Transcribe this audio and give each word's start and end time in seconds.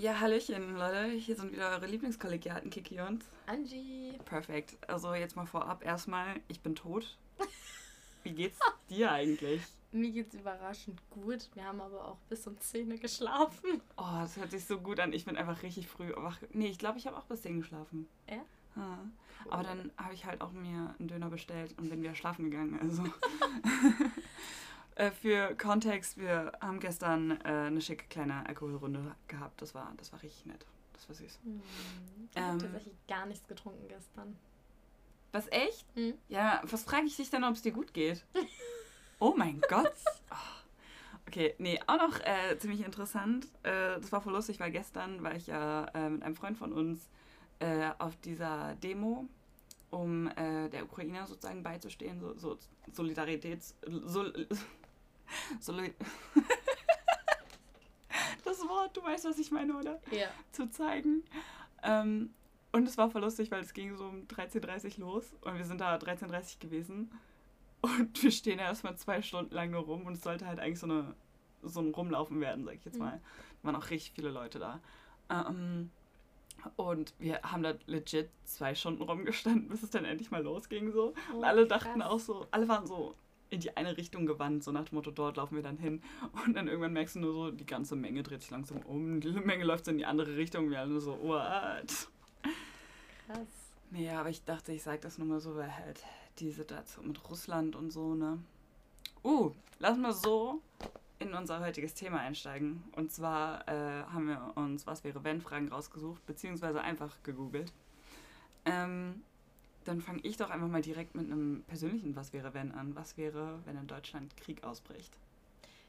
Ja, 0.00 0.20
Hallöchen, 0.20 0.76
Leute. 0.76 1.06
Hier 1.06 1.34
sind 1.34 1.50
wieder 1.50 1.70
eure 1.70 1.86
Lieblingskollegiaten, 1.86 2.70
Kiki 2.70 3.00
und 3.00 3.24
Angie. 3.46 4.16
Perfekt. 4.26 4.76
Also 4.86 5.12
jetzt 5.12 5.34
mal 5.34 5.44
vorab 5.44 5.84
erstmal, 5.84 6.36
ich 6.46 6.60
bin 6.60 6.76
tot. 6.76 7.18
Wie 8.22 8.30
geht's 8.30 8.60
dir 8.88 9.10
eigentlich? 9.10 9.60
Mir 9.90 10.12
geht's 10.12 10.34
überraschend 10.34 11.00
gut. 11.10 11.48
Wir 11.54 11.64
haben 11.64 11.80
aber 11.80 12.06
auch 12.06 12.18
bis 12.28 12.46
um 12.46 12.56
10 12.60 12.92
Uhr 12.92 12.98
geschlafen. 12.98 13.82
Oh, 13.96 14.20
das 14.20 14.36
hört 14.36 14.52
sich 14.52 14.64
so 14.66 14.78
gut 14.78 15.00
an. 15.00 15.12
Ich 15.12 15.24
bin 15.24 15.36
einfach 15.36 15.64
richtig 15.64 15.88
früh 15.88 16.12
wach. 16.14 16.38
Nee, 16.52 16.68
ich 16.68 16.78
glaube, 16.78 16.98
ich 16.98 17.08
habe 17.08 17.16
auch 17.16 17.24
bis 17.24 17.42
10 17.42 17.58
geschlafen. 17.58 18.06
Ja? 18.30 18.44
Ha. 18.76 18.98
Aber 19.50 19.64
dann 19.64 19.90
habe 19.96 20.14
ich 20.14 20.24
halt 20.24 20.42
auch 20.42 20.52
mir 20.52 20.94
einen 20.96 21.08
Döner 21.08 21.28
bestellt 21.28 21.74
und 21.76 21.90
bin 21.90 22.02
wieder 22.02 22.14
schlafen 22.14 22.48
gegangen. 22.48 22.78
Also 22.80 23.02
Äh, 24.98 25.12
für 25.12 25.54
Kontext, 25.54 26.18
wir 26.18 26.50
haben 26.60 26.80
gestern 26.80 27.30
äh, 27.44 27.66
eine 27.66 27.80
schicke 27.80 28.06
kleine 28.08 28.44
Alkoholrunde 28.46 29.14
gehabt. 29.28 29.62
Das 29.62 29.72
war, 29.72 29.92
das 29.96 30.12
war 30.12 30.20
richtig 30.22 30.44
nett. 30.46 30.66
Das 30.92 31.08
war 31.08 31.14
süß. 31.14 31.38
Hm. 31.44 31.62
Ich 32.32 32.36
habe 32.36 32.52
Ähm. 32.54 32.58
tatsächlich 32.58 32.96
gar 33.06 33.24
nichts 33.26 33.46
getrunken 33.46 33.86
gestern. 33.86 34.36
Was 35.30 35.46
echt? 35.52 35.86
Hm? 35.94 36.14
Ja, 36.28 36.60
was 36.64 36.82
frage 36.82 37.06
ich 37.06 37.14
dich 37.14 37.30
denn, 37.30 37.44
ob 37.44 37.54
es 37.54 37.62
dir 37.62 37.72
gut 37.72 37.94
geht? 37.94 38.24
Oh 39.20 39.34
mein 39.36 39.60
Gott. 39.68 39.92
Oh. 40.30 40.34
Okay, 41.26 41.56
nee, 41.58 41.80
auch 41.88 41.96
noch 41.98 42.20
äh, 42.20 42.56
ziemlich 42.58 42.84
interessant. 42.84 43.46
Äh, 43.64 43.98
das 44.00 44.12
war 44.12 44.20
voll 44.20 44.32
lustig, 44.32 44.60
weil 44.60 44.70
gestern 44.70 45.24
war 45.24 45.34
ich 45.34 45.48
ja 45.48 45.86
äh, 45.86 46.08
mit 46.08 46.22
einem 46.22 46.36
Freund 46.36 46.56
von 46.56 46.72
uns 46.72 47.10
äh, 47.58 47.90
auf 47.98 48.14
dieser 48.18 48.76
Demo, 48.76 49.26
um 49.90 50.28
äh, 50.28 50.68
der 50.68 50.84
Ukraine 50.84 51.26
sozusagen 51.26 51.64
beizustehen, 51.64 52.20
so, 52.20 52.34
so 52.36 52.58
Solidaritäts... 52.92 53.74
Sol, 54.04 54.46
Soli 55.60 55.94
das 58.44 58.60
Wort, 58.68 58.96
du 58.96 59.02
weißt, 59.02 59.24
was 59.24 59.38
ich 59.38 59.50
meine, 59.50 59.76
oder? 59.76 60.00
Ja. 60.10 60.28
zu 60.52 60.68
zeigen. 60.70 61.22
Ähm, 61.82 62.32
und 62.72 62.86
es 62.88 62.98
war 62.98 63.10
voll 63.10 63.22
lustig, 63.22 63.50
weil 63.50 63.62
es 63.62 63.72
ging 63.72 63.96
so 63.96 64.04
um 64.04 64.26
13.30 64.28 64.98
Uhr 65.00 65.06
los 65.12 65.34
und 65.42 65.56
wir 65.56 65.64
sind 65.64 65.80
da 65.80 65.96
13.30 65.96 66.54
Uhr 66.54 66.60
gewesen. 66.60 67.10
Und 67.80 68.22
wir 68.22 68.30
stehen 68.30 68.58
ja 68.58 68.66
erstmal 68.66 68.96
zwei 68.96 69.22
Stunden 69.22 69.54
lang 69.54 69.70
nur 69.70 69.82
rum 69.82 70.04
und 70.06 70.14
es 70.14 70.22
sollte 70.22 70.46
halt 70.46 70.58
eigentlich 70.58 70.80
so, 70.80 70.86
eine, 70.86 71.14
so 71.62 71.80
ein 71.80 71.94
Rumlaufen 71.94 72.40
werden, 72.40 72.64
sag 72.64 72.74
ich 72.74 72.84
jetzt 72.84 72.98
Mhm. 72.98 73.04
mal. 73.04 73.20
Da 73.62 73.68
waren 73.68 73.76
auch 73.76 73.90
richtig 73.90 74.12
viele 74.14 74.30
Leute 74.30 74.58
da. 74.58 74.80
Ähm, 75.30 75.90
und 76.76 77.14
wir 77.20 77.40
haben 77.44 77.62
da 77.62 77.74
legit 77.86 78.30
zwei 78.44 78.74
Stunden 78.74 79.02
rumgestanden, 79.02 79.68
bis 79.68 79.82
es 79.84 79.90
dann 79.90 80.04
endlich 80.04 80.30
mal 80.30 80.42
losging 80.42 80.90
so. 80.92 81.14
Und 81.32 81.44
alle 81.44 81.66
dachten 81.66 82.02
auch 82.02 82.18
so, 82.18 82.46
alle 82.50 82.66
waren 82.68 82.86
so 82.86 83.14
in 83.50 83.60
die 83.60 83.76
eine 83.76 83.96
Richtung 83.96 84.26
gewandt, 84.26 84.64
so 84.64 84.72
nach 84.72 84.84
dem 84.84 84.96
Motto, 84.96 85.10
dort 85.10 85.36
laufen 85.36 85.56
wir 85.56 85.62
dann 85.62 85.78
hin. 85.78 86.02
Und 86.44 86.54
dann 86.54 86.68
irgendwann 86.68 86.92
merkst 86.92 87.16
du 87.16 87.20
nur 87.20 87.32
so, 87.32 87.50
die 87.50 87.66
ganze 87.66 87.96
Menge 87.96 88.22
dreht 88.22 88.42
sich 88.42 88.50
langsam 88.50 88.78
um, 88.82 89.20
die 89.20 89.30
Menge 89.30 89.64
läuft 89.64 89.86
so 89.86 89.90
in 89.90 89.98
die 89.98 90.06
andere 90.06 90.36
Richtung, 90.36 90.70
wir 90.70 90.80
alle 90.80 90.90
nur 90.90 91.00
so, 91.00 91.18
what? 91.22 92.08
Krass. 93.26 93.46
Nee, 93.90 94.10
aber 94.10 94.28
ich 94.28 94.44
dachte, 94.44 94.72
ich 94.72 94.82
sag 94.82 95.00
das 95.00 95.18
nur 95.18 95.26
mal 95.26 95.40
so, 95.40 95.56
weil 95.56 95.74
halt 95.74 96.02
die 96.38 96.50
Situation 96.50 97.08
mit 97.08 97.30
Russland 97.30 97.74
und 97.74 97.90
so, 97.90 98.14
ne? 98.14 98.38
Uh, 99.24 99.52
lass 99.78 99.96
mal 99.96 100.12
so 100.12 100.60
in 101.18 101.34
unser 101.34 101.60
heutiges 101.60 101.94
Thema 101.94 102.20
einsteigen. 102.20 102.84
Und 102.92 103.12
zwar 103.12 103.66
äh, 103.66 104.04
haben 104.04 104.28
wir 104.28 104.52
uns 104.54 104.86
Was 104.86 105.04
wäre 105.04 105.24
wenn 105.24 105.40
Fragen 105.40 105.68
rausgesucht, 105.68 106.24
beziehungsweise 106.26 106.80
einfach 106.80 107.16
gegoogelt. 107.22 107.72
Ähm, 108.64 109.22
dann 109.88 110.00
fange 110.00 110.20
ich 110.22 110.36
doch 110.36 110.50
einfach 110.50 110.68
mal 110.68 110.82
direkt 110.82 111.14
mit 111.14 111.30
einem 111.30 111.64
persönlichen 111.66 112.14
Was 112.14 112.32
wäre 112.32 112.54
wenn 112.54 112.72
an. 112.72 112.94
Was 112.94 113.16
wäre, 113.16 113.60
wenn 113.64 113.76
in 113.76 113.86
Deutschland 113.86 114.36
Krieg 114.36 114.62
ausbricht? 114.64 115.16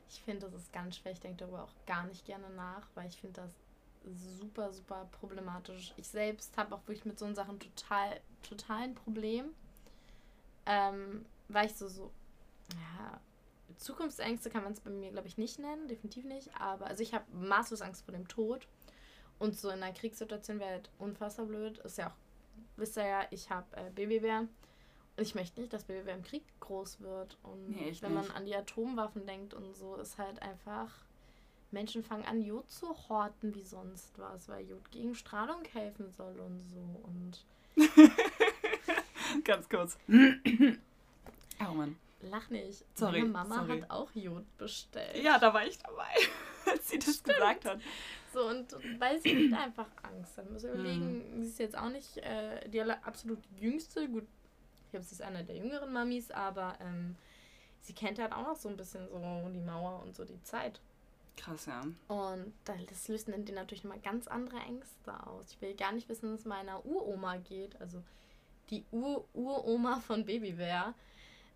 Ich 0.09 0.21
finde, 0.21 0.47
das 0.47 0.55
ist 0.55 0.73
ganz 0.73 0.97
schwer. 0.97 1.11
Ich 1.11 1.19
denke 1.19 1.37
darüber 1.37 1.63
auch 1.63 1.73
gar 1.85 2.05
nicht 2.07 2.25
gerne 2.25 2.49
nach, 2.51 2.87
weil 2.95 3.07
ich 3.07 3.17
finde 3.17 3.41
das 3.41 3.51
super, 4.39 4.71
super 4.71 5.07
problematisch. 5.19 5.93
Ich 5.97 6.07
selbst 6.07 6.57
habe 6.57 6.73
auch 6.73 6.81
wirklich 6.87 7.05
mit 7.05 7.19
so 7.19 7.31
Sachen 7.33 7.59
total, 7.59 8.19
total 8.41 8.83
ein 8.83 8.95
Problem. 8.95 9.53
Ähm, 10.65 11.25
weil 11.47 11.67
ich 11.67 11.75
so, 11.75 11.87
so, 11.87 12.11
ja, 12.73 13.19
Zukunftsängste 13.77 14.49
kann 14.49 14.63
man 14.63 14.73
es 14.73 14.79
bei 14.79 14.89
mir, 14.89 15.11
glaube 15.11 15.27
ich, 15.27 15.37
nicht 15.37 15.59
nennen, 15.59 15.87
definitiv 15.87 16.25
nicht. 16.25 16.49
Aber, 16.59 16.87
also 16.87 17.03
ich 17.03 17.13
habe 17.13 17.25
maßlos 17.33 17.81
Angst 17.81 18.05
vor 18.05 18.13
dem 18.13 18.27
Tod. 18.27 18.67
Und 19.39 19.57
so 19.57 19.69
in 19.69 19.83
einer 19.83 19.93
Kriegssituation 19.93 20.59
wäre 20.59 20.71
halt 20.71 20.89
unfassbar 20.99 21.45
blöd. 21.45 21.77
Ist 21.79 21.97
ja 21.97 22.09
auch, 22.09 22.15
wisst 22.77 22.97
ihr 22.97 23.05
ja, 23.05 23.21
ich 23.31 23.49
habe 23.49 23.65
äh, 23.77 23.89
Babybär. 23.91 24.39
Und 24.41 25.23
ich 25.23 25.35
möchte 25.35 25.59
nicht, 25.59 25.73
dass 25.73 25.83
Babybär 25.83 26.15
im 26.15 26.23
Krieg 26.23 26.43
groß 26.61 27.01
wird. 27.01 27.37
Und 27.43 27.69
Nee, 27.71 27.93
wenn 28.01 28.13
man 28.13 28.23
nicht. 28.23 28.35
an 28.35 28.45
die 28.45 28.55
Atomwaffen 28.55 29.25
denkt 29.25 29.53
und 29.53 29.75
so, 29.75 29.95
ist 29.97 30.17
halt 30.17 30.41
einfach. 30.41 30.89
Menschen 31.71 32.03
fangen 32.03 32.25
an, 32.25 32.41
Jod 32.41 32.69
zu 32.71 32.87
horten 33.09 33.53
wie 33.53 33.63
sonst 33.63 34.17
was, 34.17 34.49
weil 34.49 34.67
Jod 34.67 34.89
gegen 34.91 35.13
Strahlung 35.13 35.63
helfen 35.65 36.09
soll 36.11 36.39
und 36.39 36.59
so. 36.61 37.01
Und 37.03 37.45
Ganz 39.43 39.69
kurz. 39.69 39.97
oh 40.07 41.73
Mann. 41.73 41.95
lach 42.21 42.49
nicht. 42.49 42.83
Sorry, 42.95 43.19
Meine 43.21 43.31
Mama 43.33 43.55
sorry. 43.67 43.81
hat 43.81 43.91
auch 43.91 44.09
Jod 44.15 44.45
bestellt. 44.57 45.23
Ja, 45.23 45.37
da 45.37 45.53
war 45.53 45.65
ich 45.65 45.77
dabei, 45.77 46.13
als 46.71 46.89
sie 46.89 46.99
das 46.99 47.21
gesagt 47.23 47.65
hat. 47.65 47.79
So, 48.33 48.47
und 48.47 48.75
weil 48.99 49.19
sie 49.21 49.51
hat 49.51 49.59
einfach 49.61 49.87
Angst. 50.03 50.37
Dann 50.37 50.51
muss 50.53 50.63
ich 50.63 50.69
überlegen, 50.69 51.41
sie 51.43 51.49
ist 51.49 51.59
jetzt 51.59 51.77
auch 51.77 51.89
nicht 51.89 52.17
äh, 52.17 52.67
die 52.69 52.81
absolut 52.81 53.39
jüngste. 53.59 54.07
Gut, 54.07 54.27
ich 54.85 54.91
glaube, 54.91 55.05
sie 55.05 55.13
ist 55.15 55.21
eine 55.21 55.43
der 55.43 55.57
jüngeren 55.57 55.91
Mamis, 55.91 56.29
aber 56.31 56.77
ähm, 56.79 57.15
sie 57.81 57.93
kennt 57.93 58.19
halt 58.19 58.31
auch 58.33 58.43
noch 58.43 58.55
so 58.55 58.69
ein 58.69 58.77
bisschen 58.77 59.07
so 59.09 59.49
die 59.53 59.59
Mauer 59.59 60.01
und 60.03 60.15
so 60.15 60.25
die 60.25 60.41
Zeit. 60.43 60.79
Krass, 61.37 61.67
ja. 61.67 61.81
Und 62.09 62.53
da- 62.65 62.75
das 62.89 63.07
löst 63.07 63.29
in 63.29 63.45
dir 63.45 63.55
natürlich 63.55 63.83
nochmal 63.83 64.01
ganz 64.01 64.27
andere 64.27 64.57
Ängste 64.59 65.25
aus. 65.25 65.45
Ich 65.51 65.61
will 65.61 65.73
gar 65.73 65.91
nicht 65.93 66.09
wissen, 66.09 66.31
wie 66.31 66.35
es 66.35 66.45
meiner 66.45 66.85
Uroma 66.85 67.37
geht. 67.37 67.79
Also 67.79 68.03
die 68.69 68.83
Ur-Uroma 68.91 69.99
von 70.01 70.25
Babybär. 70.25 70.93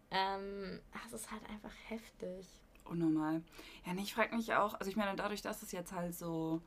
Ähm, 0.10 0.80
das 0.94 1.14
ist 1.22 1.32
halt 1.32 1.44
einfach 1.50 1.74
heftig. 1.90 2.48
Unnormal. 2.86 3.42
Ja, 3.86 3.94
nee, 3.94 4.02
ich 4.02 4.14
frage 4.14 4.36
mich 4.36 4.54
auch, 4.54 4.74
also 4.76 4.90
ich 4.90 4.96
meine, 4.98 5.16
dadurch, 5.16 5.42
dass 5.42 5.64
es 5.64 5.72
jetzt 5.72 5.92
halt 5.94 6.14
so 6.16 6.62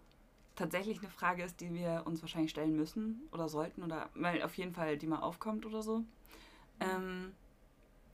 tatsächlich 0.54 0.98
eine 1.00 1.10
Frage 1.10 1.42
ist, 1.44 1.60
die 1.60 1.72
wir 1.74 2.02
uns 2.06 2.22
wahrscheinlich 2.22 2.50
stellen 2.50 2.74
müssen 2.76 3.28
oder 3.32 3.48
sollten 3.48 3.82
oder 3.82 4.08
weil 4.14 4.42
auf 4.42 4.54
jeden 4.56 4.72
Fall 4.72 4.96
die 4.96 5.06
mal 5.06 5.20
aufkommt 5.20 5.66
oder 5.66 5.82
so, 5.82 6.04
ähm, 6.80 7.32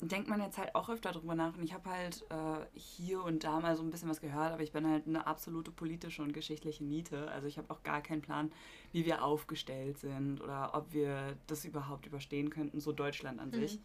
denkt 0.00 0.28
man 0.28 0.40
jetzt 0.40 0.58
halt 0.58 0.74
auch 0.74 0.88
öfter 0.88 1.12
drüber 1.12 1.36
nach. 1.36 1.56
Und 1.56 1.62
ich 1.62 1.72
habe 1.72 1.88
halt 1.88 2.24
äh, 2.30 2.66
hier 2.74 3.22
und 3.22 3.44
da 3.44 3.60
mal 3.60 3.76
so 3.76 3.84
ein 3.84 3.90
bisschen 3.90 4.08
was 4.08 4.20
gehört, 4.20 4.52
aber 4.52 4.62
ich 4.62 4.72
bin 4.72 4.84
halt 4.88 5.06
eine 5.06 5.26
absolute 5.28 5.70
politische 5.70 6.22
und 6.22 6.32
geschichtliche 6.32 6.82
Niete. 6.82 7.30
Also 7.30 7.46
ich 7.46 7.56
habe 7.58 7.70
auch 7.70 7.84
gar 7.84 8.00
keinen 8.02 8.20
Plan, 8.22 8.50
wie 8.90 9.06
wir 9.06 9.22
aufgestellt 9.24 9.98
sind 9.98 10.40
oder 10.40 10.74
ob 10.74 10.92
wir 10.92 11.36
das 11.46 11.64
überhaupt 11.64 12.06
überstehen 12.06 12.50
könnten, 12.50 12.80
so 12.80 12.90
Deutschland 12.90 13.38
an 13.38 13.50
Mhm. 13.50 13.54
sich. 13.54 13.78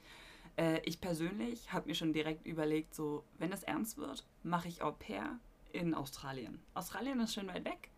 Äh, 0.58 0.80
ich 0.86 1.00
persönlich 1.00 1.72
habe 1.72 1.88
mir 1.88 1.96
schon 1.96 2.14
direkt 2.14 2.46
überlegt, 2.46 2.94
so, 2.96 3.24
wenn 3.38 3.52
es 3.54 3.64
ernst 3.64 3.98
wird, 3.98 4.26
mache 4.44 4.68
ich 4.68 4.82
Au 4.82 4.92
pair 4.92 5.40
in 5.72 5.94
Australien. 5.94 6.60
Australien 6.74 7.20
ist 7.20 7.34
schön 7.34 7.48
weit 7.48 7.66
weg. 7.66 7.90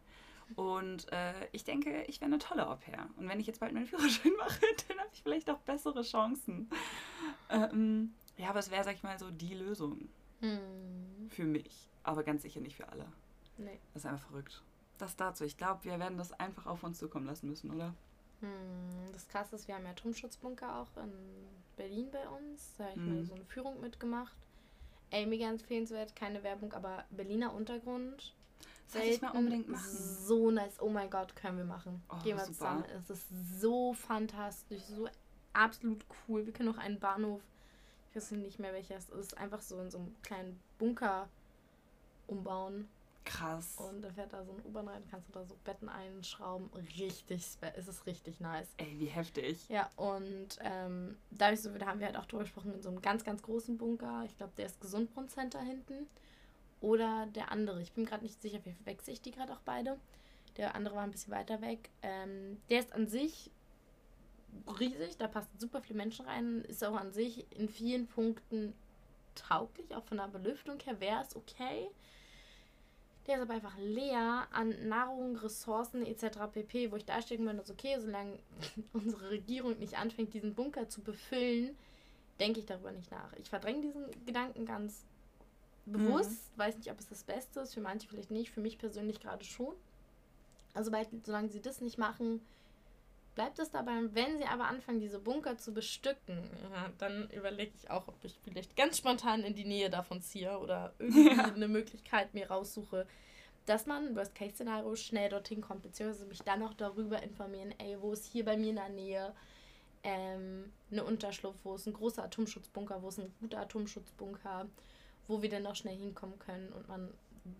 Und 0.55 1.11
äh, 1.11 1.47
ich 1.51 1.63
denke, 1.63 2.03
ich 2.07 2.19
wäre 2.21 2.25
eine 2.31 2.39
tolle 2.39 2.67
Au 2.67 2.75
pair. 2.75 3.07
Und 3.17 3.27
wenn 3.29 3.39
ich 3.39 3.47
jetzt 3.47 3.59
bald 3.59 3.73
meinen 3.73 3.85
Führerschein 3.85 4.31
mache, 4.37 4.59
dann 4.87 4.97
habe 4.97 5.09
ich 5.13 5.21
vielleicht 5.21 5.49
auch 5.49 5.59
bessere 5.59 6.01
Chancen. 6.01 6.69
Ähm, 7.49 8.13
ja, 8.37 8.49
aber 8.49 8.59
es 8.59 8.71
wäre, 8.71 8.83
sag 8.83 8.95
ich 8.95 9.03
mal, 9.03 9.17
so 9.19 9.29
die 9.31 9.53
Lösung 9.53 10.09
Hm. 10.41 11.29
für 11.29 11.43
mich. 11.43 11.89
Aber 12.03 12.23
ganz 12.23 12.41
sicher 12.43 12.61
nicht 12.61 12.75
für 12.77 12.87
alle. 12.89 13.05
Nee. 13.57 13.77
Das 13.93 14.03
ist 14.03 14.09
einfach 14.09 14.27
verrückt. 14.27 14.63
Das 14.97 15.15
dazu. 15.15 15.43
Ich 15.43 15.57
glaube, 15.57 15.83
wir 15.83 15.99
werden 15.99 16.17
das 16.17 16.31
einfach 16.33 16.65
auf 16.65 16.83
uns 16.83 16.97
zukommen 16.97 17.25
lassen 17.25 17.47
müssen, 17.47 17.71
oder? 17.71 17.93
Hm, 18.39 19.11
das 19.11 19.27
krasse 19.27 19.55
ist, 19.55 19.67
wir 19.67 19.75
haben 19.75 19.83
ja 19.83 19.91
Atomschutzbunker 19.91 20.79
auch 20.79 20.97
in 21.03 21.11
Berlin 21.79 22.11
bei 22.11 22.27
uns. 22.29 22.75
Da 22.77 22.83
habe 22.83 22.93
ich 22.93 22.99
mal 22.99 23.15
Mhm. 23.15 23.25
so 23.25 23.33
eine 23.35 23.45
Führung 23.45 23.79
mitgemacht. 23.81 24.35
Ey, 25.11 25.25
mega 25.25 25.49
empfehlenswert, 25.49 26.15
keine 26.15 26.43
Werbung, 26.43 26.71
aber 26.73 27.03
Berliner 27.09 27.53
Untergrund. 27.53 28.35
Sollte 28.87 29.07
ich 29.07 29.21
mal 29.21 29.31
unbedingt 29.31 29.67
machen. 29.69 29.89
So 29.89 30.51
nice. 30.51 30.79
Oh 30.81 30.89
mein 30.89 31.09
Gott, 31.09 31.35
können 31.35 31.57
wir 31.57 31.65
machen. 31.65 32.03
Oh, 32.09 32.15
Gehen 32.23 32.37
wir 32.37 32.45
super. 32.45 32.53
zusammen. 32.53 32.85
Es 33.03 33.09
ist 33.09 33.25
so 33.61 33.93
fantastisch, 33.93 34.81
so 34.83 35.07
absolut 35.53 36.05
cool. 36.27 36.45
Wir 36.45 36.53
können 36.53 36.69
auch 36.69 36.77
einen 36.77 36.99
Bahnhof, 36.99 37.41
ich 38.09 38.15
weiß 38.17 38.31
nicht 38.31 38.59
mehr 38.59 38.73
welcher 38.73 38.95
es 38.97 39.09
ist, 39.09 39.37
einfach 39.37 39.61
so 39.61 39.79
in 39.79 39.89
so 39.89 39.99
einem 39.99 40.15
kleinen 40.21 40.59
Bunker 40.79 41.27
umbauen. 42.27 42.87
Krass. 43.29 43.75
Und 43.77 44.01
da 44.01 44.09
fährt 44.09 44.33
da 44.33 44.43
so 44.43 44.51
ein 44.51 44.65
U-Bahn 44.65 44.87
rein, 44.87 45.03
kannst 45.09 45.29
du 45.29 45.33
da 45.33 45.45
so 45.45 45.55
Betten 45.63 45.87
einschrauben. 45.87 46.69
Richtig, 46.97 47.45
es 47.75 47.87
ist 47.87 48.05
richtig 48.07 48.39
nice. 48.39 48.67
Ey, 48.77 48.99
wie 48.99 49.05
heftig. 49.05 49.69
Ja, 49.69 49.89
und 49.97 50.57
ähm, 50.61 51.15
dadurch 51.29 51.61
so, 51.61 51.69
da 51.77 51.85
haben 51.85 51.99
wir 51.99 52.07
halt 52.07 52.17
auch 52.17 52.25
drüber 52.25 52.43
gesprochen, 52.43 52.73
in 52.73 52.81
so 52.81 52.89
einem 52.89 53.01
ganz, 53.01 53.23
ganz 53.23 53.43
großen 53.43 53.77
Bunker. 53.77 54.23
Ich 54.25 54.35
glaube, 54.35 54.53
der 54.57 54.65
ist 54.65 54.81
Gesundbrunn 54.81 55.29
Center 55.29 55.61
hinten. 55.61 56.07
Oder 56.81 57.27
der 57.27 57.51
andere. 57.51 57.81
Ich 57.81 57.91
bin 57.91 58.05
gerade 58.05 58.23
nicht 58.23 58.41
sicher, 58.41 58.59
wie 58.63 58.71
verwechsel 58.71 59.13
ich 59.13 59.21
die 59.21 59.31
gerade 59.31 59.53
auch 59.53 59.61
beide. 59.63 59.99
Der 60.57 60.75
andere 60.75 60.95
war 60.95 61.03
ein 61.03 61.11
bisschen 61.11 61.33
weiter 61.33 61.61
weg. 61.61 61.89
Ähm, 62.01 62.59
der 62.69 62.79
ist 62.79 62.93
an 62.93 63.07
sich 63.07 63.51
riesig, 64.79 65.17
da 65.17 65.27
passen 65.27 65.59
super 65.59 65.81
viele 65.81 65.97
Menschen 65.97 66.25
rein. 66.25 66.63
Ist 66.63 66.83
auch 66.83 66.95
an 66.95 67.11
sich 67.11 67.45
in 67.51 67.69
vielen 67.69 68.07
Punkten 68.07 68.73
tauglich, 69.35 69.93
auch 69.95 70.03
von 70.05 70.17
der 70.17 70.27
Belüftung 70.27 70.79
her 70.79 70.99
wäre 70.99 71.21
es 71.21 71.35
okay. 71.35 71.89
Der 73.27 73.35
ist 73.35 73.41
aber 73.41 73.53
einfach 73.53 73.77
leer 73.77 74.47
an 74.51 74.87
Nahrung, 74.87 75.35
Ressourcen 75.37 76.05
etc. 76.05 76.39
pp, 76.51 76.91
wo 76.91 76.95
ich 76.95 77.05
da 77.05 77.21
stecken 77.21 77.45
würde, 77.45 77.63
okay, 77.69 77.97
solange 77.99 78.39
unsere 78.93 79.29
Regierung 79.29 79.77
nicht 79.77 79.97
anfängt, 79.97 80.33
diesen 80.33 80.55
Bunker 80.55 80.89
zu 80.89 81.01
befüllen, 81.01 81.77
denke 82.39 82.59
ich 82.59 82.65
darüber 82.65 82.91
nicht 82.91 83.11
nach. 83.11 83.33
Ich 83.33 83.49
verdränge 83.49 83.81
diesen 83.81 84.05
Gedanken 84.25 84.65
ganz 84.65 85.05
bewusst, 85.85 86.51
mhm. 86.55 86.59
weiß 86.59 86.77
nicht, 86.77 86.91
ob 86.91 86.99
es 86.99 87.07
das 87.07 87.23
Beste 87.23 87.59
ist, 87.61 87.73
für 87.73 87.81
manche 87.81 88.07
vielleicht 88.07 88.31
nicht, 88.31 88.51
für 88.51 88.61
mich 88.61 88.77
persönlich 88.77 89.19
gerade 89.19 89.43
schon. 89.43 89.73
Also 90.73 90.91
solange 91.23 91.49
sie 91.49 91.61
das 91.61 91.81
nicht 91.81 91.97
machen, 91.97 92.41
bleibt 93.35 93.59
es 93.59 93.71
dabei. 93.71 93.93
Wenn 94.11 94.37
sie 94.37 94.45
aber 94.45 94.65
anfangen, 94.65 94.99
diese 94.99 95.19
Bunker 95.19 95.57
zu 95.57 95.73
bestücken, 95.73 96.49
ja, 96.71 96.89
dann 96.97 97.29
überlege 97.29 97.71
ich 97.75 97.89
auch, 97.89 98.07
ob 98.07 98.23
ich 98.23 98.39
vielleicht 98.43 98.75
ganz 98.75 98.97
spontan 98.97 99.43
in 99.43 99.55
die 99.55 99.65
Nähe 99.65 99.89
davon 99.89 100.21
ziehe 100.21 100.57
oder 100.59 100.93
irgendwie 100.99 101.35
ja. 101.35 101.45
eine 101.55 101.67
Möglichkeit 101.67 102.33
mir 102.33 102.49
raussuche, 102.49 103.07
dass 103.65 103.85
man, 103.85 104.15
Worst-Case-Szenario, 104.15 104.95
schnell 104.95 105.29
dorthin 105.29 105.61
kommt, 105.61 105.83
beziehungsweise 105.83 106.25
mich 106.25 106.41
dann 106.41 106.63
auch 106.63 106.73
darüber 106.73 107.21
informieren, 107.21 107.73
ey, 107.77 108.01
wo 108.01 108.13
ist 108.13 108.25
hier 108.25 108.43
bei 108.43 108.57
mir 108.57 108.71
in 108.71 108.75
der 108.77 108.89
Nähe 108.89 109.33
ähm, 110.03 110.71
eine 110.91 111.03
Unterschlupf, 111.03 111.57
wo 111.63 111.75
ist 111.75 111.85
ein 111.85 111.93
großer 111.93 112.23
Atomschutzbunker, 112.23 113.01
wo 113.01 113.09
ist 113.09 113.19
ein 113.19 113.33
guter 113.39 113.59
Atomschutzbunker, 113.59 114.67
wo 115.27 115.41
wir 115.41 115.49
denn 115.49 115.63
noch 115.63 115.75
schnell 115.75 115.95
hinkommen 115.95 116.39
können 116.39 116.71
und 116.73 116.87
man 116.87 117.13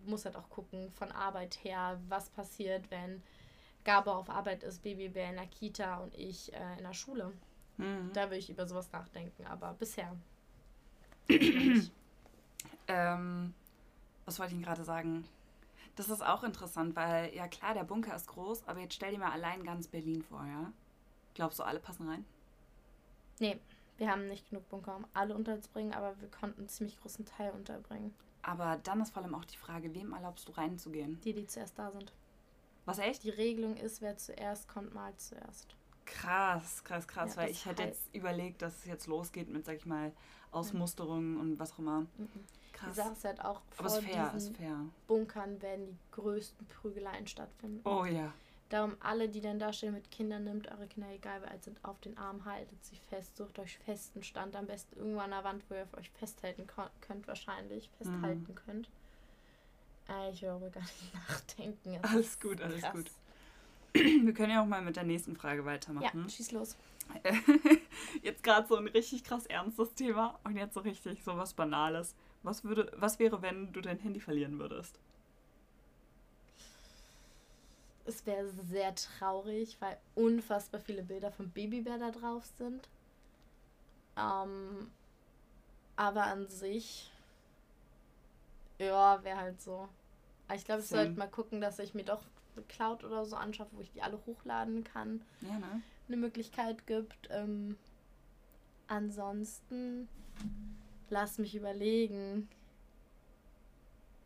muss 0.04 0.24
halt 0.24 0.36
auch 0.36 0.48
gucken 0.50 0.90
von 0.92 1.12
Arbeit 1.12 1.58
her, 1.62 2.00
was 2.08 2.30
passiert, 2.30 2.90
wenn 2.90 3.22
Gabo 3.84 4.12
auf 4.12 4.28
Arbeit 4.30 4.62
ist, 4.62 4.82
Babybär 4.82 5.30
in 5.30 5.36
der 5.36 5.46
Kita 5.46 5.98
und 5.98 6.14
ich 6.14 6.52
äh, 6.52 6.78
in 6.78 6.84
der 6.84 6.94
Schule. 6.94 7.32
Mhm. 7.76 8.10
Da 8.12 8.30
will 8.30 8.38
ich 8.38 8.50
über 8.50 8.66
sowas 8.66 8.92
nachdenken, 8.92 9.46
aber 9.46 9.72
bisher. 9.74 10.14
ähm, 12.88 13.54
was 14.24 14.38
wollte 14.38 14.52
ich 14.52 14.56
Ihnen 14.56 14.64
gerade 14.64 14.84
sagen? 14.84 15.24
Das 15.96 16.08
ist 16.08 16.24
auch 16.24 16.44
interessant, 16.44 16.94
weil 16.96 17.34
ja 17.34 17.48
klar, 17.48 17.74
der 17.74 17.84
Bunker 17.84 18.14
ist 18.14 18.28
groß, 18.28 18.68
aber 18.68 18.80
jetzt 18.80 18.94
stell 18.94 19.12
dir 19.12 19.18
mal 19.18 19.32
allein 19.32 19.64
ganz 19.64 19.88
Berlin 19.88 20.22
vor, 20.22 20.44
ja? 20.46 20.72
Glaubst 21.34 21.58
du, 21.58 21.62
alle 21.62 21.80
passen 21.80 22.08
rein? 22.08 22.24
Nee, 23.38 23.58
wir 23.96 24.10
haben 24.10 24.28
nicht 24.28 24.48
genug 24.48 24.68
Bunker, 24.68 24.96
um 24.96 25.06
alle 25.14 25.34
unterzubringen, 25.34 25.94
aber 25.94 26.20
wir 26.20 26.30
konnten 26.30 26.60
einen 26.60 26.68
ziemlich 26.68 27.00
großen 27.00 27.24
Teil 27.24 27.52
unterbringen. 27.52 28.14
Aber 28.42 28.78
dann 28.82 29.00
ist 29.00 29.12
vor 29.12 29.22
allem 29.22 29.34
auch 29.34 29.44
die 29.44 29.56
Frage, 29.56 29.94
wem 29.94 30.12
erlaubst 30.12 30.48
du 30.48 30.52
reinzugehen? 30.52 31.20
Die, 31.22 31.34
die 31.34 31.46
zuerst 31.46 31.78
da 31.78 31.90
sind. 31.90 32.12
Was 32.90 32.98
echt? 32.98 33.24
Die 33.24 33.30
Regelung 33.30 33.76
ist, 33.76 34.00
wer 34.00 34.16
zuerst 34.16 34.68
kommt, 34.68 34.94
mal 34.94 35.14
zuerst. 35.16 35.74
Krass, 36.04 36.82
krass, 36.82 37.06
krass, 37.06 37.36
ja, 37.36 37.42
weil 37.42 37.50
ich 37.50 37.66
hätte 37.66 37.84
jetzt 37.84 38.12
überlegt, 38.12 38.62
dass 38.62 38.78
es 38.78 38.84
jetzt 38.86 39.06
losgeht 39.06 39.48
mit, 39.48 39.64
sag 39.64 39.76
ich 39.76 39.86
mal, 39.86 40.12
Ausmusterungen 40.50 41.34
mhm. 41.34 41.40
und 41.40 41.58
was 41.58 41.72
auch 41.72 41.78
immer. 41.78 42.00
Mhm. 42.00 42.28
Krass. 42.72 42.90
Die 42.90 42.96
Sache 42.96 43.12
ist 43.12 43.24
halt 43.24 43.44
auch, 43.44 43.60
vor 43.70 43.86
Aber 43.86 43.98
ist 43.98 44.04
fair, 44.04 44.34
ist 44.34 44.56
fair. 44.56 44.76
Bunkern 45.06 45.60
werden 45.62 45.86
die 45.86 45.96
größten 46.12 46.66
Prügeleien 46.66 47.26
stattfinden. 47.26 47.80
Oh 47.84 48.04
ja. 48.04 48.32
Darum 48.70 48.96
alle, 49.00 49.28
die 49.28 49.40
dann 49.40 49.58
da 49.58 49.72
stehen 49.72 49.92
mit 49.92 50.10
Kindern, 50.12 50.44
nimmt 50.44 50.70
eure 50.70 50.86
Kinder, 50.86 51.10
egal 51.10 51.42
wer 51.42 51.50
alt 51.50 51.64
sind, 51.64 51.84
auf 51.84 52.00
den 52.00 52.16
Arm, 52.16 52.44
haltet 52.44 52.84
sie 52.84 52.96
fest, 53.08 53.36
sucht 53.36 53.58
euch 53.58 53.78
festen 53.78 54.22
Stand, 54.22 54.54
am 54.54 54.66
besten 54.66 54.96
irgendwo 54.96 55.18
an 55.20 55.30
der 55.30 55.42
Wand, 55.42 55.64
wo 55.68 55.74
ihr 55.74 55.88
euch 55.96 56.10
festhalten 56.10 56.66
könnt, 57.00 57.26
wahrscheinlich, 57.26 57.90
festhalten 57.98 58.46
mhm. 58.48 58.54
könnt. 58.54 58.88
Äh, 60.10 60.30
ich 60.30 60.42
will 60.42 60.48
darüber 60.48 60.70
gar 60.70 60.82
nicht 60.82 61.14
nachdenken. 61.28 61.98
Das 62.02 62.10
alles 62.10 62.40
gut, 62.40 62.60
alles 62.60 62.80
krass. 62.80 62.92
gut. 62.92 63.10
Wir 63.94 64.34
können 64.34 64.52
ja 64.52 64.62
auch 64.62 64.66
mal 64.66 64.82
mit 64.82 64.96
der 64.96 65.04
nächsten 65.04 65.36
Frage 65.36 65.64
weitermachen. 65.64 66.22
Ja, 66.22 66.28
schieß 66.28 66.52
los. 66.52 66.76
jetzt 68.22 68.44
gerade 68.44 68.68
so 68.68 68.76
ein 68.76 68.86
richtig 68.86 69.24
krass 69.24 69.46
ernstes 69.46 69.94
Thema 69.94 70.38
und 70.44 70.56
jetzt 70.56 70.74
so 70.74 70.80
richtig 70.80 71.24
so 71.24 71.36
was 71.36 71.54
Banales. 71.54 72.14
Was, 72.42 72.64
würde, 72.64 72.90
was 72.96 73.18
wäre, 73.18 73.42
wenn 73.42 73.72
du 73.72 73.80
dein 73.80 73.98
Handy 73.98 74.20
verlieren 74.20 74.58
würdest? 74.58 74.98
Es 78.06 78.24
wäre 78.26 78.48
sehr 78.48 78.94
traurig, 78.94 79.76
weil 79.80 79.98
unfassbar 80.14 80.80
viele 80.80 81.02
Bilder 81.02 81.30
von 81.32 81.50
Babybär 81.50 81.98
da 81.98 82.10
drauf 82.10 82.44
sind. 82.56 82.88
Ähm, 84.16 84.90
aber 85.96 86.24
an 86.24 86.48
sich, 86.48 87.12
ja, 88.78 89.22
wäre 89.22 89.36
halt 89.36 89.60
so. 89.60 89.88
Ich 90.54 90.64
glaube, 90.64 90.80
ich 90.80 90.88
sollte 90.88 91.18
mal 91.18 91.28
gucken, 91.28 91.60
dass 91.60 91.78
ich 91.78 91.94
mir 91.94 92.04
doch 92.04 92.22
eine 92.56 92.64
Cloud 92.66 93.04
oder 93.04 93.24
so 93.24 93.36
anschaffe, 93.36 93.76
wo 93.76 93.80
ich 93.80 93.92
die 93.92 94.02
alle 94.02 94.18
hochladen 94.26 94.84
kann. 94.84 95.22
Ja, 95.40 95.58
ne? 95.58 95.82
Eine 96.08 96.16
Möglichkeit 96.16 96.86
gibt. 96.86 97.28
Ähm, 97.30 97.76
ansonsten, 98.88 100.08
lass 101.08 101.38
mich 101.38 101.54
überlegen. 101.54 102.48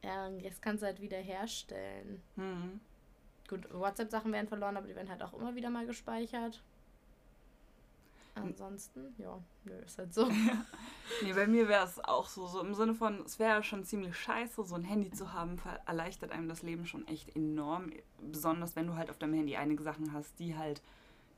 Ja, 0.03 0.29
jetzt 0.31 0.63
kannst 0.63 0.83
du 0.83 0.87
halt 0.87 1.01
wieder 1.01 1.19
herstellen. 1.19 2.23
Mhm. 2.37 2.81
Gut, 3.49 3.73
WhatsApp-Sachen 3.73 4.33
werden 4.33 4.49
verloren, 4.49 4.77
aber 4.77 4.87
die 4.87 4.97
werden 4.97 5.11
halt 5.11 5.23
auch 5.23 5.35
immer 5.35 5.55
wieder 5.55 5.71
mal 5.71 5.87
gespeichert. 5.87 6.63
Ansonsten, 8.35 9.15
ja, 9.19 9.41
nö, 9.65 9.75
ist 9.85 9.99
halt 9.99 10.13
so. 10.13 10.29
nee, 11.23 11.33
bei 11.33 11.47
mir 11.47 11.69
wäre 11.69 11.85
es 11.85 12.03
auch 12.03 12.29
so, 12.29 12.47
so 12.47 12.61
im 12.61 12.75
Sinne 12.75 12.95
von, 12.95 13.23
es 13.25 13.39
wäre 13.39 13.63
schon 13.63 13.85
ziemlich 13.85 14.17
scheiße, 14.17 14.65
so 14.65 14.75
ein 14.75 14.83
Handy 14.83 15.11
zu 15.11 15.33
haben, 15.33 15.57
erleichtert 15.87 16.33
einem 16.33 16.49
das 16.49 16.63
Leben 16.63 16.85
schon 16.85 17.07
echt 17.07 17.35
enorm. 17.37 17.93
Besonders 18.21 18.75
wenn 18.75 18.89
du 18.89 18.95
halt 18.95 19.11
auf 19.11 19.19
deinem 19.19 19.35
Handy 19.35 19.57
einige 19.57 19.83
Sachen 19.83 20.13
hast, 20.13 20.39
die 20.41 20.57
halt, 20.57 20.83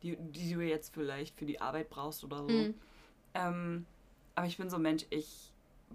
die, 0.02 0.16
die 0.16 0.54
du 0.54 0.60
jetzt 0.60 0.94
vielleicht 0.94 1.38
für 1.38 1.44
die 1.44 1.60
Arbeit 1.60 1.90
brauchst 1.90 2.24
oder 2.24 2.38
so. 2.38 2.48
Mhm. 2.48 2.74
Ähm, 3.34 3.86
aber 4.34 4.46
ich 4.46 4.56
bin 4.56 4.70
so 4.70 4.76
ein 4.76 4.82
Mensch, 4.82 5.04
ich 5.10 5.52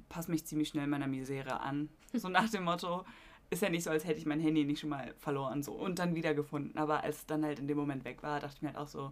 passe 0.09 0.29
mich 0.29 0.45
ziemlich 0.45 0.69
schnell 0.69 0.87
meiner 0.87 1.07
Misere 1.07 1.61
an. 1.61 1.89
So 2.13 2.29
nach 2.29 2.49
dem 2.49 2.65
Motto, 2.65 3.05
ist 3.49 3.61
ja 3.61 3.69
nicht 3.69 3.83
so, 3.83 3.89
als 3.89 4.05
hätte 4.05 4.19
ich 4.19 4.25
mein 4.25 4.39
Handy 4.39 4.63
nicht 4.65 4.79
schon 4.79 4.89
mal 4.89 5.13
verloren 5.17 5.61
so 5.63 5.73
und 5.73 5.99
dann 5.99 6.15
wiedergefunden. 6.15 6.77
Aber 6.77 7.03
als 7.03 7.17
es 7.17 7.25
dann 7.25 7.43
halt 7.43 7.59
in 7.59 7.67
dem 7.67 7.77
Moment 7.77 8.05
weg 8.05 8.23
war, 8.23 8.39
dachte 8.39 8.55
ich 8.55 8.61
mir 8.61 8.69
halt 8.69 8.77
auch 8.77 8.87
so, 8.87 9.11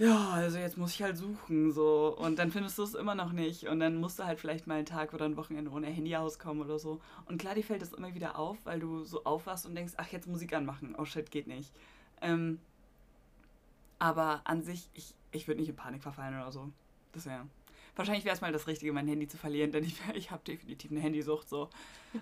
ja, 0.00 0.30
also 0.30 0.56
jetzt 0.56 0.78
muss 0.78 0.94
ich 0.94 1.02
halt 1.02 1.18
suchen, 1.18 1.72
so. 1.72 2.16
Und 2.16 2.38
dann 2.38 2.50
findest 2.50 2.78
du 2.78 2.84
es 2.84 2.94
immer 2.94 3.14
noch 3.14 3.32
nicht. 3.32 3.68
Und 3.68 3.80
dann 3.80 3.96
musst 3.96 4.18
du 4.18 4.24
halt 4.24 4.40
vielleicht 4.40 4.66
mal 4.66 4.76
einen 4.76 4.86
Tag 4.86 5.12
oder 5.12 5.26
ein 5.26 5.36
Wochenende 5.36 5.70
ohne 5.70 5.88
Handy 5.88 6.16
auskommen 6.16 6.64
oder 6.64 6.78
so. 6.78 7.02
Und 7.26 7.36
klar, 7.36 7.54
dir 7.54 7.62
fällt 7.62 7.82
das 7.82 7.92
immer 7.92 8.14
wieder 8.14 8.38
auf, 8.38 8.56
weil 8.64 8.80
du 8.80 9.04
so 9.04 9.24
aufwachst 9.24 9.66
und 9.66 9.74
denkst, 9.74 9.92
ach, 9.98 10.08
jetzt 10.08 10.26
Musik 10.26 10.54
anmachen. 10.54 10.94
Oh 10.96 11.04
shit, 11.04 11.30
geht 11.30 11.46
nicht. 11.46 11.70
Ähm, 12.22 12.60
aber 13.98 14.40
an 14.44 14.62
sich, 14.62 14.88
ich, 14.94 15.14
ich 15.32 15.46
würde 15.46 15.60
nicht 15.60 15.68
in 15.68 15.76
Panik 15.76 16.02
verfallen 16.02 16.34
oder 16.34 16.50
so. 16.50 16.70
Das 17.12 17.26
wäre. 17.26 17.46
Wahrscheinlich 17.94 18.24
wäre 18.24 18.34
es 18.34 18.40
mal 18.40 18.52
das 18.52 18.66
Richtige, 18.68 18.94
mein 18.94 19.06
Handy 19.06 19.28
zu 19.28 19.36
verlieren, 19.36 19.70
denn 19.70 19.84
ich, 19.84 19.96
ich 20.14 20.30
habe 20.30 20.42
definitiv 20.44 20.90
eine 20.90 21.00
Handysucht, 21.00 21.46
so. 21.46 21.68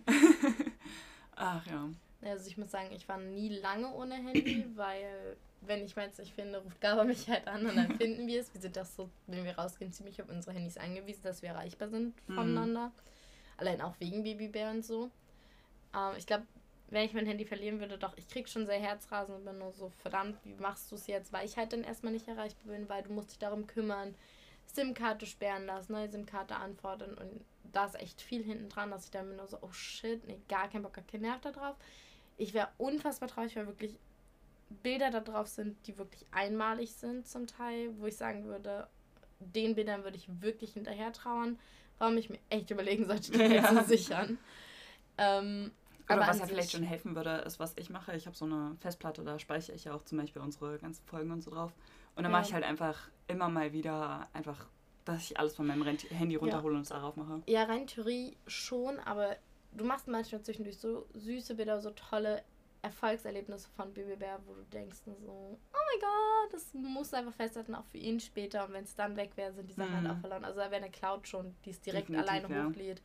ach 1.36 1.64
ja. 1.64 1.88
Also 2.22 2.48
ich 2.48 2.58
muss 2.58 2.72
sagen, 2.72 2.90
ich 2.90 3.08
war 3.08 3.19
nie 3.19 3.50
lange 3.50 3.88
ohne 3.92 4.16
Handy, 4.16 4.66
weil 4.74 5.36
wenn 5.60 5.84
ich 5.84 5.96
meins 5.96 6.19
nicht 6.19 6.34
finde, 6.34 6.58
ruft 6.58 6.81
Gaba 6.81 7.05
mich 7.05 7.29
halt 7.29 7.46
an 7.46 7.67
und 7.67 7.77
dann 7.77 7.96
finden 7.98 8.27
wir 8.27 8.41
es. 8.41 8.53
Wir 8.55 8.60
sind 8.60 8.77
das 8.77 8.94
so, 8.94 9.10
wenn 9.27 9.44
wir 9.44 9.58
rausgehen, 9.58 9.93
ziemlich 9.93 10.20
auf 10.22 10.29
unsere 10.29 10.55
Handys 10.55 10.79
angewiesen, 10.79 11.22
dass 11.22 11.43
wir 11.43 11.50
erreichbar 11.50 11.88
sind 11.88 12.15
mhm. 12.29 12.34
voneinander. 12.34 12.86
Mhm. 12.86 12.93
Allein 13.58 13.81
auch 13.81 13.94
wegen 13.98 14.22
Babybär 14.22 14.70
und 14.70 14.84
so. 14.84 15.10
Ähm, 15.94 16.12
ich 16.17 16.27
glaube, 16.27 16.46
wenn 16.91 17.05
ich 17.05 17.12
mein 17.12 17.27
Handy 17.27 17.44
verlieren 17.44 17.81
würde, 17.81 17.98
doch, 17.98 18.17
ich 18.17 18.29
krieg 18.29 18.48
schon 18.48 18.67
sehr 18.67 18.81
Herzrasen 18.81 19.34
und 19.34 19.44
bin 19.44 19.58
nur 19.58 19.72
so, 19.72 19.91
verdammt, 19.98 20.38
wie 20.44 20.55
machst 20.55 20.91
du 20.91 20.94
es 20.94 21.06
jetzt? 21.06 21.32
Weil 21.32 21.44
ich 21.44 21.56
halt 21.56 21.72
dann 21.72 21.84
erstmal 21.84 22.12
nicht 22.12 22.29
erreichbar 22.29 22.72
bin, 22.72 22.88
weil 22.88 23.03
du 23.03 23.12
musst 23.12 23.31
dich 23.31 23.38
darum 23.38 23.67
kümmern, 23.67 24.15
SIM-Karte 24.67 25.27
sperren 25.27 25.67
lassen, 25.67 25.93
neue 25.93 26.08
SIM-Karte 26.08 26.56
anfordern 26.56 27.15
und 27.15 27.44
da 27.72 27.84
ist 27.84 28.00
echt 28.00 28.22
viel 28.22 28.43
hinten 28.43 28.69
dran, 28.69 28.91
dass 28.91 29.05
ich 29.05 29.10
dann 29.10 29.36
nur 29.36 29.46
so, 29.46 29.58
oh 29.60 29.72
shit, 29.72 30.27
nee, 30.27 30.41
gar 30.48 30.69
kein 30.69 30.82
Bock, 30.82 30.94
gar 30.94 31.05
kein 31.05 31.20
Nerv 31.20 31.41
da 31.41 31.53
drauf. 31.53 31.77
Ich 32.36 32.55
wäre 32.55 32.69
unfassbar 32.79 33.29
traurig, 33.29 33.56
weil 33.56 33.67
wirklich 33.67 33.98
Bilder 34.70 35.10
da 35.10 35.20
drauf 35.20 35.48
sind, 35.48 35.87
die 35.87 35.96
wirklich 35.98 36.27
einmalig 36.31 36.93
sind 36.93 37.27
zum 37.27 37.46
Teil, 37.46 37.91
wo 37.98 38.06
ich 38.06 38.17
sagen 38.17 38.44
würde, 38.44 38.89
den 39.41 39.75
Bildern 39.75 40.05
würde 40.05 40.17
ich 40.17 40.29
wirklich 40.41 40.72
hinterher 40.72 41.13
trauern, 41.13 41.58
warum 41.98 42.17
ich 42.17 42.29
mir 42.29 42.39
echt 42.51 42.70
überlegen 42.70 43.06
sollte, 43.06 43.32
die 43.32 43.39
ja. 43.39 43.65
zu 43.69 43.84
sichern. 43.84 44.39
Ähm, 45.17 45.70
Oder 46.08 46.20
was 46.20 46.39
ja 46.39 46.46
vielleicht 46.46 46.72
schon 46.72 46.82
helfen 46.82 47.17
würde, 47.17 47.31
ist, 47.46 47.58
was 47.58 47.77
ich 47.77 47.91
mache. 47.91 48.15
Ich 48.17 48.27
habe 48.27 48.37
so 48.37 48.44
eine 48.44 48.77
Festplatte, 48.81 49.22
da 49.25 49.39
speichere 49.39 49.75
ich 49.75 49.84
ja 49.84 49.94
auch 49.94 50.05
zum 50.05 50.19
Beispiel 50.19 50.43
unsere 50.43 50.79
ganzen 50.79 51.05
Folgen 51.06 51.31
und 51.31 51.43
so 51.43 51.51
drauf. 51.51 51.72
Und 52.15 52.25
dann 52.25 52.32
ja. 52.32 52.39
mache 52.39 52.48
ich 52.48 52.55
halt 52.55 52.65
einfach 52.65 53.08
immer 53.27 53.48
mal 53.48 53.72
wieder 53.72 54.29
einfach, 54.32 54.67
dass 55.05 55.22
ich 55.22 55.39
alles 55.39 55.55
von 55.55 55.67
meinem 55.67 55.84
Handy 55.84 56.37
runterhole 56.37 56.75
ja. 56.75 56.79
und 56.79 56.82
es 56.82 56.89
darauf 56.89 57.17
mache. 57.17 57.43
Ja, 57.46 57.65
rein 57.65 57.87
Theorie 57.87 58.37
schon, 58.46 58.98
aber 59.01 59.37
du 59.72 59.84
machst 59.84 60.08
manchmal 60.08 60.43
zwischendurch 60.43 60.79
so 60.79 61.06
süße 61.15 61.55
Bilder, 61.55 61.81
so 61.81 61.91
tolle 61.91 62.43
Erfolgserlebnisse 62.82 63.69
von 63.77 63.93
Babybär, 63.93 64.41
wo 64.47 64.55
du 64.55 64.63
denkst 64.65 64.99
so, 65.05 65.11
oh 65.13 65.58
mein 65.73 66.01
Gott, 66.01 66.53
das 66.53 66.73
muss 66.75 67.13
einfach 67.13 67.35
festhalten, 67.35 67.75
auch 67.75 67.85
für 67.87 67.99
ihn 67.99 68.20
später. 68.20 68.65
Und 68.65 68.73
wenn 68.73 68.85
es 68.85 68.94
dann 68.94 69.17
weg 69.17 69.32
wäre, 69.37 69.53
sind 69.53 69.69
die 69.69 69.75
Sachen 69.75 69.93
halt 69.93 70.03
mhm. 70.05 70.08
halt 70.08 70.17
auch 70.17 70.20
verloren. 70.20 70.44
Also 70.44 70.61
da 70.61 70.70
wäre 70.70 70.82
eine 70.82 70.91
Cloud 70.91 71.27
schon, 71.27 71.55
die 71.65 71.70
es 71.70 71.81
direkt 71.81 72.08
Definitiv, 72.08 72.31
alleine 72.31 72.55
ja. 72.55 72.67
hochlädt, 72.67 73.03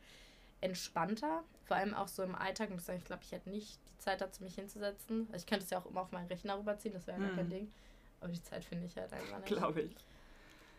entspannter. 0.60 1.42
Vor 1.64 1.76
allem 1.76 1.94
auch 1.94 2.08
so 2.08 2.22
im 2.22 2.34
Alltag. 2.34 2.68
Sagen, 2.80 2.98
ich 2.98 3.04
glaube, 3.04 3.22
ich 3.24 3.32
hätte 3.32 3.50
nicht 3.50 3.80
die 3.88 3.98
Zeit 3.98 4.20
dazu, 4.20 4.44
mich 4.44 4.54
hinzusetzen. 4.54 5.26
Also 5.32 5.44
ich 5.44 5.46
könnte 5.46 5.64
es 5.64 5.70
ja 5.70 5.78
auch 5.78 5.86
immer 5.86 6.02
auf 6.02 6.12
meinen 6.12 6.28
Rechner 6.28 6.58
rüberziehen, 6.58 6.94
das 6.94 7.06
wäre 7.06 7.18
mhm. 7.18 7.26
gar 7.26 7.36
kein 7.36 7.46
mhm. 7.46 7.50
Ding. 7.50 7.72
Aber 8.20 8.32
die 8.32 8.42
Zeit 8.42 8.64
finde 8.64 8.86
ich 8.86 8.96
halt 8.96 9.12
einfach 9.12 9.38
nicht. 9.38 9.46
Glaube 9.46 9.82
ich. 9.82 9.96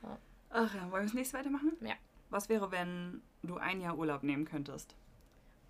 Ja. 0.03 0.17
Ach 0.51 0.73
ja, 0.73 0.81
wollen 0.83 0.91
wir 0.91 1.03
das 1.03 1.13
nächste 1.13 1.37
weitermachen? 1.37 1.73
Ja. 1.81 1.95
Was 2.29 2.49
wäre, 2.49 2.71
wenn 2.71 3.21
du 3.43 3.57
ein 3.57 3.81
Jahr 3.81 3.97
Urlaub 3.97 4.23
nehmen 4.23 4.45
könntest? 4.45 4.95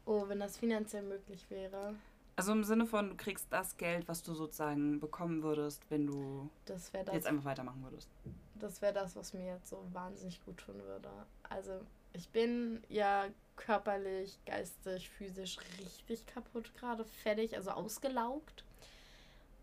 Oh, 0.05 0.27
wenn 0.27 0.39
das 0.39 0.57
finanziell 0.57 1.03
möglich 1.03 1.45
wäre. 1.49 1.95
Also 2.37 2.51
im 2.51 2.63
Sinne 2.63 2.85
von, 2.85 3.11
du 3.11 3.15
kriegst 3.15 3.47
das 3.49 3.77
Geld, 3.77 4.07
was 4.07 4.21
du 4.21 4.33
sozusagen 4.33 4.99
bekommen 4.99 5.41
würdest, 5.41 5.83
wenn 5.89 6.05
du 6.05 6.49
das 6.65 6.91
das, 6.91 7.13
jetzt 7.13 7.27
einfach 7.27 7.45
weitermachen 7.45 7.81
würdest. 7.83 8.09
Das 8.55 8.81
wäre 8.81 8.93
das, 8.93 9.15
was 9.15 9.33
mir 9.33 9.45
jetzt 9.45 9.69
so 9.69 9.85
wahnsinnig 9.93 10.43
gut 10.45 10.57
tun 10.57 10.75
würde. 10.83 11.09
Also 11.49 11.79
ich 12.11 12.29
bin 12.29 12.83
ja 12.89 13.27
körperlich, 13.55 14.37
geistig, 14.45 15.09
physisch 15.09 15.57
richtig 15.79 16.25
kaputt 16.25 16.73
gerade, 16.75 17.05
fertig, 17.05 17.55
also 17.55 17.71
ausgelaugt. 17.71 18.65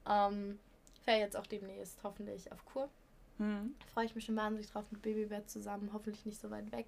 Ähm, 0.09 0.59
Wäre 1.05 1.19
jetzt 1.19 1.37
auch 1.37 1.47
demnächst 1.47 2.03
hoffentlich 2.03 2.53
auf 2.53 2.65
Kur. 2.65 2.89
Mhm. 3.39 3.75
Freue 3.93 4.07
ich 4.07 4.15
mich 4.15 4.25
schon 4.25 4.37
wahnsinnig 4.37 4.71
drauf 4.71 4.85
mit 4.91 5.03
Babybett 5.03 5.51
zusammen, 5.51 5.91
hoffentlich 5.93 6.25
nicht 6.25 6.41
so 6.41 6.51
weit 6.51 6.71
weg, 6.73 6.87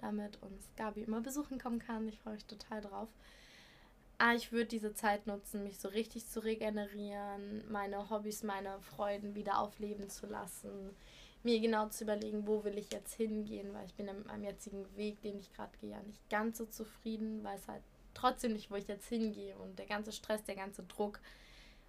damit 0.00 0.40
uns 0.42 0.68
Gabi 0.76 1.02
immer 1.02 1.20
besuchen 1.20 1.58
kommen 1.58 1.78
kann. 1.78 2.06
Ich 2.08 2.20
freue 2.20 2.34
mich 2.34 2.44
total 2.44 2.82
drauf. 2.82 3.08
Ah, 4.18 4.34
ich 4.34 4.52
würde 4.52 4.66
diese 4.66 4.94
Zeit 4.94 5.26
nutzen, 5.26 5.64
mich 5.64 5.78
so 5.78 5.88
richtig 5.88 6.26
zu 6.28 6.42
regenerieren, 6.42 7.64
meine 7.70 8.10
Hobbys, 8.10 8.44
meine 8.44 8.80
Freuden 8.80 9.34
wieder 9.34 9.58
aufleben 9.58 10.08
zu 10.08 10.26
lassen, 10.26 10.94
mir 11.42 11.60
genau 11.60 11.88
zu 11.88 12.04
überlegen, 12.04 12.46
wo 12.46 12.62
will 12.64 12.78
ich 12.78 12.92
jetzt 12.92 13.14
hingehen, 13.14 13.74
weil 13.74 13.86
ich 13.86 13.94
bin 13.94 14.06
mit 14.06 14.26
meinem 14.26 14.44
jetzigen 14.44 14.86
Weg, 14.96 15.20
den 15.22 15.38
ich 15.38 15.52
gerade 15.52 15.76
gehe, 15.80 15.90
ja 15.90 16.02
nicht 16.02 16.28
ganz 16.30 16.58
so 16.58 16.66
zufrieden, 16.66 17.42
weiß 17.42 17.66
halt 17.68 17.82
trotzdem 18.14 18.52
nicht, 18.52 18.70
wo 18.70 18.76
ich 18.76 18.86
jetzt 18.86 19.08
hingehe 19.08 19.56
und 19.56 19.78
der 19.78 19.86
ganze 19.86 20.12
Stress, 20.12 20.44
der 20.44 20.54
ganze 20.54 20.84
Druck. 20.84 21.20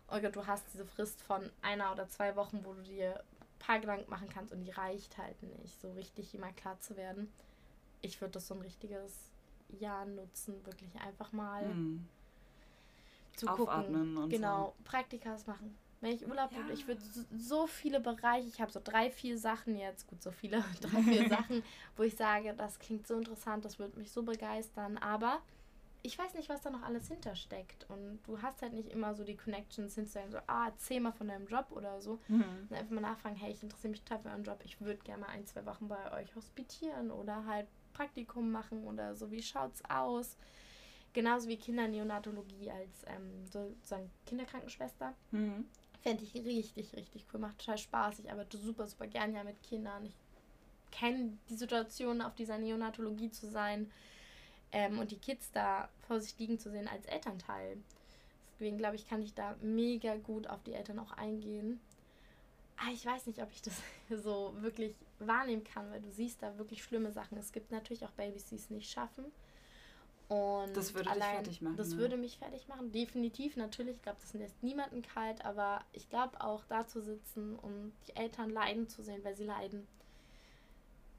Olga, 0.07 0.29
du 0.29 0.45
hast 0.47 0.65
diese 0.73 0.85
Frist 0.85 1.21
von 1.21 1.49
einer 1.61 1.91
oder 1.91 2.07
zwei 2.09 2.35
Wochen, 2.35 2.65
wo 2.65 2.73
du 2.73 2.81
dir 2.81 3.17
ein 3.17 3.59
paar 3.59 3.79
Gedanken 3.79 4.09
machen 4.09 4.29
kannst 4.29 4.51
und 4.51 4.63
die 4.63 4.71
reicht 4.71 5.17
halt 5.17 5.41
nicht, 5.43 5.79
so 5.79 5.91
richtig 5.93 6.33
immer 6.33 6.51
klar 6.53 6.79
zu 6.79 6.97
werden. 6.97 7.31
Ich 8.01 8.19
würde 8.19 8.33
das 8.33 8.47
so 8.47 8.55
ein 8.55 8.61
richtiges 8.61 9.31
Jahr 9.79 10.05
nutzen, 10.05 10.65
wirklich 10.65 10.93
einfach 11.01 11.31
mal 11.31 11.67
hm. 11.67 12.07
zu 13.35 13.47
Aufatmen 13.47 14.15
gucken. 14.15 14.17
Und 14.17 14.29
genau, 14.29 14.73
so. 14.77 14.83
Praktikas 14.83 15.47
machen. 15.47 15.77
Wenn 16.01 16.13
ich 16.13 16.27
Urlaub 16.27 16.51
ja. 16.51 16.59
habe, 16.59 16.73
ich 16.73 16.87
würde 16.87 17.01
so, 17.35 17.67
viele 17.67 17.99
Bereiche, 17.99 18.47
ich 18.47 18.61
habe 18.61 18.71
so 18.71 18.79
drei, 18.83 19.09
vier 19.09 19.37
Sachen 19.37 19.75
jetzt, 19.77 20.07
gut, 20.07 20.21
so 20.21 20.31
viele, 20.31 20.63
drei, 20.81 21.01
vier 21.01 21.29
Sachen, 21.29 21.63
wo 21.95 22.03
ich 22.03 22.15
sage, 22.15 22.53
das 22.55 22.79
klingt 22.79 23.07
so 23.07 23.15
interessant, 23.15 23.65
das 23.65 23.79
würde 23.79 23.97
mich 23.97 24.11
so 24.11 24.23
begeistern, 24.23 24.97
aber 24.97 25.41
ich 26.05 26.19
weiß 26.19 26.35
nicht, 26.35 26.49
was 26.49 26.61
da 26.61 26.69
noch 26.69 26.83
alles 26.83 27.07
hintersteckt. 27.07 27.89
Und 27.89 28.19
du 28.27 28.41
hast 28.41 28.61
halt 28.61 28.73
nicht 28.73 28.89
immer 28.89 29.15
so 29.15 29.23
die 29.23 29.35
Connections 29.35 29.95
hinzusagen, 29.95 30.31
so, 30.31 30.37
ah, 30.45 30.67
erzähl 30.67 30.99
mal 30.99 31.11
von 31.11 31.27
deinem 31.27 31.47
Job 31.47 31.65
oder 31.71 31.99
so. 32.01 32.19
Mhm. 32.27 32.67
Und 32.69 32.73
einfach 32.77 32.91
mal 32.91 33.01
nachfragen, 33.01 33.35
hey, 33.35 33.51
ich 33.51 33.63
interessiere 33.63 33.91
mich 33.91 34.03
total 34.03 34.19
für 34.19 34.29
euren 34.29 34.43
Job, 34.43 34.59
ich 34.63 34.79
würde 34.79 34.99
gerne 35.03 35.21
mal 35.21 35.29
ein, 35.29 35.45
zwei 35.47 35.65
Wochen 35.65 35.87
bei 35.87 36.11
euch 36.13 36.35
hospitieren 36.35 37.09
oder 37.09 37.45
halt 37.45 37.67
Praktikum 37.95 38.51
machen 38.51 38.83
oder 38.83 39.15
so, 39.15 39.31
wie 39.31 39.41
schaut's 39.41 39.81
aus? 39.89 40.37
Genauso 41.13 41.47
wie 41.47 41.57
Kinderneonatologie 41.57 42.69
als 42.71 43.03
ähm, 43.07 43.47
sozusagen 43.49 44.11
Kinderkrankenschwester. 44.25 45.13
Mhm. 45.31 45.65
Fände 46.01 46.23
ich 46.23 46.35
richtig, 46.35 46.93
richtig 46.95 47.25
cool. 47.33 47.39
Macht 47.39 47.59
total 47.59 47.77
Spaß. 47.77 48.19
Ich 48.19 48.29
arbeite 48.29 48.57
super, 48.57 48.85
super 48.85 49.07
gerne 49.07 49.33
ja 49.33 49.43
mit 49.43 49.61
Kindern. 49.63 50.05
Ich 50.05 50.15
kenne 50.91 51.37
die 51.49 51.55
Situation, 51.55 52.21
auf 52.21 52.35
dieser 52.35 52.57
Neonatologie 52.57 53.31
zu 53.31 53.49
sein 53.49 53.91
ähm, 54.71 54.99
und 54.99 55.11
die 55.11 55.17
Kids 55.17 55.51
da 55.51 55.89
vor 56.07 56.19
sich 56.19 56.37
liegen 56.37 56.59
zu 56.59 56.69
sehen 56.69 56.87
als 56.87 57.05
Elternteil. 57.05 57.77
Deswegen 58.53 58.77
glaube 58.77 58.95
ich, 58.95 59.07
kann 59.07 59.21
ich 59.21 59.33
da 59.33 59.55
mega 59.61 60.15
gut 60.15 60.47
auf 60.47 60.63
die 60.63 60.73
Eltern 60.73 60.99
auch 60.99 61.11
eingehen. 61.13 61.79
Ah, 62.77 62.91
ich 62.91 63.05
weiß 63.05 63.27
nicht, 63.27 63.41
ob 63.41 63.51
ich 63.51 63.61
das 63.61 63.73
so 64.23 64.53
wirklich 64.59 64.95
wahrnehmen 65.19 65.63
kann, 65.63 65.89
weil 65.91 66.01
du 66.01 66.11
siehst 66.11 66.41
da 66.41 66.57
wirklich 66.57 66.83
schlimme 66.83 67.11
Sachen. 67.11 67.37
Es 67.37 67.51
gibt 67.51 67.71
natürlich 67.71 68.05
auch 68.05 68.11
Babys, 68.11 68.45
die 68.45 68.55
es 68.55 68.69
nicht 68.69 68.89
schaffen. 68.89 69.25
Und 70.27 70.75
das 70.75 70.93
würde 70.95 71.09
allein, 71.09 71.43
dich 71.43 71.59
fertig 71.59 71.61
machen. 71.61 71.77
Das 71.77 71.89
ne? 71.91 71.97
würde 71.97 72.17
mich 72.17 72.39
fertig 72.39 72.67
machen, 72.67 72.91
definitiv. 72.91 73.57
Natürlich, 73.57 73.97
ich 73.97 74.01
glaube, 74.01 74.17
das 74.21 74.33
lässt 74.33 74.61
niemanden 74.63 75.03
kalt, 75.03 75.45
aber 75.45 75.81
ich 75.93 76.09
glaube 76.09 76.41
auch 76.41 76.63
da 76.65 76.87
zu 76.87 77.01
sitzen 77.01 77.55
und 77.55 77.93
die 78.07 78.15
Eltern 78.15 78.49
leiden 78.49 78.89
zu 78.89 79.03
sehen, 79.03 79.23
weil 79.23 79.35
sie 79.35 79.43
leiden, 79.43 79.87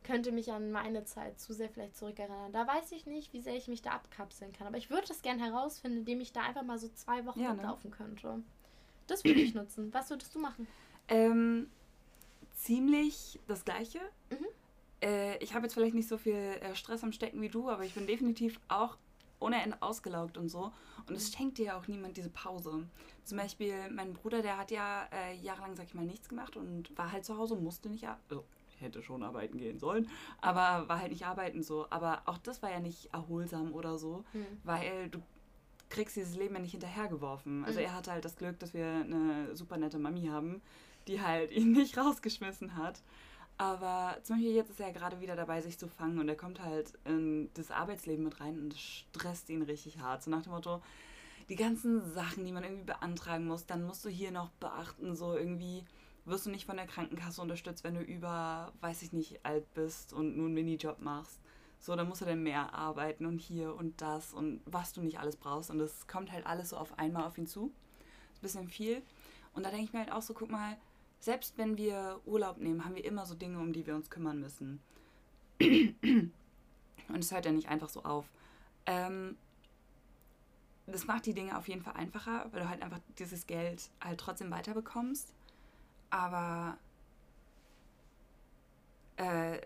könnte 0.03 0.33
mich 0.33 0.53
an 0.53 0.71
meine 0.71 1.05
Zeit 1.05 1.39
zu 1.41 1.53
sehr 1.53 1.69
vielleicht 1.69 1.97
zurückerinnern. 1.97 2.53
Da 2.53 2.67
weiß 2.67 2.93
ich 2.93 3.07
nicht, 3.07 3.33
wie 3.33 3.41
sehr 3.41 3.57
ich 3.57 3.69
mich 3.69 3.83
da 3.83 3.91
abkapseln 3.91 4.53
kann. 4.53 4.67
Aber 4.67 4.77
ich 4.77 4.91
würde 4.91 5.07
das 5.07 5.23
gerne 5.23 5.45
herausfinden, 5.45 5.99
indem 5.99 6.21
ich 6.21 6.33
da 6.33 6.43
einfach 6.43 6.63
mal 6.63 6.79
so 6.79 6.89
zwei 6.89 7.27
Wochen 7.27 7.41
ja, 7.41 7.55
ne? 7.55 7.63
laufen 7.63 7.91
könnte. 7.91 8.41
Das 9.07 9.25
würde 9.25 9.41
ich 9.41 9.55
nutzen. 9.55 9.93
Was 9.93 10.11
würdest 10.11 10.35
du 10.35 10.39
machen? 10.39 10.67
Ähm, 11.09 11.69
ziemlich 12.55 13.39
das 13.47 13.65
Gleiche. 13.65 14.01
Mhm. 14.31 14.47
Äh, 15.03 15.39
ich 15.39 15.55
habe 15.55 15.67
jetzt 15.67 15.75
vielleicht 15.75 15.95
nicht 15.95 16.09
so 16.09 16.19
viel 16.19 16.35
äh, 16.35 16.75
Stress 16.75 17.05
am 17.05 17.13
Stecken 17.13 17.41
wie 17.41 17.49
du, 17.49 17.69
aber 17.69 17.85
ich 17.85 17.95
bin 17.95 18.07
definitiv 18.07 18.61
auch 18.69 18.97
ohne 19.39 19.63
Ende 19.63 19.77
ausgelaugt 19.81 20.39
und 20.39 20.49
so. 20.49 20.73
Und 21.09 21.15
es 21.15 21.33
schenkt 21.33 21.59
dir 21.59 21.67
ja 21.67 21.79
auch 21.79 21.87
niemand 21.89 22.17
diese 22.17 22.31
Pause. 22.31 22.87
Zum 23.25 23.39
Beispiel 23.39 23.75
mein 23.91 24.15
Bruder, 24.15 24.43
der 24.43 24.57
hat 24.57 24.71
ja 24.71 25.09
äh, 25.13 25.37
jahrelang, 25.37 25.77
sag 25.77 25.87
ich 25.87 25.95
mal, 25.95 26.05
nichts 26.07 26.29
gemacht 26.29 26.57
und 26.57 26.97
war 26.97 27.13
halt 27.13 27.25
zu 27.25 27.37
Hause, 27.37 27.57
musste 27.57 27.89
nicht, 27.89 28.07
also 28.09 28.45
hätte 28.79 29.03
schon 29.03 29.23
arbeiten 29.23 29.57
gehen 29.57 29.79
sollen, 29.79 30.09
aber 30.41 30.89
war 30.89 31.01
halt 31.01 31.11
nicht 31.11 31.27
arbeiten 31.27 31.63
so. 31.63 31.87
Aber 31.91 32.23
auch 32.27 32.39
das 32.39 32.63
war 32.63 32.71
ja 32.71 32.81
nicht 32.81 33.13
erholsam 33.13 33.73
oder 33.73 33.99
so, 33.99 34.25
mhm. 34.33 34.47
weil 34.65 35.09
du 35.11 35.23
kriegst 35.89 36.17
dieses 36.17 36.37
Leben 36.37 36.55
ja 36.55 36.61
nicht 36.61 36.73
hinterhergeworfen. 36.73 37.65
Also 37.65 37.79
mhm. 37.79 37.87
er 37.87 37.95
hatte 37.95 38.13
halt 38.13 38.25
das 38.25 38.37
Glück, 38.37 38.59
dass 38.59 38.75
wir 38.75 38.87
eine 38.87 39.55
super 39.55 39.77
nette 39.77 39.99
Mami 39.99 40.27
haben, 40.27 40.63
die 41.07 41.21
halt 41.21 41.51
ihn 41.53 41.73
nicht 41.73 41.97
rausgeschmissen 41.99 42.77
hat. 42.77 43.03
Aber 43.59 44.19
zum 44.23 44.37
Beispiel 44.37 44.55
jetzt 44.55 44.71
ist 44.71 44.81
er 44.81 44.93
gerade 44.93 45.21
wieder 45.21 45.35
dabei, 45.35 45.63
sich 45.63 45.79
zu 45.79 45.89
fangen 45.89 46.19
und 46.19 46.29
er 46.29 46.37
kommt 46.37 46.61
halt 46.63 46.93
in 47.05 47.51
das 47.55 47.71
Arbeitsleben 47.71 48.25
mit 48.25 48.41
rein 48.41 48.59
und 48.59 48.73
das 48.73 48.81
stresst 48.81 49.49
ihn 49.49 49.63
richtig 49.63 49.99
hart. 50.01 50.23
So 50.23 50.31
nach 50.31 50.43
dem 50.43 50.53
Motto, 50.53 50.83
die 51.49 51.57
ganzen 51.57 52.13
Sachen, 52.13 52.45
die 52.45 52.53
man 52.53 52.65
irgendwie 52.65 52.85
beantragen 52.85 53.47
muss, 53.47 53.65
dann 53.65 53.85
musst 53.85 54.05
du 54.05 54.11
hier 54.11 54.31
noch 54.31 54.51
beachten, 54.61 55.17
so 55.17 55.35
irgendwie 55.35 55.85
wirst 56.27 56.45
du 56.45 56.51
nicht 56.51 56.67
von 56.67 56.77
der 56.77 56.87
Krankenkasse 56.87 57.41
unterstützt, 57.41 57.85
wenn 57.85 57.95
du 57.95 58.01
über, 58.01 58.73
weiß 58.81 59.03
ich 59.03 59.13
nicht, 59.13 59.47
alt 59.47 59.73
bist 59.75 60.13
und 60.13 60.37
nur 60.37 60.47
einen 60.47 60.55
Minijob 60.55 61.01
machst. 61.01 61.41
So, 61.79 61.95
dann 61.95 62.09
musst 62.09 62.21
du 62.21 62.25
dann 62.25 62.43
mehr 62.43 62.75
arbeiten 62.75 63.27
und 63.27 63.39
hier 63.39 63.75
und 63.75 64.01
das 64.03 64.35
und 64.35 64.61
was 64.67 64.93
du 64.93 65.03
nicht 65.03 65.21
alles 65.21 65.37
brauchst. 65.37 65.71
Und 65.71 65.79
das 65.79 66.09
kommt 66.09 66.33
halt 66.33 66.45
alles 66.45 66.71
so 66.71 66.77
auf 66.77 66.99
einmal 66.99 67.25
auf 67.25 67.39
ihn 67.39 67.47
zu. 67.47 67.73
Ist 68.35 68.39
ein 68.39 68.43
bisschen 68.43 68.69
viel. 68.69 69.03
Und 69.55 69.65
da 69.65 69.71
denke 69.71 69.85
ich 69.85 69.93
mir 69.93 70.01
halt 70.01 70.13
auch 70.13 70.23
so, 70.23 70.35
guck 70.35 70.51
mal, 70.51 70.77
selbst 71.21 71.59
wenn 71.59 71.77
wir 71.77 72.21
Urlaub 72.25 72.59
nehmen, 72.59 72.85
haben 72.85 72.95
wir 72.95 73.05
immer 73.05 73.27
so 73.27 73.35
Dinge, 73.35 73.59
um 73.59 73.73
die 73.73 73.87
wir 73.87 73.95
uns 73.95 74.11
kümmern 74.11 74.41
müssen. 74.41 74.81
Und 75.61 76.33
es 77.19 77.33
hört 77.33 77.47
ja 77.47 77.53
nicht 77.53 77.69
einfach 77.69 77.89
so 77.89 78.03
auf. 78.05 78.27
Ähm, 78.87 79.37
das 80.87 81.07
macht 81.07 81.27
die 81.27 81.35
Dinge 81.35 81.57
auf 81.57 81.69
jeden 81.69 81.83
Fall 81.83 81.95
einfacher, 81.95 82.47
weil 82.53 82.61
du 82.63 82.69
halt 82.69 82.83
einfach 82.83 83.01
dieses 83.19 83.47
Geld 83.47 83.91
halt 84.01 84.21
trotzdem 84.21 84.51
weiterbekommst. 84.51 85.33
Aber. 86.11 86.79
Äh, 89.17 89.61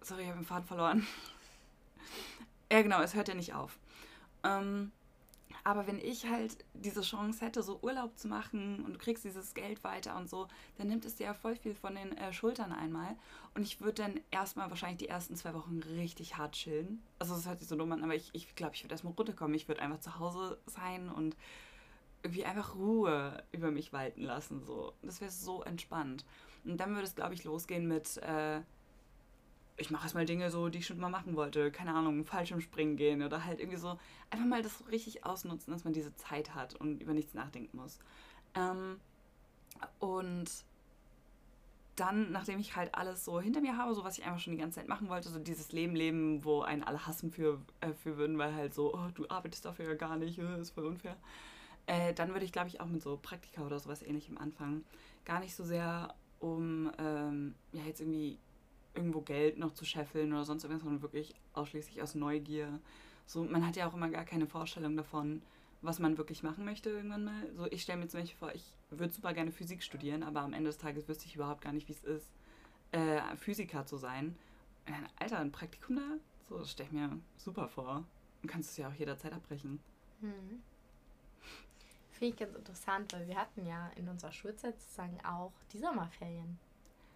sorry, 0.00 0.22
ich 0.22 0.28
habe 0.28 0.40
den 0.40 0.46
Faden 0.46 0.66
verloren. 0.66 1.06
ja, 2.72 2.82
genau, 2.82 3.00
es 3.00 3.14
hört 3.14 3.28
ja 3.28 3.34
nicht 3.34 3.54
auf. 3.54 3.78
Ähm, 4.42 4.92
aber 5.64 5.86
wenn 5.86 5.98
ich 5.98 6.26
halt 6.26 6.56
diese 6.74 7.02
Chance 7.02 7.44
hätte, 7.44 7.62
so 7.62 7.78
Urlaub 7.82 8.18
zu 8.18 8.26
machen 8.26 8.84
und 8.84 8.94
du 8.94 8.98
kriegst 8.98 9.24
dieses 9.24 9.54
Geld 9.54 9.84
weiter 9.84 10.16
und 10.16 10.28
so, 10.28 10.48
dann 10.76 10.88
nimmt 10.88 11.04
es 11.04 11.14
dir 11.14 11.26
ja 11.26 11.34
voll 11.34 11.54
viel 11.54 11.74
von 11.74 11.94
den 11.94 12.16
äh, 12.16 12.32
Schultern 12.32 12.72
einmal. 12.72 13.16
Und 13.54 13.62
ich 13.62 13.80
würde 13.80 14.02
dann 14.02 14.20
erstmal 14.30 14.70
wahrscheinlich 14.70 14.98
die 14.98 15.08
ersten 15.08 15.36
zwei 15.36 15.54
Wochen 15.54 15.80
richtig 15.96 16.36
hart 16.36 16.54
chillen. 16.54 17.02
Also 17.20 17.34
das 17.34 17.46
hört 17.46 17.60
sich 17.60 17.68
so 17.68 17.76
dumm 17.76 17.92
an, 17.92 18.02
aber 18.02 18.14
ich 18.14 18.32
glaube, 18.32 18.44
ich, 18.44 18.54
glaub, 18.56 18.74
ich 18.74 18.82
würde 18.82 18.94
erstmal 18.94 19.14
runterkommen. 19.14 19.54
Ich 19.54 19.68
würde 19.68 19.82
einfach 19.82 20.00
zu 20.00 20.18
Hause 20.18 20.58
sein 20.66 21.08
und 21.08 21.36
irgendwie 22.24 22.44
einfach 22.44 22.74
Ruhe 22.74 23.42
über 23.52 23.70
mich 23.70 23.92
walten 23.92 24.22
lassen. 24.22 24.64
So. 24.64 24.94
Das 25.02 25.20
wäre 25.20 25.30
so 25.30 25.62
entspannt. 25.62 26.24
Und 26.64 26.78
dann 26.78 26.90
würde 26.90 27.04
es, 27.04 27.14
glaube 27.14 27.34
ich, 27.34 27.44
losgehen 27.44 27.86
mit, 27.86 28.16
äh, 28.18 28.62
ich 29.76 29.90
mache 29.90 30.04
erstmal 30.04 30.26
Dinge 30.26 30.50
so, 30.50 30.68
die 30.68 30.78
ich 30.78 30.86
schon 30.86 30.98
mal 30.98 31.08
machen 31.08 31.34
wollte. 31.36 31.70
Keine 31.70 31.94
Ahnung, 31.94 32.24
Fallschirmspringen 32.24 32.96
gehen 32.96 33.22
oder 33.22 33.44
halt 33.44 33.60
irgendwie 33.60 33.78
so 33.78 33.98
einfach 34.30 34.46
mal 34.46 34.62
das 34.62 34.78
so 34.78 34.84
richtig 34.84 35.24
ausnutzen, 35.24 35.72
dass 35.72 35.84
man 35.84 35.92
diese 35.92 36.14
Zeit 36.16 36.54
hat 36.54 36.74
und 36.74 37.00
über 37.00 37.14
nichts 37.14 37.34
nachdenken 37.34 37.76
muss. 37.76 37.98
Ähm, 38.54 39.00
und 39.98 40.50
dann, 41.96 42.32
nachdem 42.32 42.58
ich 42.58 42.74
halt 42.76 42.94
alles 42.94 43.24
so 43.24 43.40
hinter 43.40 43.60
mir 43.60 43.76
habe, 43.76 43.94
so 43.94 44.04
was 44.04 44.18
ich 44.18 44.24
einfach 44.24 44.40
schon 44.40 44.54
die 44.54 44.58
ganze 44.58 44.80
Zeit 44.80 44.88
machen 44.88 45.08
wollte, 45.08 45.28
so 45.28 45.38
dieses 45.38 45.72
Leben 45.72 45.94
leben, 45.94 46.44
wo 46.44 46.62
einen 46.62 46.82
alle 46.82 47.06
hassen 47.06 47.30
für, 47.30 47.60
äh, 47.80 47.92
für 47.92 48.16
würden, 48.16 48.38
weil 48.38 48.54
halt 48.54 48.74
so, 48.74 48.94
oh, 48.94 49.08
du 49.14 49.28
arbeitest 49.28 49.64
dafür 49.64 49.86
ja 49.86 49.94
gar 49.94 50.16
nicht, 50.16 50.38
äh, 50.38 50.60
ist 50.60 50.70
voll 50.70 50.86
unfair. 50.86 51.16
Äh, 51.86 52.14
dann 52.14 52.30
würde 52.30 52.44
ich, 52.44 52.52
glaube 52.52 52.68
ich, 52.68 52.80
auch 52.80 52.86
mit 52.86 53.02
so 53.02 53.18
Praktika 53.20 53.62
oder 53.66 53.78
sowas 53.78 54.02
ähnlichem 54.02 54.38
anfangen. 54.38 54.84
Gar 55.24 55.40
nicht 55.40 55.54
so 55.54 55.64
sehr, 55.64 56.14
um 56.40 56.90
ähm, 56.98 57.54
ja 57.72 57.82
jetzt 57.84 58.00
irgendwie 58.00 58.38
irgendwo 58.94 59.20
Geld 59.20 59.58
noch 59.58 59.72
zu 59.72 59.84
scheffeln 59.84 60.32
oder 60.32 60.44
sonst 60.44 60.64
irgendwas, 60.64 60.84
sondern 60.84 61.02
wirklich 61.02 61.34
ausschließlich 61.54 62.02
aus 62.02 62.14
Neugier. 62.14 62.80
So, 63.26 63.44
man 63.44 63.66
hat 63.66 63.76
ja 63.76 63.88
auch 63.88 63.94
immer 63.94 64.10
gar 64.10 64.24
keine 64.24 64.46
Vorstellung 64.46 64.96
davon, 64.96 65.42
was 65.80 65.98
man 65.98 66.18
wirklich 66.18 66.42
machen 66.42 66.64
möchte 66.64 66.90
irgendwann 66.90 67.24
mal. 67.24 67.52
So, 67.54 67.66
ich 67.66 67.82
stelle 67.82 67.98
mir 67.98 68.08
zum 68.08 68.20
Beispiel 68.20 68.38
vor, 68.38 68.54
ich 68.54 68.64
würde 68.90 69.12
super 69.12 69.32
gerne 69.32 69.52
Physik 69.52 69.82
studieren, 69.82 70.22
aber 70.22 70.40
am 70.40 70.52
Ende 70.52 70.68
des 70.68 70.78
Tages 70.78 71.08
wüsste 71.08 71.26
ich 71.26 71.34
überhaupt 71.34 71.62
gar 71.62 71.72
nicht, 71.72 71.88
wie 71.88 71.92
es 71.92 72.04
ist, 72.04 72.32
äh, 72.92 73.20
Physiker 73.36 73.86
zu 73.86 73.96
sein. 73.96 74.36
Äh, 74.86 74.92
Alter, 75.18 75.38
ein 75.38 75.52
Praktikum 75.52 75.96
da? 75.96 76.18
So, 76.48 76.58
das 76.58 76.70
stelle 76.70 76.88
ich 76.88 76.92
mir 76.92 77.18
super 77.36 77.68
vor. 77.68 78.04
und 78.42 78.48
kannst 78.48 78.70
es 78.70 78.76
ja 78.76 78.88
auch 78.88 78.94
jederzeit 78.94 79.32
abbrechen. 79.32 79.80
Hm. 80.20 80.62
Finde 82.10 82.34
ich 82.34 82.36
ganz 82.36 82.54
interessant, 82.54 83.12
weil 83.12 83.26
wir 83.26 83.36
hatten 83.36 83.66
ja 83.66 83.88
in 83.96 84.08
unserer 84.08 84.32
Schulzeit 84.32 84.80
sozusagen 84.80 85.18
auch 85.24 85.52
die 85.72 85.78
Sommerferien. 85.78 86.58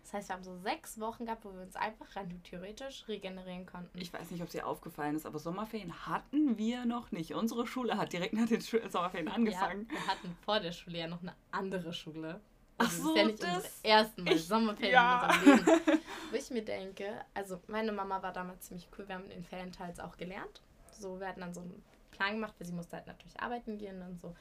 Das 0.07 0.13
heißt, 0.13 0.29
wir 0.29 0.37
haben 0.37 0.45
so 0.45 0.57
sechs 0.59 1.01
Wochen 1.01 1.25
gehabt, 1.27 1.45
wo 1.45 1.53
wir 1.53 1.63
uns 1.63 1.75
einfach 1.75 2.15
rein 2.15 2.41
theoretisch 2.45 3.09
regenerieren 3.09 3.67
konnten. 3.67 3.99
Ich 3.99 4.13
weiß 4.13 4.31
nicht, 4.31 4.41
ob 4.41 4.47
es 4.47 4.53
dir 4.53 4.65
aufgefallen 4.65 5.17
ist, 5.17 5.27
aber 5.27 5.41
Sommerferien 5.41 6.07
hatten 6.07 6.57
wir 6.57 6.85
noch 6.85 7.11
nicht. 7.11 7.35
Unsere 7.35 7.67
Schule 7.67 7.97
hat 7.99 8.13
direkt 8.13 8.33
nach 8.35 8.47
den 8.47 8.61
Schu 8.61 8.79
Sommerferien 8.89 9.27
angefangen. 9.27 9.89
Ja, 9.91 9.95
wir 9.99 10.07
hatten 10.07 10.37
vor 10.45 10.61
der 10.61 10.71
Schule 10.71 10.99
ja 10.99 11.09
noch 11.09 11.23
eine 11.23 11.35
andere 11.51 11.93
Schule. 11.93 12.41
Ach 12.79 12.85
Also 12.85 13.03
so, 13.03 13.15
das 13.17 13.25
ist 13.33 13.43
ja 13.43 13.49
nicht 13.57 13.65
das- 13.65 13.81
ersten 13.83 14.23
Mal 14.23 14.35
ich- 14.35 14.47
Sommerferien 14.47 14.93
ja. 14.93 15.29
in 15.45 15.51
unserem 15.51 15.67
Leben. 15.87 16.01
Wo 16.31 16.37
ich 16.37 16.51
mir 16.51 16.63
denke, 16.65 17.21
also 17.35 17.61
meine 17.67 17.91
Mama 17.91 18.23
war 18.23 18.33
damals 18.33 18.61
ziemlich 18.69 18.89
cool. 18.97 19.09
Wir 19.09 19.17
haben 19.17 19.25
in 19.25 19.31
den 19.31 19.45
Ferien 19.45 19.73
teils 19.73 19.99
auch 19.99 20.17
gelernt. 20.17 20.63
So, 20.93 21.19
wir 21.19 21.27
hatten 21.27 21.41
dann 21.41 21.53
so 21.53 21.63
einen 21.63 21.83
Plan 22.13 22.35
gemacht, 22.35 22.55
weil 22.61 22.67
sie 22.69 22.73
musste 22.75 22.95
halt 22.97 23.09
natürlich 23.09 23.41
arbeiten 23.41 23.77
gehen 23.77 24.01
und 24.03 24.21
so. 24.21 24.37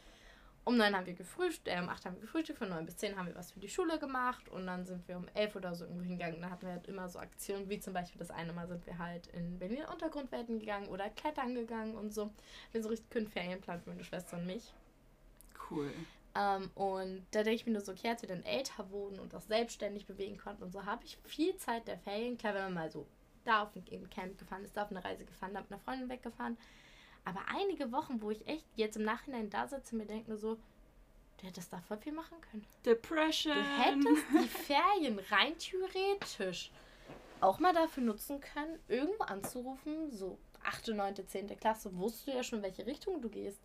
Um 0.65 0.77
neun 0.77 0.95
haben 0.95 1.05
wir 1.05 1.13
gefrühstückt, 1.13 1.67
äh, 1.67 1.79
um 1.79 1.89
acht 1.89 2.05
haben 2.05 2.15
wir 2.15 2.22
gefrühstückt, 2.22 2.57
von 2.57 2.69
neun 2.69 2.86
bis 2.86 2.98
zehn 2.98 3.15
haben 3.15 3.27
wir 3.27 3.36
was 3.36 3.51
für 3.51 3.60
die 3.60 3.69
Schule 3.69 4.00
gemacht 4.00 4.50
und 4.50 4.65
dann 4.65 4.84
sind 4.84 5.07
wir 5.07 5.15
um 5.15 5.27
elf 5.36 5.55
oder 5.55 5.75
so 5.75 5.86
irgendwo 5.86 6.03
hingegangen. 6.03 6.41
Da 6.41 6.50
hatten 6.50 6.65
wir 6.65 6.74
halt 6.74 6.88
immer 6.88 7.07
so 7.07 7.19
Aktionen, 7.19 7.69
wie 7.69 7.79
zum 7.79 7.93
Beispiel 7.93 8.17
das 8.17 8.31
eine 8.31 8.51
Mal 8.51 8.67
sind 8.67 8.86
wir 8.88 8.98
halt 8.98 9.27
in 9.27 9.60
Berlin 9.60 9.86
Untergrundwelten 9.91 10.60
gegangen 10.60 10.88
oder 10.88 11.10
klettern 11.12 11.53
gegangen 11.53 11.95
und 11.95 12.13
so. 12.13 12.31
Wir 12.72 12.81
so 12.81 12.89
richtig 12.89 13.12
kühn 13.12 13.27
Ferienplan 13.27 13.79
für 13.79 13.91
meine 13.91 14.03
Schwester 14.03 14.38
und 14.38 14.48
mich. 14.48 14.74
Cool. 15.69 15.91
Ähm, 16.36 16.72
und 16.74 17.25
da 17.31 17.43
denke 17.43 17.55
ich 17.55 17.65
mir 17.67 17.74
nur 17.74 17.81
so, 17.81 17.91
okay, 17.91 18.10
als 18.10 18.24
wir 18.24 18.29
dann 18.29 18.43
älter 18.43 18.89
wurden 18.89 19.19
und 19.19 19.34
das 19.34 19.48
selbstständig 19.48 20.07
bewegen 20.07 20.38
konnten 20.38 20.63
und 20.63 20.72
so, 20.72 20.86
habe 20.86 21.05
ich 21.05 21.17
viel 21.25 21.55
Zeit 21.57 21.88
der 21.88 22.00
Ferien. 22.00 22.38
Klar, 22.38 22.55
wenn 22.55 22.63
man 22.63 22.74
mal 22.74 22.91
so 22.91 23.05
da 23.45 23.63
auf 23.63 23.75
ein 23.75 24.10
Camp 24.10 24.38
gefahren 24.38 24.65
ist, 24.65 24.75
da 24.75 24.84
auf 24.84 24.91
eine 24.91 25.03
Reise 25.03 25.25
gefahren, 25.25 25.53
da 25.53 25.62
mit 25.62 25.72
einer 25.72 25.79
Freundin 25.79 26.10
weggefahren. 26.10 26.57
Aber 27.25 27.41
einige 27.48 27.91
Wochen, 27.91 28.22
wo 28.22 28.32
ich 28.32 28.48
echt 28.48 28.65
jetzt 28.75 28.98
im 28.98 29.03
Nachhinein 29.03 29.50
da 29.50 29.67
sitze 29.67 29.96
und 29.96 30.00
mir 30.00 30.05
denke 30.05 30.38
so, 30.38 30.55
du 30.55 31.48
hättest 31.48 31.74
da 31.74 31.79
voll 31.82 31.98
viel 31.98 32.13
machen 32.13 32.39
können. 32.39 32.65
Depression. 32.86 33.55
Du 33.55 33.63
hättest 33.63 34.25
die 34.32 34.48
Ferien 34.48 35.20
rein 35.32 35.58
theoretisch 35.58 36.72
auch 37.41 37.60
mal 37.60 37.74
dafür 37.74 38.03
nutzen 38.03 38.39
können, 38.39 38.79
irgendwo 38.88 39.24
anzurufen, 39.24 40.12
so 40.12 40.38
8., 40.63 40.89
9., 40.89 41.27
10. 41.27 41.60
Klasse, 41.60 41.96
wusstest 41.96 42.27
du 42.27 42.32
ja 42.32 42.44
schon, 42.44 42.62
welche 42.62 42.86
Richtung 42.86 43.22
du 43.22 43.29
gehst. 43.29 43.60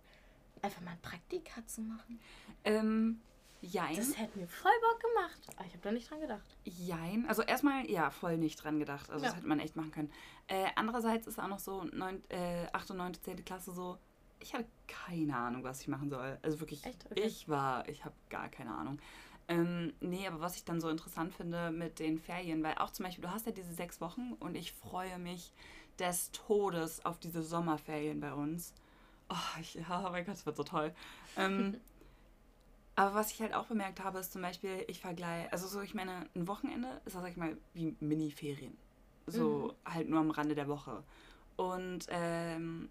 Einfach 0.63 0.83
mal 0.83 0.93
ein 0.93 1.01
Praktika 1.01 1.67
zu 1.67 1.81
machen. 1.81 2.21
Ähm, 2.65 3.21
jein. 3.61 3.97
Das 3.97 4.17
hätte 4.19 4.39
mir 4.39 4.47
voll 4.49 4.73
Bock 4.81 5.01
gemacht. 5.01 5.41
Aber 5.57 5.67
ich 5.67 5.73
habe 5.73 5.83
da 5.83 5.93
nicht 5.93 6.11
dran 6.11 6.21
gedacht. 6.21 6.57
Jein. 6.65 7.27
Also 7.29 7.43
erstmal, 7.43 7.89
ja, 7.91 8.11
voll 8.11 8.37
nicht 8.39 8.63
dran 8.63 8.79
gedacht. 8.79 9.11
Also 9.11 9.25
Ja. 9.25 9.31
das 9.31 9.39
hätte 9.39 9.49
man 9.49 9.61
echt 9.61 9.77
machen 9.77 9.91
können. 9.91 10.13
Äh, 10.47 10.67
andererseits 10.77 11.27
ist 11.27 11.39
auch 11.39 11.49
noch 11.49 11.59
so 11.59 11.85
9, 11.85 12.23
äh, 12.31 12.67
8. 12.73 12.91
und 12.93 12.97
9., 12.99 13.15
10. 13.15 13.45
Klasse 13.45 13.73
so, 13.73 13.99
ich 14.41 14.55
hatte 14.55 14.67
keine 14.89 15.37
Ahnung, 15.37 15.63
was 15.65 15.81
ich 15.83 15.89
machen 15.89 16.11
soll. 16.11 16.39
Also 16.43 16.61
wirklich? 16.61 16.83
Okay. 16.87 17.21
ich 17.23 17.49
war, 17.49 17.89
ich 17.89 18.05
habe 18.05 18.15
gar 18.31 18.49
keine 18.49 18.75
Ahnung. 18.75 18.99
Ähm, 19.49 19.93
nee, 20.01 20.27
aber 20.27 20.41
was 20.41 20.57
ich 20.57 20.65
dann 20.65 20.81
so 20.81 20.89
interessant 20.89 21.35
finde 21.35 21.71
mit 21.73 21.99
den 21.99 22.19
Ferien, 22.19 22.63
weil 22.63 22.77
auch 22.79 22.91
zum 22.91 23.05
Beispiel, 23.05 23.23
du 23.25 23.31
hast 23.33 23.47
ja 23.47 23.53
diese 23.53 23.73
sechs 23.75 24.01
Wochen 24.01 24.35
und 24.39 24.55
ich 24.57 24.73
freue 24.73 25.19
mich 25.19 25.53
des 25.99 26.31
Todes 26.31 27.05
auf 27.05 27.19
diese 27.19 27.43
Sommerferien 27.43 28.21
bei 28.21 28.33
uns. 28.33 28.73
Oh, 29.29 29.61
ich, 29.61 29.75
ja, 29.75 30.09
mein 30.13 30.25
Gott, 30.25 30.35
das 30.35 30.47
wird 30.47 30.57
so 30.57 30.63
toll. 30.65 30.95
Ähm, 31.37 31.81
aber 33.01 33.15
was 33.15 33.33
ich 33.33 33.41
halt 33.41 33.55
auch 33.55 33.65
bemerkt 33.65 34.05
habe, 34.05 34.19
ist 34.19 34.31
zum 34.31 34.43
Beispiel, 34.43 34.85
ich 34.87 35.01
vergleiche, 35.01 35.51
also 35.55 35.67
so, 35.67 35.81
ich 35.81 35.95
meine, 35.95 36.27
ein 36.37 36.47
Wochenende 36.47 37.01
ist, 37.07 37.15
das, 37.15 37.23
sag 37.23 37.31
ich 37.31 37.39
mal, 37.39 37.57
wie 37.73 37.97
Mini-Ferien. 37.99 38.77
So 39.27 39.75
halt 39.87 40.11
nur 40.11 40.21
am 40.21 40.31
Rande 40.31 40.55
der 40.55 40.69
Woche. 40.69 41.03
Und 41.57 42.01
ähm, 42.11 42.91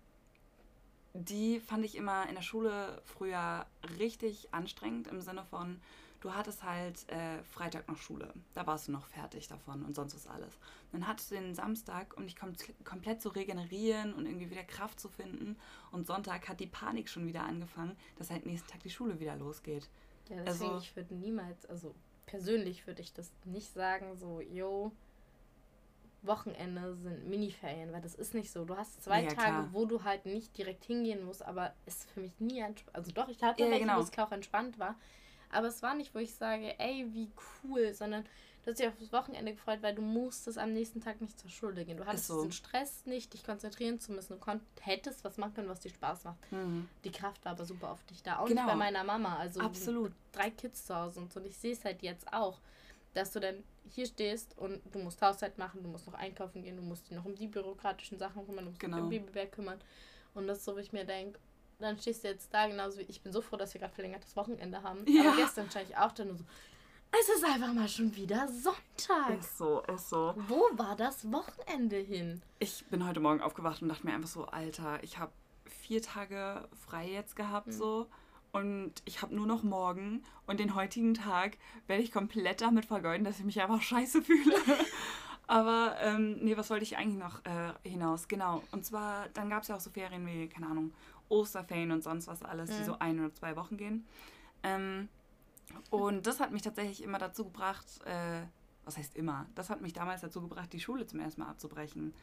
die 1.13 1.59
fand 1.59 1.85
ich 1.85 1.95
immer 1.95 2.27
in 2.27 2.33
der 2.33 2.41
Schule 2.41 3.03
früher 3.05 3.67
richtig 3.99 4.51
anstrengend 4.51 5.05
im 5.09 5.21
Sinne 5.21 5.45
von, 5.45 5.79
du 6.21 6.33
hattest 6.33 6.63
halt 6.63 7.07
äh, 7.09 7.41
Freitag 7.43 7.87
noch 7.87 7.97
Schule. 7.97 8.33
Da 8.53 8.65
warst 8.67 8.87
du 8.87 8.91
noch 8.91 9.05
fertig 9.07 9.47
davon 9.47 9.83
und 9.83 9.95
sonst 9.95 10.15
was 10.15 10.27
alles. 10.27 10.57
Dann 10.91 11.07
hattest 11.07 11.31
du 11.31 11.35
den 11.35 11.55
Samstag, 11.55 12.15
um 12.17 12.25
dich 12.25 12.35
kom 12.35 12.53
komplett 12.83 13.21
zu 13.21 13.29
regenerieren 13.29 14.13
und 14.13 14.25
irgendwie 14.25 14.49
wieder 14.49 14.63
Kraft 14.63 14.99
zu 14.99 15.09
finden. 15.09 15.57
Und 15.91 16.05
Sonntag 16.07 16.47
hat 16.49 16.59
die 16.59 16.67
Panik 16.67 17.09
schon 17.09 17.25
wieder 17.27 17.43
angefangen, 17.43 17.95
dass 18.17 18.29
halt 18.31 18.45
nächsten 18.45 18.67
Tag 18.69 18.81
die 18.81 18.89
Schule 18.89 19.19
wieder 19.19 19.35
losgeht. 19.35 19.89
Ja, 20.29 20.43
deswegen, 20.43 20.71
Also- 20.71 20.77
ich 20.83 20.95
würde 20.95 21.13
niemals, 21.15 21.65
also 21.65 21.95
persönlich 22.25 22.85
würde 22.85 23.01
ich 23.01 23.13
das 23.13 23.31
nicht 23.45 23.73
sagen, 23.73 24.15
so, 24.15 24.41
yo, 24.41 24.91
Wochenende 26.21 26.95
sind 26.97 27.29
Miniferien, 27.29 27.93
weil 27.93 28.01
das 28.01 28.13
ist 28.13 28.33
nicht 28.33 28.51
so. 28.51 28.65
Du 28.65 28.75
hast 28.75 29.01
zwei 29.01 29.23
Ja, 29.23 29.29
Tage, 29.29 29.51
klar. 29.51 29.69
wo 29.71 29.85
du 29.85 30.03
halt 30.03 30.25
nicht 30.25 30.57
direkt 30.57 30.83
hingehen 30.83 31.23
musst, 31.23 31.41
aber 31.45 31.73
es 31.85 31.99
ist 31.99 32.09
für 32.11 32.19
mich 32.19 32.37
nie 32.41 32.59
entspannt. 32.59 32.93
Also 32.95 33.11
doch, 33.13 33.29
ich 33.29 33.41
hatte 33.41 33.63
Ja, 33.63 33.69
welche, 33.69 33.85
genau. 33.85 33.97
wo 33.97 34.01
es 34.01 34.17
auch 34.17 34.31
entspannt 34.33 34.77
war. 34.79 34.95
Aber 35.51 35.67
es 35.67 35.81
war 35.81 35.95
nicht, 35.95 36.13
wo 36.13 36.19
ich 36.19 36.33
sage, 36.35 36.77
ey, 36.79 37.07
wie 37.13 37.31
cool, 37.63 37.93
sondern 37.93 38.23
du 38.63 38.69
hast 38.71 38.79
dich 38.79 38.87
auf 38.87 38.93
das 38.99 39.11
Wochenende 39.11 39.53
gefreut, 39.53 39.79
weil 39.81 39.95
du 39.95 40.01
musstest 40.01 40.57
am 40.57 40.73
nächsten 40.73 41.01
Tag 41.01 41.21
nicht 41.21 41.39
zur 41.39 41.49
Schule 41.49 41.85
gehen. 41.85 41.97
Du 41.97 42.05
hattest 42.05 42.27
so. 42.27 42.35
diesen 42.35 42.51
Stress 42.51 43.05
nicht, 43.05 43.33
dich 43.33 43.43
konzentrieren 43.43 43.99
zu 43.99 44.11
müssen. 44.11 44.33
Du 44.33 44.39
konnt, 44.39 44.61
hättest 44.81 45.23
was 45.23 45.37
machen 45.37 45.53
können, 45.55 45.69
was 45.69 45.79
dir 45.79 45.89
Spaß 45.89 46.25
macht. 46.25 46.51
Mhm. 46.51 46.87
Die 47.03 47.11
Kraft 47.11 47.43
war 47.45 47.53
aber 47.53 47.65
super 47.65 47.91
auf 47.91 48.03
dich 48.05 48.21
da. 48.21 48.37
Auch 48.39 48.45
Genau. 48.45 48.61
nicht 48.61 48.71
bei 48.71 48.75
meiner 48.75 49.03
Mama. 49.03 49.37
Also 49.37 49.59
Absolut. 49.61 50.11
drei 50.31 50.51
Kids 50.51 50.85
zu 50.85 50.95
Hause 50.95 51.19
und 51.19 51.33
so. 51.33 51.39
Und 51.39 51.47
ich 51.47 51.57
sehe 51.57 51.73
es 51.73 51.83
halt 51.83 52.01
jetzt 52.03 52.31
auch, 52.31 52.59
dass 53.15 53.31
du 53.31 53.39
dann 53.39 53.63
hier 53.89 54.05
stehst 54.05 54.55
und 54.59 54.81
du 54.93 54.99
musst 54.99 55.19
Haushalt 55.19 55.57
machen, 55.57 55.81
du 55.81 55.89
musst 55.89 56.05
noch 56.05 56.13
einkaufen 56.13 56.61
gehen, 56.61 56.77
du 56.77 56.83
musst 56.83 57.09
dich 57.09 57.17
noch 57.17 57.25
um 57.25 57.33
die 57.33 57.47
bürokratischen 57.47 58.19
Sachen 58.19 58.45
kümmern, 58.45 58.65
du 58.65 58.69
musst 58.69 58.81
dich 58.83 58.87
Genau. 58.89 59.01
um 59.03 59.09
Babybär 59.09 59.47
kümmern. 59.47 59.79
Und 60.35 60.45
das 60.45 60.59
ist 60.59 60.65
so, 60.65 60.75
wo 60.75 60.77
ich 60.77 60.93
mir 60.93 61.05
denke, 61.05 61.39
dann 61.79 61.97
stehst 61.99 62.23
du 62.23 62.27
jetzt 62.27 62.53
da, 62.53 62.67
genauso 62.67 62.99
wie 62.99 63.03
ich 63.03 63.21
bin 63.21 63.31
so 63.31 63.41
froh, 63.41 63.55
dass 63.57 63.73
wir 63.73 63.81
gerade 63.81 63.93
verlängertes 63.93 64.35
Wochenende 64.35 64.83
haben. 64.83 65.05
Ja. 65.07 65.29
Aber 65.29 65.37
gestern 65.37 65.69
stand 65.69 65.89
ich 65.89 65.97
auch 65.97 66.11
da 66.11 66.25
nur 66.25 66.35
so, 66.35 66.43
es 67.11 67.27
ist 67.29 67.43
einfach 67.43 67.73
mal 67.73 67.87
schon 67.87 68.15
wieder 68.15 68.47
Sonntag. 68.47 69.39
Ist 69.39 69.57
so, 69.57 69.81
ist 69.93 70.09
so. 70.09 70.35
Wo 70.47 70.61
war 70.73 70.95
das 70.95 71.31
Wochenende 71.31 71.97
hin? 71.97 72.41
Ich 72.59 72.85
bin 72.85 73.07
heute 73.07 73.19
Morgen 73.19 73.41
aufgewacht 73.41 73.81
und 73.81 73.89
dachte 73.89 74.05
mir 74.05 74.13
einfach 74.13 74.29
so, 74.29 74.45
Alter, 74.45 75.03
ich 75.03 75.17
habe 75.17 75.31
vier 75.65 76.01
Tage 76.03 76.67
frei 76.87 77.09
jetzt 77.09 77.35
gehabt 77.35 77.67
Mhm. 77.67 77.71
so 77.71 78.07
und 78.51 78.93
ich 79.05 79.21
habe 79.21 79.35
nur 79.35 79.47
noch 79.47 79.63
morgen 79.63 80.23
und 80.45 80.59
den 80.59 80.75
heutigen 80.75 81.13
Tag 81.15 81.57
werde 81.87 82.03
ich 82.03 82.11
komplett 82.11 82.61
damit 82.61 82.85
vergeuden, 82.85 83.23
dass 83.23 83.39
ich 83.39 83.45
mich 83.45 83.59
einfach 83.61 83.81
scheiße 83.81 84.21
fühle. 84.21 84.55
Aber 85.47 85.95
ähm, 86.01 86.37
nee, 86.43 86.55
was 86.55 86.69
wollte 86.69 86.83
ich 86.83 86.95
eigentlich 86.97 87.17
noch 87.17 87.43
äh, 87.43 87.73
hinaus? 87.89 88.27
Genau. 88.27 88.61
Und 88.71 88.85
zwar, 88.85 89.29
dann 89.33 89.49
gab 89.49 89.63
es 89.63 89.69
ja 89.69 89.75
auch 89.75 89.79
so 89.79 89.89
Ferien 89.89 90.27
wie, 90.27 90.47
keine 90.47 90.67
Ahnung, 90.67 90.93
Osterferien 91.29 91.91
und 91.91 92.03
sonst 92.03 92.27
was 92.27 92.43
alles, 92.43 92.69
die 92.69 92.81
Mhm. 92.81 92.85
so 92.85 92.99
ein 92.99 93.19
oder 93.19 93.33
zwei 93.33 93.55
Wochen 93.55 93.77
gehen. 93.77 94.05
Ähm, 94.63 95.07
und 95.89 96.27
das 96.27 96.39
hat 96.39 96.51
mich 96.51 96.61
tatsächlich 96.63 97.03
immer 97.03 97.19
dazu 97.19 97.45
gebracht, 97.45 97.85
äh, 98.05 98.41
was 98.85 98.97
heißt 98.97 99.15
immer, 99.15 99.45
das 99.55 99.69
hat 99.69 99.81
mich 99.81 99.93
damals 99.93 100.21
dazu 100.21 100.41
gebracht, 100.41 100.73
die 100.73 100.79
Schule 100.79 101.05
zum 101.05 101.19
ersten 101.19 101.41
Mal 101.41 101.49
abzubrechen. 101.49 102.13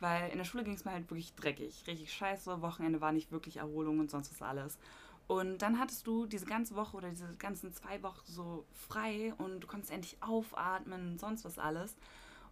Weil 0.00 0.30
in 0.30 0.38
der 0.38 0.44
Schule 0.44 0.64
ging 0.64 0.74
es 0.74 0.84
mir 0.84 0.90
halt 0.92 1.10
wirklich 1.10 1.34
dreckig, 1.34 1.84
richtig 1.86 2.12
scheiße, 2.12 2.60
Wochenende 2.60 3.00
war 3.00 3.12
nicht 3.12 3.32
wirklich 3.32 3.58
Erholung 3.58 3.98
und 3.98 4.10
sonst 4.10 4.30
was 4.30 4.42
alles. 4.42 4.78
Und 5.26 5.62
dann 5.62 5.78
hattest 5.78 6.06
du 6.06 6.26
diese 6.26 6.46
ganze 6.46 6.76
Woche 6.76 6.96
oder 6.96 7.08
diese 7.08 7.32
ganzen 7.36 7.72
zwei 7.72 8.02
Wochen 8.02 8.20
so 8.26 8.64
frei 8.74 9.32
und 9.38 9.60
du 9.60 9.66
konntest 9.66 9.92
endlich 9.92 10.22
aufatmen 10.22 11.12
und 11.12 11.20
sonst 11.20 11.44
was 11.44 11.58
alles. 11.58 11.96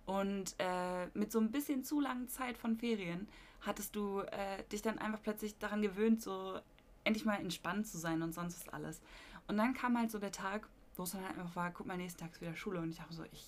Und 0.07 0.55
äh, 0.59 1.07
mit 1.15 1.31
so 1.33 1.39
ein 1.39 1.51
bisschen 1.51 1.85
zu 1.85 2.01
langen 2.01 2.29
Zeit 2.29 2.59
von 2.59 2.77
Ferien 2.77 3.29
hattest 3.67 3.97
du 3.97 4.21
äh, 4.21 4.63
dich 4.73 4.83
dann 4.83 4.99
einfach 4.99 5.23
plötzlich 5.23 5.59
daran 5.59 5.83
gewöhnt, 5.83 6.23
so 6.23 6.59
endlich 7.05 7.25
mal 7.25 7.37
entspannt 7.37 7.87
zu 7.87 7.99
sein 7.99 8.23
und 8.23 8.33
sonst 8.33 8.61
was 8.61 8.73
alles. 8.73 9.01
Und 9.47 9.57
dann 9.57 9.75
kam 9.75 9.99
halt 9.99 10.11
so 10.11 10.19
der 10.19 10.33
Tag, 10.33 10.69
wo 10.97 11.03
es 11.03 11.13
dann 11.13 11.25
halt 11.25 11.39
einfach 11.39 11.57
war, 11.57 11.71
guck 11.71 11.87
mal, 11.87 11.97
nächsten 11.97 12.21
Tag 12.21 12.33
ist 12.33 12.41
wieder 12.41 12.55
Schule. 12.55 12.81
Und 12.81 12.91
ich 12.91 12.99
dachte 12.99 13.15
so, 13.15 13.25
ich, 13.33 13.45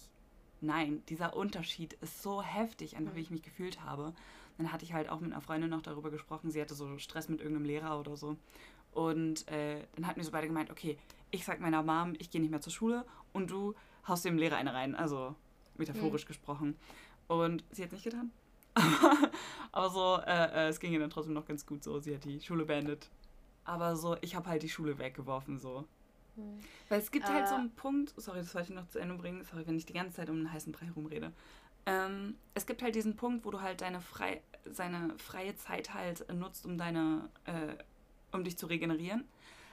nein, 0.60 1.02
dieser 1.08 1.36
Unterschied 1.36 1.94
ist 1.94 2.22
so 2.22 2.42
heftig, 2.42 2.96
einfach 2.96 3.14
wie 3.14 3.20
ich 3.20 3.30
mich 3.30 3.42
gefühlt 3.42 3.82
habe. 3.82 4.14
Dann 4.58 4.72
hatte 4.72 4.84
ich 4.84 4.92
halt 4.92 5.08
auch 5.08 5.20
mit 5.20 5.32
einer 5.32 5.40
Freundin 5.40 5.70
noch 5.70 5.82
darüber 5.82 6.10
gesprochen, 6.10 6.50
sie 6.50 6.60
hatte 6.60 6.74
so 6.74 6.98
Stress 6.98 7.28
mit 7.28 7.40
irgendeinem 7.40 7.66
Lehrer 7.66 8.00
oder 8.00 8.16
so. 8.16 8.36
Und 8.92 9.46
äh, 9.48 9.86
dann 9.94 10.06
hatten 10.06 10.16
wir 10.16 10.24
so 10.24 10.30
beide 10.30 10.46
gemeint, 10.46 10.70
okay, 10.70 10.98
ich 11.30 11.44
sag 11.44 11.60
meiner 11.60 11.82
Mom, 11.82 12.14
ich 12.18 12.30
gehe 12.30 12.40
nicht 12.40 12.50
mehr 12.50 12.62
zur 12.62 12.72
Schule 12.72 13.04
und 13.34 13.50
du 13.50 13.74
haust 14.08 14.24
dem 14.24 14.38
Lehrer 14.38 14.56
eine 14.56 14.72
rein, 14.72 14.94
also 14.94 15.34
metaphorisch 15.76 16.24
gesprochen. 16.24 16.76
Und 17.28 17.64
sie 17.70 17.82
hat 17.82 17.88
es 17.88 17.92
nicht 17.92 18.04
getan. 18.04 18.32
Aber 19.72 19.90
so, 19.90 20.20
äh, 20.26 20.66
äh, 20.66 20.68
es 20.68 20.80
ging 20.80 20.92
ihr 20.92 21.00
dann 21.00 21.10
trotzdem 21.10 21.34
noch 21.34 21.46
ganz 21.46 21.66
gut 21.66 21.82
so. 21.82 21.98
Sie 21.98 22.14
hat 22.14 22.24
die 22.24 22.40
Schule 22.40 22.64
beendet. 22.64 23.08
Aber 23.64 23.96
so, 23.96 24.16
ich 24.20 24.34
habe 24.36 24.48
halt 24.48 24.62
die 24.62 24.68
Schule 24.68 24.98
weggeworfen 24.98 25.58
so. 25.58 25.84
Hm. 26.36 26.60
Weil 26.88 27.00
es 27.00 27.10
gibt 27.10 27.28
halt 27.28 27.48
so 27.48 27.54
Äh. 27.54 27.58
einen 27.58 27.70
Punkt, 27.74 28.12
sorry, 28.16 28.38
das 28.38 28.54
wollte 28.54 28.70
ich 28.72 28.78
noch 28.78 28.88
zu 28.88 28.98
Ende 28.98 29.14
bringen, 29.16 29.44
sorry, 29.44 29.66
wenn 29.66 29.76
ich 29.76 29.86
die 29.86 29.92
ganze 29.92 30.16
Zeit 30.16 30.30
um 30.30 30.36
einen 30.36 30.52
heißen 30.52 30.72
Brei 30.72 30.90
rumrede. 30.94 31.32
Ähm, 31.86 32.36
es 32.54 32.66
gibt 32.66 32.82
halt 32.82 32.94
diesen 32.94 33.16
Punkt, 33.16 33.44
wo 33.44 33.50
du 33.50 33.60
halt 33.60 33.80
deine 33.80 34.00
frei, 34.00 34.42
seine 34.70 35.16
freie 35.18 35.56
Zeit 35.56 35.94
halt 35.94 36.32
nutzt, 36.32 36.66
um 36.66 36.76
deine, 36.78 37.28
äh, 37.44 37.74
um 38.32 38.44
dich 38.44 38.58
zu 38.58 38.66
regenerieren. 38.66 39.24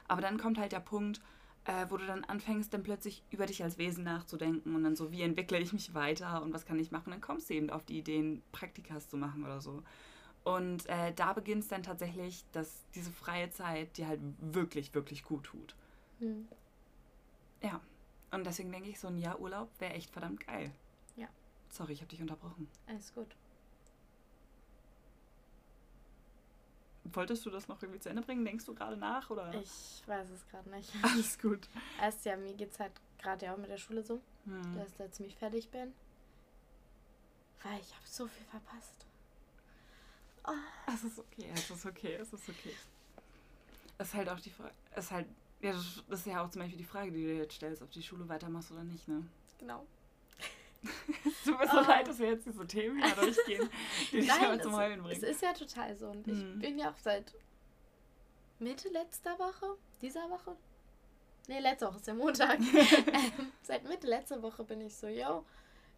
Aber 0.07 0.21
dann 0.21 0.37
kommt 0.37 0.57
halt 0.57 0.71
der 0.71 0.79
Punkt, 0.79 1.21
äh, 1.65 1.85
wo 1.89 1.97
du 1.97 2.05
dann 2.05 2.23
anfängst, 2.23 2.73
dann 2.73 2.83
plötzlich 2.83 3.23
über 3.29 3.45
dich 3.45 3.63
als 3.63 3.77
Wesen 3.77 4.03
nachzudenken 4.03 4.75
und 4.75 4.83
dann 4.83 4.95
so, 4.95 5.11
wie 5.11 5.21
entwickle 5.21 5.59
ich 5.59 5.73
mich 5.73 5.93
weiter 5.93 6.41
und 6.41 6.53
was 6.53 6.65
kann 6.65 6.79
ich 6.79 6.91
machen? 6.91 7.11
dann 7.11 7.21
kommst 7.21 7.49
du 7.49 7.53
eben 7.53 7.69
auf 7.69 7.85
die 7.85 7.99
Ideen, 7.99 8.41
Praktikas 8.51 9.09
zu 9.09 9.17
machen 9.17 9.43
oder 9.43 9.61
so. 9.61 9.83
Und 10.43 10.87
äh, 10.87 11.13
da 11.13 11.31
beginnt 11.31 11.63
es 11.63 11.69
dann 11.69 11.83
tatsächlich, 11.83 12.43
dass 12.51 12.83
diese 12.95 13.11
freie 13.11 13.49
Zeit 13.49 13.97
dir 13.97 14.07
halt 14.07 14.19
wirklich, 14.39 14.93
wirklich 14.93 15.23
gut 15.23 15.45
tut. 15.45 15.75
Mhm. 16.19 16.47
Ja. 17.61 17.79
Und 18.31 18.45
deswegen 18.45 18.71
denke 18.71 18.89
ich, 18.89 18.99
so 18.99 19.07
ein 19.07 19.17
Jahr 19.17 19.39
Urlaub 19.39 19.69
wäre 19.79 19.93
echt 19.93 20.11
verdammt 20.11 20.45
geil. 20.45 20.71
Ja. 21.15 21.27
Sorry, 21.69 21.93
ich 21.93 22.01
habe 22.01 22.09
dich 22.09 22.19
unterbrochen. 22.19 22.67
Alles 22.87 23.13
gut. 23.13 23.35
Wolltest 27.05 27.45
du 27.45 27.49
das 27.49 27.67
noch 27.67 27.81
irgendwie 27.81 27.99
zu 27.99 28.09
Ende 28.09 28.21
bringen? 28.21 28.45
Denkst 28.45 28.65
du 28.65 28.73
gerade 28.73 28.95
nach? 28.95 29.29
Oder? 29.29 29.53
Ich 29.55 30.01
weiß 30.05 30.29
es 30.29 30.47
gerade 30.47 30.69
nicht. 30.69 30.89
Alles 31.01 31.37
gut. 31.37 31.67
Erst 32.01 32.25
ja, 32.25 32.37
mir 32.37 32.53
geht 32.53 32.71
es 32.71 32.79
halt 32.79 32.93
gerade 33.17 33.45
ja 33.45 33.53
auch 33.53 33.57
mit 33.57 33.69
der 33.69 33.77
Schule 33.77 34.03
so, 34.03 34.21
hm. 34.45 34.75
dass 34.77 34.89
ich 34.89 34.95
da 34.95 35.11
ziemlich 35.11 35.35
fertig 35.35 35.69
bin. 35.69 35.93
Weil 37.63 37.79
ich 37.79 37.93
habe 37.93 38.05
so 38.05 38.27
viel 38.27 38.45
verpasst. 38.45 39.05
Oh. 40.45 40.51
Es 40.93 41.03
ist 41.03 41.19
okay, 41.19 41.49
es 41.53 41.69
ist 41.69 41.85
okay, 41.85 42.15
es 42.15 42.33
ist 42.33 42.49
okay. 42.49 42.75
Es 43.97 44.07
ist 44.09 44.13
halt 44.13 44.29
auch 44.29 44.39
die 44.39 44.49
Frage, 44.49 44.73
es 44.91 45.05
ist 45.05 45.11
halt, 45.11 45.27
ja, 45.61 45.71
das 45.71 46.19
ist 46.19 46.25
ja 46.25 46.43
auch 46.43 46.49
zum 46.49 46.61
Beispiel 46.61 46.77
die 46.77 46.83
Frage, 46.83 47.11
die 47.11 47.23
du 47.23 47.33
jetzt 47.33 47.55
stellst, 47.55 47.81
ob 47.81 47.89
du 47.91 47.99
die 47.99 48.05
Schule 48.05 48.27
weitermachst 48.27 48.71
oder 48.71 48.83
nicht, 48.83 49.07
ne? 49.07 49.25
Genau. 49.59 49.85
es 51.25 51.43
tut 51.43 51.59
mir 51.59 51.67
so 51.67 51.77
oh. 51.77 51.81
leid, 51.81 52.07
dass 52.07 52.19
wir 52.19 52.29
jetzt 52.29 52.45
diese 52.45 52.65
Themen 52.67 52.97
wieder 52.97 53.15
durchgehen, 53.15 53.69
die 54.11 54.21
dich 54.21 54.27
Nein, 54.27 54.61
zum 54.61 54.75
Heulen 54.75 55.01
bringen. 55.01 55.15
Es 55.15 55.23
ist 55.23 55.41
ja 55.41 55.53
total 55.53 55.95
so 55.95 56.07
und 56.07 56.27
ich 56.27 56.43
mhm. 56.43 56.59
bin 56.59 56.77
ja 56.77 56.91
auch 56.91 56.97
seit 56.97 57.33
Mitte 58.59 58.89
letzter 58.89 59.37
Woche, 59.39 59.77
dieser 60.01 60.29
Woche, 60.29 60.55
Nee, 61.47 61.59
letzte 61.59 61.87
Woche 61.87 61.97
ist 61.97 62.07
der 62.07 62.13
Montag. 62.13 62.59
ähm, 62.73 63.51
seit 63.61 63.83
Mitte 63.83 64.07
letzter 64.07 64.41
Woche 64.41 64.63
bin 64.63 64.81
ich 64.81 64.95
so, 64.95 65.07
yo, 65.07 65.45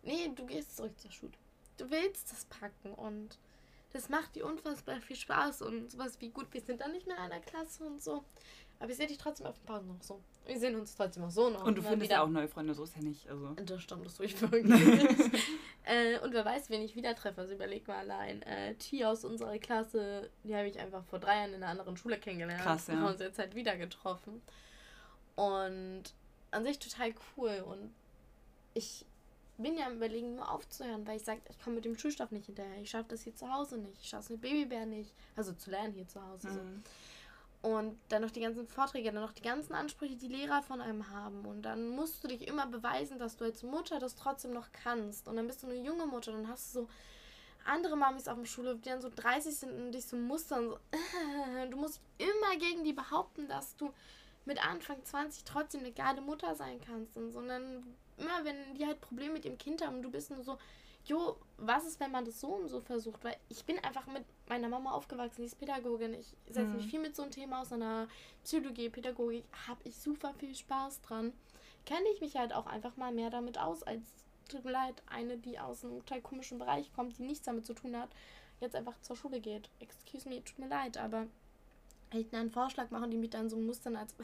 nee, 0.02 0.32
du 0.34 0.46
gehst 0.46 0.76
zurück 0.76 1.00
zur 1.00 1.12
Schule. 1.12 1.34
Du 1.78 1.90
willst 1.90 2.32
das 2.32 2.46
packen 2.46 2.94
und 2.94 3.38
das 3.94 4.10
macht 4.10 4.36
dir 4.36 4.46
unfassbar 4.46 5.00
viel 5.02 5.16
Spaß 5.16 5.62
und 5.62 5.92
sowas 5.92 6.20
wie 6.20 6.30
gut, 6.30 6.48
wir 6.52 6.62
sind 6.62 6.82
dann 6.82 6.92
nicht 6.92 7.06
mehr 7.06 7.18
in 7.18 7.24
einer 7.24 7.40
Klasse 7.40 7.86
und 7.86 8.04
so. 8.04 8.24
Aber 8.80 8.90
ich 8.90 8.98
sehe 8.98 9.08
dich 9.08 9.18
trotzdem 9.18 9.48
auf 9.48 9.58
den 9.58 9.66
Pausen 9.66 9.88
noch 9.88 10.02
so. 10.02 10.22
Wir 10.46 10.60
sehen 10.60 10.76
uns 10.76 10.96
trotzdem 10.96 11.24
auch 11.24 11.30
so 11.32 11.50
noch. 11.50 11.66
Und 11.66 11.78
du 11.78 11.82
findest 11.82 12.12
ja 12.12 12.22
auch 12.22 12.28
neue 12.28 12.48
Freunde, 12.48 12.74
so 12.74 12.84
ist 12.84 12.96
ja 12.96 13.02
nicht. 13.02 13.28
Also. 13.30 13.50
Das 13.56 13.82
stimmt, 13.82 14.06
das 14.06 14.16
tue 14.16 14.26
ich 14.26 14.40
wirklich. 14.42 14.66
äh, 15.86 16.20
und 16.20 16.34
wer 16.34 16.46
weiß, 16.46 16.70
wen 16.70 16.82
ich 16.82 16.96
wieder 16.96 17.16
treffe. 17.16 17.42
Also 17.42 17.54
überleg 17.54 17.88
mal 17.88 17.98
allein. 17.98 18.42
Äh, 18.44 18.76
T 18.76 19.06
aus 19.06 19.26
unserer 19.26 19.58
Klasse, 19.58 20.30
die 20.44 20.56
habe 20.56 20.68
ich 20.68 20.80
einfach 20.80 21.04
vor 21.06 21.20
drei 21.20 21.38
Jahren 21.38 21.54
in 21.54 21.64
einer 21.64 21.72
anderen 21.72 21.98
Schule 21.98 22.20
kennengelernt. 22.20 22.62
Krass, 22.62 22.88
ja. 22.88 22.94
Wir 22.94 23.02
haben 23.02 23.12
uns 23.12 23.22
jetzt 23.22 23.40
halt 23.40 23.56
wieder 23.56 23.78
getroffen. 23.78 24.42
Und 25.36 26.04
an 26.52 26.64
sich 26.64 26.80
total 26.80 27.14
cool. 27.38 27.64
Und 27.66 27.94
ich 28.74 29.06
bin 29.58 29.78
ja 29.78 29.88
am 29.88 29.96
Überlegen, 29.96 30.36
nur 30.36 30.52
aufzuhören, 30.52 31.08
weil 31.08 31.18
ich 31.18 31.24
sage, 31.24 31.42
ich 31.50 31.60
komme 31.60 31.78
mit 31.78 31.86
dem 31.86 31.98
Schulstoff 31.98 32.32
nicht 32.32 32.46
hinterher. 32.46 32.82
Ich 32.82 32.90
schaffe 32.90 33.10
das 33.10 33.24
hier 33.24 33.36
zu 33.36 33.52
Hause 33.52 33.78
nicht. 33.78 34.02
Ich 34.02 34.10
schaffe 34.10 34.24
es 34.24 34.30
mit 34.30 34.42
Babybär 34.42 34.86
nicht. 34.86 35.14
Also 35.36 35.54
zu 35.54 35.72
lernen 35.72 35.94
hier 35.94 36.08
zu 36.08 36.22
Hause. 36.22 36.50
Mhm. 36.50 36.54
So. 36.54 36.90
Und 37.62 37.98
dann 38.10 38.22
noch 38.22 38.32
die 38.32 38.42
ganzen 38.42 38.68
Vorträge, 38.68 39.12
dann 39.12 39.22
noch 39.22 39.34
die 39.34 39.42
ganzen 39.42 39.74
Ansprüche, 39.74 40.16
die 40.16 40.28
Lehrer 40.28 40.62
von 40.62 40.82
einem 40.82 41.10
haben. 41.10 41.46
Und 41.46 41.64
dann 41.64 41.90
musst 41.90 42.24
du 42.24 42.28
dich 42.28 42.48
immer 42.48 42.68
beweisen, 42.68 43.18
dass 43.18 43.38
du 43.38 43.46
als 43.46 43.64
Mutter 43.64 44.00
das 44.00 44.16
trotzdem 44.16 44.54
noch 44.54 44.68
kannst. 44.72 45.28
Und 45.28 45.36
dann 45.36 45.48
bist 45.48 45.64
du 45.64 45.68
eine 45.68 45.82
junge 45.82 46.06
Mutter. 46.06 46.32
Dann 46.32 46.48
hast 46.48 46.76
du 46.76 46.82
so 46.82 46.90
andere 47.66 47.98
Mamis 47.98 48.28
auf 48.28 48.38
der 48.38 48.46
Schule, 48.46 48.76
die 48.76 48.90
dann 48.90 49.02
so 49.02 49.10
30 49.14 49.56
sind 49.56 49.72
und 49.72 49.92
dich 49.92 50.06
so 50.06 50.16
mustern. 50.16 50.76
Du 51.72 51.78
musst 51.78 52.00
immer 52.18 52.58
gegen 52.60 52.84
die 52.84 52.94
behaupten, 52.94 53.48
dass 53.48 53.76
du 53.76 53.92
mit 54.46 54.64
Anfang 54.66 55.04
20 55.04 55.44
trotzdem 55.44 55.82
eine 55.82 55.92
geile 55.92 56.22
Mutter 56.22 56.56
sein 56.56 56.80
kannst 56.80 57.18
und 57.18 57.32
so. 57.32 57.40
Und 57.40 57.48
dann 57.48 57.84
immer, 58.18 58.44
wenn 58.44 58.76
die 58.76 58.86
halt 58.86 59.02
Probleme 59.02 59.34
mit 59.34 59.46
ihrem 59.46 59.58
Kind 59.58 59.86
haben, 59.86 60.02
du 60.02 60.12
bist 60.12 60.30
nur 60.30 60.44
so, 60.44 60.58
jo, 61.06 61.38
was 61.58 61.86
ist, 61.86 62.00
wenn 62.00 62.12
man 62.12 62.26
das 62.26 62.40
so 62.40 62.48
und 62.48 62.68
so 62.68 62.82
versucht? 62.82 63.24
Weil 63.24 63.38
ich 63.50 63.66
bin 63.66 63.80
einfach 63.80 64.06
mit 64.08 64.24
meiner 64.48 64.70
Mama 64.70 64.92
aufgewachsen, 64.92 65.42
die 65.42 65.48
ist 65.48 65.60
Pädagogin. 65.60 66.14
Ich 66.14 66.36
setze 66.48 66.68
mhm. 66.68 66.76
mich 66.78 66.88
viel 66.88 67.00
mit 67.00 67.16
so 67.16 67.24
einem 67.24 67.32
Thema 67.32 67.62
aus, 67.62 67.72
einer 67.72 68.08
Psychologie, 68.44 68.90
Pädagogik, 68.90 69.46
habe 69.68 69.82
ich 69.84 69.96
super 69.98 70.34
viel 70.36 70.56
Spaß 70.56 71.02
dran. 71.02 71.34
Kenne 71.86 72.06
ich 72.14 72.22
mich 72.22 72.36
halt 72.36 72.54
auch 72.54 72.66
einfach 72.66 72.98
mal 72.98 73.12
mehr 73.12 73.30
damit 73.30 73.58
aus, 73.58 73.84
als, 73.84 74.02
tut 74.50 74.66
mir 74.66 74.72
leid, 74.72 75.02
eine, 75.08 75.38
die 75.38 75.60
aus 75.60 75.84
einem 75.84 76.00
total 76.00 76.22
komischen 76.22 76.60
Bereich 76.60 76.92
kommt, 76.94 77.18
die 77.18 77.24
nichts 77.24 77.46
damit 77.46 77.66
zu 77.66 77.74
tun 77.74 77.96
hat, 77.96 78.10
jetzt 78.60 78.76
einfach 78.76 79.00
zur 79.02 79.16
Schule 79.16 79.40
geht. 79.40 79.70
Excuse 79.80 80.28
me, 80.28 80.44
tut 80.44 80.60
mir 80.60 80.68
leid, 80.68 80.98
aber 80.98 81.28
halt 82.14 82.34
einen 82.34 82.52
Vorschlag 82.52 82.90
machen, 82.92 83.12
die 83.12 83.18
mich 83.18 83.32
dann 83.32 83.50
so 83.50 83.58
mustern 83.58 83.96
als 83.96 84.16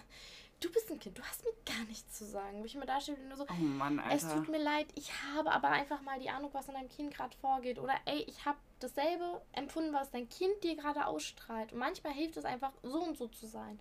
du 0.62 0.72
bist 0.72 0.92
ein 0.92 1.00
Kind, 1.00 1.18
du 1.18 1.24
hast 1.24 1.44
mir 1.44 1.52
gar 1.66 1.84
nichts 1.86 2.18
zu 2.18 2.26
sagen. 2.26 2.62
Wo 2.62 2.66
ich 2.66 2.76
immer 2.76 2.86
da 2.86 3.02
stehe 3.02 3.18
und 3.18 3.28
nur 3.28 3.38
so, 3.38 3.46
oh 3.50 3.64
Mann, 3.64 4.00
es 4.12 4.28
tut 4.28 4.48
mir 4.48 4.62
leid, 4.62 4.88
ich 4.96 5.12
habe 5.36 5.52
aber 5.52 5.70
einfach 5.70 6.02
mal 6.02 6.20
die 6.20 6.30
Ahnung, 6.30 6.52
was 6.54 6.70
an 6.70 6.76
deinem 6.76 6.90
Kind 6.90 7.14
gerade 7.14 7.36
vorgeht. 7.38 7.80
Oder 7.80 7.96
ey, 8.06 8.24
ich 8.28 8.46
habe 8.46 8.60
dasselbe 8.84 9.42
empfunden, 9.54 9.94
was 9.94 10.12
dein 10.12 10.30
Kind 10.30 10.64
dir 10.64 10.76
gerade 10.76 11.06
ausstrahlt. 11.06 11.74
Und 11.74 11.80
manchmal 11.80 12.14
hilft 12.14 12.38
es 12.38 12.46
einfach, 12.46 12.74
so 12.84 13.02
und 13.02 13.18
so 13.18 13.28
zu 13.28 13.48
sein. 13.48 13.80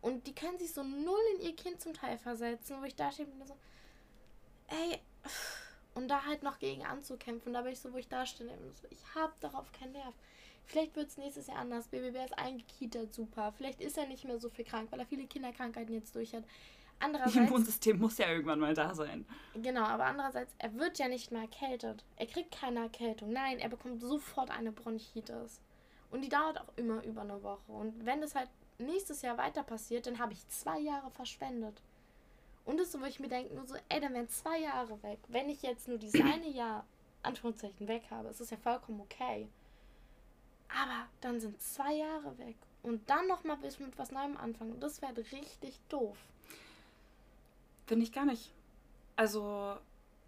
Und 0.00 0.26
die 0.26 0.34
können 0.34 0.58
sich 0.58 0.72
so 0.72 0.82
null 0.82 1.20
in 1.34 1.46
ihr 1.46 1.56
Kind 1.56 1.80
zum 1.80 1.94
Teil 1.94 2.18
versetzen, 2.18 2.80
wo 2.80 2.84
ich 2.84 2.94
da 2.94 3.10
stehe 3.10 3.28
und 3.28 3.46
so, 3.46 3.56
ey, 4.68 5.00
und 5.94 6.08
da 6.08 6.24
halt 6.24 6.42
noch 6.42 6.58
gegen 6.58 6.84
anzukämpfen. 6.84 7.52
Da 7.52 7.62
bin 7.62 7.72
ich 7.72 7.80
so, 7.80 7.92
wo 7.92 7.96
ich 7.96 8.08
da 8.08 8.26
stehe 8.26 8.50
so, 8.74 8.86
ich 8.90 9.14
habe 9.14 9.32
darauf 9.40 9.72
keinen 9.72 9.92
Nerv. 9.92 10.14
Vielleicht 10.66 10.96
wird 10.96 11.08
es 11.08 11.16
nächstes 11.16 11.46
Jahr 11.46 11.58
anders. 11.58 11.88
BBB 11.88 12.24
ist 12.24 12.38
eingekietert, 12.38 13.14
super. 13.14 13.52
Vielleicht 13.56 13.80
ist 13.80 13.96
er 13.96 14.06
nicht 14.06 14.24
mehr 14.24 14.38
so 14.38 14.50
viel 14.50 14.64
krank, 14.64 14.90
weil 14.90 15.00
er 15.00 15.06
viele 15.06 15.26
Kinderkrankheiten 15.26 15.94
jetzt 15.94 16.14
durch 16.14 16.34
hat. 16.34 16.44
Andererseits, 16.98 17.36
Immunsystem 17.36 17.98
muss 17.98 18.18
ja 18.18 18.30
irgendwann 18.30 18.58
mal 18.58 18.74
da 18.74 18.94
sein. 18.94 19.26
Genau, 19.54 19.82
aber 19.82 20.06
andererseits, 20.06 20.54
er 20.58 20.74
wird 20.74 20.98
ja 20.98 21.08
nicht 21.08 21.30
mehr 21.30 21.42
erkältet. 21.42 22.04
Er 22.16 22.26
kriegt 22.26 22.58
keine 22.58 22.80
Erkältung. 22.80 23.32
Nein, 23.32 23.58
er 23.58 23.68
bekommt 23.68 24.00
sofort 24.00 24.50
eine 24.50 24.72
Bronchitis. 24.72 25.60
Und 26.10 26.22
die 26.22 26.28
dauert 26.28 26.60
auch 26.60 26.72
immer 26.76 27.02
über 27.04 27.22
eine 27.22 27.42
Woche. 27.42 27.70
Und 27.70 28.06
wenn 28.06 28.20
das 28.20 28.34
halt 28.34 28.48
nächstes 28.78 29.22
Jahr 29.22 29.36
weiter 29.36 29.62
passiert, 29.62 30.06
dann 30.06 30.18
habe 30.18 30.32
ich 30.32 30.48
zwei 30.48 30.78
Jahre 30.78 31.10
verschwendet. 31.10 31.82
Und 32.64 32.78
das 32.78 32.86
ist 32.86 32.92
so, 32.92 33.00
wo 33.00 33.04
ich 33.04 33.20
mir 33.20 33.28
denke, 33.28 33.54
nur 33.54 33.66
so, 33.66 33.76
ey, 33.88 34.00
dann 34.00 34.14
wären 34.14 34.28
zwei 34.28 34.58
Jahre 34.58 35.02
weg. 35.02 35.18
Wenn 35.28 35.48
ich 35.48 35.62
jetzt 35.62 35.88
nur 35.88 35.98
dieses 35.98 36.20
eine 36.20 36.48
Jahr, 36.48 36.84
Anführungszeichen, 37.22 37.86
weg 37.88 38.04
habe, 38.10 38.28
ist 38.28 38.40
das 38.40 38.50
ja 38.50 38.56
vollkommen 38.56 39.00
okay. 39.00 39.48
Aber 40.68 41.06
dann 41.20 41.40
sind 41.40 41.60
zwei 41.60 41.94
Jahre 41.94 42.36
weg. 42.38 42.56
Und 42.82 43.08
dann 43.08 43.26
nochmal 43.26 43.56
bis 43.56 43.78
mit 43.78 43.96
was 43.98 44.10
Neuem 44.10 44.36
anfangen. 44.36 44.80
Das 44.80 45.00
wäre 45.02 45.16
richtig 45.32 45.80
doof. 45.88 46.18
Finde 47.86 48.04
ich 48.04 48.12
gar 48.12 48.24
nicht. 48.24 48.52
Also, 49.16 49.76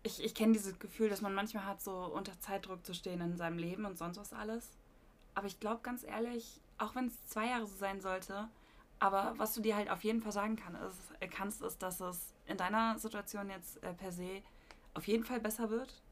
ich, 0.03 0.23
ich 0.25 0.35
kenne 0.35 0.53
dieses 0.53 0.79
Gefühl, 0.79 1.09
dass 1.09 1.21
man 1.21 1.35
manchmal 1.35 1.66
hat, 1.66 1.83
so 1.83 1.92
unter 1.92 2.38
Zeitdruck 2.40 2.85
zu 2.87 2.94
stehen 2.94 3.21
in 3.21 3.37
seinem 3.37 3.59
Leben 3.59 3.85
und 3.85 3.99
sonst 3.99 4.18
was 4.18 4.33
alles. 4.33 4.71
Aber 5.35 5.47
ich 5.47 5.61
glaube 5.61 5.83
ganz 5.83 6.05
ehrlich, 6.05 6.61
auch 6.79 6.94
wenn 6.94 7.07
es 7.07 7.27
zwei 7.27 7.47
Jahre 7.47 7.66
so 7.66 7.77
sein 7.77 8.01
sollte, 8.01 8.49
aber 9.01 9.35
was 9.37 9.55
du 9.55 9.61
dir 9.61 9.77
halt 9.77 9.90
auf 9.90 10.03
jeden 10.03 10.21
Fall 10.21 10.33
sagen 10.33 10.57
kann, 10.57 10.75
ist, 10.75 10.99
äh, 11.21 11.29
kannst, 11.29 11.62
ist, 11.62 11.83
dass 11.83 12.01
es 12.01 12.35
in 12.47 12.57
deiner 12.57 12.99
Situation 12.99 13.49
jetzt 13.49 13.83
äh, 13.85 13.92
per 13.92 14.11
se 14.11 14.42
auf 14.94 15.07
jeden 15.07 15.25
Fall 15.25 15.38
besser 15.38 15.71
wird. 15.71 16.03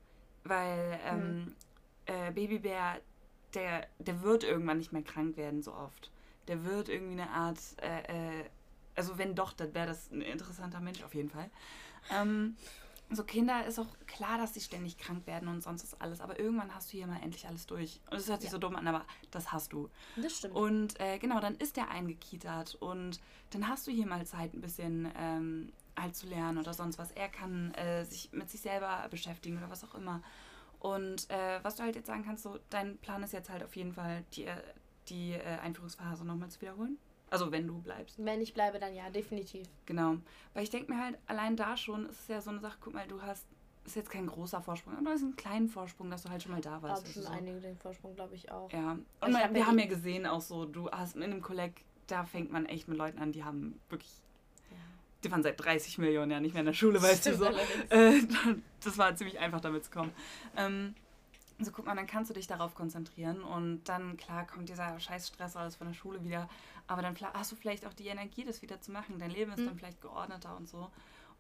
Weil 0.45 1.01
ähm, 1.05 1.39
mhm. 1.39 1.55
äh, 2.07 2.31
Babybär 2.31 3.01
der, 3.55 3.87
der 3.99 4.23
wird 4.23 4.45
irgendwann 4.45 4.79
nicht 4.79 4.93
mehr 4.93 5.03
krank 5.03 5.37
werden 5.37 5.63
so 5.63 5.75
oft. 5.75 6.11
Der 6.47 6.65
wird 6.65 6.89
irgendwie 6.89 7.21
eine 7.21 7.31
Art, 7.31 7.59
äh, 7.83 8.41
äh, 8.41 8.45
also 8.97 9.19
wenn 9.19 9.35
doch, 9.35 9.53
dann 9.53 9.75
wäre 9.75 9.87
das 9.87 10.11
ein 10.11 10.23
interessanter 10.23 10.81
Mensch 10.81 11.03
auf 11.03 11.15
jeden 11.15 11.31
Fall. 11.31 11.51
Ähm, 12.13 12.57
so 13.11 13.23
Kinder 13.23 13.65
ist 13.65 13.79
auch 13.79 13.87
klar, 14.07 14.37
dass 14.37 14.55
sie 14.55 14.61
ständig 14.61 14.99
krank 14.99 15.27
werden 15.27 15.49
und 15.49 15.63
sonst 15.63 15.85
ist 15.85 16.01
alles, 16.01 16.21
aber 16.21 16.41
irgendwann 16.41 16.75
hast 16.75 16.93
du 16.93 16.97
hier 16.97 17.07
mal 17.07 17.23
endlich 17.23 17.47
alles 17.47 17.67
durch. 17.67 18.01
Und 18.11 18.19
es 18.19 18.29
hört 18.29 18.41
sich 18.41 18.51
ja. 18.51 18.53
so 18.53 18.59
dumm 18.59 18.75
an, 18.75 18.89
aber 18.89 19.05
das 19.31 19.53
hast 19.53 19.73
du. 19.73 19.89
Das 20.17 20.39
stimmt. 20.39 20.55
Und 20.55 21.01
äh, 21.01 21.19
genau, 21.19 21.39
dann 21.41 21.55
ist 21.55 21.77
der 21.77 21.91
eingekietert 21.91 22.75
und 22.77 23.21
dann 23.51 23.69
hast 23.69 23.87
du 23.87 23.93
hier 23.93 24.07
mal 24.07 24.27
Zeit, 24.27 24.55
ein 24.55 24.61
bisschen 24.61 25.09
ähm, 25.17 25.73
halt 25.97 26.17
zu 26.17 26.27
lernen 26.27 26.59
oder 26.59 26.75
sonst 26.75 26.99
was. 26.99 27.13
Er 27.13 27.29
kann 27.29 27.73
äh, 27.75 28.05
sich 28.05 28.33
mit 28.33 28.51
sich 28.51 28.61
selber 28.61 29.07
beschäftigen 29.09 29.57
oder 29.59 29.71
was 29.71 29.85
auch 29.85 29.95
immer. 29.95 30.23
Und 30.81 31.31
äh, 31.31 31.63
was 31.63 31.77
du 31.77 31.85
halt 31.85 31.95
jetzt 31.97 32.07
sagen 32.07 32.25
kannst, 32.25 32.43
so 32.43 32.59
dein 32.71 32.99
Plan 32.99 33.23
ist 33.23 33.33
jetzt 33.33 33.51
halt 33.51 33.63
auf 33.63 33.77
jeden 33.77 33.93
Fall 33.93 34.25
die, 34.33 34.45
äh, 34.45 34.57
die 35.09 35.33
äh, 35.33 35.59
Einführungsphase 35.63 36.25
nochmal 36.25 36.51
zu 36.51 36.61
wiederholen. 36.61 36.99
Also 37.41 37.53
wenn 37.53 37.67
du 37.67 37.79
bleibst. 37.81 38.17
Wenn 38.25 38.41
ich 38.41 38.55
bleibe, 38.55 38.79
dann 38.79 38.95
ja, 38.95 39.11
definitiv. 39.11 39.67
Genau. 39.85 40.17
Weil 40.55 40.63
ich 40.63 40.71
denke 40.71 40.93
mir 40.93 41.03
halt, 41.03 41.19
allein 41.27 41.57
da 41.57 41.77
schon 41.77 42.07
ist 42.09 42.21
es 42.23 42.29
ja 42.29 42.41
so 42.41 42.51
eine 42.51 42.61
Sache, 42.61 42.79
guck 42.81 42.95
mal, 42.95 43.07
du 43.07 43.21
hast, 43.21 43.47
ist 43.85 43.97
jetzt 43.97 44.11
kein 44.11 44.27
großer 44.27 44.63
Vorsprung, 44.63 44.95
aber 44.95 45.05
du 45.05 45.11
hast 45.11 45.23
einen 45.23 45.37
kleinen 45.37 45.69
Vorsprung, 45.69 46.11
dass 46.11 46.23
du 46.23 46.31
halt 46.31 46.43
schon 46.43 46.53
mal 46.53 46.61
da 46.61 46.81
warst. 46.83 47.03
Ich 47.03 47.17
habe 47.17 47.25
schon 47.27 47.35
so. 47.35 47.39
einige 47.39 47.61
den 47.61 47.77
Vorsprung, 47.77 48.15
glaube 48.15 48.35
ich 48.35 48.51
auch. 48.51 48.73
Ja. 48.73 48.93
Und 48.93 49.33
man, 49.33 49.43
hab 49.43 49.55
wir 49.55 49.67
haben 49.67 49.79
ja 49.79 49.87
gesehen 49.87 50.27
auch 50.27 50.41
so, 50.41 50.65
du 50.65 50.91
hast 50.91 51.17
in 51.17 51.23
einem 51.23 51.43
Kolleg, 51.43 51.85
da 52.07 52.25
fängt 52.25 52.51
man 52.51 52.67
echt 52.67 52.89
mit 52.89 52.97
Leuten 52.97 53.19
an, 53.19 53.33
die 53.33 53.45
haben 53.45 53.81
wirklich 53.89 54.13
die 55.25 55.33
waren 55.33 55.43
seit 55.43 55.63
30 55.63 55.99
Millionen 55.99 56.31
Jahren 56.31 56.43
nicht 56.43 56.53
mehr 56.53 56.61
in 56.61 56.67
der 56.67 56.73
Schule, 56.73 57.03
weißt 57.03 57.27
du 57.27 57.35
so. 57.35 57.47
Äh, 57.89 58.21
das 58.85 58.97
war 58.97 59.17
ziemlich 59.17 59.39
einfach 59.39 59.61
damit 59.61 59.85
zu 59.85 59.91
kommen. 59.91 60.13
Ähm, 60.57 60.95
so 61.59 61.71
guck 61.73 61.87
mal, 61.87 61.97
dann 61.97 62.07
kannst 62.07 62.31
du 62.31 62.35
dich 62.35 62.47
darauf 62.47 62.75
konzentrieren 62.75 63.43
und 63.43 63.85
dann, 63.85 64.17
klar, 64.17 64.47
kommt 64.47 64.69
dieser 64.69 64.99
Scheißstress 65.01 65.57
alles 65.57 65.77
von 65.77 65.87
der 65.87 65.95
Schule 65.95 66.23
wieder, 66.25 66.49
aber 66.87 67.03
dann 67.03 67.17
hast 67.35 67.53
du 67.53 67.57
vielleicht 67.57 67.87
auch 67.87 67.95
die 67.95 68.09
Energie, 68.09 68.45
das 68.45 68.63
wieder 68.63 68.81
zu 68.81 68.93
machen. 68.93 69.19
Dein 69.19 69.31
Leben 69.31 69.53
ist 69.53 69.61
mhm. 69.61 69.67
dann 69.67 69.79
vielleicht 69.79 70.01
geordneter 70.01 70.57
und 70.57 70.69
so. 70.69 70.91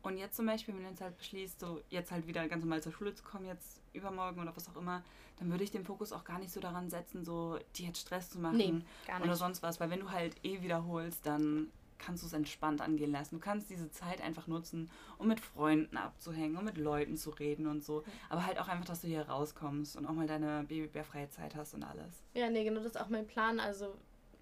Und 0.03 0.19
jetzt 0.19 0.37
zum 0.37 0.47
Beispiel, 0.47 0.75
wenn 0.75 0.85
du 0.85 0.89
jetzt 0.91 1.01
halt 1.01 1.17
beschließt, 1.19 1.61
so 1.61 1.81
jetzt 1.91 2.13
halt 2.13 2.27
wieder 2.27 2.47
ganz 2.49 2.63
normal 2.63 2.83
zur 2.83 2.93
Schule 2.93 3.15
zu 3.15 3.25
kommen, 3.25 3.45
jetzt 3.47 3.81
übermorgen 3.93 4.41
oder 4.41 4.55
was 4.55 4.69
auch 4.69 4.77
immer, 4.77 5.03
dann 5.39 5.51
würde 5.51 5.65
ich 5.65 5.71
den 5.71 5.85
Fokus 5.85 6.13
auch 6.13 6.25
gar 6.25 6.39
nicht 6.39 6.53
so 6.53 6.61
daran 6.61 6.89
setzen, 6.89 7.25
so 7.25 7.59
dir 7.77 7.87
jetzt 7.87 8.01
Stress 8.01 8.31
zu 8.31 8.39
machen 8.39 8.57
Nee, 8.57 8.83
oder 9.23 9.37
sonst 9.37 9.63
was. 9.63 9.81
Weil 9.81 9.91
wenn 9.91 10.01
du 10.01 10.11
halt 10.11 10.35
eh 10.45 10.63
wiederholst, 10.63 11.27
dann 11.27 11.69
kannst 11.99 12.23
du 12.23 12.27
es 12.27 12.33
entspannt 12.33 12.81
angehen 12.81 13.13
lassen. 13.13 13.37
Du 13.37 13.41
kannst 13.41 13.71
diese 13.71 13.91
Zeit 13.91 14.21
einfach 14.21 14.47
nutzen, 14.47 14.91
um 15.19 15.29
mit 15.29 15.41
Freunden 15.41 15.97
abzuhängen, 15.97 16.57
um 16.57 16.65
mit 16.65 16.79
Leuten 16.79 17.17
zu 17.17 17.31
reden 17.31 17.67
und 17.67 17.85
so. 17.85 18.05
Aber 18.29 18.47
halt 18.47 18.59
auch 18.59 18.69
einfach, 18.69 18.85
dass 18.85 19.03
du 19.03 19.09
hier 19.09 19.29
rauskommst 19.29 19.97
und 19.97 20.07
auch 20.07 20.13
mal 20.13 20.27
deine 20.27 20.65
babybärfreie 20.65 21.29
Zeit 21.31 21.55
hast 21.55 21.75
und 21.75 21.85
alles. 21.85 22.23
Ja, 22.35 22.51
nee, 22.51 22.65
genau 22.65 22.79
das 22.81 22.93
ist 22.93 23.01
auch 23.01 23.09
mein 23.09 23.27
Plan. 23.27 23.61
Also 23.61 23.95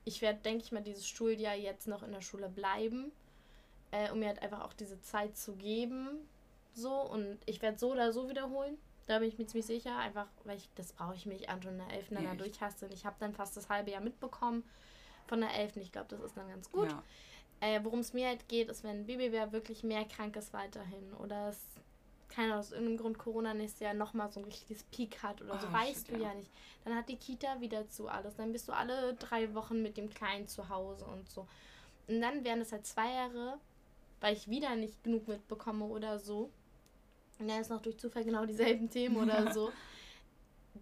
ich 0.05 0.21
werde, 0.23 0.41
denke 0.41 0.65
ich 0.65 0.73
mal, 0.73 0.83
dieses 0.83 1.09
Schuljahr 1.09 1.55
jetzt 1.55 1.89
noch 1.89 2.03
in 2.03 2.13
der 2.13 2.21
Schule 2.21 2.49
bleiben, 2.49 3.13
äh, 3.91 4.11
um 4.11 4.19
mir 4.19 4.29
halt 4.29 4.43
einfach 4.43 4.63
auch 4.63 4.73
diese 4.73 5.01
Zeit 5.01 5.37
zu 5.37 5.55
geben. 5.55 6.09
So, 6.73 6.93
und 6.93 7.39
ich 7.47 7.63
werde 7.63 7.79
so 7.79 7.93
oder 7.93 8.13
so 8.13 8.29
wiederholen. 8.29 8.77
Da 9.07 9.19
bin 9.19 9.29
ich 9.29 9.39
mir 9.39 9.47
ziemlich 9.47 9.67
sicher, 9.67 9.97
einfach, 9.99 10.27
weil 10.45 10.57
ich, 10.57 10.69
das 10.77 10.93
brauche 10.93 11.15
ich 11.15 11.27
mich 11.27 11.49
an 11.49 11.63
schon 11.63 11.73
in 11.73 11.79
der 11.79 11.93
11. 11.93 12.09
dann 12.11 12.25
da 12.25 12.31
Echt? 12.31 12.41
durchhaste. 12.41 12.89
Ich 12.93 13.05
habe 13.05 13.17
dann 13.19 13.35
fast 13.35 13.57
das 13.57 13.69
halbe 13.69 13.91
Jahr 13.91 14.01
mitbekommen 14.01 14.65
von 15.27 15.41
der 15.41 15.55
11. 15.55 15.77
Ich 15.77 15.93
glaube, 15.93 16.09
das 16.09 16.21
ist 16.21 16.37
dann 16.37 16.49
ganz 16.49 16.71
gut. 16.71 16.91
Ja. 16.91 17.03
Äh, 17.65 17.81
Worum 17.83 18.01
es 18.01 18.13
mir 18.13 18.27
halt 18.29 18.47
geht, 18.49 18.69
ist, 18.69 18.85
wenn 18.85 19.01
ein 19.01 19.07
Babybär 19.07 19.53
wirklich 19.53 19.83
mehr 19.85 20.05
krank 20.05 20.37
ist 20.37 20.53
weiterhin 20.53 21.15
oder 21.15 21.49
es, 21.49 21.61
keine 22.29 22.49
Ahnung, 22.49 22.59
aus 22.59 22.73
irgendeinem 22.73 22.99
Grund 22.99 23.19
Corona 23.19 23.55
nächstes 23.55 23.81
Jahr 23.81 23.95
nochmal 23.95 24.31
so 24.31 24.41
ein 24.41 24.45
richtiges 24.45 24.83
Peak 24.85 25.23
hat 25.23 25.41
oder 25.41 25.59
so, 25.59 25.67
Oh, 25.69 25.73
weißt 25.73 26.07
shit, 26.09 26.17
du 26.17 26.21
ja. 26.21 26.29
ja 26.29 26.35
nicht. 26.35 26.51
Dann 26.85 26.95
hat 26.95 27.09
die 27.09 27.17
Kita 27.17 27.61
wieder 27.61 27.89
zu 27.89 28.09
alles. 28.09 28.37
Dann 28.37 28.53
bist 28.53 28.69
du 28.69 28.73
alle 28.73 29.15
drei 29.15 29.55
Wochen 29.55 29.81
mit 29.83 29.97
dem 29.97 30.11
Kleinen 30.11 30.47
zu 30.47 30.69
Hause 30.69 31.07
und 31.07 31.31
so. 31.31 31.47
Und 32.07 32.21
dann 32.21 32.45
wären 32.45 32.61
es 32.61 32.73
halt 32.73 32.87
zwei 32.87 33.11
Jahre, 33.11 33.59
weil 34.21 34.35
ich 34.37 34.49
wieder 34.49 34.77
nicht 34.77 35.03
genug 35.03 35.27
mitbekomme 35.27 35.87
oder 35.87 36.19
so. 36.19 36.51
Und 37.39 37.49
dann 37.49 37.61
ist 37.63 37.71
noch 37.71 37.81
durch 37.81 37.99
Zufall 37.99 38.25
genau 38.25 38.45
dieselben 38.45 38.91
Themen 38.91 39.17
oder 39.17 39.53
so. 39.55 39.73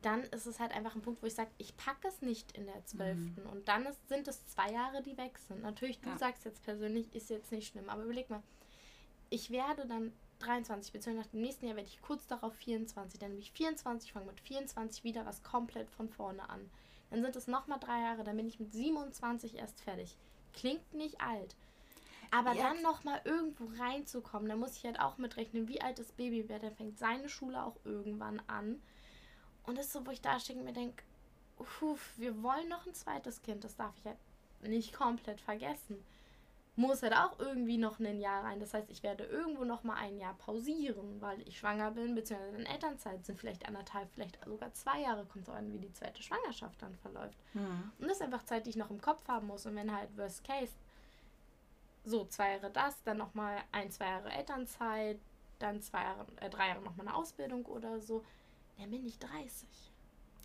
Dann 0.00 0.22
ist 0.24 0.46
es 0.46 0.58
halt 0.58 0.72
einfach 0.72 0.94
ein 0.94 1.02
Punkt, 1.02 1.22
wo 1.22 1.26
ich 1.26 1.34
sage, 1.34 1.50
ich 1.58 1.76
packe 1.76 2.08
es 2.08 2.22
nicht 2.22 2.52
in 2.52 2.66
der 2.66 2.84
12. 2.86 3.18
Und 3.52 3.68
dann 3.68 3.84
ist, 3.84 4.08
sind 4.08 4.26
es 4.26 4.46
zwei 4.48 4.70
Jahre, 4.72 5.02
die 5.02 5.16
weg 5.18 5.38
sind. 5.38 5.62
Natürlich, 5.62 6.00
du 6.00 6.08
Ja. 6.08 6.18
sagst 6.18 6.44
jetzt 6.46 6.62
persönlich, 6.62 7.14
ist 7.14 7.28
jetzt 7.30 7.52
nicht 7.52 7.68
schlimm, 7.68 7.88
aber 7.90 8.04
überleg 8.04 8.30
mal, 8.30 8.42
ich 9.28 9.50
werde 9.50 9.86
dann 9.86 10.12
23, 10.38 10.92
beziehungsweise 10.92 11.26
nach 11.26 11.30
dem 11.32 11.42
nächsten 11.42 11.66
Jahr 11.66 11.76
werde 11.76 11.88
ich 11.88 12.00
kurz 12.00 12.26
darauf 12.26 12.54
24. 12.54 13.20
Dann 13.20 13.30
bin 13.30 13.38
ich 13.40 13.52
24, 13.52 14.12
fange 14.12 14.26
mit 14.26 14.40
24 14.40 15.04
wieder 15.04 15.26
was 15.26 15.42
komplett 15.42 15.90
von 15.90 16.08
vorne 16.08 16.48
an. 16.48 16.70
Dann 17.10 17.22
sind 17.22 17.36
es 17.36 17.46
nochmal 17.46 17.78
drei 17.78 18.00
Jahre, 18.00 18.24
dann 18.24 18.36
bin 18.36 18.48
ich 18.48 18.58
mit 18.58 18.72
27 18.72 19.56
erst 19.56 19.80
fertig. 19.82 20.16
Klingt 20.54 20.94
nicht 20.94 21.20
alt. 21.20 21.54
Aber 22.30 22.54
Ja, 22.54 22.72
dann 22.72 22.82
nochmal 22.82 23.20
irgendwo 23.24 23.68
reinzukommen, 23.78 24.48
da 24.48 24.56
muss 24.56 24.76
ich 24.76 24.84
halt 24.84 24.98
auch 24.98 25.18
mitrechnen, 25.18 25.68
wie 25.68 25.82
alt 25.82 25.98
das 25.98 26.12
Baby 26.12 26.48
wird. 26.48 26.62
Dann 26.62 26.74
fängt 26.74 26.98
seine 26.98 27.28
Schule 27.28 27.62
auch 27.62 27.76
irgendwann 27.84 28.40
an. 28.46 28.82
Und 29.64 29.78
das 29.78 29.86
ist 29.86 29.92
so, 29.92 30.06
wo 30.06 30.10
ich 30.10 30.20
da 30.20 30.38
stehe 30.40 30.58
und 30.58 30.64
mir 30.64 30.72
denke, 30.72 31.02
wir 32.16 32.42
wollen 32.42 32.68
noch 32.68 32.86
ein 32.86 32.94
zweites 32.94 33.42
Kind. 33.42 33.64
Das 33.64 33.76
darf 33.76 33.96
ich 33.98 34.04
halt 34.04 34.18
nicht 34.62 34.92
komplett 34.92 35.40
vergessen. 35.40 36.04
Muss 36.74 37.02
halt 37.02 37.12
auch 37.12 37.38
irgendwie 37.38 37.76
noch 37.76 38.00
ein 38.00 38.18
Jahr 38.18 38.44
rein. 38.44 38.58
Das 38.58 38.72
heißt, 38.72 38.88
ich 38.90 39.02
werde 39.02 39.24
irgendwo 39.24 39.64
noch 39.64 39.84
mal 39.84 39.96
ein 39.96 40.18
Jahr 40.18 40.34
pausieren, 40.34 41.20
weil 41.20 41.40
ich 41.46 41.58
schwanger 41.58 41.90
bin, 41.90 42.14
beziehungsweise 42.14 42.56
in 42.56 42.66
Elternzeit 42.66 43.24
sind 43.26 43.38
vielleicht 43.38 43.68
anderthalb, 43.68 44.10
vielleicht 44.14 44.42
sogar 44.44 44.72
zwei 44.72 45.00
Jahre. 45.02 45.26
Kommt 45.26 45.44
so 45.44 45.52
an, 45.52 45.70
wie 45.70 45.78
die 45.78 45.92
zweite 45.92 46.22
Schwangerschaft 46.22 46.80
dann 46.80 46.96
verläuft. 46.96 47.38
Mhm. 47.52 47.92
Und 47.98 48.08
das 48.08 48.16
ist 48.16 48.22
einfach 48.22 48.44
Zeit, 48.44 48.64
die 48.64 48.70
ich 48.70 48.76
noch 48.76 48.90
im 48.90 49.02
Kopf 49.02 49.28
haben 49.28 49.48
muss. 49.48 49.66
Und 49.66 49.76
wenn 49.76 49.94
halt 49.94 50.16
Worst 50.16 50.44
Case, 50.44 50.72
so 52.04 52.24
zwei 52.24 52.52
Jahre 52.52 52.70
das, 52.70 53.02
dann 53.04 53.18
nochmal 53.18 53.58
ein, 53.70 53.90
zwei 53.90 54.06
Jahre 54.06 54.30
Elternzeit, 54.30 55.20
dann 55.58 55.82
zwei 55.82 56.02
Jahre, 56.02 56.26
äh, 56.40 56.50
drei 56.50 56.68
Jahre 56.68 56.80
nochmal 56.80 57.06
eine 57.06 57.16
Ausbildung 57.16 57.66
oder 57.66 58.00
so, 58.00 58.24
dann 58.78 58.90
bin 58.90 59.06
ich 59.06 59.18
30. 59.18 59.68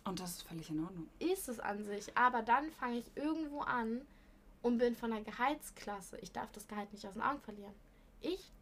Und 0.04 0.20
das 0.20 0.30
ist 0.30 0.42
völlig 0.42 0.70
in 0.70 0.82
Ordnung. 0.82 1.08
Ist 1.18 1.48
es 1.48 1.60
an 1.60 1.84
sich. 1.84 2.16
Aber 2.16 2.42
dann 2.42 2.70
fange 2.72 2.98
ich 2.98 3.10
irgendwo 3.14 3.60
an 3.60 4.02
und 4.62 4.78
bin 4.78 4.94
von 4.94 5.10
der 5.10 5.22
Gehaltsklasse. 5.22 6.18
Ich 6.20 6.32
darf 6.32 6.50
das 6.52 6.66
Gehalt 6.66 6.92
nicht 6.92 7.06
aus 7.06 7.12
den 7.12 7.22
Augen 7.22 7.40
verlieren. 7.40 7.74
Ich, 8.20 8.52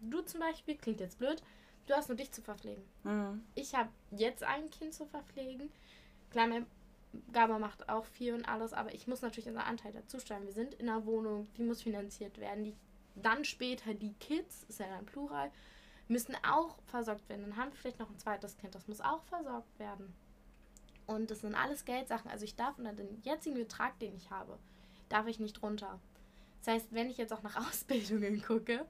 du 0.00 0.20
zum 0.22 0.40
Beispiel, 0.40 0.76
klingt 0.76 1.00
jetzt 1.00 1.18
blöd, 1.18 1.42
du 1.86 1.94
hast 1.94 2.08
nur 2.08 2.16
dich 2.16 2.32
zu 2.32 2.42
verpflegen. 2.42 2.82
Mhm. 3.04 3.42
Ich 3.54 3.74
habe 3.74 3.88
jetzt 4.10 4.42
ein 4.42 4.70
Kind 4.70 4.94
zu 4.94 5.06
verpflegen. 5.06 5.70
Klar, 6.30 6.48
mein 6.48 6.66
Gaba 7.32 7.58
macht 7.58 7.88
auch 7.88 8.04
viel 8.04 8.34
und 8.34 8.46
alles, 8.48 8.72
aber 8.72 8.92
ich 8.92 9.06
muss 9.06 9.22
natürlich 9.22 9.48
unseren 9.48 9.66
Anteil 9.66 9.92
dazu 9.92 10.18
steuern. 10.18 10.44
Wir 10.44 10.52
sind 10.52 10.74
in 10.74 10.88
einer 10.88 11.06
Wohnung, 11.06 11.46
die 11.56 11.62
muss 11.62 11.82
finanziert 11.82 12.38
werden. 12.38 12.64
Die, 12.64 12.74
dann 13.14 13.44
später 13.44 13.94
die 13.94 14.12
Kids, 14.14 14.64
ist 14.68 14.80
ja 14.80 14.88
dann 14.88 15.06
Plural, 15.06 15.50
müssen 16.08 16.36
auch 16.48 16.76
versorgt 16.86 17.28
werden. 17.28 17.42
Dann 17.42 17.56
haben 17.56 17.70
wir 17.72 17.76
vielleicht 17.78 17.98
noch 17.98 18.10
ein 18.10 18.18
zweites 18.18 18.56
Kind, 18.56 18.74
das 18.74 18.86
muss 18.88 19.00
auch 19.00 19.22
versorgt 19.24 19.78
werden. 19.78 20.14
Und 21.06 21.30
das 21.30 21.40
sind 21.40 21.54
alles 21.54 21.84
Geldsachen. 21.84 22.30
Also 22.30 22.44
ich 22.44 22.56
darf 22.56 22.78
unter 22.78 22.92
den 22.92 23.20
jetzigen 23.22 23.56
Betrag, 23.56 23.98
den 24.00 24.16
ich 24.16 24.30
habe, 24.30 24.58
darf 25.08 25.26
ich 25.26 25.38
nicht 25.38 25.62
runter. 25.62 26.00
Das 26.64 26.74
heißt, 26.74 26.86
wenn 26.92 27.08
ich 27.10 27.16
jetzt 27.16 27.32
auch 27.32 27.42
nach 27.42 27.56
Ausbildungen 27.68 28.42
gucke, 28.42 28.84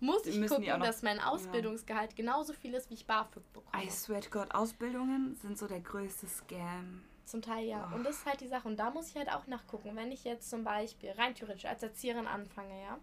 muss 0.00 0.26
ich 0.26 0.44
gucken, 0.48 0.66
noch- 0.66 0.80
dass 0.84 1.02
mein 1.02 1.20
Ausbildungsgehalt 1.20 2.16
genauso 2.16 2.52
viel 2.52 2.74
ist, 2.74 2.90
wie 2.90 2.94
ich 2.94 3.06
BAföG 3.06 3.52
bekomme. 3.52 3.84
I 3.84 3.88
swear 3.90 4.20
to 4.20 4.30
God, 4.30 4.52
Ausbildungen 4.52 5.36
sind 5.36 5.56
so 5.56 5.68
der 5.68 5.80
größte 5.80 6.26
Scam. 6.26 7.02
Zum 7.24 7.40
Teil 7.40 7.66
ja. 7.66 7.88
Oh. 7.92 7.94
Und 7.94 8.04
das 8.04 8.16
ist 8.16 8.26
halt 8.26 8.40
die 8.40 8.48
Sache. 8.48 8.66
Und 8.66 8.76
da 8.76 8.90
muss 8.90 9.08
ich 9.10 9.16
halt 9.16 9.30
auch 9.32 9.46
nachgucken. 9.46 9.94
Wenn 9.94 10.10
ich 10.10 10.24
jetzt 10.24 10.50
zum 10.50 10.64
Beispiel 10.64 11.12
rein 11.12 11.36
theoretisch 11.36 11.66
als 11.66 11.84
Erzieherin 11.84 12.26
anfange, 12.26 12.82
ja, 12.82 12.98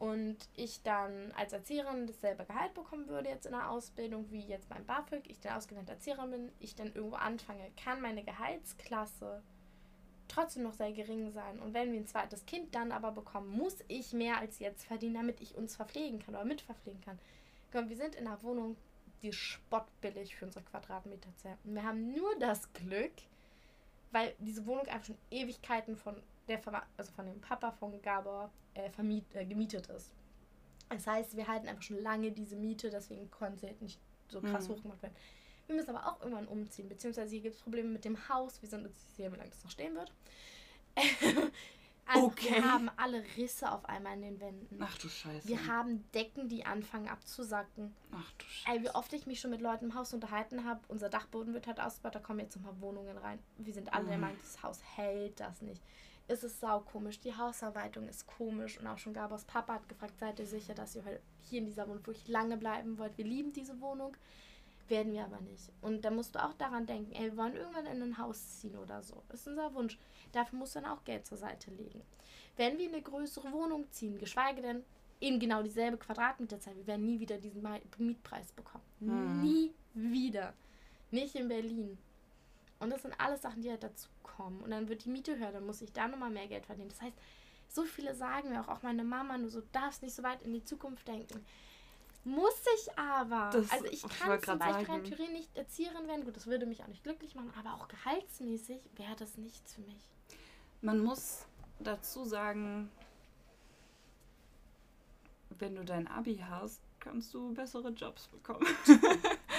und 0.00 0.38
ich 0.56 0.82
dann 0.82 1.30
als 1.36 1.52
Erzieherin 1.52 2.06
dasselbe 2.06 2.46
Gehalt 2.46 2.72
bekommen 2.72 3.06
würde 3.06 3.28
jetzt 3.28 3.44
in 3.44 3.52
der 3.52 3.70
Ausbildung 3.70 4.30
wie 4.30 4.40
jetzt 4.40 4.68
beim 4.70 4.84
BAföG, 4.86 5.28
ich 5.28 5.40
dann 5.40 5.52
ausgelernte 5.56 5.92
Erzieherin 5.92 6.30
bin, 6.30 6.52
ich 6.58 6.74
dann 6.74 6.94
irgendwo 6.94 7.16
anfange, 7.16 7.70
kann 7.84 8.00
meine 8.00 8.24
Gehaltsklasse 8.24 9.42
trotzdem 10.26 10.62
noch 10.62 10.72
sehr 10.72 10.92
gering 10.92 11.30
sein. 11.32 11.60
Und 11.60 11.74
wenn 11.74 11.92
wir 11.92 12.00
ein 12.00 12.06
zweites 12.06 12.46
Kind 12.46 12.74
dann 12.74 12.92
aber 12.92 13.12
bekommen, 13.12 13.50
muss 13.50 13.76
ich 13.88 14.14
mehr 14.14 14.38
als 14.38 14.58
jetzt 14.58 14.86
verdienen, 14.86 15.16
damit 15.16 15.42
ich 15.42 15.54
uns 15.54 15.76
verpflegen 15.76 16.18
kann 16.18 16.34
oder 16.34 16.46
mitverpflegen 16.46 17.02
kann. 17.02 17.18
Wir 17.72 17.96
sind 17.96 18.14
in 18.14 18.26
einer 18.26 18.42
Wohnung, 18.42 18.76
die 19.20 19.34
spottbillig 19.34 20.34
für 20.34 20.46
unsere 20.46 20.64
Quadratmeter 20.64 21.28
zählt. 21.36 21.58
Und 21.64 21.74
wir 21.74 21.84
haben 21.84 22.14
nur 22.14 22.38
das 22.38 22.72
Glück, 22.72 23.12
weil 24.12 24.34
diese 24.38 24.64
Wohnung 24.64 24.86
einfach 24.86 25.08
schon 25.08 25.18
Ewigkeiten 25.30 25.94
von 25.94 26.22
der 26.48 26.58
Verwa 26.58 26.82
also 26.96 27.12
von 27.12 27.26
dem 27.26 27.40
Papa 27.40 27.70
von 27.72 28.00
Gabor 28.02 28.50
äh, 28.74 28.88
äh, 29.34 29.44
gemietet 29.46 29.88
ist. 29.88 30.12
Das 30.88 31.06
heißt, 31.06 31.36
wir 31.36 31.46
halten 31.46 31.68
einfach 31.68 31.82
schon 31.82 32.02
lange 32.02 32.32
diese 32.32 32.56
Miete, 32.56 32.90
deswegen 32.90 33.30
konnte 33.30 33.58
sie 33.60 33.66
halt 33.68 33.80
nicht 33.82 34.00
so 34.28 34.40
krass 34.40 34.68
Mhm. 34.68 34.72
hochgemacht 34.74 35.02
werden. 35.02 35.14
Wir 35.66 35.76
müssen 35.76 35.94
aber 35.94 36.06
auch 36.06 36.20
irgendwann 36.20 36.48
umziehen, 36.48 36.88
beziehungsweise 36.88 37.30
hier 37.30 37.42
gibt 37.42 37.54
es 37.54 37.62
Probleme 37.62 37.88
mit 37.90 38.04
dem 38.04 38.28
Haus. 38.28 38.60
Wir 38.60 38.68
sind 38.68 38.86
uns 38.86 39.16
sicher, 39.16 39.32
wie 39.32 39.36
lange 39.36 39.50
das 39.50 39.62
noch 39.62 39.70
stehen 39.70 39.94
wird. 39.94 40.12
also 42.06 42.26
Okay. 42.26 42.54
Wir 42.56 42.64
haben 42.72 42.90
alle 42.96 43.22
Risse 43.36 43.70
auf 43.70 43.84
einmal 43.84 44.14
in 44.14 44.22
den 44.22 44.40
Wänden. 44.40 44.78
Ach 44.82 44.98
du 44.98 45.08
Scheiße. 45.08 45.46
Wir 45.46 45.66
haben 45.68 46.04
Decken, 46.12 46.48
die 46.48 46.66
anfangen 46.66 47.08
abzusacken. 47.08 47.94
Ach 48.10 48.32
du 48.32 48.44
Scheiße. 48.46 48.76
Ey, 48.78 48.82
wie 48.82 48.90
oft 48.90 49.12
ich 49.12 49.26
mich 49.28 49.38
schon 49.40 49.50
mit 49.52 49.60
Leuten 49.60 49.84
im 49.86 49.94
Haus 49.94 50.12
unterhalten 50.12 50.64
habe, 50.64 50.80
unser 50.88 51.08
Dachboden 51.08 51.54
wird 51.54 51.68
halt 51.68 51.78
ausgebaut, 51.78 52.16
da 52.16 52.18
kommen 52.18 52.40
jetzt 52.40 52.56
ein 52.56 52.62
paar 52.64 52.80
Wohnungen 52.80 53.16
rein. 53.18 53.38
Wir 53.58 53.72
sind 53.72 53.92
alle 53.92 54.06
der 54.06 54.16
Mhm. 54.16 54.22
Meinung, 54.22 54.38
dieses 54.40 54.60
Haus 54.64 54.80
hält 54.96 55.38
das 55.38 55.62
nicht. 55.62 55.80
Es 56.30 56.44
ist 56.44 56.60
sau 56.60 56.78
komisch, 56.78 57.18
die 57.18 57.36
Hausarbeitung 57.36 58.06
ist 58.06 58.24
komisch 58.24 58.78
und 58.78 58.86
auch 58.86 58.98
schon 58.98 59.12
Gabors 59.12 59.44
Papa 59.46 59.74
hat 59.74 59.88
gefragt, 59.88 60.16
seid 60.20 60.38
ihr 60.38 60.46
sicher, 60.46 60.74
dass 60.74 60.94
ihr 60.94 61.02
hier 61.42 61.58
in 61.58 61.66
dieser 61.66 61.88
Wohnung 61.88 62.06
wirklich 62.06 62.28
lange 62.28 62.56
bleiben 62.56 62.98
wollt? 62.98 63.18
Wir 63.18 63.24
lieben 63.24 63.52
diese 63.52 63.80
Wohnung, 63.80 64.16
werden 64.86 65.12
wir 65.12 65.24
aber 65.24 65.40
nicht. 65.40 65.72
Und 65.80 66.04
da 66.04 66.12
musst 66.12 66.36
du 66.36 66.44
auch 66.44 66.54
daran 66.54 66.86
denken, 66.86 67.10
ey, 67.16 67.32
wir 67.32 67.36
wollen 67.36 67.56
irgendwann 67.56 67.86
in 67.86 68.00
ein 68.00 68.18
Haus 68.18 68.60
ziehen 68.60 68.76
oder 68.76 69.02
so. 69.02 69.24
Das 69.28 69.40
ist 69.40 69.48
unser 69.48 69.74
Wunsch. 69.74 69.98
Dafür 70.30 70.56
musst 70.56 70.76
du 70.76 70.80
dann 70.80 70.92
auch 70.92 71.02
Geld 71.02 71.26
zur 71.26 71.36
Seite 71.36 71.72
legen. 71.72 72.00
Wenn 72.56 72.78
wir 72.78 72.86
in 72.86 72.94
eine 72.94 73.02
größere 73.02 73.50
Wohnung 73.50 73.90
ziehen, 73.90 74.16
geschweige 74.16 74.62
denn 74.62 74.84
in 75.18 75.40
genau 75.40 75.64
dieselbe 75.64 75.96
Quadratmeterzahl, 75.96 76.76
wir 76.76 76.86
werden 76.86 77.06
nie 77.06 77.18
wieder 77.18 77.38
diesen 77.38 77.66
Mietpreis 77.98 78.52
bekommen. 78.52 78.84
Hm. 79.00 79.42
Nie 79.42 79.74
wieder. 79.94 80.54
Nicht 81.10 81.34
in 81.34 81.48
Berlin. 81.48 81.98
Und 82.80 82.90
das 82.90 83.02
sind 83.02 83.14
alles 83.20 83.42
Sachen, 83.42 83.62
die 83.62 83.70
halt 83.70 83.82
dazu 83.82 84.08
kommen. 84.22 84.60
Und 84.62 84.70
dann 84.70 84.88
wird 84.88 85.04
die 85.04 85.10
Miete 85.10 85.38
höher, 85.38 85.52
dann 85.52 85.66
muss 85.66 85.82
ich 85.82 85.92
da 85.92 86.08
nochmal 86.08 86.30
mehr 86.30 86.48
Geld 86.48 86.66
verdienen. 86.66 86.88
Das 86.88 87.00
heißt, 87.00 87.14
so 87.68 87.84
viele 87.84 88.14
sagen 88.14 88.48
mir 88.50 88.60
auch, 88.62 88.68
auch 88.68 88.82
meine 88.82 89.04
Mama, 89.04 89.36
du 89.38 89.48
so 89.48 89.62
darfst 89.72 90.02
nicht 90.02 90.14
so 90.14 90.22
weit 90.22 90.42
in 90.42 90.52
die 90.52 90.64
Zukunft 90.64 91.06
denken. 91.06 91.44
Muss 92.24 92.54
ich 92.76 92.98
aber. 92.98 93.50
Das- 93.52 93.70
also 93.70 93.84
ich 93.86 94.04
ich 94.04 94.08
kann 94.18 94.28
wollte 94.30 94.46
zum 94.46 94.58
Beispiel 94.58 94.80
in 94.80 94.86
sagen. 94.86 95.04
Thüringen 95.04 95.32
nicht 95.34 95.56
Erzieherin 95.56 96.06
werden. 96.08 96.24
Gut, 96.24 96.36
das 96.36 96.46
würde 96.46 96.66
mich 96.66 96.82
auch 96.82 96.88
nicht 96.88 97.02
glücklich 97.04 97.34
machen, 97.34 97.52
aber 97.58 97.74
auch 97.74 97.88
gehaltsmäßig 97.88 98.80
wäre 98.96 99.14
das 99.16 99.36
nichts 99.38 99.74
für 99.74 99.80
mich. 99.82 100.02
Man 100.82 100.98
muss 101.00 101.46
dazu 101.78 102.24
sagen, 102.24 102.90
wenn 105.58 105.74
du 105.76 105.84
dein 105.84 106.08
Abi 106.08 106.42
hast, 106.48 106.80
kannst 107.00 107.32
du 107.34 107.52
bessere 107.54 107.90
Jobs 107.90 108.28
bekommen. 108.28 108.66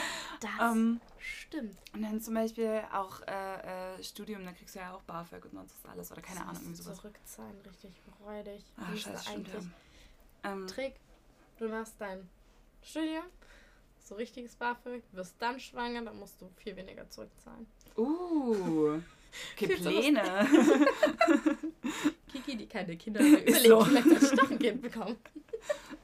Das 0.41 0.73
ähm, 0.73 0.99
stimmt. 1.19 1.77
und 1.93 2.01
dann 2.01 2.19
zum 2.19 2.33
Beispiel 2.33 2.81
auch 2.91 3.21
äh, 3.27 3.97
äh, 3.99 4.03
Studium, 4.03 4.43
da 4.43 4.51
kriegst 4.51 4.75
du 4.75 4.79
ja 4.79 4.93
auch 4.93 5.01
BAföG 5.03 5.45
und 5.45 5.53
sonst 5.53 5.75
was 5.83 5.91
alles 5.91 6.11
oder 6.11 6.21
keine 6.21 6.39
Das 6.39 6.47
Ahnung, 6.47 6.61
irgendwie 6.63 6.81
sowas. 6.81 6.97
Zurückzahlen, 6.97 7.61
richtig 7.61 7.91
freudig. 8.19 8.63
Müsste 8.89 9.11
scheiße, 9.11 9.29
stimmt 9.29 9.47
ja. 9.47 9.53
eigentlich 9.53 9.71
Ähm, 10.43 10.67
Trick, 10.67 10.95
du 11.59 11.69
machst 11.69 11.93
dein 11.99 12.27
Studium, 12.81 13.23
so 14.03 14.15
richtiges 14.15 14.55
BAföG, 14.55 15.03
wirst 15.11 15.35
dann 15.37 15.59
schwanger, 15.59 16.01
dann 16.01 16.17
musst 16.17 16.41
du 16.41 16.49
viel 16.57 16.75
weniger 16.75 17.07
zurückzahlen. 17.07 17.67
Uh, 17.95 18.99
okay, 19.53 19.67
Pläne. 19.75 20.47
Kiki, 22.31 22.57
die 22.57 22.67
keine 22.67 22.97
Kinder 22.97 23.19
will, 23.19 23.37
überlegt, 23.37 23.67
so. 23.67 23.81
vielleicht 23.81 24.51
ein 24.51 24.59
Kind 24.59 24.81
bekommen. 24.81 25.17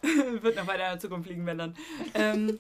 Wird 0.42 0.56
noch 0.56 0.68
weiter 0.68 0.86
in 0.86 0.92
der 0.92 1.00
Zukunft 1.00 1.28
liegen, 1.28 1.46
wenn 1.48 1.58
dann. 1.58 1.78
ähm, 2.14 2.60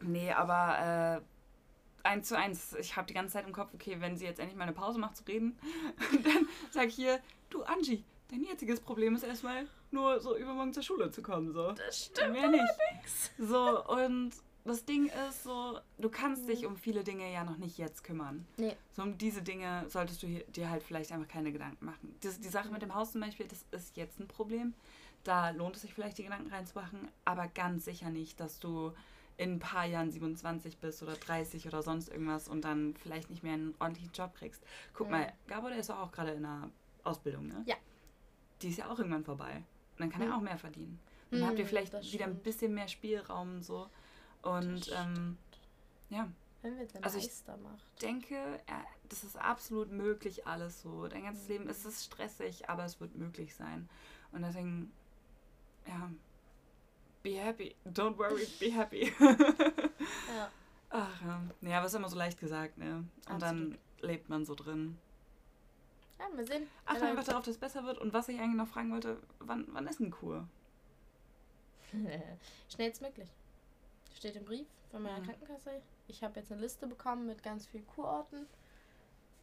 nee, 0.00 0.32
aber 0.32 1.22
äh, 1.22 2.08
eins 2.08 2.28
zu 2.28 2.36
eins. 2.36 2.74
Ich 2.74 2.96
habe 2.96 3.06
die 3.06 3.14
ganze 3.14 3.34
Zeit 3.34 3.46
im 3.46 3.52
Kopf, 3.52 3.72
okay, 3.74 3.96
wenn 4.00 4.16
sie 4.16 4.24
jetzt 4.24 4.38
endlich 4.38 4.56
mal 4.56 4.64
eine 4.64 4.72
Pause 4.72 4.98
macht 4.98 5.16
zu 5.16 5.24
reden, 5.24 5.58
dann 6.24 6.48
sag 6.70 6.88
ich 6.88 6.94
hier, 6.94 7.20
du 7.50 7.62
Angie, 7.64 8.04
dein 8.30 8.44
jetziges 8.44 8.80
Problem 8.80 9.14
ist 9.14 9.22
erstmal 9.22 9.66
nur 9.90 10.20
so 10.20 10.36
übermorgen 10.36 10.72
zur 10.72 10.82
Schule 10.82 11.10
zu 11.10 11.22
kommen. 11.22 11.52
So. 11.52 11.72
Das 11.72 12.06
stimmt 12.06 12.32
Mehr 12.32 12.48
nicht. 12.48 12.64
So, 13.38 13.84
und 13.86 14.32
das 14.64 14.84
Ding 14.84 15.10
ist 15.28 15.44
so, 15.44 15.78
du 15.98 16.10
kannst 16.10 16.48
dich 16.48 16.66
um 16.66 16.76
viele 16.76 17.02
Dinge 17.02 17.32
ja 17.32 17.42
noch 17.44 17.56
nicht 17.56 17.78
jetzt 17.78 18.04
kümmern. 18.04 18.46
Nee. 18.58 18.76
So 18.92 19.02
um 19.02 19.16
diese 19.16 19.42
Dinge 19.42 19.86
solltest 19.88 20.22
du 20.22 20.26
dir 20.26 20.70
halt 20.70 20.82
vielleicht 20.82 21.10
einfach 21.12 21.28
keine 21.28 21.52
Gedanken 21.52 21.86
machen. 21.86 22.14
Das, 22.20 22.38
die 22.38 22.48
Sache 22.48 22.70
mit 22.70 22.82
dem 22.82 22.94
Haus 22.94 23.12
zum 23.12 23.22
Beispiel, 23.22 23.46
das 23.46 23.64
ist 23.70 23.96
jetzt 23.96 24.20
ein 24.20 24.28
Problem. 24.28 24.74
Da 25.24 25.50
lohnt 25.50 25.76
es 25.76 25.82
sich 25.82 25.94
vielleicht 25.94 26.18
die 26.18 26.24
Gedanken 26.24 26.50
reinzumachen, 26.50 27.08
aber 27.24 27.48
ganz 27.48 27.86
sicher 27.86 28.10
nicht, 28.10 28.40
dass 28.40 28.60
du 28.60 28.92
in 29.38 29.54
ein 29.54 29.58
paar 29.60 29.86
Jahren 29.86 30.10
27 30.10 30.78
bist 30.78 31.02
oder 31.02 31.14
30 31.14 31.66
oder 31.68 31.82
sonst 31.82 32.08
irgendwas 32.08 32.48
und 32.48 32.62
dann 32.62 32.94
vielleicht 32.96 33.30
nicht 33.30 33.44
mehr 33.44 33.54
einen 33.54 33.74
ordentlichen 33.78 34.12
Job 34.12 34.34
kriegst. 34.34 34.62
Guck 34.92 35.06
ja. 35.06 35.12
mal, 35.12 35.32
Gabor, 35.46 35.70
der 35.70 35.78
ist 35.78 35.90
auch 35.90 36.10
gerade 36.12 36.32
in 36.32 36.44
einer 36.44 36.70
Ausbildung, 37.04 37.46
ne? 37.46 37.62
Ja. 37.64 37.76
Die 38.60 38.68
ist 38.68 38.78
ja 38.78 38.90
auch 38.90 38.98
irgendwann 38.98 39.24
vorbei. 39.24 39.62
Und 39.92 40.00
dann 40.00 40.10
kann 40.10 40.22
mhm. 40.22 40.32
er 40.32 40.36
auch 40.36 40.40
mehr 40.40 40.58
verdienen. 40.58 40.98
Dann 41.30 41.40
mhm, 41.40 41.46
habt 41.46 41.58
ihr 41.60 41.66
vielleicht 41.66 41.92
wieder 42.12 42.24
ein 42.24 42.40
bisschen 42.40 42.74
mehr 42.74 42.88
Spielraum 42.88 43.56
und 43.56 43.62
so. 43.62 43.88
Und 44.42 44.92
ähm, 44.96 45.38
ja. 46.10 46.28
Wenn 46.62 46.76
wir 46.76 46.86
den 46.86 47.04
also 47.04 47.18
ich 47.18 47.30
macht. 47.46 48.02
denke, 48.02 48.34
ja, 48.68 48.84
das 49.08 49.22
ist 49.22 49.36
absolut 49.36 49.92
möglich 49.92 50.48
alles 50.48 50.82
so. 50.82 51.06
Dein 51.06 51.22
ganzes 51.22 51.44
mhm. 51.44 51.52
Leben 51.52 51.68
ist 51.68 51.86
es 51.86 52.04
stressig, 52.04 52.68
aber 52.68 52.84
es 52.84 53.00
wird 53.00 53.14
möglich 53.14 53.54
sein. 53.54 53.88
Und 54.32 54.42
deswegen, 54.42 54.90
ja, 55.86 56.10
be 57.22 57.34
happy. 57.34 57.74
Don't 57.86 58.16
worry, 58.18 58.46
be 58.60 58.70
happy. 58.70 59.12
ja. 59.20 60.50
Ach 60.90 61.22
ja. 61.22 61.42
Ja, 61.60 61.78
aber 61.78 61.86
ist 61.86 61.94
immer 61.94 62.08
so 62.08 62.16
leicht 62.16 62.38
gesagt, 62.40 62.78
ne? 62.78 62.96
Und 62.96 63.08
absolut. 63.26 63.42
dann 63.42 63.78
lebt 64.00 64.28
man 64.28 64.44
so 64.44 64.54
drin. 64.54 64.98
Ja, 66.18 66.26
wir 66.34 66.46
sehen. 66.46 66.66
Achte 66.84 67.06
einfach 67.06 67.24
darauf, 67.24 67.44
dass 67.44 67.54
es 67.54 67.60
besser 67.60 67.84
wird. 67.84 67.98
Und 67.98 68.12
was 68.12 68.28
ich 68.28 68.38
eigentlich 68.40 68.56
noch 68.56 68.68
fragen 68.68 68.90
wollte, 68.90 69.18
wann, 69.38 69.66
wann 69.70 69.86
ist 69.86 70.00
eine 70.00 70.10
Kur? 70.10 70.48
Schnellstmöglich. 72.68 73.28
Steht 74.16 74.36
im 74.36 74.44
Brief 74.44 74.66
von 74.90 75.02
meiner 75.02 75.20
mhm. 75.20 75.24
Krankenkasse. 75.24 75.80
Ich 76.08 76.24
habe 76.24 76.40
jetzt 76.40 76.50
eine 76.50 76.60
Liste 76.60 76.86
bekommen 76.86 77.26
mit 77.26 77.42
ganz 77.42 77.66
vielen 77.66 77.86
Kurorten. 77.86 78.46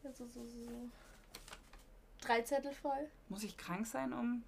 So, 0.02 0.10
so, 0.12 0.26
so, 0.26 0.46
so. 0.46 0.70
Drei 2.20 2.42
Zettel 2.42 2.72
voll. 2.72 3.08
Muss 3.28 3.44
ich 3.44 3.56
krank 3.56 3.86
sein, 3.86 4.12
um 4.12 4.42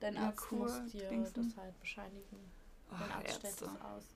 Dein 0.00 0.16
Arzt 0.18 0.38
Kur 0.38 0.58
muss 0.58 0.84
dir 0.92 1.08
Dingsen? 1.08 1.34
das 1.34 1.56
halt 1.56 1.78
bescheinigen. 1.80 2.38
Oh, 2.90 2.94
Dein 2.98 3.12
Arzt 3.12 3.34
stellt 3.36 3.60
das 3.60 3.80
aus. 3.80 4.14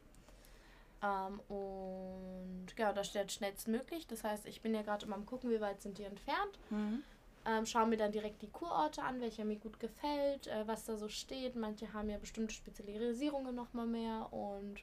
Ähm, 1.03 1.41
und 1.49 2.67
ja, 2.77 2.93
da 2.93 3.05
steht 3.05 3.33
schnellstmöglich. 3.33 4.07
Das 4.07 4.25
heißt, 4.25 4.47
ich 4.47 4.61
bin 4.61 4.75
ja 4.75 4.83
gerade 4.83 5.07
immer 5.07 5.17
am 5.17 5.27
gucken, 5.27 5.51
wie 5.51 5.61
weit 5.61 5.81
sind 5.81 5.99
die 5.99 6.05
entfernt. 6.05 6.59
Mhm. 6.71 7.03
Ähm, 7.47 7.65
schaue 7.65 7.87
mir 7.87 7.97
dann 7.97 8.13
direkt 8.13 8.43
die 8.43 8.51
Kurorte 8.51 9.03
an, 9.03 9.21
welcher 9.23 9.47
mir 9.47 9.57
gut 9.57 9.81
gefällt, 9.81 10.47
äh, 10.47 10.67
was 10.67 10.85
da 10.85 10.99
so 10.99 11.09
steht. 11.09 11.57
Manche 11.57 11.93
haben 11.95 12.11
ja 12.11 12.19
bestimmte 12.19 12.53
Spezialisierungen 12.53 13.55
nochmal 13.55 13.87
mehr 13.87 14.31
und 14.31 14.83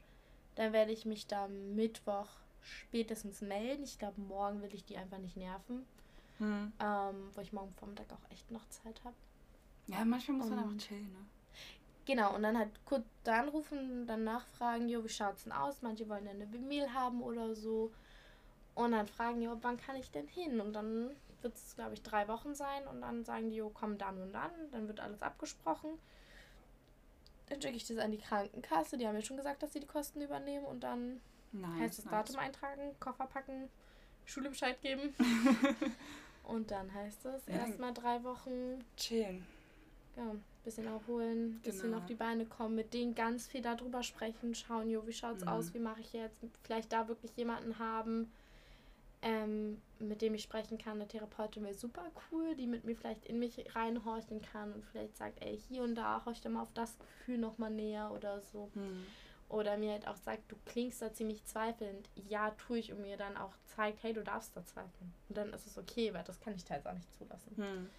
dann 0.55 0.73
werde 0.73 0.91
ich 0.91 1.05
mich 1.05 1.27
da 1.27 1.47
Mittwoch 1.47 2.27
spätestens 2.61 3.41
melden. 3.41 3.83
Ich 3.83 3.99
glaube, 3.99 4.19
morgen 4.19 4.63
will 4.63 4.73
ich 4.73 4.83
die 4.83 4.97
einfach 4.97 5.19
nicht 5.19 5.37
nerven. 5.37 5.85
Hm. 6.39 6.71
Ähm, 6.79 7.29
wo 7.33 7.41
ich 7.41 7.53
morgen 7.53 7.73
Vormittag 7.75 8.11
auch 8.11 8.31
echt 8.31 8.49
noch 8.51 8.67
Zeit 8.69 9.03
habe. 9.03 9.15
Ja, 9.87 10.05
manchmal 10.05 10.37
muss 10.37 10.49
man 10.49 10.59
einfach 10.59 10.77
chillen, 10.77 11.11
ne? 11.11 11.25
Genau, 12.05 12.35
und 12.35 12.43
dann 12.43 12.57
halt 12.57 12.69
kurz 12.85 13.03
da 13.25 13.41
anrufen, 13.41 14.07
dann 14.07 14.23
nachfragen, 14.23 14.87
jo, 14.87 15.03
wie 15.03 15.09
schaut's 15.09 15.43
denn 15.43 15.51
aus? 15.51 15.81
Manche 15.81 16.07
wollen 16.07 16.25
eine 16.25 16.45
Mail 16.45 16.93
haben 16.93 17.21
oder 17.21 17.53
so. 17.53 17.91
Und 18.75 18.93
dann 18.93 19.07
fragen, 19.07 19.41
jo, 19.41 19.57
wann 19.61 19.75
kann 19.75 19.97
ich 19.97 20.09
denn 20.11 20.27
hin? 20.27 20.61
Und 20.61 20.71
dann 20.71 21.09
wird 21.41 21.55
es, 21.55 21.75
glaube 21.75 21.95
ich, 21.95 22.03
drei 22.03 22.29
Wochen 22.29 22.55
sein. 22.55 22.87
Und 22.87 23.01
dann 23.01 23.25
sagen 23.25 23.49
die, 23.49 23.57
jo, 23.57 23.69
komm 23.73 23.97
dann 23.97 24.21
und 24.21 24.31
dann. 24.31 24.51
Dann 24.71 24.87
wird 24.87 25.01
alles 25.01 25.21
abgesprochen. 25.21 25.99
Dann 27.47 27.61
schicke 27.61 27.75
ich 27.75 27.87
das 27.87 27.97
an 27.97 28.11
die 28.11 28.19
Krankenkasse. 28.19 28.97
Die 28.97 29.05
haben 29.05 29.15
mir 29.15 29.21
schon 29.21 29.35
gesagt, 29.35 29.61
dass 29.61 29.73
sie 29.73 29.81
die 29.81 29.87
Kosten 29.87 30.21
übernehmen. 30.21 30.65
Und 30.65 30.81
dann 30.81 31.19
nice, 31.51 31.79
heißt 31.79 31.97
das 31.97 32.05
nice. 32.05 32.13
Datum 32.13 32.39
eintragen, 32.39 32.95
Koffer 33.01 33.25
packen, 33.25 33.67
Schule 34.25 34.49
Bescheid 34.49 34.81
geben. 34.81 35.13
und 36.43 36.71
dann 36.71 36.93
heißt 36.93 37.25
es 37.25 37.45
ja, 37.47 37.55
erstmal 37.55 37.93
drei 37.93 38.23
Wochen 38.23 38.83
chillen. 38.95 39.45
Ja, 40.17 40.35
bisschen 40.63 40.87
erholen, 40.87 41.61
bisschen 41.63 41.83
genau. 41.83 41.97
auf 41.97 42.05
die 42.05 42.15
Beine 42.15 42.45
kommen, 42.45 42.75
mit 42.75 42.93
denen 42.93 43.15
ganz 43.15 43.47
viel 43.47 43.61
darüber 43.61 44.03
sprechen, 44.03 44.55
schauen, 44.55 44.89
jo, 44.89 45.05
wie 45.05 45.13
schaut's 45.13 45.45
mhm. 45.45 45.49
aus, 45.49 45.73
wie 45.73 45.79
mache 45.79 46.01
ich 46.01 46.11
jetzt, 46.11 46.41
vielleicht 46.63 46.91
da 46.91 47.07
wirklich 47.07 47.31
jemanden 47.37 47.77
haben, 47.79 48.31
ähm, 49.21 49.81
mit 49.99 50.21
dem 50.21 50.33
ich 50.33 50.43
sprechen 50.43 50.77
kann. 50.77 50.93
Eine 50.93 51.07
Therapeutin 51.07 51.63
wäre 51.63 51.73
super 51.73 52.05
cool, 52.31 52.55
die 52.55 52.67
mit 52.67 52.83
mir 52.83 52.95
vielleicht 52.95 53.25
in 53.25 53.39
mich 53.39 53.63
reinhorchen 53.75 54.41
kann 54.41 54.73
und 54.73 54.83
vielleicht 54.85 55.15
sagt, 55.17 55.41
ey, 55.43 55.59
hier 55.69 55.83
und 55.83 55.95
da 55.95 56.23
horch 56.25 56.41
doch 56.41 56.51
mal 56.51 56.63
auf 56.63 56.73
das 56.73 56.97
Gefühl 56.97 57.37
nochmal 57.37 57.71
näher 57.71 58.11
oder 58.11 58.41
so. 58.41 58.69
Hm. 58.73 59.05
Oder 59.49 59.77
mir 59.77 59.93
halt 59.93 60.07
auch 60.07 60.17
sagt, 60.17 60.51
du 60.51 60.57
klingst 60.65 61.01
da 61.01 61.13
ziemlich 61.13 61.45
zweifelnd. 61.45 62.09
Ja, 62.27 62.51
tue 62.51 62.79
ich 62.79 62.91
und 62.91 63.01
mir 63.01 63.15
dann 63.15 63.37
auch 63.37 63.53
zeigt, 63.65 64.03
hey, 64.03 64.11
du 64.11 64.21
darfst 64.21 64.57
da 64.57 64.65
zweifeln. 64.65 65.13
Und 65.29 65.37
dann 65.37 65.53
ist 65.53 65.65
es 65.65 65.77
okay, 65.77 66.13
weil 66.13 66.25
das 66.25 66.41
kann 66.41 66.53
ich 66.53 66.65
teils 66.65 66.85
auch 66.85 66.93
nicht 66.93 67.13
zulassen. 67.13 67.55
Hm. 67.55 67.89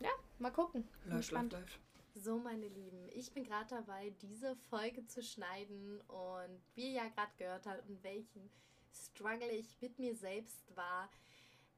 Ja, 0.00 0.10
mal 0.38 0.50
gucken. 0.50 0.88
Läuft, 1.06 1.30
läuft, 1.30 1.52
läuft. 1.52 1.80
So, 2.14 2.38
meine 2.38 2.68
Lieben, 2.68 3.08
ich 3.12 3.32
bin 3.32 3.42
gerade 3.42 3.68
dabei, 3.68 4.10
diese 4.22 4.54
Folge 4.54 5.04
zu 5.06 5.22
schneiden 5.22 6.00
und 6.02 6.62
wie 6.74 6.92
ihr 6.92 7.02
ja 7.02 7.08
gerade 7.08 7.32
gehört 7.36 7.66
habt, 7.66 7.88
und 7.88 8.02
welchen 8.04 8.50
Struggle 8.92 9.50
ich 9.50 9.80
mit 9.80 9.98
mir 9.98 10.14
selbst 10.14 10.64
war, 10.76 11.10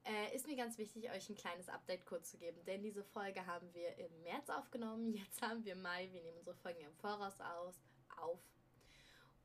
äh, 0.07 0.35
ist 0.35 0.47
mir 0.47 0.55
ganz 0.55 0.77
wichtig, 0.77 1.09
euch 1.11 1.29
ein 1.29 1.35
kleines 1.35 1.69
Update 1.69 2.05
kurz 2.05 2.31
zu 2.31 2.37
geben. 2.37 2.63
Denn 2.65 2.83
diese 2.83 3.03
Folge 3.03 3.45
haben 3.45 3.73
wir 3.73 3.97
im 3.97 4.23
März 4.23 4.49
aufgenommen. 4.49 5.11
Jetzt 5.13 5.41
haben 5.41 5.65
wir 5.65 5.75
Mai. 5.75 6.09
Wir 6.11 6.21
nehmen 6.21 6.37
unsere 6.37 6.55
Folgen 6.55 6.81
im 6.81 6.95
Voraus 6.95 7.39
aus, 7.41 7.81
auf. 8.21 8.39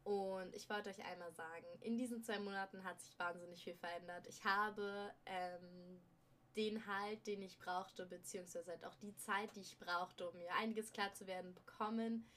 Und 0.04 0.54
ich 0.54 0.68
wollte 0.68 0.90
euch 0.90 1.04
einmal 1.04 1.32
sagen, 1.32 1.66
in 1.80 1.96
diesen 1.96 2.22
zwei 2.22 2.38
Monaten 2.38 2.85
hat 2.85 3.00
sich 3.00 3.18
wahnsinnig 3.18 3.62
viel 3.62 3.76
verändert. 3.76 4.26
Ich 4.26 4.44
habe 4.44 5.12
ähm, 5.26 6.00
den 6.57 6.87
Halt, 6.87 7.27
den 7.27 7.43
ich 7.43 7.59
brauchte, 7.59 8.07
beziehungsweise 8.07 8.71
halt 8.71 8.85
auch 8.85 8.95
die 8.97 9.17
Zeit, 9.17 9.55
die 9.57 9.61
ich 9.61 9.79
brauchte, 9.79 10.29
um 10.29 10.37
mir 10.37 10.55
einiges 10.55 10.93
klar 10.93 11.12
zu 11.15 11.27
werden, 11.27 11.55
bekommen. 11.55 12.29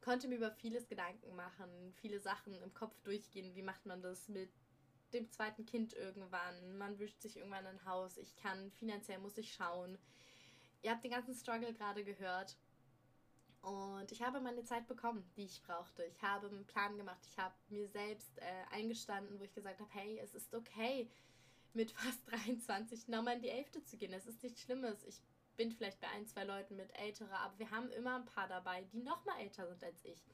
Konnte 0.00 0.28
mir 0.28 0.36
über 0.36 0.50
vieles 0.50 0.88
Gedanken 0.88 1.34
machen, 1.36 1.92
viele 2.00 2.20
Sachen 2.20 2.60
im 2.60 2.74
Kopf 2.74 3.00
durchgehen. 3.02 3.54
Wie 3.54 3.62
macht 3.62 3.86
man 3.86 4.02
das 4.02 4.28
mit 4.28 4.50
dem 5.12 5.30
zweiten 5.30 5.66
Kind 5.66 5.92
irgendwann. 5.92 6.76
Man 6.78 6.98
wünscht 6.98 7.20
sich 7.20 7.36
irgendwann 7.36 7.66
ein 7.66 7.84
Haus. 7.84 8.16
Ich 8.16 8.36
kann, 8.36 8.70
finanziell 8.72 9.18
muss 9.18 9.38
ich 9.38 9.52
schauen. 9.52 9.98
Ihr 10.82 10.90
habt 10.90 11.04
den 11.04 11.10
ganzen 11.10 11.34
Struggle 11.34 11.72
gerade 11.72 12.04
gehört. 12.04 12.56
Und 13.60 14.10
ich 14.10 14.22
habe 14.22 14.40
meine 14.40 14.64
Zeit 14.64 14.88
bekommen, 14.88 15.30
die 15.36 15.44
ich 15.44 15.62
brauchte. 15.62 16.04
Ich 16.04 16.20
habe 16.22 16.48
einen 16.48 16.66
Plan 16.66 16.96
gemacht. 16.96 17.24
Ich 17.26 17.38
habe 17.38 17.54
mir 17.68 17.88
selbst 17.88 18.36
äh, 18.38 18.74
eingestanden, 18.74 19.38
wo 19.38 19.44
ich 19.44 19.54
gesagt 19.54 19.80
habe, 19.80 19.90
hey, 19.92 20.18
es 20.18 20.34
ist 20.34 20.52
okay, 20.54 21.08
mit 21.74 21.92
fast 21.92 22.20
23 22.30 23.08
nochmal 23.08 23.36
in 23.36 23.42
die 23.42 23.48
Elfte 23.48 23.82
zu 23.84 23.96
gehen. 23.96 24.12
Es 24.12 24.26
ist 24.26 24.42
nichts 24.42 24.62
Schlimmes. 24.62 25.04
Ich 25.04 25.20
bin 25.56 25.70
vielleicht 25.70 26.00
bei 26.00 26.08
ein, 26.08 26.26
zwei 26.26 26.44
Leuten 26.44 26.76
mit 26.76 26.90
älterer, 26.98 27.38
aber 27.40 27.58
wir 27.58 27.70
haben 27.70 27.90
immer 27.90 28.16
ein 28.16 28.24
paar 28.24 28.48
dabei, 28.48 28.82
die 28.92 29.02
nochmal 29.02 29.40
älter 29.40 29.66
sind 29.66 29.84
als 29.84 30.04
ich 30.04 30.24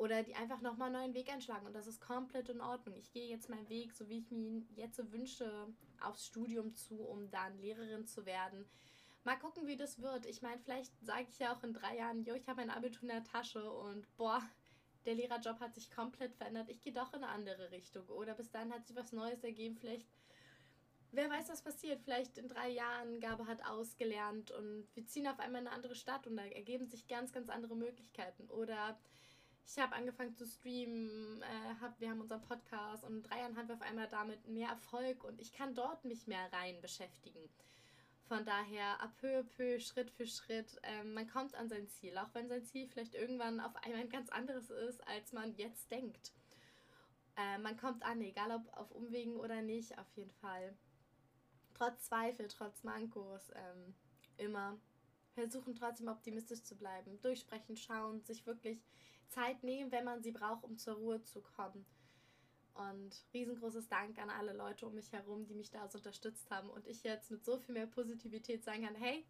oder 0.00 0.22
die 0.22 0.34
einfach 0.34 0.62
nochmal 0.62 0.86
einen 0.86 0.96
neuen 0.96 1.14
Weg 1.14 1.30
einschlagen 1.30 1.66
und 1.66 1.74
das 1.74 1.86
ist 1.86 2.00
komplett 2.00 2.48
in 2.48 2.62
Ordnung. 2.62 2.96
Ich 2.96 3.12
gehe 3.12 3.28
jetzt 3.28 3.50
meinen 3.50 3.68
Weg, 3.68 3.92
so 3.92 4.08
wie 4.08 4.20
ich 4.20 4.30
mir 4.30 4.38
ihn 4.38 4.66
jetzt 4.74 4.96
so 4.96 5.12
wünsche, 5.12 5.68
aufs 6.00 6.26
Studium 6.26 6.74
zu, 6.74 7.02
um 7.02 7.30
dann 7.30 7.58
Lehrerin 7.58 8.06
zu 8.06 8.24
werden. 8.24 8.64
Mal 9.24 9.38
gucken, 9.38 9.66
wie 9.66 9.76
das 9.76 10.00
wird. 10.00 10.24
Ich 10.24 10.40
meine, 10.40 10.58
vielleicht 10.58 10.90
sage 11.04 11.26
ich 11.28 11.38
ja 11.38 11.54
auch 11.54 11.62
in 11.62 11.74
drei 11.74 11.98
Jahren, 11.98 12.24
jo, 12.24 12.34
ich 12.34 12.48
habe 12.48 12.62
mein 12.62 12.70
Abitur 12.70 13.02
in 13.02 13.08
der 13.08 13.24
Tasche 13.24 13.70
und 13.70 14.06
boah, 14.16 14.42
der 15.04 15.16
Lehrerjob 15.16 15.60
hat 15.60 15.74
sich 15.74 15.90
komplett 15.90 16.34
verändert. 16.34 16.70
Ich 16.70 16.80
gehe 16.80 16.94
doch 16.94 17.12
in 17.12 17.22
eine 17.22 17.28
andere 17.28 17.70
Richtung. 17.70 18.06
Oder 18.08 18.32
bis 18.32 18.50
dann 18.50 18.72
hat 18.72 18.86
sich 18.86 18.96
was 18.96 19.12
Neues 19.12 19.44
ergeben. 19.44 19.76
Vielleicht, 19.76 20.06
wer 21.12 21.30
weiß, 21.30 21.48
was 21.48 21.62
passiert. 21.62 22.00
Vielleicht 22.02 22.38
in 22.38 22.48
drei 22.48 22.68
Jahren, 22.68 23.20
Gabe 23.20 23.46
hat 23.46 23.64
ausgelernt 23.64 24.50
und 24.50 24.88
wir 24.94 25.06
ziehen 25.06 25.26
auf 25.26 25.38
einmal 25.38 25.62
in 25.62 25.66
eine 25.66 25.76
andere 25.76 25.94
Stadt 25.94 26.26
und 26.26 26.36
da 26.36 26.44
ergeben 26.44 26.86
sich 26.86 27.08
ganz, 27.08 27.32
ganz 27.32 27.48
andere 27.48 27.76
Möglichkeiten. 27.76 28.48
Oder 28.50 28.98
ich 29.66 29.78
habe 29.78 29.94
angefangen 29.94 30.34
zu 30.34 30.46
streamen, 30.46 31.42
äh, 31.42 31.80
hab, 31.80 32.00
wir 32.00 32.10
haben 32.10 32.20
unseren 32.20 32.42
Podcast 32.42 33.04
und 33.04 33.16
in 33.16 33.22
drei 33.22 33.38
Jahren 33.38 33.56
haben 33.56 33.68
wir 33.68 33.76
auf 33.76 33.82
einmal 33.82 34.08
damit 34.08 34.48
mehr 34.48 34.68
Erfolg 34.68 35.22
und 35.24 35.40
ich 35.40 35.52
kann 35.52 35.74
dort 35.74 36.04
mich 36.04 36.26
mehr 36.26 36.52
rein 36.52 36.80
beschäftigen. 36.80 37.48
Von 38.24 38.44
daher 38.44 39.00
ab 39.00 39.16
peu, 39.18 39.42
peu, 39.42 39.80
Schritt 39.80 40.10
für 40.10 40.26
Schritt. 40.26 40.80
Ähm, 40.84 41.14
man 41.14 41.28
kommt 41.28 41.54
an 41.56 41.68
sein 41.68 41.88
Ziel, 41.88 42.16
auch 42.16 42.32
wenn 42.32 42.48
sein 42.48 42.64
Ziel 42.64 42.86
vielleicht 42.88 43.14
irgendwann 43.14 43.60
auf 43.60 43.74
einmal 43.84 44.00
ein 44.00 44.08
ganz 44.08 44.28
anderes 44.30 44.70
ist, 44.70 45.06
als 45.08 45.32
man 45.32 45.54
jetzt 45.56 45.90
denkt. 45.90 46.32
Äh, 47.36 47.58
man 47.58 47.76
kommt 47.76 48.04
an, 48.04 48.20
egal 48.20 48.52
ob 48.52 48.76
auf 48.76 48.90
Umwegen 48.92 49.36
oder 49.36 49.62
nicht, 49.62 49.98
auf 49.98 50.06
jeden 50.14 50.30
Fall. 50.30 50.76
Trotz 51.80 52.08
Zweifel, 52.08 52.46
trotz 52.48 52.84
Mankos, 52.84 53.50
ähm, 53.54 53.94
immer 54.36 54.78
versuchen 55.32 55.74
trotzdem 55.74 56.08
optimistisch 56.08 56.62
zu 56.62 56.76
bleiben. 56.76 57.18
Durchsprechen, 57.22 57.74
schauen, 57.74 58.22
sich 58.22 58.44
wirklich 58.44 58.84
Zeit 59.28 59.62
nehmen, 59.62 59.90
wenn 59.90 60.04
man 60.04 60.22
sie 60.22 60.30
braucht, 60.30 60.62
um 60.64 60.76
zur 60.76 60.96
Ruhe 60.96 61.22
zu 61.22 61.40
kommen. 61.40 61.86
Und 62.74 63.24
riesengroßes 63.32 63.88
Dank 63.88 64.18
an 64.18 64.28
alle 64.28 64.52
Leute 64.52 64.86
um 64.86 64.94
mich 64.94 65.10
herum, 65.10 65.46
die 65.46 65.54
mich 65.54 65.70
da 65.70 65.88
so 65.88 65.96
unterstützt 65.96 66.50
haben. 66.50 66.68
Und 66.68 66.86
ich 66.86 67.02
jetzt 67.02 67.30
mit 67.30 67.46
so 67.46 67.56
viel 67.56 67.72
mehr 67.72 67.86
Positivität 67.86 68.62
sagen 68.62 68.84
kann, 68.84 68.96
hey, 68.96 69.24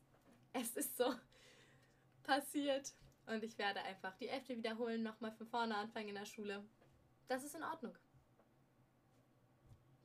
es 0.52 0.76
ist 0.76 0.96
so 0.96 1.14
passiert. 2.24 2.92
Und 3.26 3.44
ich 3.44 3.56
werde 3.58 3.80
einfach 3.82 4.16
die 4.16 4.26
Elfte 4.26 4.56
wiederholen, 4.56 5.04
nochmal 5.04 5.30
von 5.30 5.46
vorne 5.46 5.76
anfangen 5.76 6.08
in 6.08 6.14
der 6.16 6.26
Schule. 6.26 6.64
Das 7.28 7.44
ist 7.44 7.54
in 7.54 7.62
Ordnung. 7.62 7.96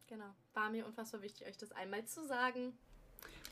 Genau. 0.05 0.35
War 0.55 0.69
mir 0.69 0.85
unfassbar 0.85 1.21
wichtig, 1.21 1.45
euch 1.47 1.57
das 1.57 1.73
einmal 1.73 2.05
zu 2.05 2.25
sagen. 2.25 2.73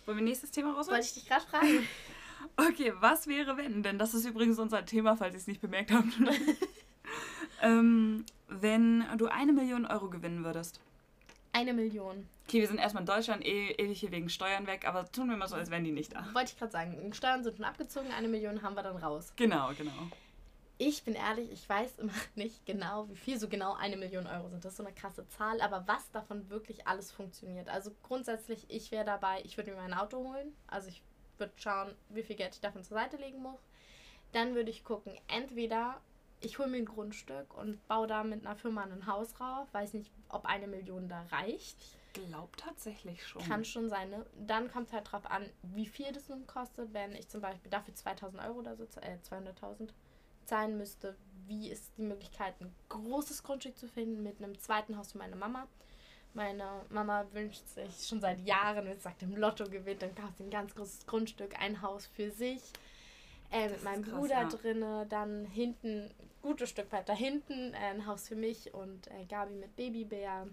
Wollen 0.06 0.18
wir 0.18 0.24
nächstes 0.24 0.52
Thema 0.52 0.74
raus? 0.74 0.88
Wollte 0.88 1.02
ich 1.02 1.14
dich 1.14 1.28
gerade 1.28 1.46
fragen. 1.46 1.86
okay, 2.58 2.94
was 3.00 3.28
wäre 3.28 3.58
wenn? 3.58 3.84
Denn 3.84 4.00
das 4.00 4.14
ist 4.14 4.26
übrigens 4.26 4.58
unser 4.58 4.86
Thema, 4.86 5.18
falls 5.18 5.34
ihr 5.34 5.40
es 5.40 5.48
nicht 5.48 5.60
bemerkt 5.60 5.92
habt. 5.92 6.08
ähm, 7.62 8.26
wenn 8.48 9.06
du 9.18 9.28
eine 9.28 9.52
Million 9.52 9.86
Euro 9.86 10.10
gewinnen 10.10 10.46
würdest. 10.46 10.80
Eine 11.52 11.74
Million. 11.74 12.26
Okay, 12.48 12.62
wir 12.62 12.68
sind 12.68 12.78
erstmal 12.78 13.04
in 13.04 13.08
Deutschland 13.08 13.46
eh, 13.46 13.72
ewig 13.72 14.00
hier 14.00 14.12
wegen 14.12 14.30
Steuern 14.30 14.66
weg, 14.66 14.88
aber 14.88 15.12
tun 15.12 15.30
wir 15.30 15.36
mal 15.36 15.50
so, 15.50 15.56
als 15.56 15.70
wären 15.70 15.84
die 15.84 15.92
nicht 15.92 16.14
da. 16.14 16.26
Wollte 16.34 16.54
ich 16.54 16.58
gerade 16.58 16.72
sagen. 16.72 17.14
Steuern 17.14 17.44
sind 17.44 17.58
schon 17.58 17.66
abgezogen, 17.66 18.12
eine 18.18 18.30
Million 18.30 18.62
haben 18.62 18.76
wir 18.76 18.84
dann 18.84 18.98
raus. 18.98 19.34
Genau, 19.36 19.72
genau. 19.78 19.92
Ich 20.78 21.04
bin 21.04 21.14
ehrlich, 21.14 21.52
ich 21.52 21.68
weiß 21.68 22.00
immer 22.00 22.14
nicht 22.36 22.66
genau, 22.66 23.08
wie 23.10 23.16
viel 23.16 23.40
so 23.40 23.48
genau 23.48 23.74
eine 23.74 23.98
Million 23.98 24.28
Euro 24.28 24.50
sind. 24.50 24.66
Das 24.66 24.74
ist 24.74 24.78
so 24.78 24.86
eine 24.86 24.94
krasse 24.94 25.28
Zahl, 25.30 25.62
aber 25.62 25.88
was 25.88 26.10
davon 26.12 26.50
wirklich 26.50 26.88
alles 26.88 27.12
funktioniert. 27.12 27.70
Also 27.70 27.92
grundsätzlich, 28.04 28.66
ich 28.70 28.92
wäre 28.92 29.06
dabei, 29.06 29.42
ich 29.44 29.58
würde 29.58 29.72
mir 29.72 29.78
mein 29.78 29.94
Auto 29.94 30.18
holen. 30.18 30.56
Also 30.68 30.90
ich 30.90 31.02
würde 31.38 31.54
schauen, 31.58 31.94
wie 32.10 32.24
viel 32.24 32.36
Geld 32.36 32.56
ich 32.56 32.62
davon 32.62 32.84
zur 32.84 32.98
Seite 32.98 33.18
legen 33.18 33.42
muss. 33.42 33.60
Dann 34.32 34.56
würde 34.56 34.72
ich 34.72 34.84
gucken, 34.84 35.14
entweder 35.28 36.02
ich 36.44 36.60
hole 36.60 36.68
mir 36.68 36.78
ein 36.78 36.86
Grundstück 36.86 37.56
und 37.56 37.86
baue 37.88 38.08
da 38.08 38.24
mit 38.24 38.46
einer 38.46 38.56
Firma 38.56 38.84
ein 38.84 39.08
Haus 39.08 39.40
rauf. 39.40 39.74
Weiß 39.74 39.94
nicht, 39.94 40.12
ob 40.30 40.46
eine 40.46 40.68
Million 40.68 41.08
da 41.08 41.24
reicht. 41.32 41.78
Ich 41.80 41.98
glaube 42.14 42.52
tatsächlich 42.58 43.26
schon. 43.26 43.44
Kann 43.44 43.64
schon 43.64 43.90
sein, 43.90 44.10
ne? 44.10 44.26
Dann 44.46 44.70
kommt 44.72 44.88
es 44.88 44.94
halt 44.94 45.12
drauf 45.12 45.26
an, 45.30 45.50
wie 45.62 45.86
viel 45.86 46.12
das 46.12 46.30
nun 46.30 46.46
kostet. 46.46 46.94
Wenn 46.94 47.14
ich 47.14 47.30
zum 47.30 47.42
Beispiel 47.42 47.72
dafür 47.72 47.96
2000 47.96 48.44
Euro 48.44 48.60
oder 48.60 48.76
so, 48.76 48.84
äh, 48.84 49.18
200.000 49.24 49.94
zahlen 50.46 50.78
müsste, 50.78 51.16
wie 51.48 51.70
ist 51.70 51.92
die 51.98 52.04
Möglichkeit, 52.04 52.56
ein 52.62 52.74
großes 52.90 53.44
Grundstück 53.44 53.78
zu 53.78 53.88
finden 53.88 54.24
mit 54.24 54.42
einem 54.42 54.58
zweiten 54.60 54.98
Haus 54.98 55.12
für 55.12 55.18
meine 55.18 55.36
Mama. 55.36 55.68
Meine 56.34 56.68
Mama 56.90 57.26
wünscht 57.32 57.68
sich 57.68 58.08
schon 58.08 58.20
seit 58.20 58.42
Jahren, 58.42 58.86
wenn 58.86 58.96
sie 58.96 59.02
sagt, 59.02 59.22
im 59.22 59.36
Lotto 59.36 59.66
gewinnt, 59.66 60.02
dann 60.02 60.16
kauft 60.16 60.38
sie 60.38 60.44
ein 60.44 60.50
ganz 60.50 60.74
großes 60.74 61.06
Grundstück, 61.06 61.60
ein 61.60 61.82
Haus 61.82 62.08
für 62.08 62.32
sich. 62.32 62.62
Äh, 63.52 63.70
mit 63.70 63.84
meinem 63.84 64.04
krass, 64.04 64.16
Bruder 64.16 64.42
ja. 64.42 64.50
drinne, 64.50 65.06
dann 65.10 65.46
hinten, 65.46 66.10
gutes 66.42 66.72
Stück 66.72 66.92
weiter 66.92 67.14
hinten, 67.14 67.74
äh, 67.74 67.78
ein 67.78 68.08
Haus 68.08 68.28
für 68.28 68.36
mich 68.36 68.74
und 68.74 69.08
äh, 69.08 69.26
Gabi 69.30 69.54
mit 69.54 69.76
Babybär. 69.76 70.48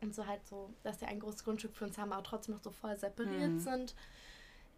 Und 0.00 0.14
so 0.14 0.26
halt 0.26 0.46
so, 0.46 0.70
dass 0.84 1.00
wir 1.00 1.08
ein 1.08 1.18
großes 1.18 1.42
Grundstück 1.42 1.74
für 1.74 1.86
uns 1.86 1.98
haben, 1.98 2.12
aber 2.12 2.22
trotzdem 2.22 2.54
noch 2.54 2.62
so 2.62 2.70
voll 2.70 2.96
separiert 2.96 3.50
mhm. 3.50 3.58
sind. 3.58 3.94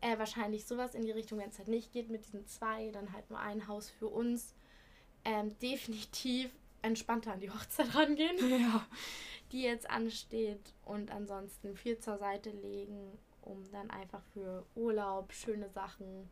Äh, 0.00 0.18
wahrscheinlich 0.18 0.66
sowas 0.66 0.94
in 0.94 1.02
die 1.02 1.10
Richtung, 1.10 1.38
wenn 1.38 1.50
es 1.50 1.58
halt 1.58 1.68
nicht 1.68 1.92
geht 1.92 2.10
mit 2.10 2.26
diesen 2.26 2.46
zwei, 2.46 2.90
dann 2.90 3.12
halt 3.12 3.30
nur 3.30 3.40
ein 3.40 3.66
Haus 3.66 3.90
für 3.90 4.08
uns. 4.08 4.54
Ähm, 5.24 5.58
definitiv 5.58 6.50
entspannter 6.82 7.32
an 7.32 7.40
die 7.40 7.50
Hochzeit 7.50 7.94
rangehen, 7.94 8.36
ja. 8.50 8.86
die 9.52 9.62
jetzt 9.62 9.90
ansteht 9.90 10.74
und 10.84 11.10
ansonsten 11.10 11.76
viel 11.76 11.98
zur 11.98 12.18
Seite 12.18 12.50
legen, 12.50 13.18
um 13.42 13.68
dann 13.72 13.90
einfach 13.90 14.22
für 14.32 14.64
Urlaub, 14.74 15.32
schöne 15.32 15.68
Sachen 15.70 16.28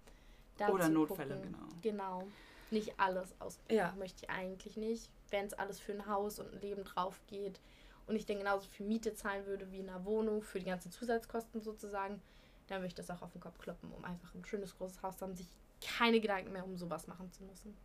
da 0.56 0.68
Oder 0.68 0.88
Notfälle, 0.88 1.34
gucken. 1.36 1.52
genau. 1.82 2.18
Genau. 2.18 2.28
Nicht 2.70 2.98
alles 2.98 3.34
ausgeben 3.40 3.78
ja. 3.78 3.94
möchte 3.98 4.24
ich 4.24 4.30
eigentlich 4.30 4.76
nicht. 4.76 5.10
Wenn 5.30 5.46
es 5.46 5.54
alles 5.54 5.80
für 5.80 5.92
ein 5.92 6.06
Haus 6.06 6.38
und 6.38 6.52
ein 6.52 6.60
Leben 6.60 6.84
drauf 6.84 7.20
geht 7.26 7.60
und 8.06 8.16
ich 8.16 8.26
dann 8.26 8.38
genauso 8.38 8.68
viel 8.68 8.86
Miete 8.86 9.14
zahlen 9.14 9.46
würde 9.46 9.70
wie 9.70 9.80
in 9.80 9.88
einer 9.88 10.04
Wohnung 10.04 10.42
für 10.42 10.58
die 10.58 10.66
ganzen 10.66 10.90
Zusatzkosten 10.90 11.60
sozusagen, 11.60 12.20
dann 12.68 12.78
würde 12.78 12.88
ich 12.88 12.94
das 12.94 13.10
auch 13.10 13.22
auf 13.22 13.32
den 13.32 13.40
Kopf 13.40 13.58
kloppen, 13.58 13.90
um 13.92 14.04
einfach 14.04 14.34
ein 14.34 14.44
schönes 14.44 14.76
großes 14.76 15.02
Haus 15.02 15.18
zu 15.18 15.24
haben, 15.24 15.34
sich 15.34 15.48
keine 15.80 16.20
Gedanken 16.20 16.52
mehr 16.52 16.64
um 16.64 16.76
sowas 16.76 17.06
machen 17.06 17.30
zu 17.32 17.44
müssen. 17.44 17.76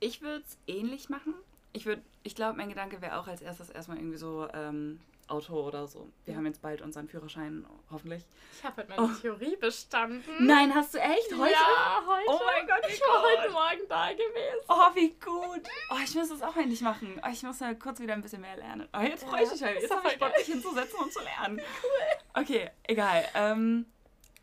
Ich 0.00 0.22
würde 0.22 0.44
es 0.46 0.58
ähnlich 0.66 1.08
machen. 1.08 1.34
Ich 1.72 1.84
würde, 1.84 2.02
ich 2.22 2.34
glaube, 2.34 2.56
mein 2.56 2.68
Gedanke 2.68 3.02
wäre 3.02 3.18
auch 3.18 3.26
als 3.26 3.42
erstes 3.42 3.68
erstmal 3.70 3.98
irgendwie 3.98 4.16
so 4.16 4.48
ähm, 4.54 5.00
Auto 5.28 5.54
oder 5.54 5.86
so. 5.86 6.08
Wir 6.24 6.32
ja. 6.32 6.38
haben 6.38 6.46
jetzt 6.46 6.62
bald 6.62 6.80
unseren 6.80 7.08
Führerschein, 7.08 7.66
hoffentlich. 7.90 8.24
Ich 8.56 8.64
habe 8.64 8.82
heute 8.82 8.88
meine 8.88 9.02
oh. 9.02 9.20
Theorie 9.20 9.56
bestanden. 9.56 10.22
Nein, 10.46 10.74
hast 10.74 10.94
du 10.94 10.98
echt? 10.98 11.32
Heute? 11.36 11.52
Ja, 11.52 12.02
heute. 12.06 12.28
Oh 12.28 12.40
mein 12.44 12.66
Gott, 12.66 12.90
ich 12.90 13.00
war 13.00 13.22
heute 13.22 13.50
Morgen 13.52 13.88
da 13.88 14.10
gewesen. 14.12 14.64
Oh, 14.68 14.94
wie 14.94 15.10
gut. 15.10 15.68
Oh, 15.90 15.96
ich 16.02 16.14
muss 16.14 16.28
das 16.30 16.42
auch 16.42 16.56
endlich 16.56 16.80
machen. 16.80 17.20
Oh, 17.22 17.28
ich 17.30 17.42
muss 17.42 17.60
ja 17.60 17.74
kurz 17.74 18.00
wieder 18.00 18.14
ein 18.14 18.22
bisschen 18.22 18.40
mehr 18.40 18.56
lernen. 18.56 18.88
Oh, 18.96 19.02
jetzt 19.02 19.24
freue 19.24 19.44
ich 19.44 19.50
mich 19.50 19.62
halt. 19.62 19.80
Jetzt 19.80 19.94
habe 19.94 20.08
ich 20.08 20.18
Bock, 20.18 20.32
mich 20.36 20.46
hinzusetzen 20.46 20.98
und 21.00 21.12
zu 21.12 21.20
lernen. 21.20 21.60
Cool. 21.80 22.42
Okay, 22.42 22.70
egal. 22.84 23.24
Ähm, 23.34 23.86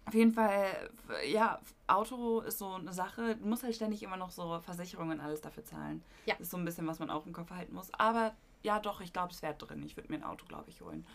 auf 0.05 0.13
jeden 0.13 0.33
Fall, 0.33 0.89
ja, 1.27 1.59
Auto 1.87 2.41
ist 2.41 2.59
so 2.59 2.73
eine 2.73 2.93
Sache. 2.93 3.35
Du 3.35 3.47
musst 3.47 3.63
halt 3.63 3.75
ständig 3.75 4.03
immer 4.03 4.17
noch 4.17 4.31
so 4.31 4.59
Versicherungen 4.59 5.19
und 5.19 5.25
alles 5.25 5.41
dafür 5.41 5.65
zahlen. 5.65 6.03
Ja. 6.25 6.35
Das 6.35 6.43
ist 6.43 6.51
so 6.51 6.57
ein 6.57 6.65
bisschen, 6.65 6.87
was 6.87 6.99
man 6.99 7.09
auch 7.09 7.25
im 7.25 7.33
Kopf 7.33 7.49
halten 7.49 7.73
muss. 7.73 7.91
Aber 7.93 8.33
ja, 8.63 8.79
doch, 8.79 9.01
ich 9.01 9.13
glaube, 9.13 9.31
es 9.31 9.41
wäre 9.41 9.55
drin. 9.55 9.83
Ich 9.83 9.97
würde 9.97 10.11
mir 10.11 10.17
ein 10.17 10.23
Auto, 10.23 10.45
glaube 10.45 10.69
ich, 10.69 10.81
holen. 10.81 11.05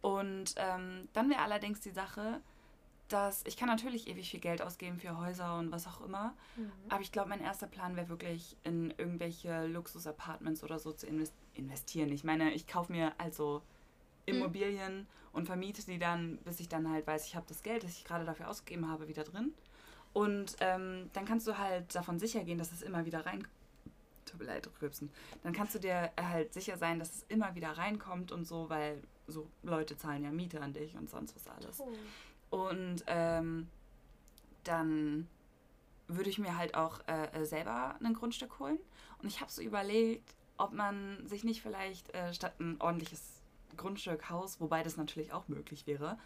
Und 0.00 0.54
ähm, 0.56 1.08
dann 1.12 1.28
wäre 1.28 1.42
allerdings 1.42 1.80
die 1.80 1.90
Sache, 1.90 2.40
dass 3.08 3.42
ich 3.46 3.56
kann 3.56 3.68
natürlich 3.68 4.06
ewig 4.06 4.30
viel 4.30 4.40
Geld 4.40 4.62
ausgeben 4.62 4.98
für 4.98 5.18
Häuser 5.18 5.58
und 5.58 5.72
was 5.72 5.86
auch 5.86 6.04
immer. 6.04 6.34
Mhm. 6.56 6.72
Aber 6.88 7.00
ich 7.00 7.12
glaube, 7.12 7.30
mein 7.30 7.40
erster 7.40 7.66
Plan 7.66 7.96
wäre 7.96 8.08
wirklich 8.08 8.56
in 8.64 8.92
irgendwelche 8.96 9.66
Luxus-Apartments 9.66 10.62
oder 10.62 10.78
so 10.78 10.92
zu 10.92 11.06
investieren. 11.54 12.12
Ich 12.12 12.24
meine, 12.24 12.52
ich 12.52 12.66
kaufe 12.66 12.92
mir 12.92 13.12
also. 13.18 13.62
Immobilien 14.28 14.98
mhm. 14.98 15.06
und 15.32 15.46
vermiete 15.46 15.82
die 15.84 15.98
dann, 15.98 16.38
bis 16.38 16.60
ich 16.60 16.68
dann 16.68 16.90
halt 16.90 17.06
weiß, 17.06 17.26
ich 17.26 17.36
habe 17.36 17.46
das 17.48 17.62
Geld, 17.62 17.84
das 17.84 17.92
ich 17.92 18.04
gerade 18.04 18.24
dafür 18.24 18.48
ausgegeben 18.48 18.88
habe, 18.88 19.08
wieder 19.08 19.24
drin. 19.24 19.52
Und 20.12 20.56
ähm, 20.60 21.10
dann 21.12 21.24
kannst 21.26 21.46
du 21.46 21.58
halt 21.58 21.94
davon 21.94 22.18
sicher 22.18 22.42
gehen, 22.44 22.58
dass 22.58 22.72
es 22.72 22.82
immer 22.82 23.04
wieder 23.04 23.26
reinkommt 23.26 23.52
tut 24.28 24.40
mir 24.40 24.46
leid, 24.46 24.68
rübsen, 24.80 25.10
dann 25.42 25.52
kannst 25.52 25.74
du 25.74 25.78
dir 25.78 26.10
halt 26.20 26.52
sicher 26.52 26.76
sein, 26.76 26.98
dass 26.98 27.14
es 27.14 27.22
immer 27.28 27.54
wieder 27.54 27.70
reinkommt 27.70 28.32
und 28.32 28.44
so, 28.44 28.68
weil 28.68 29.02
so 29.26 29.48
Leute 29.62 29.96
zahlen 29.96 30.24
ja 30.24 30.30
Miete 30.30 30.60
an 30.60 30.72
dich 30.72 30.94
und 30.96 31.10
sonst 31.10 31.34
was 31.34 31.48
alles. 31.48 31.80
Oh. 31.80 32.62
Und 32.70 33.04
ähm, 33.06 33.68
dann 34.64 35.28
würde 36.06 36.30
ich 36.30 36.38
mir 36.38 36.56
halt 36.56 36.74
auch 36.74 37.00
äh, 37.06 37.44
selber 37.44 37.96
ein 38.02 38.14
Grundstück 38.14 38.58
holen. 38.58 38.78
Und 39.20 39.28
ich 39.28 39.40
habe 39.40 39.50
so 39.50 39.60
überlegt, 39.60 40.34
ob 40.56 40.72
man 40.72 41.26
sich 41.26 41.44
nicht 41.44 41.62
vielleicht 41.62 42.14
äh, 42.14 42.32
statt 42.32 42.58
ein 42.60 42.80
ordentliches 42.80 43.42
Grundstück, 43.76 44.30
Haus, 44.30 44.60
wobei 44.60 44.82
das 44.82 44.96
natürlich 44.96 45.32
auch 45.32 45.48
möglich 45.48 45.86
wäre, 45.86 46.18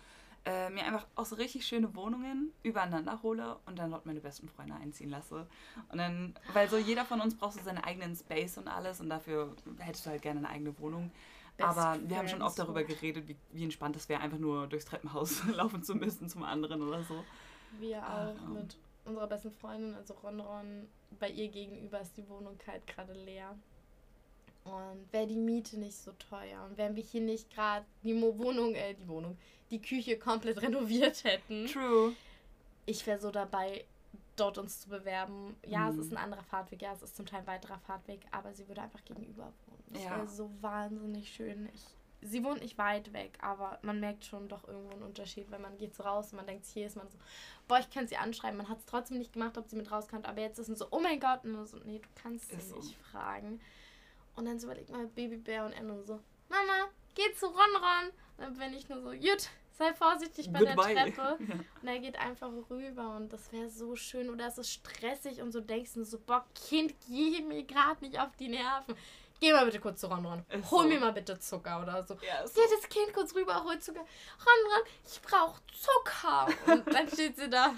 äh, 0.45 0.71
mir 0.71 0.85
einfach 0.85 1.07
auch 1.15 1.25
so 1.25 1.37
richtig 1.37 1.67
schöne 1.67 1.95
Wohnungen 1.95 2.53
übereinander 2.63 3.23
hole 3.23 3.59
und 3.67 3.79
dann 3.79 3.91
dort 3.91 4.07
meine 4.07 4.21
besten 4.21 4.49
Freunde 4.49 4.75
einziehen 4.75 5.11
lasse. 5.11 5.47
Und 5.91 5.99
dann, 5.99 6.35
weil 6.53 6.69
so 6.69 6.77
jeder 6.77 7.05
von 7.05 7.21
uns 7.21 7.37
braucht 7.37 7.55
so 7.55 7.63
seinen 7.63 7.79
eigenen 7.79 8.17
Space 8.17 8.59
und 8.59 8.67
alles 8.67 9.01
und 9.01 9.09
dafür 9.09 9.55
hättest 9.79 10.07
du 10.07 10.11
halt 10.11 10.23
gerne 10.23 10.41
eine 10.41 10.49
eigene 10.49 10.77
Wohnung. 10.81 11.13
Best 11.57 11.69
Aber 11.69 11.99
wir 12.09 12.17
haben 12.17 12.29
schon 12.29 12.43
oft 12.43 12.59
darüber 12.59 12.83
geredet, 12.83 13.29
wie, 13.29 13.37
wie 13.53 13.65
entspannt 13.65 13.95
es 13.97 14.09
wäre, 14.09 14.21
einfach 14.21 14.39
nur 14.39 14.67
durchs 14.67 14.87
Treppenhaus 14.87 15.45
laufen 15.55 15.83
zu 15.83 15.95
müssen 15.95 16.29
zum 16.29 16.43
anderen 16.43 16.83
oder 16.83 17.05
so. 17.05 17.23
Wir 17.79 18.03
auch 18.03 18.35
um. 18.47 18.55
mit 18.55 18.77
unserer 19.05 19.27
besten 19.27 19.53
Freundin, 19.53 19.95
also 19.95 20.15
Ron 20.15 20.41
Ron, 20.41 20.89
bei 21.19 21.29
ihr 21.29 21.49
gegenüber 21.49 22.01
ist 22.01 22.17
die 22.17 22.29
Wohnung 22.29 22.59
halt 22.67 22.87
gerade 22.87 23.13
leer. 23.13 23.57
Und 24.65 25.13
wäre 25.13 25.27
die 25.27 25.37
Miete 25.37 25.79
nicht 25.79 25.97
so 25.97 26.13
teuer 26.13 26.65
und 26.65 26.79
wenn 26.79 26.95
wir 26.95 27.03
hier 27.03 27.21
nicht 27.21 27.51
gerade 27.51 27.85
die 28.05 28.21
Wohnung, 28.21 28.75
äh, 28.77 28.95
die 28.95 29.09
Wohnung, 29.09 29.37
die 29.71 29.83
Küche 29.83 30.19
komplett 30.19 30.63
renoviert 30.63 31.25
hätten. 31.25 31.67
True. 31.67 32.13
Ich 32.87 33.05
wäre 33.07 33.19
so 33.19 33.33
dabei, 33.33 33.85
dort 34.37 34.59
uns 34.59 34.81
zu 34.81 34.89
bewerben. 34.89 35.57
Ja, 35.67 35.91
mhm. 35.91 35.99
es 35.99 36.07
ist 36.07 36.13
ein 36.13 36.19
anderer 36.19 36.45
Fahrtweg, 36.45 36.83
ja, 36.83 36.93
es 36.93 37.03
ist 37.03 37.17
zum 37.17 37.27
Teil 37.27 37.41
ein 37.41 37.47
weiterer 37.47 37.79
Fahrtweg, 37.79 38.21
aber 38.31 38.53
sie 38.53 38.67
würde 38.69 38.83
einfach 38.83 39.05
gegenüber 39.05 39.53
wohnen. 39.67 39.85
Das 39.93 40.05
ja. 40.05 40.17
wäre 40.17 40.29
so 40.29 40.51
wahnsinnig 40.61 41.33
schön. 41.33 41.69
Ich, 41.75 42.31
sie 42.31 42.45
wohnt 42.45 42.63
nicht 42.63 42.79
weit 42.79 43.13
weg, 43.13 43.39
aber 43.41 43.79
man 43.83 44.01
merkt 44.01 44.25
schon 44.25 44.49
doch 44.49 44.67
irgendwo 44.67 44.93
einen 44.93 45.03
Unterschied, 45.03 45.51
wenn 45.51 45.61
man 45.61 45.77
geht 45.77 45.95
so 45.95 46.03
raus 46.03 46.33
und 46.33 46.37
man 46.37 46.47
denkt, 46.47 46.67
hier 46.67 46.87
ist 46.87 46.97
man 46.97 47.09
so, 47.09 47.19
boah, 47.69 47.79
ich 47.79 47.91
kann 47.91 48.07
sie 48.07 48.17
anschreiben. 48.17 48.57
Man 48.57 48.69
hat 48.69 48.79
es 48.79 48.87
trotzdem 48.87 49.19
nicht 49.19 49.33
gemacht, 49.33 49.59
ob 49.59 49.69
sie 49.69 49.77
mit 49.77 49.91
rauskommt, 49.91 50.27
aber 50.27 50.41
jetzt 50.41 50.59
ist 50.59 50.69
es 50.69 50.79
so, 50.79 50.87
oh 50.91 51.01
mein 51.01 51.21
Gott, 51.21 51.45
und 51.45 51.67
so, 51.67 51.79
nee, 51.85 51.99
du 51.99 52.09
kannst 52.15 52.51
sie 52.51 52.57
ist 52.57 52.75
nicht 52.75 52.97
so. 52.97 53.05
fragen. 53.11 53.61
Und 54.37 54.47
dann 54.47 54.59
so 54.59 54.67
überlegt 54.67 54.91
mal 54.91 55.07
Babybär 55.07 55.65
und 55.65 55.73
Enno 55.73 56.03
so, 56.03 56.21
Mama, 56.49 56.89
geh 57.15 57.33
zu 57.35 57.47
Ron 57.47 57.77
Ron. 57.77 58.09
Und 58.37 58.45
dann 58.45 58.55
bin 58.55 58.75
ich 58.75 58.89
nur 58.89 59.01
so, 59.03 59.13
jut, 59.13 59.49
sei 59.73 59.93
vorsichtig 59.95 60.53
bei 60.53 60.61
Goodbye. 60.61 60.95
der 60.95 61.15
Treppe. 61.15 61.39
Und 61.83 61.89
er 61.89 61.99
geht 61.99 62.17
einfach 62.17 62.51
rüber 62.71 63.17
und 63.17 63.33
das 63.33 63.53
wäre 63.53 63.69
so 63.69 63.97
schön. 63.97 64.31
Oder 64.31 64.47
es 64.47 64.59
ist 64.59 64.71
stressig 64.71 65.43
und 65.43 65.51
so 65.53 65.61
denkst 65.61 65.95
du 65.95 66.05
so, 66.05 66.19
boah, 66.19 66.45
Kind, 66.55 66.95
geh 67.09 67.41
mir 67.43 67.65
gerade 67.65 68.05
nicht 68.05 68.19
auf 68.21 68.35
die 68.37 68.49
Nerven. 68.49 68.95
Geh 69.41 69.53
mal 69.53 69.65
bitte 69.65 69.81
kurz 69.81 70.01
zu 70.01 70.07
Ron 70.07 70.25
Ron. 70.25 70.45
Ist 70.51 70.71
hol 70.71 70.85
so. 70.85 70.89
mir 70.89 71.01
mal 71.01 71.13
bitte 71.13 71.37
Zucker 71.39 71.83
oder 71.83 72.03
so. 72.05 72.15
Ja, 72.15 72.45
Geh 72.55 72.61
das 72.71 72.89
Kind 72.89 73.13
kurz 73.13 73.35
rüber, 73.35 73.65
hol 73.65 73.77
Zucker. 73.81 74.01
Ron 74.01 74.73
Ron, 74.73 74.83
ich 75.05 75.21
brauch 75.21 75.59
Zucker. 75.75 76.47
Und 76.73 76.95
dann 76.95 77.09
steht 77.09 77.37
sie 77.37 77.51
da. 77.51 77.75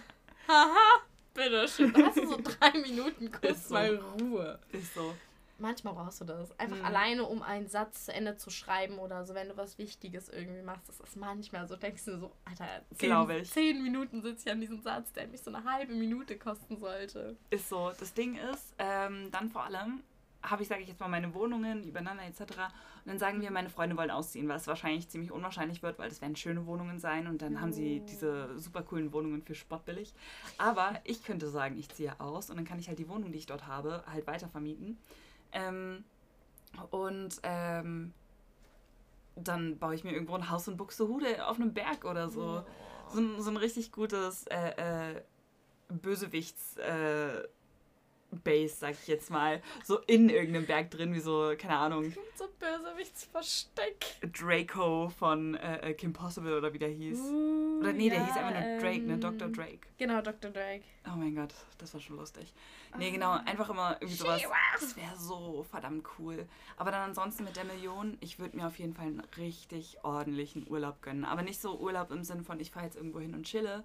Haha, 0.47 1.03
bitteschön. 1.33 1.91
Da 1.95 2.07
hast 2.07 2.19
du 2.19 2.27
so 2.27 2.39
drei 2.43 2.71
Minuten 2.79 3.33
kurz 3.33 3.69
so. 3.69 3.75
mal 3.75 3.97
Ruhe. 4.21 4.59
Ist 4.73 4.95
so. 4.95 5.15
Manchmal 5.59 5.95
brauchst 5.95 6.21
du 6.21 6.25
das. 6.25 6.59
Einfach 6.59 6.79
mhm. 6.79 6.85
alleine, 6.85 7.25
um 7.25 7.43
einen 7.43 7.69
Satz 7.69 8.07
zu 8.07 8.13
Ende 8.13 8.37
zu 8.37 8.51
schreiben 8.51 8.99
oder 8.99 9.25
so, 9.25 9.35
wenn 9.35 9.49
du 9.49 9.57
was 9.57 9.79
Wichtiges 9.79 10.29
irgendwie 10.29 10.63
machst. 10.63 10.89
Das 10.89 11.01
ist 11.01 11.17
manchmal 11.17 11.69
so, 11.69 11.77
denkst 11.77 12.05
du 12.07 12.19
so, 12.19 12.33
Alter, 12.45 12.67
zehn, 12.95 13.45
zehn 13.45 13.83
Minuten 13.83 14.23
sitze 14.23 14.49
ich 14.49 14.53
an 14.53 14.61
diesem 14.61 14.81
Satz, 14.81 15.13
der 15.13 15.29
mich 15.29 15.43
so 15.43 15.53
eine 15.55 15.65
halbe 15.65 15.95
Minute 15.95 16.37
kosten 16.37 16.77
sollte. 16.77 17.37
Ist 17.51 17.69
so. 17.69 17.93
Das 17.99 18.15
Ding 18.15 18.37
ist, 18.37 18.75
ähm, 18.79 19.31
dann 19.31 19.49
vor 19.49 19.65
allem 19.65 20.03
habe 20.45 20.63
ich, 20.63 20.69
sage 20.69 20.83
ich 20.83 20.89
jetzt 20.89 21.01
mal, 21.01 21.09
meine 21.09 21.35
Wohnungen 21.35 21.85
übereinander 21.85 22.25
etc. 22.25 22.41
Und 22.41 23.07
dann 23.07 23.19
sagen 23.19 23.41
wir, 23.41 23.51
meine 23.51 23.71
Freunde 23.71 23.97
wollen 23.97 24.11
ausziehen, 24.11 24.49
was 24.49 24.67
wahrscheinlich 24.67 25.09
ziemlich 25.09 25.33
unwahrscheinlich 25.33 25.83
wird, 25.83 25.99
weil 25.99 26.09
das 26.09 26.21
werden 26.21 26.37
schöne 26.37 26.67
Wohnungen 26.67 26.99
sein 26.99 27.27
und 27.27 27.43
dann 27.43 27.57
oh. 27.57 27.61
haben 27.61 27.73
sie 27.73 28.01
oh. 28.03 28.07
diese 28.09 28.59
super 28.59 28.83
coolen 28.83 29.13
Wohnungen 29.13 29.43
für 29.43 29.55
spottbillig. 29.55 30.15
Aber 30.59 31.01
ich 31.05 31.23
könnte 31.25 31.49
sagen, 31.49 31.79
ich 31.79 31.89
ziehe 31.89 32.19
aus 32.21 32.51
und 32.51 32.57
dann 32.57 32.65
kann 32.65 32.79
ich 32.79 32.89
halt 32.89 32.99
die 32.99 33.09
Wohnung, 33.09 33.33
die 33.33 33.39
ich 33.39 33.47
dort 33.47 33.67
habe, 33.67 34.05
halt 34.11 34.27
weiter 34.27 34.49
vermieten. 34.49 34.99
Ähm, 35.55 36.05
und 36.91 37.41
ähm, 37.43 38.13
dann 39.37 39.79
baue 39.79 39.95
ich 39.95 40.05
mir 40.05 40.13
irgendwo 40.13 40.35
ein 40.35 40.51
Haus 40.51 40.69
in 40.69 40.77
Buxtehude 40.77 41.47
auf 41.47 41.57
einem 41.57 41.73
Berg 41.73 42.05
oder 42.05 42.29
so. 42.29 42.63
Oh. 42.65 43.11
So, 43.11 43.21
ein, 43.21 43.43
so 43.43 43.51
ein 43.51 43.57
richtig 43.57 43.93
gutes 43.93 44.47
äh, 44.49 45.15
äh, 45.15 45.23
Bösewichts. 45.89 46.77
Äh, 46.77 47.45
Base, 48.41 48.77
sag 48.77 48.93
ich 48.93 49.07
jetzt 49.07 49.31
mal, 49.31 49.63
so 49.85 49.99
in 50.01 50.29
irgendeinem 50.29 50.67
Berg 50.67 50.91
drin, 50.91 51.15
wie 51.15 51.21
so, 51.21 51.55
keine 51.59 51.77
Ahnung. 51.77 52.13
So 52.35 52.49
Bösewichtsversteck. 52.59 54.05
Draco 54.33 55.09
von 55.11 55.55
äh, 55.55 55.91
äh, 55.91 55.95
Kim 55.95 56.13
Possible 56.13 56.57
oder 56.57 56.73
wie 56.73 56.79
der 56.79 56.89
hieß. 56.89 57.19
Uh, 57.19 57.81
oder 57.81 57.93
nee, 57.93 58.09
ja, 58.09 58.15
der 58.15 58.27
hieß 58.27 58.37
einfach 58.37 58.61
nur 58.61 58.79
Drake, 58.79 59.03
ne? 59.03 59.13
ähm, 59.15 59.19
ne? 59.19 59.19
Dr. 59.19 59.49
Drake. 59.49 59.81
Genau, 59.99 60.21
Dr. 60.21 60.51
Drake. 60.51 60.85
Oh 61.07 61.17
mein 61.17 61.35
Gott, 61.35 61.55
das 61.79 61.93
war 61.93 62.01
schon 62.01 62.17
lustig. 62.17 62.53
Nee, 62.97 63.11
genau, 63.11 63.31
ah. 63.31 63.43
einfach 63.45 63.69
immer 63.69 63.97
irgendwie 64.01 64.17
sowas. 64.17 64.43
Das 64.81 64.97
wäre 64.97 65.17
so 65.17 65.65
verdammt 65.71 66.07
cool. 66.19 66.47
Aber 66.77 66.91
dann 66.91 67.03
ansonsten 67.03 67.45
mit 67.45 67.57
der 67.57 67.65
Million, 67.65 68.17
ich 68.21 68.39
würde 68.39 68.57
mir 68.57 68.67
auf 68.67 68.79
jeden 68.79 68.95
Fall 68.95 69.07
einen 69.07 69.23
richtig 69.37 69.99
ordentlichen 70.03 70.67
Urlaub 70.69 71.03
gönnen. 71.03 71.25
Aber 71.25 71.43
nicht 71.43 71.61
so 71.61 71.79
Urlaub 71.79 72.11
im 72.11 72.25
Sinne 72.25 72.45
von, 72.45 72.59
ich 72.61 72.71
fahre 72.71 72.87
jetzt 72.87 72.97
irgendwo 72.97 73.21
hin 73.21 73.35
und 73.35 73.45
chille, 73.45 73.85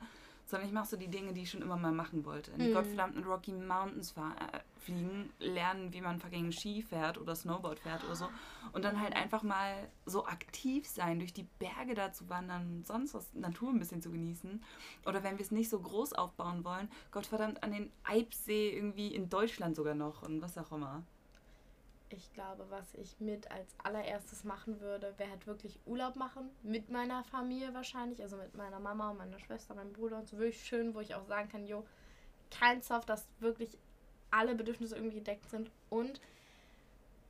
sondern 0.50 0.68
ich 0.68 0.74
mache 0.74 0.88
so 0.88 0.98
die 0.98 1.08
Dinge, 1.08 1.34
die 1.34 1.44
ich 1.44 1.52
schon 1.52 1.62
immer 1.62 1.78
mal 1.78 1.92
machen 1.92 2.26
wollte. 2.26 2.52
In 2.52 2.60
die 2.60 2.70
mhm. 2.70 2.74
gottverdammten 2.74 3.24
Rocky 3.24 3.54
Mountains 3.54 4.12
fahr, 4.12 4.36
äh, 4.54 4.60
fliegen, 4.80 5.32
lernen, 5.40 5.94
wie 5.94 6.02
man 6.02 6.20
fucking 6.20 6.52
Ski 6.52 6.82
fährt 6.82 7.20
oder 7.20 7.36
Snowboard 7.36 7.80
fährt 7.80 8.04
oder 8.04 8.16
so. 8.16 8.28
Und 8.72 8.84
dann 8.84 9.00
halt 9.00 9.16
einfach 9.16 9.44
mal 9.44 9.90
so 10.06 10.26
aktiv 10.26 10.88
sein, 10.88 11.20
durch 11.20 11.34
die 11.34 11.48
Berge 11.60 11.94
da 11.94 12.12
zu 12.12 12.30
wandern, 12.30 12.84
sonst 12.84 13.14
was, 13.14 13.34
Natur 13.34 13.70
ein 13.70 13.80
bisschen 13.80 14.02
zu 14.02 14.12
genießen. 14.12 14.64
Oder 15.06 15.24
wenn 15.24 15.38
wir 15.38 15.46
es 15.46 15.52
nicht 15.52 15.70
so 15.70 15.80
groß 15.80 16.14
aufbauen 16.14 16.64
wollen, 16.64 16.90
Gottverdammt 17.12 17.64
an 17.64 17.72
den 17.72 17.92
Eibsee 18.04 18.72
irgendwie 18.76 19.14
in 19.14 19.30
Deutschland 19.30 19.76
sogar 19.76 19.96
noch 19.96 20.24
und 20.24 20.42
was 20.42 20.58
auch 20.58 20.72
immer 20.72 21.04
ich 22.14 22.32
glaube, 22.34 22.66
was 22.70 22.94
ich 22.94 23.20
mit 23.20 23.50
als 23.52 23.76
allererstes 23.84 24.44
machen 24.44 24.80
würde, 24.82 25.14
wäre 25.18 25.30
halt 25.30 25.48
wirklich 25.48 25.80
Urlaub 25.86 26.16
machen. 26.16 26.50
Mit 26.64 26.90
meiner 26.90 27.24
Familie 27.24 27.74
wahrscheinlich. 27.74 28.22
Also 28.22 28.38
mit 28.38 28.56
meiner 28.56 28.80
Mama 28.80 29.12
und 29.12 29.18
meiner 29.18 29.40
Schwester, 29.40 29.76
meinem 29.76 29.94
Bruder 29.94 30.18
und 30.18 30.28
so. 30.28 30.38
Wirklich 30.38 30.64
schön, 30.64 30.96
wo 30.96 31.00
ich 31.00 31.16
auch 31.16 31.26
sagen 31.26 31.50
kann, 31.50 31.66
jo, 31.66 31.86
kein 32.52 32.82
Soft, 32.82 33.10
dass 33.10 33.28
wirklich 33.40 33.78
alle 34.32 34.56
Bedürfnisse 34.56 34.96
irgendwie 34.96 35.18
gedeckt 35.18 35.50
sind. 35.50 35.72
Und 35.90 36.20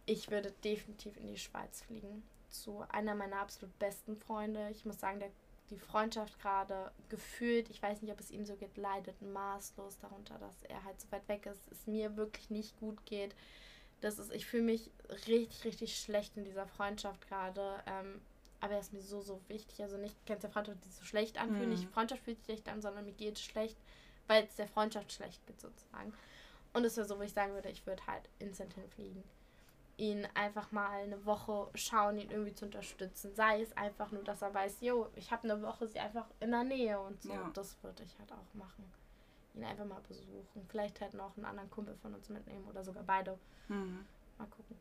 ich 0.05 0.32
würde 0.32 0.51
definitiv 0.63 1.17
in 1.17 1.27
die 1.27 1.38
Schweiz 1.38 1.82
fliegen. 1.82 2.23
Zu 2.49 2.84
einer 2.89 3.15
meiner 3.15 3.41
absolut 3.41 3.77
besten 3.80 4.15
Freunde. 4.15 4.69
Ich 4.71 4.86
muss 4.86 4.99
sagen, 4.99 5.19
der, 5.19 5.30
die 5.69 5.77
Freundschaft 5.77 6.39
gerade 6.39 6.91
gefühlt, 7.09 7.69
ich 7.69 7.82
weiß 7.82 8.01
nicht, 8.01 8.11
ob 8.11 8.19
es 8.19 8.32
ihm 8.32 8.45
so 8.45 8.55
geht, 8.55 8.75
leidet 8.75 9.21
maßlos 9.21 9.99
darunter, 9.99 10.39
dass 10.39 10.63
er 10.63 10.84
halt 10.84 10.99
so 10.99 11.11
weit 11.11 11.27
weg 11.27 11.45
ist, 11.45 11.71
es 11.71 11.86
mir 11.86 12.17
wirklich 12.17 12.49
nicht 12.49 12.80
gut 12.80 13.05
geht 13.05 13.36
das 14.02 14.20
ist, 14.20 14.32
ich 14.32 14.45
fühle 14.45 14.64
mich 14.64 14.91
richtig, 15.28 15.66
richtig 15.66 15.97
schlecht 15.97 16.38
in 16.38 16.45
dieser 16.45 16.68
Freundschaft 16.68 17.28
gerade. 17.28 17.84
Ähm, 17.86 18.22
aber 18.62 18.74
er 18.74 18.80
ist 18.80 18.93
mir 18.93 19.02
so, 19.02 19.22
so 19.22 19.41
wichtig. 19.47 19.82
Also 19.82 19.97
nicht, 19.97 20.16
kennst 20.26 20.43
du 20.43 20.50
Freundschaft, 20.50 20.84
die 20.84 20.89
sich 20.89 20.97
so 20.97 21.06
schlecht 21.06 21.39
anfühlt. 21.39 21.64
Mhm. 21.64 21.70
Nicht 21.70 21.89
Freundschaft 21.89 22.24
fühlt 22.24 22.38
sich 22.38 22.45
schlecht 22.45 22.70
an, 22.70 22.82
sondern 22.82 23.06
mir 23.06 23.14
geht 23.14 23.38
es 23.38 23.41
schlecht, 23.41 23.78
weil 24.28 24.43
es 24.43 24.56
der 24.56 24.68
Freundschaft 24.68 25.12
schlecht 25.12 25.45
geht 25.47 25.60
sozusagen. 25.62 26.14
Und 26.74 26.86
es 26.86 26.97
wäre 26.97 27.08
so, 27.08 27.18
wo 27.18 27.24
ich 27.24 27.34
sagen 27.34 27.54
würde, 27.54 27.70
ich 27.70 27.86
würde 27.88 28.06
halt 28.06 28.30
instant 28.39 28.74
hinfliegen. 28.74 29.24
Ihn 29.97 30.28
einfach 30.34 30.72
mal 30.72 31.02
eine 31.04 31.26
Woche 31.26 31.70
schauen, 31.76 32.20
ihn 32.20 32.32
irgendwie 32.32 32.54
zu 32.54 32.66
unterstützen. 32.66 33.34
Sei 33.36 33.62
es 33.62 33.76
einfach 33.76 34.12
nur, 34.12 34.24
dass 34.24 34.41
er 34.41 34.54
weiß, 34.54 34.78
jo, 34.82 35.10
ich 35.16 35.32
habe 35.32 35.50
eine 35.50 35.62
Woche 35.62 35.88
sie 35.88 36.00
einfach 36.00 36.28
in 36.39 36.52
der 36.52 36.64
Nähe 36.64 37.00
und 37.00 37.22
so. 37.22 37.34
Ja. 37.34 37.50
Das 37.54 37.82
würde 37.84 38.04
ich 38.04 38.18
halt 38.20 38.32
auch 38.32 38.54
machen 38.54 38.89
ihn 39.54 39.64
einfach 39.64 39.86
mal 39.86 40.02
besuchen. 40.08 40.66
Vielleicht 40.68 41.02
halt 41.02 41.14
noch 41.14 41.36
einen 41.36 41.45
anderen 41.45 41.70
Kumpel 41.70 41.95
von 42.02 42.14
uns 42.14 42.30
mitnehmen 42.30 42.66
oder 42.68 42.84
sogar 42.84 43.04
beide. 43.04 43.38
Mhm. 43.68 44.06
Mal 44.38 44.47
gucken. 44.47 44.78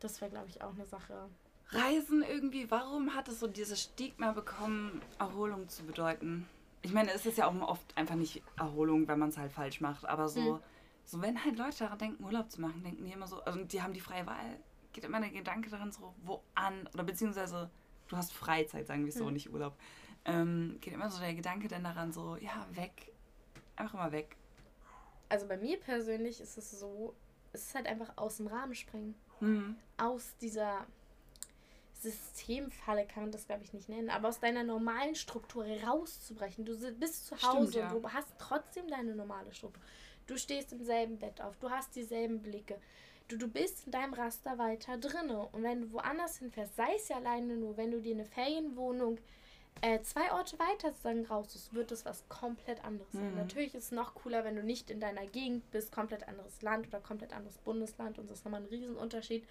Das 0.00 0.20
wäre, 0.20 0.30
glaube 0.30 0.48
ich, 0.48 0.62
auch 0.62 0.74
eine 0.74 0.86
Sache. 0.86 1.28
Reisen 1.70 2.22
irgendwie, 2.22 2.70
warum 2.70 3.14
hat 3.14 3.28
es 3.28 3.40
so 3.40 3.46
dieses 3.46 3.82
Stigma 3.82 4.32
bekommen, 4.32 5.02
Erholung 5.18 5.68
zu 5.68 5.84
bedeuten? 5.84 6.46
Ich 6.82 6.92
meine, 6.92 7.12
es 7.12 7.26
ist 7.26 7.36
ja 7.36 7.46
auch 7.46 7.68
oft 7.68 7.96
einfach 7.96 8.14
nicht 8.14 8.42
Erholung, 8.56 9.08
wenn 9.08 9.18
man 9.18 9.30
es 9.30 9.36
halt 9.36 9.52
falsch 9.52 9.80
macht, 9.80 10.06
aber 10.06 10.28
so, 10.28 10.54
mhm. 10.54 10.60
so 11.04 11.20
wenn 11.20 11.44
halt 11.44 11.58
Leute 11.58 11.78
daran 11.78 11.98
denken, 11.98 12.24
Urlaub 12.24 12.50
zu 12.50 12.60
machen, 12.60 12.82
denken 12.82 13.04
die 13.04 13.12
immer 13.12 13.26
so, 13.26 13.42
also 13.42 13.62
die 13.64 13.82
haben 13.82 13.92
die 13.92 14.00
freie 14.00 14.26
Wahl, 14.26 14.58
geht 14.92 15.04
immer 15.04 15.20
der 15.20 15.30
Gedanke 15.30 15.68
daran 15.68 15.92
so, 15.92 16.14
wo 16.22 16.42
an, 16.54 16.88
oder 16.94 17.04
beziehungsweise 17.04 17.68
du 18.06 18.16
hast 18.16 18.32
Freizeit, 18.32 18.86
sagen 18.86 19.02
wir 19.02 19.10
es 19.10 19.16
mhm. 19.16 19.20
so, 19.20 19.30
nicht 19.30 19.52
Urlaub. 19.52 19.76
Ähm, 20.24 20.78
geht 20.80 20.94
immer 20.94 21.10
so 21.10 21.20
der 21.20 21.34
Gedanke 21.34 21.68
dann 21.68 21.84
daran 21.84 22.12
so, 22.12 22.36
ja, 22.36 22.66
weg, 22.72 23.12
einfach 23.78 23.94
immer 23.94 24.12
weg. 24.12 24.36
Also 25.28 25.46
bei 25.46 25.56
mir 25.56 25.78
persönlich 25.78 26.40
ist 26.40 26.56
es 26.56 26.70
so, 26.70 27.14
es 27.52 27.66
ist 27.66 27.74
halt 27.74 27.86
einfach 27.86 28.12
aus 28.16 28.38
dem 28.38 28.46
Rahmen 28.46 28.74
springen. 28.74 29.14
Mhm. 29.40 29.76
Aus 29.96 30.34
dieser 30.40 30.86
Systemfalle 32.00 33.06
kann 33.06 33.24
man 33.24 33.32
das, 33.32 33.46
glaube 33.46 33.64
ich, 33.64 33.72
nicht 33.72 33.88
nennen, 33.88 34.10
aber 34.10 34.28
aus 34.28 34.40
deiner 34.40 34.62
normalen 34.62 35.14
Struktur 35.14 35.66
rauszubrechen. 35.66 36.64
Du 36.64 36.76
bist 36.94 37.26
zu 37.26 37.36
Hause 37.42 37.70
Stimmt, 37.70 37.74
ja. 37.74 37.90
und 37.92 38.02
du 38.02 38.12
hast 38.12 38.32
trotzdem 38.38 38.88
deine 38.88 39.14
normale 39.14 39.52
Struktur. 39.52 39.82
Du 40.26 40.36
stehst 40.38 40.72
im 40.72 40.84
selben 40.84 41.18
Bett 41.18 41.40
auf, 41.40 41.56
du 41.56 41.70
hast 41.70 41.96
dieselben 41.96 42.40
Blicke. 42.40 42.78
Du, 43.28 43.36
du 43.36 43.48
bist 43.48 43.86
in 43.86 43.92
deinem 43.92 44.14
Raster 44.14 44.56
weiter 44.58 44.96
drinne. 44.96 45.46
Und 45.52 45.62
wenn 45.62 45.82
du 45.82 45.92
woanders 45.92 46.38
hinfährst, 46.38 46.76
sei 46.76 46.94
es 46.96 47.08
ja 47.08 47.16
alleine 47.16 47.56
nur, 47.56 47.76
wenn 47.76 47.90
du 47.90 48.00
dir 48.00 48.14
eine 48.14 48.24
Ferienwohnung 48.24 49.18
äh, 49.82 50.00
zwei 50.02 50.32
Orte 50.32 50.58
weiter 50.58 50.90
sozusagen 50.90 51.26
raus 51.26 51.68
wird 51.72 51.92
es 51.92 52.04
was 52.04 52.28
komplett 52.28 52.84
anderes 52.84 53.10
sein. 53.12 53.32
Mhm. 53.32 53.38
Natürlich 53.38 53.74
ist 53.74 53.84
es 53.84 53.92
noch 53.92 54.14
cooler, 54.14 54.44
wenn 54.44 54.56
du 54.56 54.62
nicht 54.62 54.90
in 54.90 55.00
deiner 55.00 55.26
Gegend 55.26 55.70
bist, 55.70 55.92
komplett 55.92 56.26
anderes 56.28 56.62
Land 56.62 56.88
oder 56.88 57.00
komplett 57.00 57.32
anderes 57.32 57.56
Bundesland 57.58 58.18
und 58.18 58.30
das 58.30 58.38
ist 58.38 58.44
nochmal 58.44 58.62
ein 58.62 58.68
Riesenunterschied, 58.68 59.46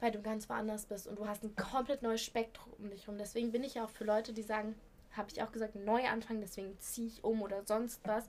weil 0.00 0.12
du 0.12 0.20
ganz 0.20 0.48
woanders 0.48 0.86
bist 0.86 1.06
und 1.06 1.18
du 1.18 1.26
hast 1.26 1.42
ein 1.44 1.54
komplett 1.56 2.02
neues 2.02 2.22
Spektrum 2.22 2.72
um 2.78 2.90
dich 2.90 3.06
herum. 3.06 3.18
Deswegen 3.18 3.52
bin 3.52 3.64
ich 3.64 3.74
ja 3.74 3.84
auch 3.84 3.90
für 3.90 4.04
Leute, 4.04 4.32
die 4.32 4.42
sagen, 4.42 4.74
habe 5.16 5.28
ich 5.32 5.42
auch 5.42 5.52
gesagt, 5.52 5.74
Neuanfang, 5.74 6.40
deswegen 6.40 6.78
ziehe 6.80 7.08
ich 7.08 7.24
um 7.24 7.42
oder 7.42 7.64
sonst 7.64 8.00
was. 8.04 8.24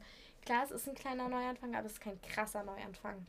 Klar, 0.45 0.63
es 0.63 0.71
ist 0.71 0.87
ein 0.87 0.95
kleiner 0.95 1.27
Neuanfang, 1.27 1.75
aber 1.75 1.87
es 1.87 1.93
ist 1.93 2.01
kein 2.01 2.21
krasser 2.21 2.63
Neuanfang. 2.63 3.25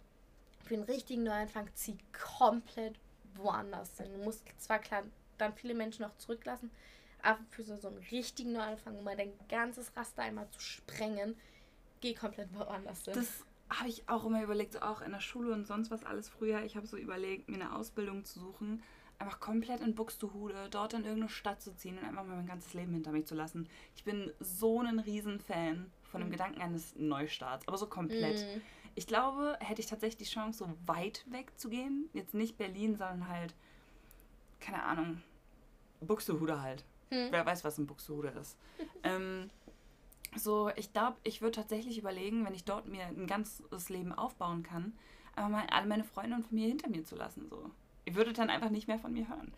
Für 0.64 0.74
einen 0.74 0.84
richtigen 0.84 1.24
Neuanfang 1.24 1.68
zieh 1.74 1.96
komplett 2.12 2.94
woanders 3.34 3.96
hin. 3.96 4.12
Du 4.16 4.24
musst 4.24 4.44
zwar 4.58 4.78
klar 4.78 5.02
dann 5.38 5.54
viele 5.54 5.74
Menschen 5.74 6.02
noch 6.02 6.16
zurücklassen, 6.18 6.70
aber 7.22 7.38
für 7.50 7.64
so, 7.64 7.76
so 7.76 7.88
einen 7.88 7.98
richtigen 8.10 8.52
Neuanfang, 8.52 8.96
um 8.96 9.04
mal 9.04 9.16
dein 9.16 9.32
ganzes 9.48 9.96
Raster 9.96 10.22
einmal 10.22 10.48
zu 10.50 10.60
sprengen, 10.60 11.36
geh 12.00 12.14
komplett 12.14 12.52
woanders 12.54 13.04
hin. 13.04 13.14
Das 13.14 13.44
habe 13.70 13.88
ich 13.88 14.08
auch 14.08 14.24
immer 14.24 14.42
überlegt, 14.42 14.72
so 14.72 14.80
auch 14.80 15.00
in 15.00 15.12
der 15.12 15.20
Schule 15.20 15.52
und 15.52 15.66
sonst 15.66 15.90
was 15.90 16.04
alles 16.04 16.28
früher. 16.28 16.62
Ich 16.64 16.76
habe 16.76 16.86
so 16.86 16.96
überlegt, 16.96 17.48
mir 17.48 17.56
eine 17.56 17.74
Ausbildung 17.74 18.24
zu 18.24 18.40
suchen, 18.40 18.82
einfach 19.18 19.40
komplett 19.40 19.80
in 19.80 19.94
Buxtehude, 19.94 20.68
dort 20.70 20.94
in 20.94 21.02
irgendeine 21.02 21.28
Stadt 21.28 21.60
zu 21.60 21.74
ziehen 21.74 21.98
und 21.98 22.04
einfach 22.04 22.24
mal 22.24 22.36
mein 22.36 22.46
ganzes 22.46 22.72
Leben 22.74 22.92
hinter 22.92 23.12
mich 23.12 23.26
zu 23.26 23.34
lassen. 23.34 23.68
Ich 23.96 24.04
bin 24.04 24.32
so 24.40 24.80
ein 24.80 24.98
Riesenfan 24.98 25.90
von 26.04 26.20
dem 26.20 26.28
mhm. 26.28 26.32
Gedanken 26.32 26.62
eines 26.62 26.94
Neustarts, 26.96 27.66
aber 27.66 27.76
so 27.76 27.86
komplett. 27.86 28.38
Mhm. 28.38 28.62
Ich 28.94 29.06
glaube, 29.06 29.56
hätte 29.60 29.80
ich 29.80 29.86
tatsächlich 29.86 30.28
die 30.28 30.32
Chance, 30.32 30.58
so 30.58 30.72
weit 30.86 31.24
weg 31.30 31.52
zu 31.56 31.68
gehen, 31.68 32.08
jetzt 32.14 32.34
nicht 32.34 32.56
Berlin, 32.56 32.96
sondern 32.96 33.28
halt, 33.28 33.54
keine 34.60 34.82
Ahnung, 34.82 35.22
Buxtehude 36.00 36.62
halt. 36.62 36.84
Hm. 37.10 37.28
Wer 37.30 37.46
weiß, 37.46 37.64
was 37.64 37.78
ein 37.78 37.86
Buxtehude 37.86 38.28
ist. 38.28 38.56
ähm, 39.02 39.50
so, 40.36 40.70
ich 40.76 40.92
glaube, 40.92 41.16
ich 41.22 41.40
würde 41.40 41.56
tatsächlich 41.56 41.98
überlegen, 41.98 42.44
wenn 42.44 42.54
ich 42.54 42.64
dort 42.64 42.86
mir 42.86 43.06
ein 43.06 43.26
ganzes 43.26 43.88
Leben 43.88 44.12
aufbauen 44.12 44.62
kann, 44.62 44.96
aber 45.34 45.48
mal 45.48 45.66
alle 45.70 45.86
meine 45.86 46.04
Freunde 46.04 46.36
und 46.36 46.46
Familie 46.46 46.70
hinter 46.70 46.88
mir 46.88 47.04
zu 47.04 47.16
lassen. 47.16 47.48
So. 47.48 47.70
Ihr 48.04 48.14
würdet 48.14 48.38
dann 48.38 48.50
einfach 48.50 48.70
nicht 48.70 48.88
mehr 48.88 48.98
von 48.98 49.12
mir 49.12 49.28
hören. 49.28 49.52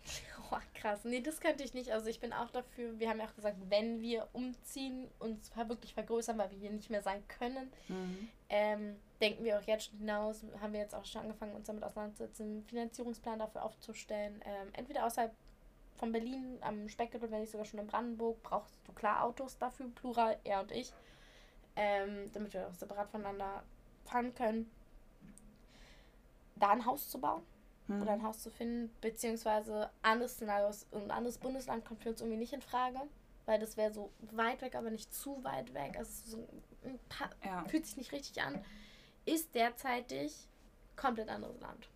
Oh, 0.51 0.57
krass. 0.73 1.05
Nee, 1.05 1.21
das 1.21 1.39
könnte 1.39 1.63
ich 1.63 1.73
nicht. 1.73 1.91
Also 1.91 2.07
ich 2.07 2.19
bin 2.19 2.33
auch 2.33 2.49
dafür, 2.49 2.99
wir 2.99 3.09
haben 3.09 3.19
ja 3.19 3.25
auch 3.25 3.35
gesagt, 3.35 3.55
wenn 3.69 4.01
wir 4.01 4.27
umziehen, 4.33 5.07
uns 5.19 5.49
wirklich 5.55 5.93
vergrößern, 5.93 6.37
weil 6.37 6.51
wir 6.51 6.57
hier 6.57 6.71
nicht 6.71 6.89
mehr 6.89 7.01
sein 7.01 7.23
können, 7.29 7.71
mhm. 7.87 8.27
ähm, 8.49 8.95
denken 9.21 9.45
wir 9.45 9.57
auch 9.57 9.63
jetzt 9.63 9.85
schon 9.85 9.99
hinaus, 9.99 10.43
haben 10.59 10.73
wir 10.73 10.81
jetzt 10.81 10.93
auch 10.93 11.05
schon 11.05 11.21
angefangen, 11.21 11.55
uns 11.55 11.67
damit 11.67 11.83
auseinanderzusetzen, 11.83 12.45
einen 12.45 12.63
Finanzierungsplan 12.65 13.39
dafür 13.39 13.63
aufzustellen. 13.63 14.41
Ähm, 14.43 14.67
entweder 14.73 15.05
außerhalb 15.05 15.33
von 16.01 16.11
Berlin 16.11 16.57
am 16.61 16.89
Speckgürtel, 16.89 17.29
wenn 17.29 17.41
nicht 17.41 17.51
sogar 17.51 17.63
schon 17.63 17.79
in 17.79 17.85
Brandenburg, 17.85 18.41
brauchst 18.41 18.79
du 18.87 18.91
klar 18.91 19.23
Autos 19.23 19.59
dafür, 19.59 19.87
plural, 19.93 20.35
er 20.43 20.61
und 20.61 20.71
ich, 20.71 20.91
ähm, 21.75 22.31
damit 22.33 22.55
wir 22.55 22.67
auch 22.67 22.73
separat 22.73 23.07
voneinander 23.11 23.61
fahren 24.05 24.33
können. 24.33 24.71
Da 26.55 26.71
ein 26.71 26.87
Haus 26.87 27.07
zu 27.07 27.21
bauen 27.21 27.43
hm. 27.85 28.01
oder 28.01 28.13
ein 28.13 28.23
Haus 28.23 28.41
zu 28.41 28.49
finden, 28.49 28.91
beziehungsweise 28.99 29.91
anderes 30.01 30.33
Szenarios, 30.33 30.87
ein 30.91 31.11
anderes 31.11 31.37
Bundesland 31.37 31.85
kommt 31.85 32.01
für 32.01 32.09
uns 32.09 32.21
irgendwie 32.21 32.39
nicht 32.39 32.53
in 32.53 32.63
Frage, 32.63 32.99
weil 33.45 33.59
das 33.59 33.77
wäre 33.77 33.93
so 33.93 34.11
weit 34.21 34.63
weg, 34.63 34.73
aber 34.73 34.89
nicht 34.89 35.13
zu 35.13 35.43
weit 35.43 35.71
weg. 35.75 35.97
Also 35.99 36.31
so 36.31 36.47
ja. 37.45 37.63
fühlt 37.65 37.85
sich 37.85 37.97
nicht 37.97 38.11
richtig 38.11 38.41
an. 38.41 38.65
Ist 39.25 39.53
derzeitig 39.53 40.47
komplett 40.95 41.29
anderes 41.29 41.59
Land. 41.59 41.90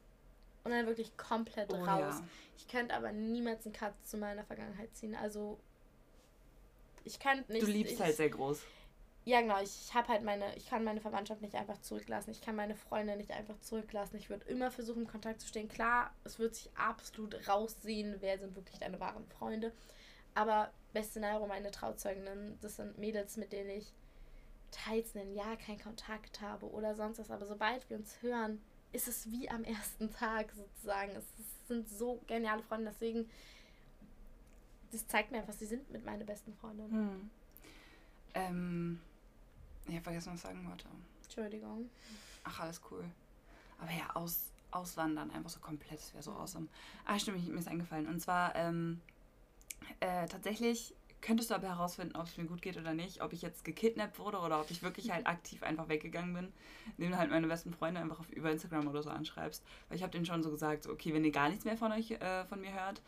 Und 0.66 0.72
dann 0.72 0.88
wirklich 0.88 1.16
komplett 1.16 1.72
oh, 1.72 1.78
raus. 1.78 2.16
Ja. 2.20 2.24
Ich 2.58 2.68
könnte 2.68 2.94
aber 2.94 3.12
niemals 3.12 3.66
einen 3.66 3.74
Cut 3.74 3.94
zu 4.04 4.18
meiner 4.18 4.44
Vergangenheit 4.44 4.94
ziehen. 4.96 5.16
Also 5.16 5.60
ich 7.06 7.20
kann 7.20 7.46
nicht. 7.48 7.62
Du 7.62 7.68
liebst 7.68 7.94
ich, 7.94 8.02
halt 8.02 8.16
sehr 8.16 8.30
groß. 8.30 8.62
Ja, 9.26 9.42
genau. 9.42 9.62
Ich 9.62 9.94
habe 9.94 10.08
halt 10.08 10.24
meine, 10.24 10.56
ich 10.56 10.70
kann 10.70 10.84
meine 10.84 11.02
Verwandtschaft 11.02 11.42
nicht 11.42 11.56
einfach 11.56 11.80
zurücklassen. 11.82 12.32
Ich 12.32 12.42
kann 12.42 12.56
meine 12.56 12.76
Freunde 12.76 13.16
nicht 13.16 13.32
einfach 13.32 13.60
zurücklassen. 13.62 14.18
Ich 14.18 14.30
würde 14.30 14.46
immer 14.48 14.70
versuchen, 14.72 15.04
in 15.04 15.08
Kontakt 15.08 15.42
zu 15.42 15.48
stehen. 15.48 15.68
Klar, 15.68 16.14
es 16.24 16.38
wird 16.38 16.56
sich 16.56 16.70
absolut 16.76 17.48
raussehen, 17.48 18.18
wer 18.20 18.38
sind 18.38 18.56
wirklich 18.56 18.80
deine 18.80 19.00
wahren 19.00 19.26
Freunde. 19.28 19.72
Aber 20.36 20.72
beste 20.94 21.12
Szenario, 21.12 21.48
meine 21.48 21.72
Trauzeuginnen, 21.72 22.60
das 22.62 22.76
sind 22.76 22.98
Mädels, 22.98 23.38
mit 23.38 23.52
denen 23.52 23.70
ich 23.70 23.94
teils 24.72 25.16
ein 25.16 25.34
Jahr 25.34 25.58
keinen 25.58 25.80
Kontakt 25.80 26.42
habe 26.42 26.70
oder 26.70 26.96
sonst 26.96 27.20
was. 27.20 27.32
Aber 27.32 27.46
sobald 27.46 27.90
wir 27.90 27.98
uns 27.98 28.22
hören, 28.22 28.62
ist 28.92 29.08
es 29.08 29.30
wie 29.30 29.50
am 29.50 29.64
ersten 29.64 30.12
Tag 30.12 30.52
sozusagen. 30.54 31.12
Es 31.12 31.26
sind 31.68 31.90
so 31.90 32.22
geniale 32.28 32.64
Freunde. 32.64 32.92
Deswegen, 32.92 33.30
das 34.92 35.08
zeigt 35.08 35.32
mir 35.32 35.40
einfach, 35.40 35.54
sie 35.54 35.66
sind 35.66 35.90
mit 35.92 36.06
meinen 36.06 36.26
besten 36.26 36.54
Freundinnen. 36.54 36.92
Hm. 36.92 37.30
Ähm 38.34 39.00
ich 39.88 39.94
habe 39.94 40.04
vergessen, 40.04 40.34
was 40.34 40.40
ich 40.40 40.42
sagen 40.42 40.68
wollte. 40.68 40.88
Entschuldigung. 41.24 41.90
Ach, 42.44 42.60
alles 42.62 42.82
cool. 42.90 43.06
Aber 43.80 43.92
ja, 43.92 44.16
aus, 44.16 44.52
auswandern 44.72 45.32
einfach 45.32 45.50
so 45.50 45.60
komplett, 45.60 46.00
das 46.00 46.14
wäre 46.14 46.24
so 46.24 46.32
awesome. 46.32 46.68
Ah, 47.06 47.20
stimmt, 47.20 47.48
mir 47.48 47.60
ist 47.60 47.68
eingefallen. 47.68 48.08
Und 48.08 48.20
zwar, 48.20 48.56
ähm, 48.56 49.02
äh, 50.00 50.28
tatsächlich 50.28 50.96
könntest 51.26 51.50
du 51.50 51.56
aber 51.56 51.68
herausfinden, 51.68 52.16
ob 52.16 52.28
es 52.28 52.38
mir 52.38 52.46
gut 52.46 52.62
geht 52.62 52.78
oder 52.78 52.94
nicht, 52.94 53.22
ob 53.22 53.34
ich 53.34 53.42
jetzt 53.42 53.66
gekidnappt 53.66 54.20
wurde 54.20 54.38
oder 54.38 54.62
ob 54.62 54.70
ich 54.70 54.84
wirklich 54.84 55.10
halt 55.12 55.26
aktiv 55.26 55.64
einfach 55.64 55.90
weggegangen 55.90 56.36
bin, 56.36 56.54
indem 56.98 57.12
du 57.12 57.18
halt 57.18 57.32
meine 57.32 57.48
besten 57.48 57.74
Freunde 57.74 58.00
einfach 58.00 58.20
auf, 58.20 58.30
über 58.30 58.52
Instagram 58.52 58.88
oder 58.88 59.02
so 59.02 59.10
anschreibst. 59.10 59.64
Weil 59.90 59.98
ich 59.98 60.04
habe 60.04 60.12
denen 60.12 60.28
schon 60.28 60.44
so 60.44 60.52
gesagt, 60.52 60.86
okay, 60.88 61.14
wenn 61.14 61.26
ihr 61.26 61.32
gar 61.32 61.50
nichts 61.50 61.66
mehr 61.66 61.78
von 61.78 61.92
euch, 61.92 62.12
äh, 62.12 62.46
von 62.46 62.62
mir 62.62 62.74
hört, 62.74 63.02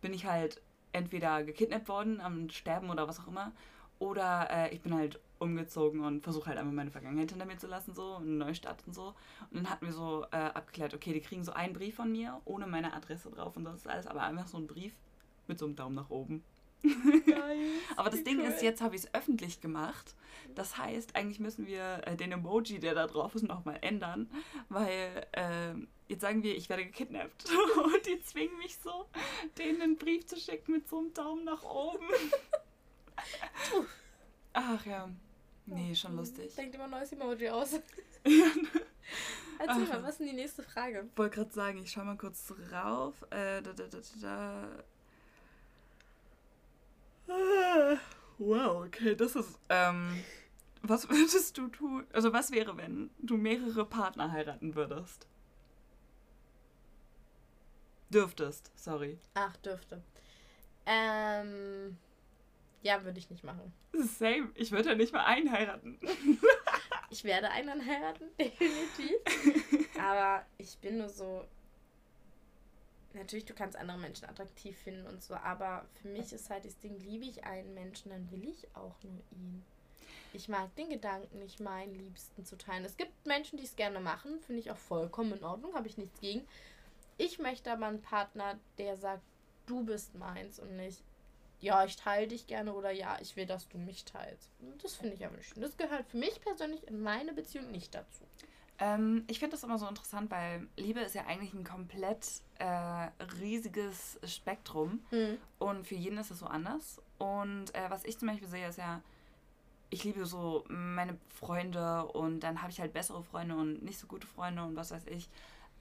bin 0.00 0.12
ich 0.12 0.26
halt 0.26 0.60
entweder 0.92 1.44
gekidnappt 1.44 1.88
worden, 1.88 2.20
am 2.20 2.50
Sterben 2.50 2.90
oder 2.90 3.06
was 3.06 3.20
auch 3.20 3.28
immer, 3.28 3.52
oder 4.00 4.48
äh, 4.50 4.74
ich 4.74 4.80
bin 4.80 4.92
halt 4.92 5.20
umgezogen 5.38 6.00
und 6.00 6.24
versuche 6.24 6.46
halt 6.46 6.58
einfach 6.58 6.72
meine 6.72 6.90
Vergangenheit 6.90 7.30
hinter 7.30 7.46
mir 7.46 7.58
zu 7.58 7.68
lassen, 7.68 7.94
so, 7.94 8.16
eine 8.16 8.26
Neustart 8.26 8.82
und 8.86 8.94
so. 8.94 9.14
Und 9.50 9.58
dann 9.58 9.70
hatten 9.70 9.86
wir 9.86 9.92
so 9.92 10.24
äh, 10.32 10.36
abgeklärt, 10.36 10.92
okay, 10.92 11.12
die 11.12 11.20
kriegen 11.20 11.44
so 11.44 11.52
einen 11.52 11.74
Brief 11.74 11.94
von 11.94 12.10
mir, 12.10 12.40
ohne 12.46 12.66
meine 12.66 12.94
Adresse 12.94 13.30
drauf 13.30 13.56
und 13.56 13.66
ist 13.66 13.86
alles, 13.86 14.08
aber 14.08 14.22
einfach 14.22 14.48
so 14.48 14.58
ein 14.58 14.66
Brief 14.66 14.92
mit 15.46 15.58
so 15.58 15.66
einem 15.66 15.76
Daumen 15.76 15.94
nach 15.94 16.10
oben. 16.10 16.42
Aber 17.96 18.10
das 18.10 18.22
Ding 18.24 18.38
cool. 18.38 18.46
ist, 18.46 18.62
jetzt 18.62 18.80
habe 18.80 18.96
ich 18.96 19.04
es 19.04 19.14
öffentlich 19.14 19.60
gemacht. 19.60 20.14
Das 20.54 20.78
heißt, 20.78 21.14
eigentlich 21.16 21.40
müssen 21.40 21.66
wir 21.66 22.02
äh, 22.06 22.16
den 22.16 22.32
Emoji, 22.32 22.80
der 22.80 22.94
da 22.94 23.06
drauf 23.06 23.34
ist, 23.34 23.42
nochmal 23.42 23.78
ändern, 23.82 24.30
weil 24.68 25.26
äh, 25.32 25.74
jetzt 26.08 26.22
sagen 26.22 26.42
wir, 26.42 26.56
ich 26.56 26.68
werde 26.68 26.84
gekidnappt. 26.84 27.50
und 27.84 28.06
die 28.06 28.20
zwingen 28.22 28.58
mich 28.58 28.76
so, 28.78 29.06
denen 29.58 29.80
einen 29.80 29.96
Brief 29.96 30.26
zu 30.26 30.36
schicken 30.36 30.72
mit 30.72 30.88
so 30.88 30.98
einem 30.98 31.14
Daumen 31.14 31.44
nach 31.44 31.62
oben. 31.62 32.06
Ach 34.52 34.84
ja. 34.86 35.08
Nee, 35.66 35.94
schon 35.94 36.16
lustig. 36.16 36.54
Denkt 36.56 36.74
immer 36.74 36.84
ein 36.84 36.90
neues 36.90 37.12
Emoji 37.12 37.48
aus. 37.48 37.74
Erzähl 39.58 39.86
mal, 39.86 40.02
was 40.02 40.12
ist 40.12 40.20
denn 40.20 40.26
die 40.28 40.32
nächste 40.32 40.62
Frage? 40.62 41.06
Ich 41.12 41.18
wollte 41.18 41.36
gerade 41.36 41.52
sagen, 41.52 41.78
ich 41.78 41.90
schau 41.90 42.02
mal 42.02 42.16
kurz 42.16 42.46
drauf. 42.46 43.14
Äh, 43.30 43.62
da, 43.62 43.72
da, 43.72 43.84
da, 43.86 43.98
da. 44.20 44.68
Ah, 47.30 47.96
wow, 48.38 48.84
okay, 48.84 49.14
das 49.14 49.36
ist. 49.36 49.58
Ähm, 49.68 50.22
was 50.82 51.08
würdest 51.08 51.56
du 51.58 51.68
tun? 51.68 52.06
Also, 52.12 52.32
was 52.32 52.50
wäre, 52.50 52.76
wenn 52.76 53.10
du 53.18 53.36
mehrere 53.36 53.84
Partner 53.84 54.32
heiraten 54.32 54.74
würdest? 54.74 55.26
Dürftest, 58.10 58.72
sorry. 58.74 59.18
Ach, 59.34 59.56
dürfte. 59.58 60.02
Ähm. 60.86 61.96
Ja, 62.82 63.04
würde 63.04 63.18
ich 63.18 63.28
nicht 63.30 63.44
machen. 63.44 63.72
Same. 63.92 64.50
Ich 64.54 64.72
würde 64.72 64.90
ja 64.90 64.94
nicht 64.94 65.12
mal 65.12 65.24
einen 65.24 65.52
heiraten. 65.52 65.98
ich 67.10 67.24
werde 67.24 67.50
einen 67.50 67.84
heiraten, 67.84 68.24
definitiv. 68.38 69.88
Aber 70.00 70.44
ich 70.58 70.78
bin 70.78 70.98
nur 70.98 71.08
so. 71.08 71.44
Natürlich, 73.12 73.44
du 73.44 73.54
kannst 73.54 73.76
andere 73.76 73.98
Menschen 73.98 74.28
attraktiv 74.28 74.78
finden 74.78 75.06
und 75.06 75.22
so, 75.22 75.34
aber 75.34 75.84
für 76.00 76.08
mich 76.08 76.32
ist 76.32 76.48
halt 76.48 76.64
das 76.64 76.78
Ding, 76.78 76.98
liebe 77.00 77.24
ich 77.24 77.44
einen 77.44 77.74
Menschen, 77.74 78.10
dann 78.10 78.30
will 78.30 78.48
ich 78.48 78.68
auch 78.76 78.94
nur 79.02 79.20
ihn. 79.32 79.64
Ich 80.32 80.48
mag 80.48 80.74
den 80.76 80.90
Gedanken 80.90 81.40
nicht, 81.40 81.58
meinen 81.58 81.94
Liebsten 81.94 82.44
zu 82.44 82.56
teilen. 82.56 82.84
Es 82.84 82.96
gibt 82.96 83.26
Menschen, 83.26 83.58
die 83.58 83.64
es 83.64 83.74
gerne 83.74 83.98
machen, 83.98 84.38
finde 84.40 84.60
ich 84.60 84.70
auch 84.70 84.76
vollkommen 84.76 85.32
in 85.32 85.44
Ordnung, 85.44 85.74
habe 85.74 85.88
ich 85.88 85.98
nichts 85.98 86.20
gegen. 86.20 86.46
Ich 87.18 87.40
möchte 87.40 87.72
aber 87.72 87.86
einen 87.86 88.00
Partner, 88.00 88.58
der 88.78 88.96
sagt, 88.96 89.22
du 89.66 89.84
bist 89.84 90.14
meins 90.14 90.60
und 90.60 90.76
nicht, 90.76 91.02
ja, 91.60 91.84
ich 91.84 91.96
teile 91.96 92.28
dich 92.28 92.46
gerne 92.46 92.72
oder 92.72 92.90
ja, 92.90 93.18
ich 93.20 93.36
will, 93.36 93.46
dass 93.46 93.68
du 93.68 93.78
mich 93.78 94.04
teilst. 94.04 94.50
Das 94.82 94.94
finde 94.94 95.14
ich 95.14 95.24
aber 95.24 95.36
nicht 95.36 95.48
schön. 95.48 95.62
Das 95.62 95.76
gehört 95.76 96.06
für 96.06 96.16
mich 96.16 96.40
persönlich 96.40 96.86
in 96.86 97.02
meine 97.02 97.32
Beziehung 97.32 97.70
nicht 97.70 97.94
dazu. 97.94 98.24
Ähm, 98.80 99.24
ich 99.28 99.38
finde 99.38 99.52
das 99.52 99.62
immer 99.62 99.78
so 99.78 99.86
interessant, 99.86 100.30
weil 100.30 100.66
Liebe 100.76 101.00
ist 101.00 101.14
ja 101.14 101.26
eigentlich 101.26 101.52
ein 101.52 101.64
komplett 101.64 102.40
äh, 102.58 103.08
riesiges 103.38 104.18
Spektrum 104.24 105.00
mhm. 105.10 105.36
und 105.58 105.86
für 105.86 105.94
jeden 105.94 106.18
ist 106.18 106.30
es 106.30 106.38
so 106.38 106.46
anders. 106.46 107.00
Und 107.18 107.74
äh, 107.74 107.90
was 107.90 108.04
ich 108.04 108.18
zum 108.18 108.28
Beispiel 108.28 108.48
sehe, 108.48 108.66
ist 108.66 108.78
ja, 108.78 109.02
ich 109.90 110.04
liebe 110.04 110.24
so 110.24 110.64
meine 110.68 111.18
Freunde 111.28 112.06
und 112.06 112.40
dann 112.40 112.62
habe 112.62 112.72
ich 112.72 112.80
halt 112.80 112.92
bessere 112.92 113.22
Freunde 113.22 113.54
und 113.54 113.82
nicht 113.82 113.98
so 113.98 114.06
gute 114.06 114.26
Freunde 114.26 114.62
und 114.62 114.76
was 114.76 114.92
weiß 114.92 115.06
ich. 115.06 115.28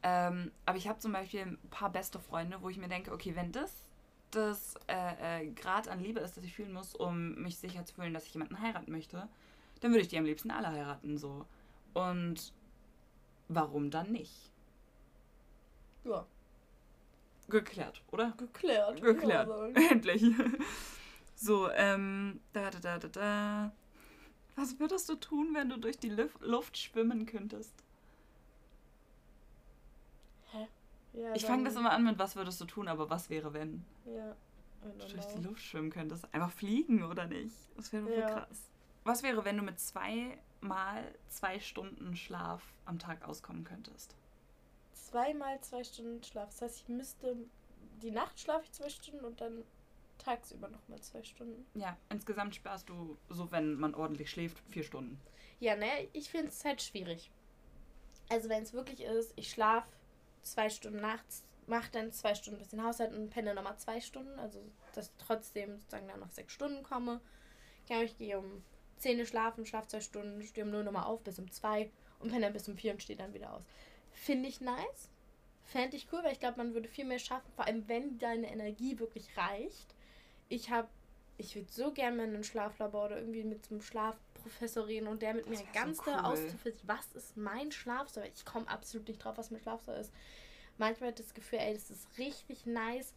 Ähm, 0.03 0.51
aber 0.65 0.77
ich 0.77 0.87
habe 0.87 0.99
zum 0.99 1.13
Beispiel 1.13 1.41
ein 1.41 1.59
paar 1.69 1.91
beste 1.91 2.19
Freunde, 2.19 2.61
wo 2.61 2.69
ich 2.69 2.77
mir 2.77 2.89
denke, 2.89 3.11
okay, 3.11 3.35
wenn 3.35 3.51
das 3.51 3.71
das 4.31 4.75
äh, 4.87 5.43
äh, 5.43 5.47
Grad 5.51 5.87
an 5.87 6.01
Liebe 6.01 6.19
ist, 6.19 6.37
das 6.37 6.43
ich 6.43 6.53
fühlen 6.53 6.73
muss, 6.73 6.95
um 6.95 7.35
mich 7.35 7.57
sicher 7.57 7.83
zu 7.85 7.95
fühlen, 7.95 8.13
dass 8.13 8.27
ich 8.27 8.33
jemanden 8.33 8.59
heiraten 8.59 8.91
möchte, 8.91 9.27
dann 9.79 9.91
würde 9.91 10.01
ich 10.01 10.07
die 10.07 10.17
am 10.17 10.25
liebsten 10.25 10.51
alle 10.51 10.69
heiraten, 10.69 11.17
so. 11.17 11.45
Und 11.93 12.53
warum 13.49 13.91
dann 13.91 14.11
nicht? 14.11 14.51
Ja. 16.05 16.25
Geklärt, 17.49 18.01
oder? 18.11 18.33
Geklärt. 18.37 19.01
Geklärt. 19.01 19.49
Endlich. 19.91 20.23
so, 21.35 21.69
ähm, 21.71 22.39
da, 22.53 22.69
da, 22.69 22.79
da, 22.79 22.99
da, 22.99 23.07
da. 23.07 23.71
Was 24.55 24.79
würdest 24.79 25.09
du 25.09 25.15
tun, 25.15 25.53
wenn 25.53 25.69
du 25.69 25.77
durch 25.77 25.97
die 25.97 26.15
Luft 26.39 26.77
schwimmen 26.77 27.25
könntest? 27.25 27.73
Ja, 31.13 31.33
ich 31.33 31.45
fange 31.45 31.63
das 31.63 31.75
immer 31.75 31.91
an 31.91 32.03
mit, 32.03 32.19
was 32.19 32.35
würdest 32.35 32.61
du 32.61 32.65
tun, 32.65 32.87
aber 32.87 33.09
was 33.09 33.29
wäre, 33.29 33.53
wenn? 33.53 33.83
Ja. 34.05 34.35
Du 34.81 35.07
durch 35.07 35.25
die 35.25 35.41
Luft 35.41 35.61
schwimmen 35.61 35.89
könntest. 35.89 36.33
Einfach 36.33 36.51
fliegen, 36.51 37.03
oder 37.03 37.25
nicht? 37.25 37.55
Das 37.75 37.91
wäre 37.91 38.17
ja. 38.17 38.29
krass. 38.29 38.69
Was 39.03 39.23
wäre, 39.23 39.43
wenn 39.43 39.57
du 39.57 39.63
mit 39.63 39.79
zweimal 40.59 41.15
zwei 41.29 41.59
Stunden 41.59 42.15
Schlaf 42.15 42.61
am 42.85 42.99
Tag 42.99 43.27
auskommen 43.27 43.63
könntest? 43.63 44.15
Zweimal 44.93 45.59
zwei 45.61 45.83
Stunden 45.83 46.23
Schlaf. 46.23 46.49
Das 46.49 46.61
heißt, 46.61 46.77
ich 46.81 46.89
müsste. 46.89 47.35
Die 48.01 48.11
Nacht 48.11 48.39
schlafe 48.39 48.63
ich 48.63 48.71
zwei 48.71 48.89
Stunden 48.89 49.25
und 49.25 49.41
dann 49.41 49.63
tagsüber 50.17 50.69
nochmal 50.69 51.01
zwei 51.01 51.23
Stunden. 51.23 51.65
Ja, 51.75 51.97
insgesamt 52.09 52.55
sparst 52.55 52.87
du, 52.87 53.17
so 53.29 53.51
wenn 53.51 53.75
man 53.75 53.93
ordentlich 53.93 54.29
schläft, 54.29 54.59
vier 54.69 54.83
Stunden. 54.83 55.19
Ja, 55.59 55.75
ne, 55.75 56.07
ich 56.13 56.29
finde 56.29 56.47
es 56.47 56.63
halt 56.63 56.81
schwierig. 56.81 57.29
Also 58.29 58.47
wenn 58.47 58.63
es 58.63 58.73
wirklich 58.73 59.01
ist, 59.01 59.33
ich 59.35 59.49
schlafe 59.49 59.89
zwei 60.43 60.69
Stunden 60.69 61.01
nachts, 61.01 61.43
mache 61.67 61.91
dann 61.91 62.11
zwei 62.13 62.35
Stunden 62.35 62.59
ein 62.59 62.63
bisschen 62.63 62.83
Haushalt 62.83 63.13
und 63.13 63.29
penne 63.29 63.53
nochmal 63.53 63.77
zwei 63.77 63.99
Stunden. 63.99 64.37
Also, 64.39 64.61
dass 64.93 65.07
ich 65.07 65.13
trotzdem 65.17 65.77
sozusagen 65.79 66.07
dann 66.07 66.19
noch 66.19 66.31
sechs 66.31 66.53
Stunden 66.53 66.83
komme. 66.83 67.19
Ja, 67.87 68.01
ich 68.01 68.17
gehe 68.17 68.37
um 68.37 68.63
10 68.99 69.19
Uhr 69.19 69.25
schlafen, 69.25 69.65
schlafe 69.65 69.87
zwei 69.87 70.01
Stunden, 70.01 70.41
stehe 70.43 70.65
um 70.65 70.71
0 70.71 70.83
nochmal 70.83 71.05
auf 71.05 71.21
bis 71.21 71.39
um 71.39 71.51
zwei 71.51 71.89
und 72.19 72.29
penne 72.29 72.45
dann 72.45 72.53
bis 72.53 72.67
um 72.67 72.77
vier 72.77 72.91
und 72.91 73.01
stehe 73.01 73.17
dann 73.17 73.33
wieder 73.33 73.53
aus. 73.53 73.63
Finde 74.11 74.49
ich 74.49 74.61
nice. 74.61 75.09
Fände 75.63 75.97
ich 75.97 76.07
cool, 76.11 76.23
weil 76.23 76.33
ich 76.33 76.39
glaube, 76.39 76.57
man 76.57 76.73
würde 76.73 76.89
viel 76.89 77.05
mehr 77.05 77.19
schaffen, 77.19 77.51
vor 77.55 77.65
allem 77.65 77.87
wenn 77.87 78.17
deine 78.17 78.51
Energie 78.51 78.97
wirklich 78.97 79.37
reicht. 79.37 79.93
Ich 80.47 80.71
habe, 80.71 80.87
ich 81.37 81.55
würde 81.55 81.71
so 81.71 81.91
gerne 81.91 82.17
mal 82.17 82.27
in 82.27 82.35
ein 82.35 82.43
Schlaflabor 82.43 83.05
oder 83.05 83.17
irgendwie 83.19 83.43
mit 83.43 83.63
so 83.65 83.75
einem 83.75 83.83
Schlafprofessor 83.83 84.87
reden 84.87 85.07
und 85.07 85.21
der 85.21 85.35
mit 85.35 85.47
mir 85.47 85.59
ganz 85.73 85.97
so 85.97 86.11
cool. 86.11 86.19
auszufinden, 86.19 86.81
was 86.85 87.11
ist 87.13 87.37
mein 87.37 87.71
Schlafsoll. 87.71 88.29
Ich 88.33 88.45
komme 88.45 88.67
absolut 88.67 89.07
nicht 89.07 89.23
drauf, 89.23 89.37
was 89.37 89.51
mein 89.51 89.61
Schlafsoll 89.61 89.95
ist. 89.95 90.11
Manchmal 90.79 91.09
hat 91.09 91.19
das 91.19 91.33
Gefühl, 91.33 91.59
ey, 91.59 91.73
das 91.73 91.91
ist 91.91 92.07
richtig 92.17 92.65
nice, 92.65 93.13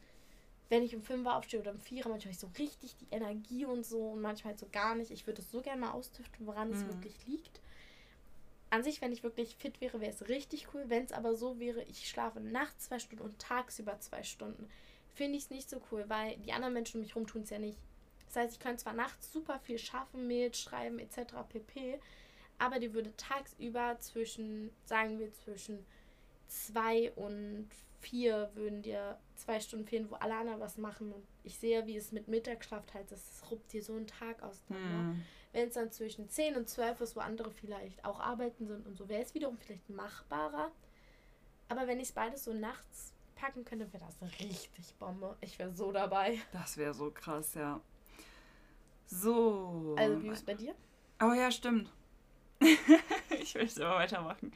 wenn 0.73 0.83
ich 0.83 0.97
um 0.97 1.03
5 1.03 1.27
Uhr 1.27 1.37
aufstehe 1.37 1.61
oder 1.61 1.73
um 1.73 1.79
4 1.79 2.07
Uhr, 2.07 2.11
manchmal 2.11 2.33
habe 2.33 2.33
ich 2.33 2.39
so 2.39 2.51
richtig 2.59 2.97
die 2.97 3.09
Energie 3.11 3.67
und 3.67 3.85
so 3.85 4.09
und 4.09 4.23
manchmal 4.23 4.57
so 4.57 4.67
gar 4.73 4.95
nicht. 4.95 5.11
Ich 5.11 5.27
würde 5.27 5.43
es 5.43 5.51
so 5.51 5.61
gerne 5.61 5.83
mal 5.83 5.91
austüften, 5.91 6.47
woran 6.47 6.69
mhm. 6.69 6.75
es 6.75 6.87
wirklich 6.87 7.27
liegt 7.27 7.61
an 8.73 8.83
sich, 8.83 9.03
wenn 9.03 9.13
ich 9.13 9.23
wirklich 9.23 9.55
fit 9.57 9.83
wäre, 9.83 10.01
wäre 10.01 10.13
es 10.13 10.31
richtig 10.31 10.69
cool. 10.73 10.85
Wenn 10.87 11.05
es 11.05 11.13
aber 11.13 11.37
so 11.37 11.61
wäre, 11.61 11.83
ich 11.83 12.09
schlafe 12.09 12.41
nachts 12.41 12.87
zwei 12.87 12.99
Stunden 12.99 13.23
und 13.23 13.39
tagsüber 13.39 14.01
zwei 14.01 14.23
Stunden, 14.23 14.67
finde 15.15 15.37
ich 15.37 15.45
es 15.45 15.51
nicht 15.51 15.69
so 15.69 15.79
cool, 15.91 16.07
weil 16.09 16.39
die 16.39 16.53
anderen 16.53 16.73
Menschen 16.73 16.97
um 16.97 17.03
mich 17.03 17.15
herum 17.15 17.27
tun 17.27 17.43
es 17.43 17.51
ja 17.51 17.59
nicht. 17.59 17.77
Das 18.29 18.37
heißt, 18.37 18.55
ich 18.55 18.61
könnte 18.61 18.83
zwar 18.83 18.95
nachts 18.95 19.31
super 19.31 19.59
viel 19.59 19.79
schaffen, 19.79 20.27
Mails 20.27 20.59
schreiben 20.59 20.99
etc. 21.01 21.35
pp. 21.51 22.01
Aber 22.59 22.79
die 22.79 22.95
würde 22.95 23.15
tagsüber 23.19 23.99
zwischen, 24.01 24.71
sagen 24.87 25.19
wir, 25.19 25.31
zwischen 25.35 25.85
zwei 26.49 27.13
und 27.13 27.69
vier 28.03 28.51
würden 28.55 28.83
dir 28.83 29.19
zwei 29.37 29.61
Stunden 29.61 29.87
fehlen, 29.87 30.11
wo 30.11 30.17
alle 30.17 30.35
anderen 30.35 30.61
was 30.61 30.77
machen. 30.77 31.13
Und 31.13 31.25
ich 31.45 31.59
sehe, 31.59 31.87
wie 31.87 31.97
es 31.97 32.13
mit 32.13 32.29
Mittagsschlaf 32.29 32.83
halt, 32.93 33.11
das 33.11 33.43
ruppt 33.51 33.73
dir 33.73 33.83
so 33.83 33.95
einen 33.95 34.07
Tag 34.07 34.43
aus. 34.43 34.63
Hm. 34.69 35.23
Wenn 35.53 35.69
es 35.69 35.75
dann 35.75 35.91
zwischen 35.91 36.29
10 36.29 36.57
und 36.57 36.69
12 36.69 37.01
ist, 37.03 37.17
wo 37.17 37.21
andere 37.21 37.51
vielleicht 37.51 38.05
auch 38.05 38.21
arbeiten 38.21 38.67
sind 38.67 38.87
und 38.87 38.97
so, 38.97 39.09
wäre 39.09 39.23
es 39.23 39.35
wiederum 39.35 39.57
vielleicht 39.59 39.89
machbarer. 39.89 40.73
Aber 41.69 41.87
wenn 41.87 41.99
ich 41.99 42.09
es 42.09 42.13
beides 42.13 42.45
so 42.45 42.53
nachts 42.53 43.13
packen 43.37 43.65
könnte, 43.65 43.93
wäre 43.93 44.05
das 44.05 44.41
richtig 44.41 44.95
Bombe. 44.99 45.37
Ich 45.41 45.59
wäre 45.59 45.73
so 45.73 45.93
dabei. 45.93 46.39
Das 46.53 46.77
wäre 46.77 46.95
so 46.95 47.11
krass, 47.11 47.55
ja. 47.55 47.81
So. 49.07 49.95
Also, 49.99 50.23
wie 50.23 50.29
ist 50.29 50.39
es 50.39 50.45
bei 50.45 50.55
dir? 50.55 50.75
Oh 51.23 51.33
ja, 51.33 51.51
stimmt. 51.51 51.91
ich 53.41 53.55
will 53.55 53.65
es 53.65 53.77
immer 53.77 53.97
weitermachen. 53.97 54.53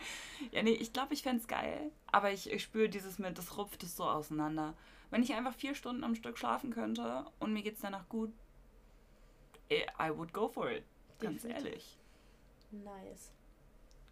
Ja, 0.50 0.62
nee, 0.62 0.72
ich 0.72 0.92
glaube, 0.92 1.14
ich 1.14 1.22
fände 1.22 1.40
es 1.40 1.48
geil, 1.48 1.90
aber 2.06 2.32
ich, 2.32 2.50
ich 2.50 2.62
spüre 2.62 2.88
dieses 2.88 3.18
mit, 3.18 3.38
das 3.38 3.56
rupft 3.56 3.82
es 3.82 3.96
so 3.96 4.04
auseinander. 4.04 4.74
Wenn 5.10 5.22
ich 5.22 5.34
einfach 5.34 5.54
vier 5.54 5.74
Stunden 5.74 6.04
am 6.04 6.14
Stück 6.14 6.38
schlafen 6.38 6.70
könnte 6.72 7.26
und 7.38 7.52
mir 7.52 7.62
geht 7.62 7.74
es 7.74 7.80
danach 7.80 8.08
gut, 8.08 8.32
I 9.70 10.10
would 10.10 10.32
go 10.32 10.48
for 10.48 10.70
it. 10.70 10.84
Ganz 11.18 11.42
Definitiv. 11.42 11.66
ehrlich. 11.66 11.98
Nice. 12.70 13.32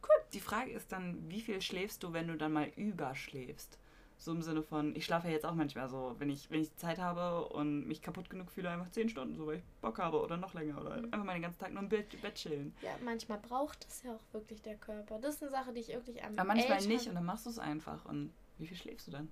Gut. 0.01 0.33
Die 0.33 0.41
Frage 0.41 0.73
ist 0.73 0.93
dann, 0.93 1.31
wie 1.31 1.41
viel 1.41 1.61
schläfst 1.63 2.03
du, 2.03 2.13
wenn 2.13 2.29
du 2.29 2.37
dann 2.37 2.53
mal 2.53 2.71
überschläfst? 2.77 3.79
So 4.25 4.33
im 4.33 4.41
Sinne 4.41 4.63
von, 4.63 4.97
ich 4.97 5.05
schlafe 5.05 5.29
ja 5.29 5.35
jetzt 5.35 5.45
auch 5.45 5.55
manchmal 5.55 5.87
so, 5.91 6.17
wenn 6.19 6.31
ich, 6.31 6.51
wenn 6.51 6.63
ich 6.63 6.75
Zeit 6.77 6.99
habe 6.99 7.47
und 7.49 7.87
mich 7.87 8.01
kaputt 8.01 8.31
genug 8.31 8.51
fühle, 8.51 8.71
einfach 8.71 8.91
zehn 8.91 9.11
Stunden, 9.11 9.37
so 9.37 9.47
weil 9.47 9.57
ich 9.57 9.63
Bock 9.83 9.99
habe 9.99 10.19
oder 10.19 10.39
noch 10.39 10.55
länger 10.55 10.81
oder 10.81 10.97
mhm. 10.97 11.13
einfach 11.13 11.25
mal 11.25 11.35
den 11.35 11.43
ganzen 11.43 11.59
Tag 11.59 11.75
nur 11.75 11.83
im 11.83 11.91
Bett, 11.91 12.23
Bett 12.23 12.35
chillen. 12.35 12.75
Ja, 12.81 12.97
manchmal 13.05 13.37
braucht 13.37 13.87
es 13.87 14.03
ja 14.03 14.15
auch 14.15 14.33
wirklich 14.33 14.63
der 14.63 14.77
Körper. 14.77 15.19
Das 15.19 15.35
ist 15.35 15.43
eine 15.43 15.51
Sache, 15.51 15.75
die 15.75 15.81
ich 15.81 15.89
wirklich 15.89 16.25
am 16.25 16.39
Aber 16.39 16.45
manchmal 16.45 16.79
Eltern 16.79 16.89
nicht 16.89 17.07
und 17.07 17.17
dann 17.17 17.27
machst 17.27 17.45
du 17.45 17.51
es 17.51 17.59
einfach. 17.59 18.07
Und 18.07 18.33
wie 18.57 18.67
viel 18.67 18.79
schläfst 18.79 19.09
du 19.09 19.11
dann? 19.11 19.31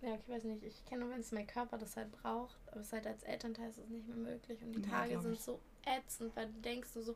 Ja, 0.00 0.16
ich 0.16 0.28
weiß 0.28 0.42
nicht. 0.42 0.64
Ich 0.64 0.84
kenne 0.86 1.02
nur, 1.02 1.10
wenn 1.10 1.20
es 1.20 1.30
mein 1.30 1.46
Körper 1.46 1.78
das 1.78 1.96
halt 1.96 2.10
braucht. 2.10 2.58
Aber 2.66 2.80
es 2.80 2.92
halt 2.92 3.06
als 3.06 3.22
Elternteil 3.22 3.70
ist 3.70 3.78
es 3.78 3.88
nicht 3.90 4.08
mehr 4.08 4.16
möglich. 4.16 4.60
Und 4.64 4.72
die 4.72 4.82
Tage 4.82 5.20
sind 5.20 5.40
so 5.40 5.60
ätzend, 5.86 6.34
weil 6.34 6.48
du 6.48 6.60
denkst 6.62 6.92
du 6.94 7.02
so, 7.02 7.14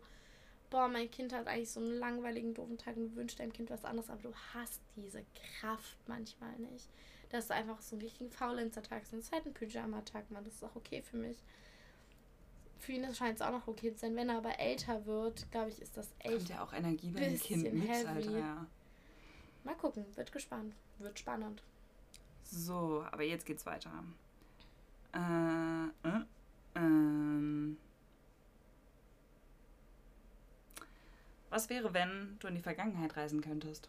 boah, 0.71 0.87
mein 0.87 1.11
Kind 1.11 1.33
hat 1.33 1.49
eigentlich 1.49 1.71
so 1.71 1.81
einen 1.81 1.99
langweiligen, 1.99 2.55
doofen 2.55 2.79
Tag 2.79 2.97
und 2.97 3.11
du 3.11 3.17
wünschst 3.17 3.41
deinem 3.41 3.53
Kind 3.53 3.71
was 3.71 3.85
anderes, 3.85 4.11
aber 4.11 4.23
du 4.23 4.35
hast 4.55 4.81
diese 4.95 5.25
Kraft 5.59 5.97
manchmal 6.07 6.57
nicht. 6.59 6.89
Das 7.31 7.45
ist 7.45 7.51
einfach 7.51 7.81
so 7.81 7.97
ein 7.97 8.03
richtigen 8.03 8.31
Faulenzer-Tag. 8.31 9.03
Es 9.03 9.13
ist 9.13 9.33
halt 9.33 9.47
ein 9.47 9.55
Pyjama-Tag, 9.55 10.31
man. 10.31 10.45
Das 10.45 10.55
ist 10.55 10.65
auch 10.65 10.77
okay 10.77 11.03
für 11.03 11.17
mich. 11.17 11.39
Für 12.79 12.93
ihn 12.93 13.15
scheint 13.15 13.37
es 13.37 13.43
auch 13.43 13.51
noch 13.51 13.67
okay 13.67 13.93
zu 13.93 14.01
sein. 14.01 14.15
Wenn 14.17 14.29
er 14.29 14.39
aber 14.39 14.59
älter 14.59 15.07
wird, 15.07 15.51
glaube 15.51 15.71
ich, 15.71 15.81
ist 15.81 15.97
das 15.97 16.13
echt. 16.21 16.37
Kommt 16.37 16.49
ja 16.51 16.65
auch 16.65 16.73
Energie 16.73 17.11
bei 17.11 17.21
dem 17.21 17.41
Kind 17.41 17.73
mit, 17.73 17.91
Alter, 17.91 18.31
ja. 18.31 18.67
Mal 19.65 19.75
gucken, 19.75 20.05
wird 20.15 20.31
gespannt. 20.31 20.75
Wird 20.99 21.19
spannend. 21.19 21.63
So, 22.45 23.05
aber 23.11 23.25
jetzt 23.25 23.45
geht's 23.45 23.67
weiter. 23.67 23.91
Äh, 25.13 26.09
äh, 26.09 26.25
ähm. 26.77 27.77
Was 31.51 31.69
wäre, 31.71 31.93
wenn 31.95 32.37
du 32.39 32.49
in 32.49 32.55
die 32.55 32.63
Vergangenheit 32.63 33.17
reisen 33.17 33.41
könntest? 33.41 33.89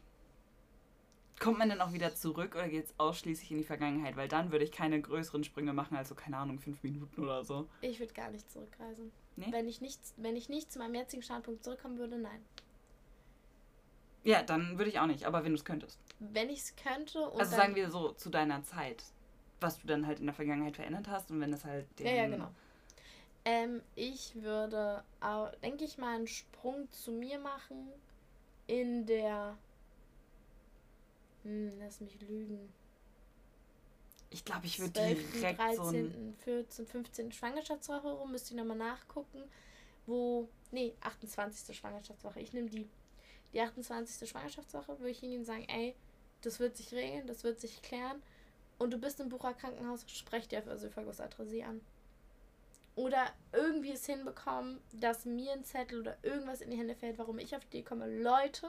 Kommt 1.40 1.60
man 1.60 1.70
denn 1.70 1.82
auch 1.82 1.94
wieder 1.94 2.16
zurück 2.16 2.56
oder 2.56 2.68
geht 2.68 2.86
es 2.86 2.94
ausschließlich 2.98 3.52
in 3.52 3.58
die 3.58 3.64
Vergangenheit? 3.64 4.16
Weil 4.16 4.28
dann 4.28 4.52
würde 4.52 4.66
ich 4.66 4.72
keine 4.72 5.00
größeren 5.00 5.44
Sprünge 5.44 5.72
machen, 5.72 5.96
also 5.96 6.16
keine 6.16 6.38
Ahnung, 6.38 6.60
fünf 6.60 6.82
Minuten 6.82 7.24
oder 7.24 7.44
so. 7.44 7.68
Ich 7.82 8.00
würde 8.00 8.14
gar 8.14 8.32
nicht 8.32 8.50
zurückreisen. 8.52 9.12
Nee? 9.36 9.48
Wenn, 9.52 9.68
ich 9.68 9.80
nicht, 9.80 10.00
wenn 10.18 10.36
ich 10.36 10.50
nicht 10.50 10.72
zu 10.72 10.80
meinem 10.80 10.96
jetzigen 10.96 11.22
Standpunkt 11.22 11.64
zurückkommen 11.64 12.00
würde, 12.00 12.18
nein. 12.18 12.44
Ja, 14.24 14.42
dann 14.42 14.78
würde 14.78 14.90
ich 14.90 15.00
auch 15.00 15.06
nicht, 15.06 15.26
aber 15.26 15.44
wenn 15.44 15.52
du 15.52 15.58
es 15.58 15.64
könntest. 15.64 16.00
Wenn 16.20 16.50
ich 16.50 16.60
es 16.60 16.76
könnte. 16.76 17.32
also 17.38 17.56
sagen 17.56 17.76
wir 17.76 17.92
so 17.92 18.12
zu 18.12 18.30
deiner 18.30 18.64
Zeit, 18.64 19.04
was 19.60 19.80
du 19.80 19.88
dann 19.88 20.08
halt 20.08 20.20
in 20.20 20.26
der 20.26 20.36
Vergangenheit 20.36 20.76
verändert 20.76 21.08
hast 21.08 21.30
und 21.30 21.40
wenn 21.40 21.52
das 21.52 21.64
halt. 21.66 21.86
ja, 22.00 22.12
ja, 22.12 22.28
genau. 22.28 22.50
Ähm, 23.46 23.82
ich 23.96 24.36
würde, 24.36 25.04
denke 25.64 25.86
ich 25.86 25.98
mal, 25.98 26.16
einen 26.16 26.28
Sprung 26.28 26.92
zu 26.92 27.12
mir 27.12 27.40
machen 27.40 27.88
in 28.66 29.06
der. 29.06 29.56
Hm, 31.48 31.80
lass 31.80 32.02
mich 32.02 32.20
lügen. 32.20 32.74
Ich 34.30 34.44
glaube, 34.44 34.66
ich 34.66 34.80
würde 34.80 34.92
direkt 34.92 35.60
13., 35.60 35.76
so 35.76 35.84
13., 35.84 36.36
14., 36.44 36.88
15. 36.88 37.32
Schwangerschaftswoche 37.32 38.12
rum, 38.12 38.32
müsste 38.32 38.54
ich 38.54 38.58
nochmal 38.58 38.78
nachgucken, 38.78 39.42
wo, 40.06 40.50
nee, 40.72 40.94
28. 41.00 41.78
Schwangerschaftswoche. 41.78 42.42
Ich 42.42 42.52
nehme 42.52 42.70
die, 42.70 42.90
die 43.54 43.62
28. 43.62 44.30
Schwangerschaftswoche, 44.30 45.00
würde 45.00 45.10
ich 45.10 45.24
und 45.24 45.46
sagen, 45.46 45.66
ey, 45.70 45.96
das 46.42 46.60
wird 46.60 46.76
sich 46.76 46.94
regeln, 46.94 47.28
das 47.28 47.46
wird 47.46 47.62
sich 47.62 47.82
klären 47.82 48.22
und 48.78 48.92
du 48.92 48.98
bist 48.98 49.22
im 49.22 49.30
Bucher 49.30 49.54
Krankenhaus, 49.54 50.06
sprech 50.08 50.50
dir 50.50 50.62
für 50.62 50.74
Ösophagus-Atresie 50.74 51.64
an 51.64 51.80
oder 52.96 53.32
irgendwie 53.54 53.94
es 53.94 54.06
hinbekommen, 54.06 54.82
dass 54.92 55.24
mir 55.24 55.54
ein 55.54 55.64
Zettel 55.64 56.02
oder 56.02 56.18
irgendwas 56.24 56.60
in 56.60 56.72
die 56.72 56.78
Hände 56.78 56.96
fällt, 56.96 57.18
warum 57.18 57.40
ich 57.40 57.56
auf 57.56 57.64
die 57.66 57.84
komme. 57.84 58.22
Leute, 58.22 58.68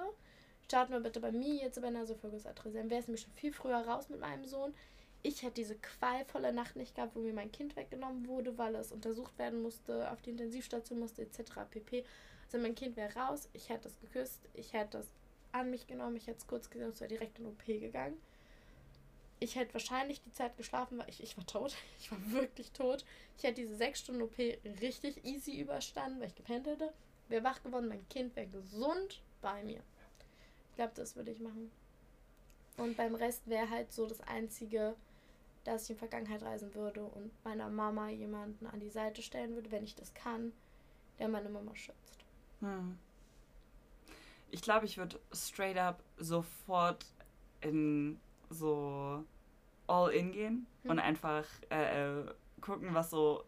starten 0.68 0.92
wir 0.92 1.00
bitte 1.00 1.20
bei 1.20 1.32
mir 1.32 1.54
jetzt 1.54 1.80
bei 1.80 1.90
Nasophagus-Atresie. 1.90 2.78
Dann 2.78 2.90
wäre 2.90 3.00
es 3.00 3.08
mir 3.08 3.16
schon 3.16 3.32
viel 3.32 3.52
früher 3.52 3.78
raus 3.78 4.08
mit 4.08 4.20
meinem 4.20 4.44
Sohn. 4.46 4.74
Ich 5.22 5.42
hätte 5.42 5.54
diese 5.54 5.74
qualvolle 5.76 6.52
Nacht 6.52 6.76
nicht 6.76 6.94
gehabt, 6.94 7.16
wo 7.16 7.20
mir 7.20 7.32
mein 7.32 7.50
Kind 7.50 7.74
weggenommen 7.74 8.28
wurde, 8.28 8.56
weil 8.56 8.76
es 8.76 8.92
untersucht 8.92 9.36
werden 9.38 9.62
musste, 9.62 10.10
auf 10.12 10.22
die 10.22 10.30
Intensivstation 10.30 11.00
musste, 11.00 11.22
etc. 11.22 11.40
pp. 11.70 12.04
Also 12.44 12.58
mein 12.58 12.74
Kind 12.74 12.96
wäre 12.96 13.14
raus, 13.14 13.48
ich 13.52 13.68
hätte 13.68 13.88
es 13.88 13.98
geküsst, 14.00 14.40
ich 14.54 14.72
hätte 14.72 14.98
es 14.98 15.08
an 15.52 15.70
mich 15.70 15.86
genommen, 15.86 16.16
ich 16.16 16.26
hätte 16.26 16.38
es 16.38 16.46
kurz 16.46 16.70
gesehen 16.70 16.90
es 16.90 17.00
wäre 17.00 17.08
direkt 17.08 17.38
in 17.38 17.46
OP 17.46 17.64
gegangen 17.66 18.18
ich 19.40 19.56
hätte 19.56 19.74
wahrscheinlich 19.74 20.20
die 20.22 20.32
Zeit 20.32 20.56
geschlafen, 20.56 20.98
weil 20.98 21.08
ich, 21.08 21.22
ich 21.22 21.36
war 21.36 21.46
tot. 21.46 21.74
Ich 22.00 22.10
war 22.10 22.18
wirklich 22.32 22.72
tot. 22.72 23.04
Ich 23.36 23.44
hätte 23.44 23.60
diese 23.62 23.76
sechs 23.76 24.00
Stunden 24.00 24.22
OP 24.22 24.38
richtig 24.38 25.24
easy 25.24 25.60
überstanden, 25.60 26.20
weil 26.20 26.28
ich 26.28 26.34
gepennt 26.34 26.66
hätte. 26.66 26.92
Wäre 27.28 27.44
wach 27.44 27.62
geworden, 27.62 27.88
mein 27.88 28.08
Kind 28.08 28.34
wäre 28.36 28.46
gesund 28.46 29.22
bei 29.42 29.62
mir. 29.62 29.82
Ich 30.78 30.80
glaube, 30.80 30.94
das 30.94 31.16
würde 31.16 31.32
ich 31.32 31.40
machen. 31.40 31.72
Und 32.76 32.96
beim 32.96 33.16
Rest 33.16 33.48
wäre 33.48 33.68
halt 33.68 33.92
so 33.92 34.06
das 34.06 34.20
Einzige, 34.20 34.94
dass 35.64 35.82
ich 35.82 35.90
in 35.90 35.96
Vergangenheit 35.96 36.40
reisen 36.44 36.72
würde 36.72 37.02
und 37.02 37.32
meiner 37.44 37.68
Mama 37.68 38.10
jemanden 38.10 38.64
an 38.64 38.78
die 38.78 38.88
Seite 38.88 39.20
stellen 39.20 39.56
würde, 39.56 39.72
wenn 39.72 39.82
ich 39.82 39.96
das 39.96 40.14
kann, 40.14 40.52
der 41.18 41.26
meine 41.26 41.48
Mama 41.48 41.74
schützt. 41.74 42.24
Hm. 42.60 42.96
Ich 44.52 44.62
glaube, 44.62 44.86
ich 44.86 44.98
würde 44.98 45.18
straight 45.32 45.76
up 45.76 46.00
sofort 46.16 47.04
in 47.60 48.20
so 48.48 49.24
all 49.88 50.12
in 50.12 50.30
gehen 50.30 50.66
hm. 50.82 50.92
und 50.92 51.00
einfach 51.00 51.44
äh, 51.72 52.20
äh, 52.20 52.24
gucken, 52.60 52.94
was 52.94 53.10
so 53.10 53.42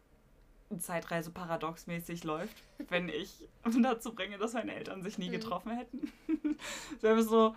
Zeitreise 0.79 1.31
paradoxmäßig 1.31 2.25
läuft, 2.25 2.63
wenn 2.89 3.09
ich 3.09 3.49
dazu 3.83 4.15
bringe, 4.15 4.39
dass 4.39 4.53
meine 4.53 4.75
Eltern 4.75 5.03
sich 5.03 5.19
nie 5.19 5.27
hm. 5.27 5.33
getroffen 5.33 5.77
hätten. 5.77 6.13
so, 7.03 7.21
so, 7.23 7.57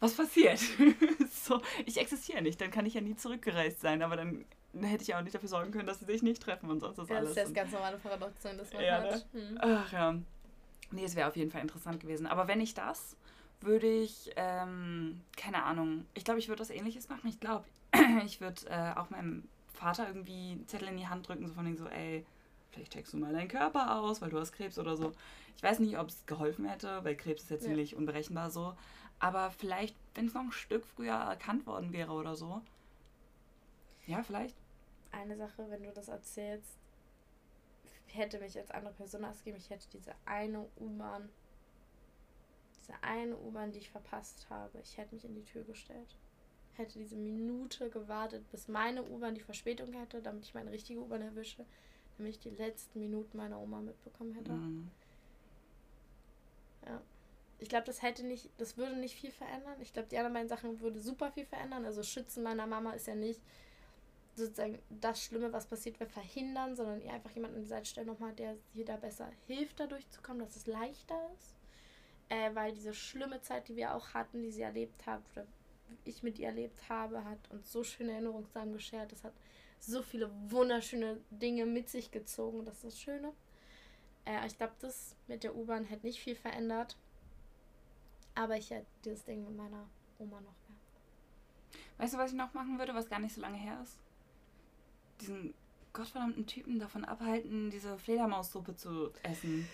was 0.00 0.14
passiert? 0.14 0.60
so, 1.30 1.60
ich 1.86 1.98
existiere 1.98 2.42
nicht, 2.42 2.60
dann 2.60 2.70
kann 2.70 2.86
ich 2.86 2.94
ja 2.94 3.00
nie 3.00 3.16
zurückgereist 3.16 3.80
sein, 3.80 4.02
aber 4.02 4.16
dann 4.16 4.44
hätte 4.80 5.02
ich 5.02 5.14
auch 5.14 5.22
nicht 5.22 5.34
dafür 5.34 5.48
sorgen 5.48 5.72
können, 5.72 5.86
dass 5.86 6.00
sie 6.00 6.04
sich 6.04 6.22
nicht 6.22 6.42
treffen 6.42 6.70
und 6.70 6.80
sonst 6.80 6.98
das 6.98 7.08
ja, 7.08 7.16
alles. 7.16 7.34
Das 7.34 7.48
ist 7.48 7.48
das 7.48 7.54
ganz 7.54 7.72
normale 7.72 7.96
Paradoxon, 7.96 8.58
das 8.58 8.72
man 8.72 8.84
ja, 8.84 9.02
hat. 9.02 9.10
Ne? 9.32 9.48
Hm. 9.48 9.58
Ach 9.60 9.92
ja. 9.92 10.14
Nee, 10.90 11.04
es 11.04 11.16
wäre 11.16 11.28
auf 11.28 11.36
jeden 11.36 11.50
Fall 11.50 11.62
interessant 11.62 12.00
gewesen. 12.00 12.26
Aber 12.26 12.48
wenn 12.48 12.60
ich 12.60 12.74
das 12.74 13.16
würde 13.60 13.86
ich, 13.86 14.30
ähm, 14.36 15.20
keine 15.36 15.64
Ahnung, 15.64 16.06
ich 16.14 16.24
glaube, 16.24 16.38
ich 16.38 16.48
würde 16.48 16.60
was 16.60 16.70
ähnliches 16.70 17.08
machen. 17.08 17.28
Ich 17.28 17.40
glaube, 17.40 17.64
ich 18.24 18.40
würde 18.40 18.62
äh, 18.68 18.98
auch 18.98 19.10
meinem 19.10 19.48
Vater 19.78 20.08
irgendwie 20.08 20.52
einen 20.52 20.66
Zettel 20.66 20.88
in 20.88 20.96
die 20.96 21.06
Hand 21.06 21.28
drücken, 21.28 21.46
so 21.46 21.54
von 21.54 21.76
so, 21.76 21.86
ey, 21.86 22.26
vielleicht 22.70 22.92
checkst 22.92 23.12
du 23.12 23.16
mal 23.16 23.32
deinen 23.32 23.48
Körper 23.48 23.98
aus, 24.00 24.20
weil 24.20 24.30
du 24.30 24.38
hast 24.38 24.52
Krebs 24.52 24.78
oder 24.78 24.96
so. 24.96 25.12
Ich 25.56 25.62
weiß 25.62 25.78
nicht, 25.78 25.98
ob 25.98 26.08
es 26.08 26.26
geholfen 26.26 26.66
hätte, 26.66 27.04
weil 27.04 27.16
Krebs 27.16 27.42
ist 27.42 27.50
ja 27.50 27.58
ziemlich 27.58 27.92
ja. 27.92 27.98
unberechenbar 27.98 28.50
so. 28.50 28.74
Aber 29.20 29.50
vielleicht 29.50 29.96
wenn 30.18 30.26
es 30.26 30.34
noch 30.34 30.42
ein 30.42 30.52
Stück 30.52 30.84
früher 30.84 31.14
erkannt 31.14 31.64
worden 31.64 31.92
wäre 31.92 32.10
oder 32.10 32.34
so. 32.34 32.60
Ja, 34.08 34.24
vielleicht. 34.24 34.56
Eine 35.12 35.36
Sache, 35.36 35.70
wenn 35.70 35.84
du 35.84 35.92
das 35.92 36.08
erzählst, 36.08 36.76
hätte 38.08 38.40
mich 38.40 38.58
als 38.58 38.72
andere 38.72 38.94
Person 38.94 39.24
ausgegeben, 39.24 39.58
ich 39.58 39.70
hätte 39.70 39.86
diese 39.92 40.12
eine 40.24 40.66
U-Bahn, 40.80 41.28
diese 42.80 42.94
eine 43.00 43.36
U-Bahn, 43.36 43.70
die 43.70 43.78
ich 43.78 43.90
verpasst 43.90 44.48
habe, 44.50 44.80
ich 44.80 44.96
hätte 44.96 45.14
mich 45.14 45.24
in 45.24 45.36
die 45.36 45.44
Tür 45.44 45.62
gestellt. 45.62 46.16
Hätte 46.78 46.98
diese 46.98 47.16
Minute 47.16 47.90
gewartet, 47.90 48.48
bis 48.50 48.68
meine 48.68 49.02
U-Bahn 49.02 49.34
die 49.34 49.40
Verspätung 49.40 49.92
hätte, 49.92 50.22
damit 50.22 50.44
ich 50.44 50.54
meine 50.54 50.70
richtige 50.70 51.00
U-Bahn 51.00 51.22
erwische, 51.22 51.66
damit 52.16 52.34
ich 52.34 52.40
die 52.40 52.50
letzten 52.50 53.00
Minuten 53.00 53.36
meiner 53.36 53.58
Oma 53.58 53.80
mitbekommen 53.80 54.32
hätte. 54.32 54.52
Mhm. 54.52 54.88
Ja. 56.86 57.00
Ich 57.58 57.68
glaube, 57.68 57.86
das 57.86 58.02
hätte 58.02 58.24
nicht, 58.24 58.48
das 58.58 58.76
würde 58.76 58.96
nicht 58.96 59.16
viel 59.16 59.32
verändern. 59.32 59.74
Ich 59.80 59.92
glaube, 59.92 60.08
die 60.08 60.16
anderen 60.16 60.34
beiden 60.34 60.48
Sachen 60.48 60.80
würde 60.80 61.00
super 61.00 61.32
viel 61.32 61.46
verändern. 61.46 61.84
Also 61.84 62.04
Schützen 62.04 62.44
meiner 62.44 62.68
Mama 62.68 62.92
ist 62.92 63.08
ja 63.08 63.16
nicht 63.16 63.42
sozusagen 64.36 64.78
das 64.88 65.20
Schlimme, 65.20 65.52
was 65.52 65.66
passiert 65.66 65.98
wäre, 65.98 66.08
verhindern, 66.08 66.76
sondern 66.76 67.00
ihr 67.00 67.12
einfach 67.12 67.32
jemanden 67.32 67.56
an 67.56 67.62
die 67.62 67.68
Seite 67.68 67.86
stellen 67.86 68.06
nochmal, 68.06 68.32
der 68.34 68.56
ihr 68.74 68.84
da 68.84 68.96
besser 68.96 69.28
hilft, 69.48 69.80
da 69.80 69.88
durchzukommen, 69.88 70.40
dass 70.40 70.54
es 70.54 70.66
leichter 70.66 71.18
ist. 71.34 71.56
Äh, 72.28 72.54
weil 72.54 72.72
diese 72.72 72.94
schlimme 72.94 73.40
Zeit, 73.40 73.68
die 73.68 73.74
wir 73.74 73.94
auch 73.94 74.14
hatten, 74.14 74.42
die 74.42 74.52
sie 74.52 74.62
erlebt 74.62 75.06
hat, 75.06 75.22
oder 75.32 75.46
ich 76.04 76.22
mit 76.22 76.38
ihr 76.38 76.48
erlebt 76.48 76.88
habe, 76.88 77.24
hat 77.24 77.50
uns 77.50 77.70
so 77.70 77.84
schöne 77.84 78.12
Erinnerungen 78.12 78.46
zusammen 78.46 78.72
geschert. 78.72 79.12
Das 79.12 79.24
hat 79.24 79.34
so 79.80 80.02
viele 80.02 80.30
wunderschöne 80.50 81.20
Dinge 81.30 81.66
mit 81.66 81.88
sich 81.88 82.10
gezogen. 82.10 82.64
Das 82.64 82.76
ist 82.76 82.84
das 82.84 83.00
Schöne. 83.00 83.32
Äh, 84.24 84.46
ich 84.46 84.56
glaube, 84.56 84.74
das 84.80 85.14
mit 85.26 85.44
der 85.44 85.54
U-Bahn 85.56 85.84
hätte 85.84 86.06
nicht 86.06 86.20
viel 86.20 86.36
verändert. 86.36 86.96
Aber 88.34 88.56
ich 88.56 88.70
hätte 88.70 88.86
dieses 89.04 89.24
Ding 89.24 89.44
mit 89.44 89.56
meiner 89.56 89.88
Oma 90.18 90.40
noch 90.40 90.54
mehr. 90.68 90.78
Weißt 91.98 92.14
du, 92.14 92.18
was 92.18 92.30
ich 92.30 92.36
noch 92.36 92.54
machen 92.54 92.78
würde, 92.78 92.94
was 92.94 93.08
gar 93.08 93.18
nicht 93.18 93.34
so 93.34 93.40
lange 93.40 93.58
her 93.58 93.80
ist? 93.82 93.98
Diesen 95.20 95.54
gottverdammten 95.92 96.46
Typen 96.46 96.78
davon 96.78 97.04
abhalten, 97.04 97.70
diese 97.70 97.98
Fledermaussuppe 97.98 98.76
zu 98.76 99.10
essen. 99.22 99.68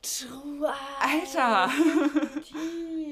True. 0.00 0.72
Alter! 1.00 1.70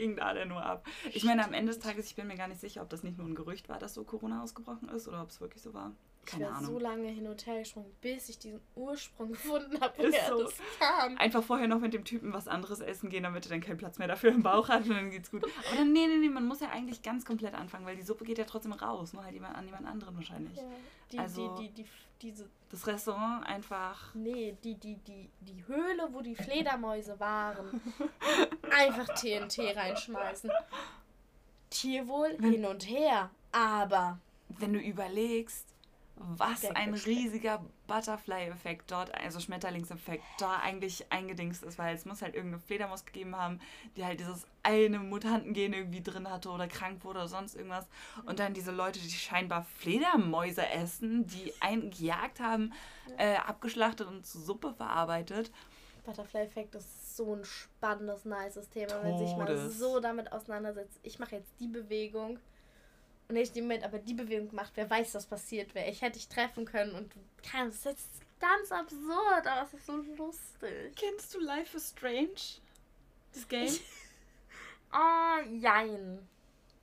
ging 0.00 0.16
da 0.16 0.32
denn 0.32 0.48
nur 0.48 0.64
ab? 0.64 0.86
Ich 1.12 1.24
meine, 1.24 1.44
am 1.44 1.52
Ende 1.52 1.72
des 1.72 1.80
Tages, 1.80 2.06
ich 2.06 2.16
bin 2.16 2.26
mir 2.26 2.36
gar 2.36 2.48
nicht 2.48 2.60
sicher, 2.60 2.82
ob 2.82 2.88
das 2.88 3.02
nicht 3.02 3.18
nur 3.18 3.26
ein 3.26 3.34
Gerücht 3.34 3.68
war, 3.68 3.78
dass 3.78 3.94
so 3.94 4.02
Corona 4.02 4.42
ausgebrochen 4.42 4.88
ist 4.88 5.06
oder 5.06 5.22
ob 5.22 5.28
es 5.28 5.40
wirklich 5.40 5.62
so 5.62 5.74
war. 5.74 5.92
Ich 6.22 6.32
Keine 6.32 6.44
wäre 6.44 6.54
Ahnung. 6.54 6.70
so 6.72 6.78
lange 6.78 7.08
hin 7.08 7.26
und 7.26 7.46
her 7.46 7.58
gesprungen, 7.60 7.90
bis 8.02 8.28
ich 8.28 8.38
diesen 8.38 8.60
Ursprung 8.76 9.28
gefunden 9.32 9.80
habe, 9.80 9.94
woher 9.96 10.28
so. 10.28 10.42
das 10.44 10.54
kam. 10.78 11.16
Einfach 11.16 11.42
vorher 11.42 11.66
noch 11.66 11.80
mit 11.80 11.92
dem 11.94 12.04
Typen 12.04 12.32
was 12.32 12.46
anderes 12.46 12.80
essen 12.80 13.08
gehen, 13.10 13.22
damit 13.24 13.46
er 13.46 13.50
dann 13.50 13.60
keinen 13.62 13.78
Platz 13.78 13.98
mehr 13.98 14.06
dafür 14.06 14.30
im 14.30 14.42
Bauch 14.42 14.68
hat 14.68 14.82
und 14.84 14.90
dann 14.90 15.10
geht's 15.10 15.30
gut. 15.30 15.42
Aber 15.44 15.76
dann, 15.78 15.92
nee, 15.92 16.06
nee, 16.06 16.16
nee, 16.18 16.28
man 16.28 16.46
muss 16.46 16.60
ja 16.60 16.68
eigentlich 16.68 17.02
ganz 17.02 17.24
komplett 17.24 17.54
anfangen, 17.54 17.86
weil 17.86 17.96
die 17.96 18.02
Suppe 18.02 18.24
geht 18.24 18.38
ja 18.38 18.44
trotzdem 18.44 18.72
raus, 18.72 19.12
nur 19.12 19.24
halt 19.24 19.34
jemand, 19.34 19.56
an 19.56 19.64
jemand 19.64 19.86
anderen 19.86 20.14
wahrscheinlich. 20.14 20.56
Ja, 20.56 20.62
die, 21.10 21.18
Also- 21.18 21.56
die, 21.56 21.68
die, 21.70 21.82
die, 21.82 21.88
diese, 22.22 22.50
Das 22.68 22.86
Restaurant 22.86 23.46
einfach. 23.46 24.14
nee, 24.14 24.54
die, 24.62 24.74
die, 24.74 24.96
die, 24.96 25.30
die 25.40 25.66
Höhle, 25.66 26.06
wo 26.12 26.20
die 26.20 26.34
Fledermäuse 26.36 27.18
waren, 27.18 27.80
einfach 28.70 29.06
TNT 29.14 29.74
reinschmeißen. 29.74 30.50
Tierwohl 31.70 32.36
hin 32.40 32.66
und 32.66 32.88
her, 32.88 33.30
aber 33.52 34.18
wenn 34.58 34.72
du 34.72 34.80
überlegst, 34.80 35.66
was 36.22 36.64
ein 36.64 36.92
riesiger 36.92 37.64
Butterfly-Effekt 37.86 38.90
dort, 38.90 39.14
also 39.14 39.40
Schmetterlingseffekt, 39.40 40.22
da 40.38 40.56
eigentlich 40.56 41.10
eingedingst 41.10 41.62
ist, 41.62 41.78
weil 41.78 41.94
es 41.94 42.04
muss 42.04 42.20
halt 42.20 42.34
irgendeine 42.34 42.62
Fledermaus 42.62 43.06
gegeben 43.06 43.34
haben, 43.36 43.58
die 43.96 44.04
halt 44.04 44.20
dieses 44.20 44.46
eine 44.62 44.98
Mutantengen 44.98 45.72
irgendwie 45.72 46.02
drin 46.02 46.30
hatte 46.30 46.50
oder 46.50 46.68
krank 46.68 47.04
wurde 47.04 47.20
oder 47.20 47.28
sonst 47.28 47.56
irgendwas. 47.56 47.88
Und 48.26 48.38
dann 48.38 48.52
diese 48.52 48.70
Leute, 48.70 48.98
die 48.98 49.10
scheinbar 49.10 49.64
Fledermäuse 49.78 50.68
essen, 50.68 51.26
die 51.26 51.54
einen 51.60 51.90
gejagt 51.90 52.40
haben, 52.40 52.72
äh, 53.16 53.36
abgeschlachtet 53.36 54.06
und 54.06 54.26
zu 54.26 54.40
Suppe 54.40 54.74
verarbeitet. 54.74 55.50
Butterfly-Effekt 56.04 56.74
ist 56.74 57.16
so 57.16 57.34
ein 57.34 57.44
spannendes, 57.44 58.24
nices 58.24 58.68
Thema, 58.68 59.02
wenn 59.02 59.18
sich 59.18 59.36
mal 59.36 59.46
Todes. 59.46 59.78
so 59.78 60.00
damit 60.00 60.32
auseinandersetzt. 60.32 60.98
Ich 61.02 61.18
mache 61.18 61.36
jetzt 61.36 61.52
die 61.60 61.68
Bewegung 61.68 62.38
und 63.30 63.36
ich 63.36 63.52
die 63.52 63.62
mit, 63.62 63.82
aber 63.84 63.98
die 63.98 64.14
Bewegung 64.14 64.48
gemacht, 64.50 64.72
wer 64.74 64.90
weiß, 64.90 65.14
was 65.14 65.26
passiert 65.26 65.74
wäre. 65.74 65.88
Ich 65.88 66.02
hätte 66.02 66.18
dich 66.18 66.28
treffen 66.28 66.64
können 66.64 66.94
und 66.94 67.14
du 67.14 67.18
kannst, 67.50 67.86
das 67.86 67.94
ist 67.94 68.22
ganz 68.40 68.72
absurd, 68.72 69.46
aber 69.46 69.62
es 69.62 69.72
ist 69.74 69.86
so 69.86 69.96
lustig. 70.16 70.94
Kennst 70.96 71.32
du 71.34 71.40
Life 71.40 71.76
is 71.76 71.90
Strange? 71.90 72.60
Das 73.32 73.46
Game? 73.48 73.72
Oh, 74.92 75.48
jein. 75.58 76.28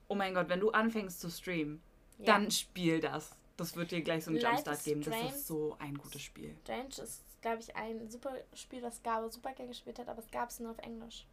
Oh 0.07 0.15
mein 0.15 0.33
Gott, 0.33 0.47
wenn 0.49 0.59
du 0.61 0.71
anfängst 0.71 1.19
zu 1.19 1.29
streamen, 1.29 1.81
Ja. 2.19 2.25
dann 2.25 2.49
spiel 2.49 2.99
das. 3.01 3.35
Das 3.57 3.75
wird 3.75 3.91
dir 3.91 4.01
gleich 4.01 4.23
so 4.23 4.31
einen 4.31 4.39
Life 4.39 4.53
Jumpstart 4.55 4.83
geben. 4.83 5.01
Das 5.01 5.33
ist 5.33 5.47
so 5.47 5.75
ein 5.79 5.97
gutes 5.97 6.21
Spiel. 6.21 6.55
Strange 6.63 6.89
ist, 7.03 7.23
glaube 7.41 7.59
ich, 7.59 7.75
ein 7.75 8.09
super 8.09 8.33
Spiel, 8.53 8.81
das 8.81 9.03
Gabe 9.03 9.29
super 9.29 9.51
gerne 9.53 9.69
gespielt 9.69 9.99
hat, 9.99 10.07
aber 10.07 10.19
es 10.19 10.31
gab 10.31 10.49
es 10.49 10.59
nur 10.59 10.71
auf 10.71 10.77
Englisch. 10.79 11.25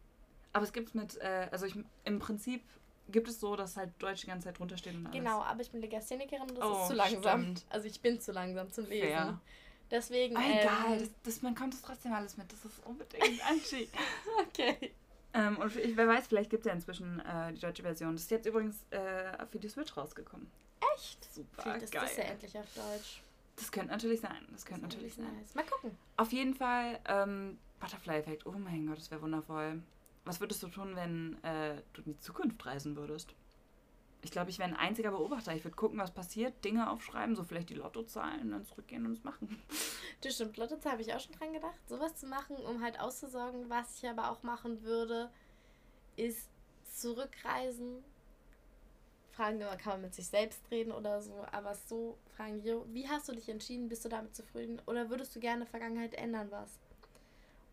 Aber 0.51 0.63
es 0.63 0.73
gibt 0.73 0.95
mit, 0.95 1.17
äh, 1.17 1.47
also 1.51 1.65
ich, 1.65 1.75
im 2.03 2.19
Prinzip 2.19 2.63
gibt 3.09 3.27
es 3.27 3.39
so, 3.39 3.55
dass 3.55 3.77
halt 3.77 3.91
Deutsch 3.99 4.21
die 4.21 4.27
ganze 4.27 4.45
Zeit 4.47 4.59
drunter 4.59 4.77
steht 4.77 4.95
und 4.95 5.05
alles. 5.07 5.17
Genau, 5.17 5.41
aber 5.41 5.61
ich 5.61 5.71
bin 5.71 5.81
Legasthenikerin 5.81 6.49
und 6.49 6.57
das 6.57 6.65
Oh, 6.65 6.81
ist 6.81 6.87
zu 6.87 6.93
langsam. 6.93 7.41
stimmt. 7.41 7.65
Also 7.69 7.87
ich 7.87 8.01
bin 8.01 8.19
zu 8.19 8.31
langsam 8.31 8.71
zum 8.71 8.85
Lesen. 8.87 9.07
Fair. 9.09 9.39
Deswegen. 9.91 10.35
Ah, 10.35 10.41
egal, 10.41 10.93
ähm, 10.93 10.99
das, 10.99 11.09
das, 11.23 11.41
man 11.43 11.53
kommt 11.55 11.73
das 11.73 11.81
trotzdem 11.81 12.13
alles 12.13 12.37
mit. 12.37 12.51
Das 12.51 12.65
ist 12.65 12.83
unbedingt 12.85 13.23
Anchi. 13.49 13.87
okay. 14.47 14.91
ähm, 15.33 15.57
und 15.57 15.75
ich, 15.75 15.95
wer 15.95 16.07
weiß, 16.07 16.27
vielleicht 16.27 16.49
gibt 16.49 16.65
es 16.65 16.67
ja 16.67 16.73
inzwischen 16.73 17.19
äh, 17.19 17.53
die 17.53 17.59
deutsche 17.59 17.83
Version. 17.83 18.13
Das 18.13 18.23
ist 18.23 18.31
jetzt 18.31 18.47
übrigens 18.47 18.83
äh, 18.89 19.45
für 19.45 19.59
die 19.59 19.69
Switch 19.69 19.95
rausgekommen. 19.95 20.49
Echt? 20.95 21.31
Super 21.33 21.61
Vielleicht 21.61 21.83
ist 21.83 21.93
geil. 21.93 22.01
das 22.03 22.17
ja 22.17 22.23
endlich 22.23 22.57
auf 22.57 22.65
Deutsch. 22.73 23.21
Das 23.57 23.71
könnte 23.71 23.91
natürlich 23.91 24.19
sein. 24.21 24.45
Das 24.51 24.65
könnte 24.65 24.81
Das 24.83 24.93
natürlich 24.95 25.13
sein. 25.13 25.33
nice. 25.39 25.53
Mal 25.55 25.65
gucken. 25.65 25.91
Auf 26.17 26.31
jeden 26.33 26.55
Fall, 26.55 26.99
ähm, 27.07 27.57
Butterfly-Effekt. 27.79 28.45
Oh 28.45 28.51
mein 28.51 28.87
Gott, 28.87 28.97
das 28.97 29.11
wäre 29.11 29.21
wundervoll. 29.21 29.81
Was 30.25 30.39
würdest 30.39 30.61
du 30.63 30.67
tun, 30.67 30.95
wenn 30.95 31.41
äh, 31.43 31.81
du 31.93 32.01
in 32.01 32.13
die 32.13 32.19
Zukunft 32.19 32.65
reisen 32.65 32.95
würdest? 32.95 33.33
Ich 34.21 34.31
glaube, 34.31 34.49
ich 34.49 34.57
wäre 34.57 34.69
ein 34.69 34.75
einziger 34.75 35.11
Beobachter. 35.11 35.53
Ich 35.53 35.63
würde 35.63 35.75
gucken, 35.75 35.99
was 35.99 36.11
passiert, 36.11 36.65
Dinge 36.65 36.89
aufschreiben, 36.89 37.35
so 37.35 37.43
vielleicht 37.43 37.69
die 37.69 37.75
Lottozahlen 37.75 38.49
dann 38.49 38.65
zurückgehen 38.65 39.05
und 39.05 39.13
es 39.13 39.23
machen. 39.23 39.61
Das 40.21 40.33
stimmt, 40.33 40.57
Lottozahlen 40.57 40.93
habe 40.93 41.01
ich 41.03 41.13
auch 41.13 41.19
schon 41.19 41.35
dran 41.35 41.53
gedacht, 41.53 41.79
sowas 41.87 42.15
zu 42.15 42.25
machen, 42.25 42.55
um 42.55 42.81
halt 42.81 42.99
auszusorgen. 42.99 43.69
Was 43.69 43.97
ich 44.01 44.09
aber 44.09 44.31
auch 44.31 44.41
machen 44.41 44.81
würde, 44.81 45.29
ist 46.15 46.49
zurückreisen. 46.91 48.03
Fragen, 49.33 49.59
kann 49.59 49.93
man 49.93 50.01
mit 50.01 50.15
sich 50.15 50.27
selbst 50.27 50.63
reden 50.71 50.91
oder 50.91 51.21
so, 51.21 51.45
aber 51.51 51.75
so 51.75 52.17
fragen, 52.35 52.63
wie 52.63 53.07
hast 53.07 53.27
du 53.27 53.33
dich 53.33 53.49
entschieden? 53.49 53.89
Bist 53.89 54.05
du 54.05 54.09
damit 54.09 54.33
zufrieden? 54.33 54.81
Oder 54.87 55.09
würdest 55.09 55.35
du 55.35 55.39
gerne 55.39 55.65
Vergangenheit 55.65 56.15
ändern 56.15 56.49
was? 56.49 56.79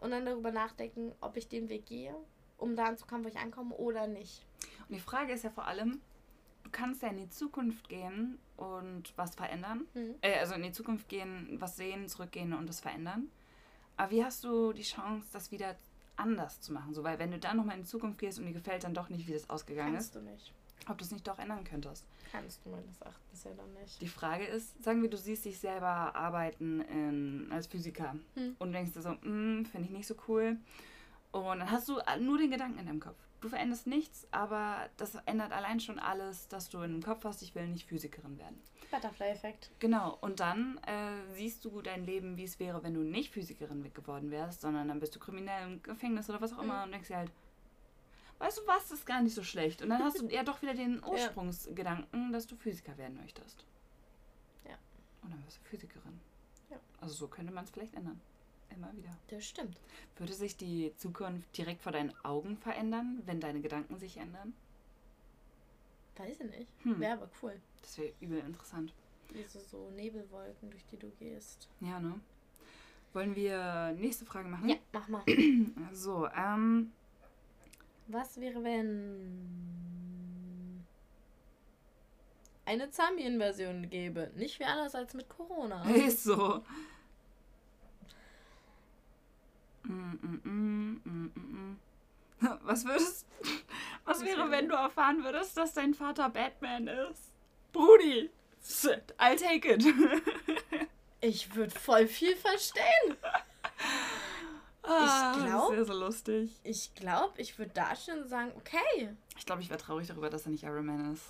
Und 0.01 0.11
dann 0.11 0.27
darüber 0.27 0.51
nachdenken, 0.51 1.13
ob 1.21 1.37
ich 1.37 1.49
den 1.49 1.69
Weg 1.69 1.87
gehe, 1.87 2.17
um 2.63 2.77
da 2.77 2.85
anzukommen, 2.87 3.25
wo 3.25 3.29
ich 3.29 3.37
ankomme 3.39 3.75
oder 3.75 4.07
nicht. 4.07 4.47
Und 4.89 4.95
die 4.95 5.01
Frage 5.01 5.33
ist 5.33 5.45
ja 5.45 5.51
vor 5.51 5.67
allem, 5.67 6.01
du 6.65 6.71
kannst 6.71 7.03
ja 7.03 7.09
in 7.09 7.19
die 7.19 7.29
Zukunft 7.29 7.89
gehen 7.89 8.39
und 8.57 9.13
was 9.17 9.35
verändern. 9.35 9.87
Hm. 9.95 10.15
Äh, 10.23 10.39
also 10.39 10.55
in 10.55 10.63
die 10.63 10.73
Zukunft 10.73 11.09
gehen, 11.09 11.57
was 11.61 11.77
sehen, 11.77 12.09
zurückgehen 12.09 12.53
und 12.55 12.69
das 12.69 12.81
verändern. 12.81 13.29
Aber 13.97 14.11
wie 14.13 14.25
hast 14.25 14.45
du 14.45 14.73
die 14.73 14.83
Chance, 14.83 15.27
das 15.33 15.51
wieder 15.51 15.77
anders 16.17 16.61
zu 16.61 16.73
machen? 16.73 16.95
So, 16.95 17.03
weil 17.05 17.19
wenn 17.19 17.31
du 17.31 17.39
dann 17.39 17.57
nochmal 17.57 17.77
in 17.77 17.83
die 17.83 17.89
Zukunft 17.89 18.19
gehst 18.19 18.39
und 18.39 18.47
dir 18.47 18.53
gefällt 18.53 18.85
dann 18.85 18.95
doch 18.95 19.09
nicht, 19.11 19.27
wie 19.27 19.33
das 19.33 19.51
ausgegangen 19.51 19.93
Kannst 19.95 20.15
ist, 20.15 20.17
du 20.17 20.21
nicht. 20.23 20.53
ob 20.89 20.99
du 20.99 21.05
es 21.05 21.11
nicht 21.11 21.27
doch 21.27 21.39
ändern 21.39 21.65
könntest. 21.65 22.07
Kannst 22.31 22.65
du 22.65 22.71
meines 22.71 22.99
Erachtens 23.01 23.45
ja 23.45 23.51
dann 23.55 23.73
nicht. 23.75 24.01
Die 24.01 24.09
Frage 24.09 24.45
ist, 24.47 24.83
sagen 24.83 25.03
wir, 25.03 25.11
du 25.11 25.19
siehst 25.19 25.45
dich 25.45 25.59
selber 25.59 26.15
arbeiten 26.17 26.81
in, 26.83 27.49
als 27.53 27.67
Physiker 27.67 28.17
Hm. 28.35 28.57
und 28.59 28.73
denkst 28.73 28.93
dir 28.93 29.03
so, 29.03 29.11
"Mm, 29.11 29.65
finde 29.67 29.87
ich 29.87 29.91
nicht 29.91 30.07
so 30.07 30.15
cool. 30.29 30.57
Und 31.33 31.61
dann 31.61 31.71
hast 31.71 31.89
du 31.89 31.99
nur 32.21 32.39
den 32.39 32.51
Gedanken 32.51 32.79
in 32.79 32.87
deinem 32.87 33.01
Kopf. 33.01 33.17
Du 33.41 33.49
veränderst 33.49 33.87
nichts, 33.87 34.29
aber 34.31 34.89
das 34.99 35.15
ändert 35.27 35.51
allein 35.53 35.81
schon 35.81 35.99
alles, 35.99 36.47
dass 36.49 36.69
du 36.69 36.81
in 36.83 36.93
dem 36.93 37.03
Kopf 37.03 37.25
hast, 37.25 37.43
ich 37.43 37.55
will 37.55 37.67
nicht 37.67 37.87
Physikerin 37.89 38.39
werden. 38.39 38.61
Butterfly-Effekt. 38.91 39.71
Genau, 39.81 40.17
und 40.21 40.39
dann 40.39 40.79
äh, 40.87 41.17
siehst 41.35 41.65
du 41.65 41.81
dein 41.83 42.05
Leben, 42.05 42.37
wie 42.37 42.45
es 42.45 42.61
wäre, 42.61 42.83
wenn 42.85 42.95
du 42.95 43.01
nicht 43.01 43.33
Physikerin 43.33 43.91
geworden 43.95 44.31
wärst, 44.31 44.61
sondern 44.61 44.87
dann 44.89 45.01
bist 45.01 45.17
du 45.17 45.19
kriminell 45.19 45.67
im 45.67 45.83
Gefängnis 45.83 46.29
oder 46.31 46.41
was 46.41 46.53
auch 46.53 46.63
immer 46.63 46.79
Mhm. 46.81 46.83
und 46.85 46.93
denkst 46.93 47.09
dir 47.09 47.17
halt, 47.17 47.33
weißt 48.39 48.59
du 48.59 48.63
was, 48.67 48.83
das 48.91 48.99
ist 49.01 49.07
gar 49.07 49.23
nicht 49.23 49.35
so 49.35 49.43
schlecht. 49.43 49.83
Und 49.83 49.89
dann 49.89 50.05
hast 50.05 50.21
du 50.21 50.27
ja 50.31 50.45
doch 50.45 50.61
wieder 50.63 50.75
den 50.75 51.03
Ursprungsgedanken, 51.03 52.33
dass 52.33 52.47
du 52.47 52.55
Physiker 52.55 52.97
werden 52.99 53.17
möchtest. 53.17 53.65
Ja. 54.69 54.77
Und 55.23 55.33
dann 55.33 55.45
wirst 55.47 55.59
du 55.59 55.63
Physikerin. 55.65 56.21
Ja. 56.71 56.77
Also 57.01 57.15
so 57.15 57.29
könnte 57.29 57.53
man 57.53 57.65
es 57.65 57.71
vielleicht 57.71 57.95
ändern. 57.95 58.21
Immer 58.77 58.93
wieder. 58.97 59.17
Das 59.29 59.45
stimmt. 59.45 59.81
Würde 60.17 60.33
sich 60.33 60.57
die 60.57 60.93
Zukunft 60.97 61.57
direkt 61.57 61.83
vor 61.83 61.93
deinen 61.93 62.13
Augen 62.25 62.57
verändern, 62.57 63.23
wenn 63.27 63.41
deine 63.41 63.61
Gedanken 63.61 63.99
sich 63.99 64.17
ändern? 64.17 64.55
Weiß 66.17 66.41
ich 66.41 66.51
nicht. 66.51 66.69
Hm. 66.83 67.01
Wäre 67.01 67.15
aber 67.15 67.31
cool. 67.43 67.61
Das 67.81 67.99
wäre 67.99 68.13
übel 68.21 68.39
interessant. 68.41 68.93
Diese 69.35 69.61
so 69.61 69.91
Nebelwolken, 69.97 70.71
durch 70.71 70.85
die 70.87 70.99
du 70.99 71.11
gehst. 71.19 71.69
Ja, 71.81 71.99
ne? 71.99 72.21
Wollen 73.13 73.35
wir 73.35 73.95
nächste 73.99 74.25
Frage 74.25 74.49
machen? 74.49 74.69
Ja, 74.69 74.77
mach 74.93 75.09
mal. 75.09 75.25
So, 75.93 76.29
ähm. 76.29 76.93
Was 78.09 78.41
wäre, 78.41 78.63
wenn 78.63 79.63
eine 82.65 82.91
Zombie-Invasion 82.91 83.89
gäbe? 83.91 84.31
Nicht 84.37 84.59
wie 84.61 84.65
anders 84.65 84.95
als 84.95 85.15
mit 85.15 85.29
Corona. 85.29 85.83
Ist 85.95 86.25
so. 86.25 86.63
Mm, 89.85 90.13
mm, 90.23 91.31
mm. 91.35 91.77
Was 92.63 92.85
würdest. 92.85 93.27
Was 94.05 94.25
wäre, 94.25 94.51
wenn 94.51 94.69
du 94.69 94.75
erfahren 94.75 95.23
würdest, 95.25 95.57
dass 95.57 95.75
dein 95.75 95.95
Vater 95.95 96.29
Batman 96.29 96.89
ist? 96.89 97.33
Brudi, 97.73 98.31
I'll 99.19 99.37
take 99.39 99.75
it. 99.75 99.85
Ich 101.25 101.55
würde 101.55 101.71
voll 101.79 102.09
viel 102.09 102.35
verstehen. 102.35 103.17
Ah, 104.83 105.33
ich 105.37 105.45
glaube, 105.45 105.77
ja 105.77 105.85
so 105.85 105.93
lustig. 105.93 106.51
ich 106.65 106.93
glaube, 106.97 107.41
ich 107.41 107.57
würde 107.59 107.71
da 107.73 107.95
schon 107.95 108.27
sagen, 108.27 108.51
okay. 108.57 109.15
Ich 109.39 109.47
glaube, 109.47 109.63
ich 109.63 109.71
wäre 109.71 109.79
traurig 109.79 110.09
darüber, 110.09 110.29
dass 110.31 110.47
er 110.47 110.51
nicht 110.51 110.65
Iron 110.65 110.85
Man 110.87 111.13
ist. 111.13 111.23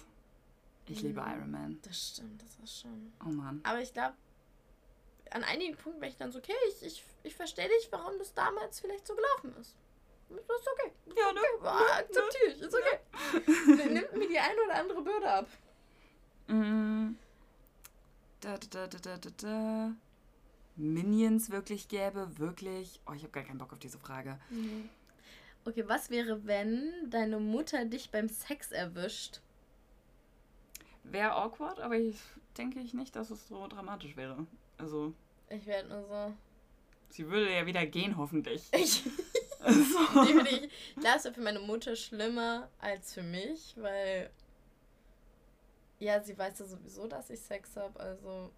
Ich 0.87 1.03
liebe 1.03 1.21
Mhm. 1.21 1.29
Iron 1.31 1.51
Man. 1.51 1.79
Das 1.83 2.09
stimmt, 2.09 2.43
das 2.43 2.59
ist 2.65 2.81
schon. 2.81 3.13
Oh 3.23 3.29
Mann. 3.29 3.61
Aber 3.65 3.83
ich 3.83 3.93
glaube, 3.93 4.15
an 5.33 5.45
einigen 5.45 5.77
Punkten 5.77 6.01
wäre 6.01 6.11
ich 6.11 6.19
dann 6.19 6.33
so, 6.33 6.39
okay, 6.39 6.55
ich, 6.69 6.87
ich, 6.87 7.05
ich 7.23 7.35
verstehe 7.35 7.69
nicht, 7.69 7.91
warum 7.91 8.19
das 8.19 8.35
damals 8.35 8.81
vielleicht 8.81 9.07
so 9.07 9.15
gelaufen 9.15 9.55
ist. 9.61 9.77
Das 10.29 10.61
ist 10.61 10.69
okay. 10.73 10.93
Ja, 11.17 11.33
ne? 11.33 11.41
Ah, 11.63 11.99
Akzeptiere 11.99 12.45
ich, 12.49 12.61
ist 12.61 12.75
okay. 12.75 13.87
Nimmt 13.93 14.17
mir 14.17 14.29
die 14.29 14.39
eine 14.39 14.63
oder 14.65 14.75
andere 14.77 15.03
Bürde 15.03 15.31
ab. 15.31 15.47
Mm. 16.47 17.17
Da, 18.41 18.59
da, 18.71 18.87
da, 18.87 18.99
da, 18.99 19.17
da, 19.19 19.31
da. 19.37 19.93
Minions 20.77 21.51
wirklich 21.51 21.89
gäbe, 21.89 22.39
wirklich. 22.39 23.01
Oh, 23.07 23.13
ich 23.13 23.23
habe 23.23 23.33
gar 23.33 23.45
keinen 23.45 23.59
Bock 23.59 23.73
auf 23.73 23.79
diese 23.79 23.99
Frage. 23.99 24.39
Okay, 25.65 25.85
was 25.87 26.11
wäre, 26.11 26.47
wenn 26.47 27.11
deine 27.11 27.39
Mutter 27.39 27.85
dich 27.85 28.11
beim 28.11 28.29
Sex 28.29 28.73
erwischt? 28.73 29.41
Wäre 31.05 31.33
awkward, 31.33 31.79
aber 31.79 31.97
ich 31.97 32.19
denke 32.57 32.81
ich 32.81 32.95
nicht, 32.95 33.15
dass 33.17 33.31
es 33.31 33.49
so 33.49 33.67
dramatisch 33.69 34.17
wäre. 34.17 34.47
Also, 34.79 35.15
Ich 35.55 35.67
werde 35.67 35.89
nur 35.89 36.03
so. 36.07 36.33
sie 37.11 37.29
würde 37.29 37.53
ja 37.55 37.67
wieder 37.67 37.85
gehen, 37.87 38.17
hoffentlich. 38.17 38.63
Ich, 38.73 39.05
so. 39.65 40.23
es 40.23 41.25
wäre 41.25 41.33
für 41.35 41.41
meine 41.41 41.61
Mutter 41.61 41.95
schlimmer 41.95 42.69
als 42.81 43.15
für 43.15 43.23
mich, 43.23 43.75
weil. 43.77 44.29
Ja, 46.01 46.21
sie 46.21 46.37
weiß 46.37 46.59
ja 46.59 46.65
sowieso, 46.65 47.07
dass 47.07 47.31
ich 47.31 47.39
Sex 47.41 47.77
habe, 47.77 47.99
also. 48.01 48.51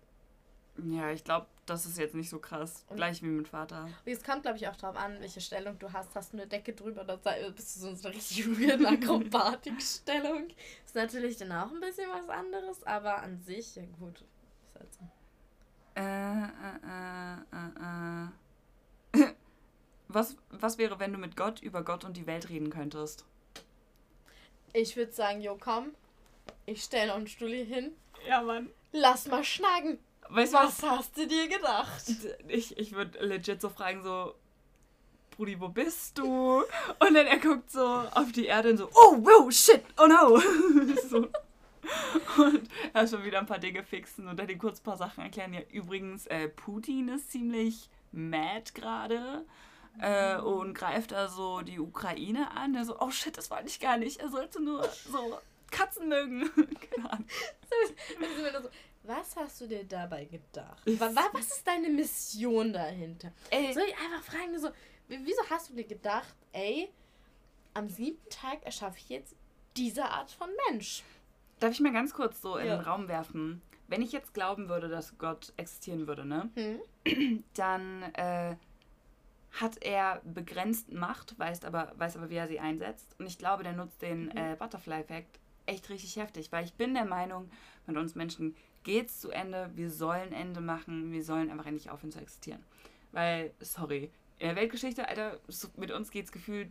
Ja, 0.82 1.10
ich 1.12 1.22
glaube, 1.22 1.46
das 1.66 1.84
ist 1.86 1.98
jetzt 1.98 2.14
nicht 2.14 2.30
so 2.30 2.38
krass. 2.38 2.84
Und- 2.88 2.96
Gleich 2.96 3.22
wie 3.22 3.26
mit 3.26 3.48
Vater. 3.48 3.86
Es 4.06 4.24
kommt, 4.24 4.42
glaube 4.42 4.56
ich, 4.56 4.66
auch 4.66 4.76
darauf 4.76 4.96
an, 4.96 5.20
welche 5.20 5.40
Stellung 5.42 5.78
du 5.78 5.92
hast. 5.92 6.14
Hast 6.14 6.32
du 6.32 6.38
eine 6.38 6.46
Decke 6.46 6.72
drüber, 6.72 7.04
sei- 7.22 7.50
bist 7.50 7.76
du 7.76 7.80
so 7.80 7.88
in 7.90 7.96
so 7.96 8.08
einer 8.08 8.16
richtig 8.16 8.46
weirden 8.58 8.86
Akrobatikstellung. 9.04 10.48
Ist 10.86 10.94
natürlich 10.94 11.36
dann 11.36 11.52
auch 11.52 11.70
ein 11.70 11.80
bisschen 11.80 12.08
was 12.10 12.28
anderes, 12.30 12.82
aber 12.84 13.18
an 13.22 13.40
sich, 13.42 13.76
ja 13.76 13.84
gut. 13.98 14.22
Ist 14.22 14.74
halt 14.80 14.94
so. 14.94 15.00
Äh, 15.96 16.00
äh, 16.02 16.46
äh, 16.86 17.36
äh, 17.52 19.22
äh. 19.22 19.26
Was, 20.08 20.36
was 20.50 20.78
wäre, 20.78 21.00
wenn 21.00 21.12
du 21.12 21.18
mit 21.18 21.36
Gott 21.36 21.60
über 21.60 21.82
Gott 21.82 22.04
und 22.04 22.16
die 22.16 22.26
Welt 22.28 22.48
reden 22.48 22.70
könntest? 22.70 23.24
Ich 24.72 24.96
würde 24.96 25.10
sagen, 25.10 25.40
jo, 25.40 25.56
komm. 25.58 25.92
Ich 26.66 26.84
stelle 26.84 27.08
noch 27.08 27.16
einen 27.16 27.26
Stuhl 27.26 27.50
hier 27.50 27.64
hin. 27.64 27.92
Ja, 28.28 28.42
Mann. 28.42 28.70
Lass 28.92 29.26
mal 29.26 29.42
schnacken. 29.42 29.98
Weißt 30.28 30.52
du 30.52 30.58
Was 30.58 30.82
hast 30.82 31.16
du 31.16 31.26
dir 31.26 31.48
gedacht? 31.48 32.04
Ich, 32.48 32.76
ich 32.76 32.92
würde 32.92 33.24
legit 33.24 33.60
so 33.60 33.68
fragen, 33.68 34.02
so, 34.04 34.34
Brudi, 35.32 35.60
wo 35.60 35.68
bist 35.68 36.16
du? 36.18 36.58
Und 36.60 37.14
dann 37.14 37.26
er 37.26 37.38
guckt 37.38 37.70
so 37.70 37.84
auf 37.84 38.30
die 38.32 38.46
Erde 38.46 38.70
und 38.70 38.76
so, 38.76 38.90
oh, 38.94 39.16
wow, 39.18 39.52
shit, 39.52 39.82
oh 39.98 40.06
no. 40.06 40.38
so. 41.08 41.28
Und 42.38 42.68
erstmal 42.94 43.24
wieder 43.24 43.38
ein 43.40 43.46
paar 43.46 43.58
Dinge 43.58 43.82
fixen 43.82 44.26
und 44.28 44.38
dann 44.38 44.46
die 44.48 44.56
kurz 44.58 44.80
ein 44.80 44.84
paar 44.84 44.96
Sachen 44.96 45.22
erklären. 45.22 45.52
Ja, 45.52 45.60
übrigens, 45.70 46.26
äh, 46.26 46.48
Putin 46.48 47.08
ist 47.08 47.30
ziemlich 47.30 47.88
mad 48.12 48.72
gerade. 48.74 49.44
Äh, 50.00 50.38
und 50.38 50.74
greift 50.74 51.12
da 51.12 51.28
so 51.28 51.60
die 51.60 51.78
Ukraine 51.78 52.50
an. 52.56 52.74
Er 52.74 52.84
so, 52.84 52.98
oh 53.00 53.10
shit, 53.10 53.36
das 53.38 53.50
wollte 53.50 53.68
ich 53.68 53.78
gar 53.78 53.96
nicht. 53.96 54.20
Er 54.20 54.28
sollte 54.28 54.60
nur 54.60 54.82
so 55.10 55.38
Katzen 55.70 56.08
mögen. 56.08 56.50
Keine 56.90 57.12
Ahnung. 57.12 57.26
Was 59.02 59.36
hast 59.36 59.60
du 59.60 59.66
dir 59.66 59.84
dabei 59.84 60.24
gedacht? 60.24 60.82
Wa- 60.86 61.14
wa- 61.14 61.28
Was 61.32 61.46
ist 61.48 61.66
deine 61.66 61.88
Mission 61.90 62.72
dahinter? 62.72 63.32
Ey, 63.50 63.72
Soll 63.74 63.84
ich 63.86 63.96
einfach 63.98 64.22
fragen, 64.32 64.58
so, 64.58 64.70
wieso 65.08 65.42
hast 65.50 65.70
du 65.70 65.74
dir 65.74 65.84
gedacht, 65.84 66.34
ey, 66.52 66.88
am 67.74 67.88
siebten 67.88 68.30
Tag 68.30 68.64
erschaffe 68.64 68.96
ich 68.98 69.08
jetzt 69.10 69.34
diese 69.76 70.04
Art 70.06 70.30
von 70.30 70.48
Mensch? 70.70 71.02
Darf 71.60 71.72
ich 71.72 71.80
mal 71.80 71.92
ganz 71.92 72.12
kurz 72.14 72.40
so 72.40 72.56
in 72.56 72.66
Ja. 72.66 72.76
den 72.76 72.84
Raum 72.84 73.08
werfen? 73.08 73.62
Wenn 73.88 74.02
ich 74.02 74.12
jetzt 74.12 74.34
glauben 74.34 74.68
würde, 74.68 74.88
dass 74.88 75.18
Gott 75.18 75.52
existieren 75.56 76.06
würde, 76.06 76.24
ne? 76.24 76.50
Hm? 77.06 77.44
Dann 77.54 78.02
äh, 78.14 78.56
hat 79.52 79.82
er 79.82 80.20
begrenzt 80.24 80.92
Macht, 80.92 81.38
weiß 81.38 81.64
aber, 81.64 81.92
weiß 81.96 82.16
aber, 82.16 82.30
wie 82.30 82.34
er 82.36 82.48
sie 82.48 82.60
einsetzt. 82.60 83.14
Und 83.18 83.26
ich 83.26 83.38
glaube, 83.38 83.62
der 83.62 83.72
nutzt 83.72 84.02
den 84.02 84.26
Mhm. 84.26 84.36
äh, 84.36 84.56
Butterfly-Effekt 84.58 85.38
echt 85.66 85.88
richtig 85.90 86.16
heftig, 86.16 86.50
weil 86.52 86.64
ich 86.64 86.74
bin 86.74 86.92
der 86.94 87.04
Meinung, 87.06 87.50
mit 87.86 87.96
uns 87.96 88.14
Menschen 88.14 88.54
geht's 88.82 89.20
zu 89.20 89.30
Ende, 89.30 89.70
wir 89.74 89.90
sollen 89.90 90.32
Ende 90.32 90.60
machen, 90.60 91.10
wir 91.12 91.24
sollen 91.24 91.50
einfach 91.50 91.64
endlich 91.66 91.88
aufhören 91.90 92.10
zu 92.12 92.18
existieren. 92.20 92.62
Weil, 93.12 93.52
sorry, 93.60 94.10
in 94.38 94.48
der 94.48 94.56
Weltgeschichte, 94.56 95.08
Alter, 95.08 95.38
mit 95.76 95.90
uns 95.90 96.10
geht's 96.10 96.32
gefühlt. 96.32 96.70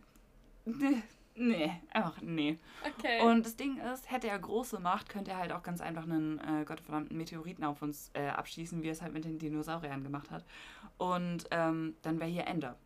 Nee, 1.36 1.72
einfach 1.90 2.20
nee. 2.22 2.58
Okay. 2.96 3.20
Und 3.22 3.44
das 3.44 3.56
Ding 3.56 3.78
ist, 3.78 4.10
hätte 4.10 4.28
er 4.28 4.38
große 4.38 4.78
Macht, 4.78 5.08
könnte 5.08 5.32
er 5.32 5.38
halt 5.38 5.52
auch 5.52 5.64
ganz 5.64 5.80
einfach 5.80 6.04
einen 6.04 6.38
äh, 6.38 6.64
gottverdammten 6.64 7.16
Meteoriten 7.16 7.64
auf 7.64 7.82
uns 7.82 8.10
äh, 8.14 8.28
abschießen, 8.28 8.82
wie 8.82 8.88
er 8.88 8.92
es 8.92 9.02
halt 9.02 9.12
mit 9.12 9.24
den 9.24 9.38
Dinosauriern 9.38 10.04
gemacht 10.04 10.30
hat. 10.30 10.44
Und 10.96 11.46
ähm, 11.50 11.96
dann 12.02 12.20
wäre 12.20 12.30
hier 12.30 12.46
Ende. 12.46 12.76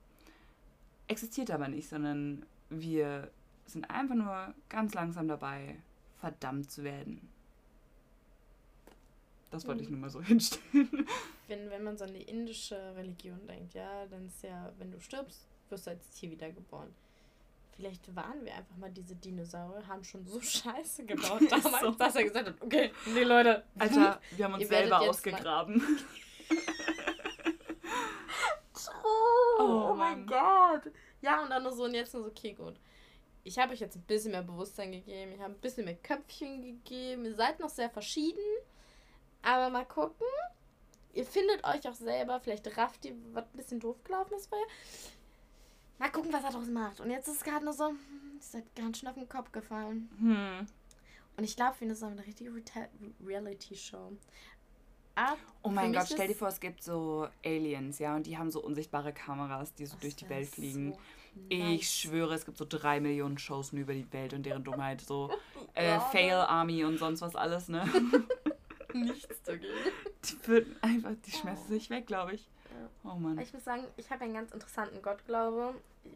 Existiert 1.08 1.50
aber 1.50 1.68
nicht, 1.68 1.88
sondern 1.88 2.46
wir 2.70 3.30
sind 3.66 3.90
einfach 3.90 4.14
nur 4.14 4.54
ganz 4.70 4.94
langsam 4.94 5.28
dabei, 5.28 5.76
verdammt 6.18 6.70
zu 6.70 6.84
werden. 6.84 7.28
Das 9.50 9.66
wollte 9.66 9.82
ich 9.82 9.90
nur 9.90 10.00
mal 10.00 10.10
so 10.10 10.22
hinstellen. 10.22 11.06
wenn, 11.48 11.70
wenn 11.70 11.84
man 11.84 11.98
so 11.98 12.04
an 12.04 12.14
die 12.14 12.22
indische 12.22 12.94
Religion 12.96 13.46
denkt, 13.46 13.74
ja, 13.74 14.06
dann 14.06 14.26
ist 14.26 14.42
ja, 14.42 14.72
wenn 14.78 14.90
du 14.90 15.00
stirbst, 15.00 15.46
wirst 15.68 15.86
du 15.86 15.90
als 15.90 16.10
Tier 16.10 16.30
wiedergeboren. 16.30 16.94
Vielleicht 17.78 18.16
waren 18.16 18.44
wir 18.44 18.52
einfach 18.56 18.76
mal 18.76 18.90
diese 18.90 19.14
Dinosaurier, 19.14 19.86
haben 19.86 20.02
schon 20.02 20.26
so 20.26 20.40
Scheiße 20.42 21.04
gebaut 21.06 21.42
damals, 21.48 21.80
so. 21.80 21.90
dass 21.92 22.16
er 22.16 22.24
gesagt 22.24 22.48
hat, 22.48 22.60
okay, 22.60 22.90
nee 23.06 23.22
Leute, 23.22 23.62
Alter, 23.78 24.20
wir 24.36 24.44
haben 24.44 24.54
uns 24.54 24.66
selber 24.66 25.00
ausgegraben. 25.00 25.80
Oh, 29.04 29.60
Oh 29.60 29.88
oh 29.90 29.94
mein. 29.94 30.26
Gott. 30.26 30.92
Ja, 31.20 31.42
und 31.42 31.50
dann 31.50 31.62
nur 31.62 31.72
so, 31.72 31.84
und 31.84 31.94
jetzt 31.94 32.12
nur 32.14 32.24
so, 32.24 32.28
okay, 32.30 32.52
gut. 32.52 32.74
Ich 33.44 33.56
habe 33.60 33.72
euch 33.72 33.80
jetzt 33.80 33.94
ein 33.96 34.02
bisschen 34.02 34.32
mehr 34.32 34.42
Bewusstsein 34.42 34.90
gegeben, 34.90 35.32
ich 35.32 35.40
habe 35.40 35.54
ein 35.54 35.60
bisschen 35.60 35.84
mehr 35.84 35.94
Köpfchen 35.96 36.60
gegeben. 36.60 37.24
Ihr 37.26 37.34
seid 37.36 37.60
noch 37.60 37.68
sehr 37.70 37.90
verschieden, 37.90 38.42
aber 39.42 39.70
mal 39.70 39.86
gucken. 39.86 40.26
Ihr 41.12 41.24
findet 41.24 41.64
euch 41.64 41.88
auch 41.88 41.94
selber, 41.94 42.40
vielleicht 42.40 42.76
rafft 42.76 43.04
ihr, 43.04 43.14
was 43.32 43.44
ein 43.44 43.56
bisschen 43.56 43.78
doof 43.78 44.02
gelaufen 44.02 44.34
ist 44.34 44.50
bei. 44.50 44.56
Mal 45.98 46.10
gucken, 46.10 46.32
was 46.32 46.44
er 46.44 46.50
daraus 46.50 46.68
macht. 46.68 47.00
Und 47.00 47.10
jetzt 47.10 47.28
ist 47.28 47.36
es 47.38 47.44
gerade 47.44 47.64
nur 47.64 47.74
so, 47.74 47.88
hm, 47.88 47.96
ihr 48.36 48.40
seid 48.42 48.74
ganz 48.76 48.98
schön 48.98 49.08
auf 49.08 49.14
den 49.16 49.28
Kopf 49.28 49.50
gefallen. 49.52 50.08
Hm. 50.18 50.66
Und 51.36 51.44
ich 51.44 51.56
glaube, 51.56 51.76
wir 51.80 51.94
sind 51.94 52.12
eine 52.12 52.26
richtige 52.26 52.50
Reality-Show. 53.24 54.12
Ab 55.14 55.38
Oh 55.62 55.68
Für 55.70 55.74
mein 55.74 55.92
Gott, 55.92 56.06
stell 56.06 56.26
dir 56.28 56.32
ist- 56.32 56.38
vor, 56.38 56.48
es 56.48 56.60
gibt 56.60 56.82
so 56.82 57.28
Aliens, 57.44 57.98
ja, 57.98 58.14
und 58.14 58.26
die 58.26 58.38
haben 58.38 58.50
so 58.52 58.62
unsichtbare 58.62 59.12
Kameras, 59.12 59.74
die 59.74 59.86
so 59.86 59.94
Das 59.94 60.00
durch 60.02 60.16
die 60.16 60.28
Welt 60.28 60.48
fliegen. 60.48 60.92
so 60.92 60.98
Ich 61.48 61.58
nice. 61.58 61.92
schwöre, 61.92 62.34
es 62.34 62.44
gibt 62.44 62.56
so 62.58 62.64
drei 62.68 63.00
Millionen 63.00 63.36
Shows 63.38 63.72
nur 63.72 63.82
über 63.82 63.94
die 63.94 64.10
Welt 64.12 64.32
und 64.32 64.44
deren 64.46 64.62
Dummheit. 64.62 65.00
So 65.00 65.30
äh, 65.74 65.88
Ja. 65.88 66.00
Fail 66.00 66.34
Army 66.34 66.84
und 66.84 66.98
sonst 66.98 67.20
was 67.20 67.34
alles, 67.34 67.68
ne? 67.68 67.84
Nichts 68.94 69.42
dagegen. 69.42 69.72
Die 70.24 70.46
würden 70.48 70.76
einfach, 70.82 71.12
die 71.26 71.30
schmeißen 71.32 71.68
sich 71.68 71.90
weg, 71.90 72.06
glaube 72.06 72.34
ich. 72.34 72.48
Oh 73.04 73.14
Mann. 73.14 73.38
Ich 73.38 73.52
muss 73.52 73.64
sagen, 73.64 73.84
ich 73.96 74.10
habe 74.10 74.24
einen 74.24 74.34
ganz 74.34 74.52
interessanten 74.52 75.02
Gottglaube. 75.02 75.74
Ich, 76.04 76.12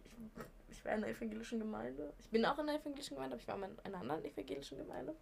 ich 0.70 0.84
war 0.84 0.92
in 0.92 1.00
der 1.02 1.10
evangelischen 1.10 1.58
Gemeinde. 1.58 2.12
Ich 2.18 2.28
bin 2.28 2.44
auch 2.44 2.58
in 2.58 2.66
der 2.66 2.76
evangelischen 2.76 3.14
Gemeinde, 3.14 3.34
aber 3.34 3.42
ich 3.42 3.48
war 3.48 3.56
in 3.56 3.78
einer 3.84 4.00
anderen 4.00 4.24
evangelischen 4.24 4.78
Gemeinde. 4.78 5.14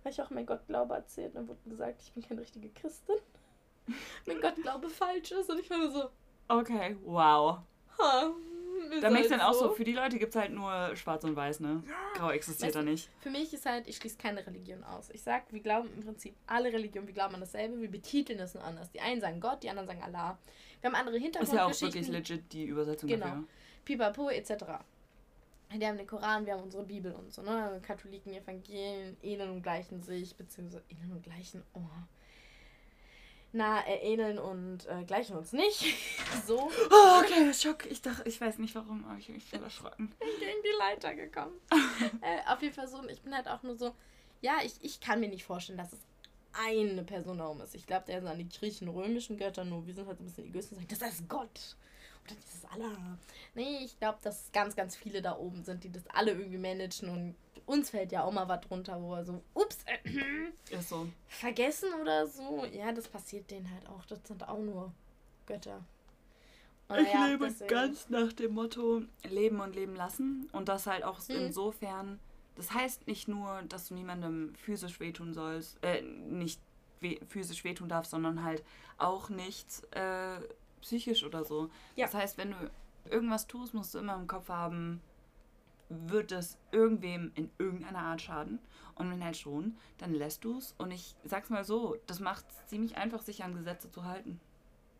Habe 0.00 0.10
ich 0.10 0.22
auch 0.22 0.30
meinen 0.30 0.46
Gottglaube 0.46 0.94
erzählt 0.94 1.28
und 1.28 1.34
dann 1.36 1.48
wurde 1.48 1.60
gesagt, 1.68 2.02
ich 2.02 2.12
bin 2.12 2.22
keine 2.22 2.40
richtige 2.40 2.68
Christin. 2.70 3.16
mein 4.26 4.40
Gottglaube 4.40 4.88
falsch 4.88 5.32
ist 5.32 5.50
und 5.50 5.58
ich 5.58 5.68
war 5.70 5.78
nur 5.78 5.90
so, 5.90 6.10
Okay, 6.48 6.96
wow. 7.04 7.58
ha. 7.98 8.30
Ist 8.92 9.02
Da 9.02 9.10
merkst 9.10 9.30
du 9.30 9.32
halt 9.32 9.42
dann 9.42 9.48
auch 9.48 9.54
so, 9.54 9.70
für 9.72 9.84
die 9.84 9.92
Leute 9.92 10.18
gibt 10.18 10.34
es 10.34 10.40
halt 10.40 10.52
nur 10.52 10.94
schwarz 10.96 11.24
und 11.24 11.36
weiß, 11.36 11.60
ne? 11.60 11.82
Grau 12.14 12.30
existiert 12.30 12.68
Weißt 12.68 12.76
da 12.76 12.82
nicht. 12.82 13.10
Für 13.20 13.30
mich 13.30 13.52
ist 13.52 13.66
halt, 13.66 13.86
ich 13.88 13.96
schließe 13.96 14.16
keine 14.18 14.46
Religion 14.46 14.82
aus. 14.84 15.10
Ich 15.10 15.22
sag, 15.22 15.52
wir 15.52 15.60
glauben 15.60 15.88
im 15.94 16.02
Prinzip 16.04 16.34
alle 16.46 16.72
Religionen, 16.72 17.06
wir 17.06 17.14
glauben 17.14 17.34
an 17.34 17.40
dasselbe, 17.40 17.80
wir 17.80 17.90
betiteln 17.90 18.38
es 18.40 18.54
nur 18.54 18.64
anders. 18.64 18.90
Die 18.90 19.00
einen 19.00 19.20
sagen 19.20 19.40
Gott, 19.40 19.62
die 19.62 19.70
anderen 19.70 19.86
sagen 19.88 20.02
Allah. 20.02 20.38
Wir 20.80 20.90
haben 20.90 20.94
andere 20.96 21.16
Ist 21.16 21.22
ja 21.22 21.28
auch 21.28 21.40
Hintergrundgeschichten. 21.42 22.12
wirklich 22.12 22.28
legit 22.28 22.52
die 22.52 22.64
Übersetzung 22.66 23.08
Genau. 23.08 23.26
dafür. 23.26 23.44
Pipapo 23.84 24.28
etc. 24.30 24.64
die 25.74 25.86
haben 25.86 25.98
den 25.98 26.06
Koran, 26.06 26.46
wir 26.46 26.54
haben 26.54 26.62
unsere 26.62 26.84
Bibel 26.84 27.12
und 27.12 27.32
so, 27.32 27.42
ne? 27.42 27.80
Katholiken, 27.82 28.32
Evangelien 28.34 29.16
ähneln 29.22 29.50
und 29.50 29.62
gleichen 29.62 30.02
sich, 30.02 30.36
beziehungsweise 30.36 30.84
ähneln 30.88 31.12
und 31.12 31.22
gleichen, 31.22 31.62
oh. 31.74 31.80
Na, 33.52 33.80
äh, 33.86 34.12
ähneln 34.12 34.38
und 34.38 34.86
äh, 34.86 35.04
gleichen 35.04 35.36
uns 35.36 35.52
nicht. 35.52 35.84
so. 36.46 36.70
Oh, 36.90 37.22
kleiner 37.22 37.54
Schock. 37.54 37.86
Ich 37.90 38.02
dachte, 38.02 38.28
ich 38.28 38.40
weiß 38.40 38.58
nicht 38.58 38.74
warum, 38.74 39.04
aber 39.06 39.18
ich 39.18 39.28
bin 39.28 39.40
voll 39.40 39.62
erschrocken. 39.62 40.08
bin 40.18 40.28
gegen 40.38 40.62
die 40.62 40.78
Leiter 40.78 41.14
gekommen. 41.14 41.54
äh, 42.20 42.50
auf 42.50 42.60
jeden 42.60 42.74
Fall 42.74 42.88
so, 42.88 42.98
und 42.98 43.10
ich 43.10 43.22
bin 43.22 43.34
halt 43.34 43.48
auch 43.48 43.62
nur 43.62 43.76
so, 43.76 43.94
ja, 44.42 44.58
ich, 44.62 44.74
ich 44.82 45.00
kann 45.00 45.20
mir 45.20 45.28
nicht 45.28 45.44
vorstellen, 45.44 45.78
dass 45.78 45.92
es 45.92 46.00
eine 46.52 47.04
Person 47.04 47.38
da 47.38 47.48
oben 47.48 47.60
ist. 47.60 47.74
Ich 47.74 47.86
glaube, 47.86 48.04
der 48.06 48.18
ist 48.18 48.26
an 48.26 48.38
die 48.38 48.48
griechen-römischen 48.48 49.38
Götter, 49.38 49.64
nur 49.64 49.86
wir 49.86 49.94
sind 49.94 50.06
halt 50.06 50.20
ein 50.20 50.24
bisschen 50.24 50.46
egoistisch 50.46 50.78
und 50.78 50.90
sagen, 50.90 51.00
das 51.00 51.20
ist 51.20 51.28
Gott. 51.28 51.76
Oder 52.24 52.34
das 52.34 52.54
ist 52.54 52.70
Allah. 52.72 53.18
Nee, 53.54 53.84
ich 53.84 53.98
glaube, 53.98 54.18
dass 54.22 54.44
es 54.44 54.52
ganz, 54.52 54.76
ganz 54.76 54.96
viele 54.96 55.22
da 55.22 55.36
oben 55.36 55.64
sind, 55.64 55.84
die 55.84 55.90
das 55.90 56.06
alle 56.08 56.32
irgendwie 56.32 56.58
managen 56.58 57.08
und 57.08 57.34
uns 57.68 57.90
fällt 57.90 58.10
ja 58.12 58.24
auch 58.24 58.32
mal 58.32 58.48
was 58.48 58.60
drunter, 58.62 59.00
wo 59.00 59.14
er 59.14 59.24
so, 59.24 59.42
ups, 59.54 59.78
äh, 59.86 60.74
Ist 60.76 60.88
so. 60.88 61.06
vergessen 61.28 61.88
oder 62.00 62.26
so. 62.26 62.64
Ja, 62.72 62.92
das 62.92 63.08
passiert 63.08 63.50
denen 63.50 63.70
halt 63.70 63.88
auch. 63.88 64.04
Das 64.06 64.18
sind 64.26 64.48
auch 64.48 64.58
nur 64.58 64.92
Götter. 65.46 65.84
Und 66.88 67.00
Ich 67.00 67.12
ja, 67.12 67.26
lebe 67.26 67.46
deswegen- 67.46 67.68
ganz 67.68 68.08
nach 68.08 68.32
dem 68.32 68.54
Motto 68.54 69.02
Leben 69.28 69.60
und 69.60 69.74
Leben 69.74 69.94
lassen. 69.94 70.48
Und 70.52 70.68
das 70.68 70.86
halt 70.86 71.04
auch 71.04 71.20
Mhm. 71.28 71.34
insofern, 71.36 72.18
das 72.56 72.72
heißt 72.72 73.06
nicht 73.06 73.28
nur, 73.28 73.62
dass 73.68 73.88
du 73.88 73.94
niemandem 73.94 74.54
physisch 74.56 74.98
wehtun 74.98 75.34
sollst, 75.34 75.78
äh, 75.84 76.00
nicht 76.02 76.60
we 77.00 77.18
physisch 77.28 77.62
wehtun 77.62 77.88
darfst, 77.88 78.10
sondern 78.10 78.42
halt 78.42 78.64
auch 78.96 79.28
nicht 79.28 79.84
äh, 79.94 80.40
psychisch 80.80 81.22
oder 81.24 81.44
so. 81.44 81.70
Ja. 81.94 82.06
Das 82.06 82.14
heißt, 82.14 82.38
wenn 82.38 82.50
du 82.52 82.56
irgendwas 83.10 83.46
tust, 83.46 83.74
musst 83.74 83.94
du 83.94 83.98
immer 83.98 84.16
im 84.16 84.26
Kopf 84.26 84.48
haben, 84.48 85.00
wird 85.88 86.32
es 86.32 86.58
irgendwem 86.72 87.32
in 87.34 87.50
irgendeiner 87.58 88.00
Art 88.00 88.20
schaden? 88.22 88.58
Und 88.94 89.10
wenn 89.10 89.24
halt 89.24 89.36
schon, 89.36 89.76
dann 89.98 90.12
lässt 90.12 90.44
du 90.44 90.58
es. 90.58 90.74
Und 90.78 90.90
ich 90.90 91.14
sag's 91.24 91.50
mal 91.50 91.64
so, 91.64 91.96
das 92.06 92.20
macht 92.20 92.44
es 92.50 92.66
ziemlich 92.66 92.96
einfach, 92.96 93.22
sich 93.22 93.44
an 93.44 93.54
Gesetze 93.54 93.90
zu 93.90 94.04
halten 94.04 94.40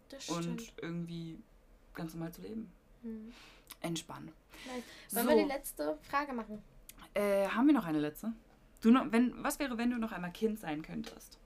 Das 0.09 0.29
und 0.29 0.63
stimmt. 0.63 0.73
irgendwie 0.83 1.39
ganz 1.95 2.15
normal 2.15 2.33
zu 2.33 2.43
leben. 2.43 2.71
Hm. 3.03 3.33
Entspannen. 3.81 4.33
Nice. 4.67 5.15
Wollen 5.15 5.29
So. 5.29 5.35
wir 5.37 5.43
die 5.45 5.49
letzte 5.53 5.99
Frage 6.03 6.33
machen? 6.33 6.63
Äh, 7.15 7.49
haben 7.49 7.67
wir 7.67 7.75
noch 7.75 7.85
eine 7.87 7.99
letzte? 8.01 8.33
Du 8.81 8.91
noch, 8.91 9.11
wenn, 9.11 9.43
was 9.43 9.59
wäre, 9.59 9.77
wenn 9.79 9.91
du 9.91 9.99
noch 9.99 10.13
einmal 10.13 10.33
Kind 10.33 10.61
sein 10.61 10.83
könntest? 10.83 11.39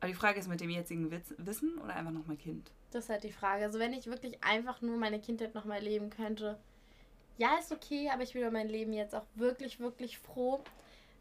Aber 0.00 0.08
die 0.08 0.14
Frage 0.14 0.38
ist 0.40 0.48
mit 0.48 0.60
dem 0.60 0.68
jetzigen 0.70 1.10
Witz, 1.10 1.32
Wissen 1.38 1.78
oder 1.78 1.94
einfach 1.94 2.10
nochmal 2.12 2.36
Kind? 2.36 2.70
Das 2.90 3.04
ist 3.04 3.10
halt 3.10 3.24
die 3.24 3.32
Frage. 3.32 3.64
Also 3.64 3.78
wenn 3.78 3.92
ich 3.92 4.06
wirklich 4.06 4.42
einfach 4.44 4.82
nur 4.82 4.96
meine 4.98 5.20
Kindheit 5.20 5.54
nochmal 5.54 5.80
leben 5.80 6.10
könnte, 6.10 6.58
ja, 7.42 7.58
ist 7.58 7.72
okay, 7.72 8.08
aber 8.12 8.22
ich 8.22 8.32
bin 8.32 8.42
über 8.42 8.50
mein 8.52 8.68
Leben 8.68 8.92
jetzt 8.92 9.14
auch 9.14 9.24
wirklich, 9.34 9.80
wirklich 9.80 10.18
froh, 10.18 10.60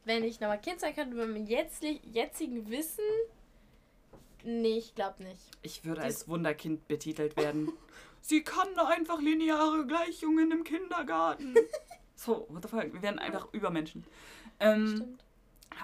wenn 0.05 0.23
ich 0.23 0.39
nochmal 0.39 0.61
Kind 0.61 0.79
sein 0.79 0.93
könnte, 0.93 1.15
mit 1.15 1.27
meinem 1.27 1.45
jetzigen 1.45 2.69
Wissen. 2.69 3.03
Nee, 4.43 4.77
ich 4.77 4.95
glaube 4.95 5.23
nicht. 5.23 5.41
Ich 5.61 5.83
würde 5.85 6.01
Das- 6.01 6.05
als 6.05 6.27
Wunderkind 6.27 6.87
betitelt 6.87 7.35
werden. 7.37 7.71
Sie 8.21 8.43
kann 8.43 8.77
einfach 8.77 9.19
lineare 9.19 9.85
Gleichungen 9.87 10.51
im 10.51 10.63
Kindergarten. 10.63 11.55
so, 12.15 12.45
what 12.49 12.61
the 12.63 12.67
fuck? 12.69 12.93
Wir 12.93 13.01
wären 13.01 13.17
einfach 13.19 13.47
Übermenschen. 13.51 14.03
Ähm, 14.59 14.87
Stimmt. 14.87 15.23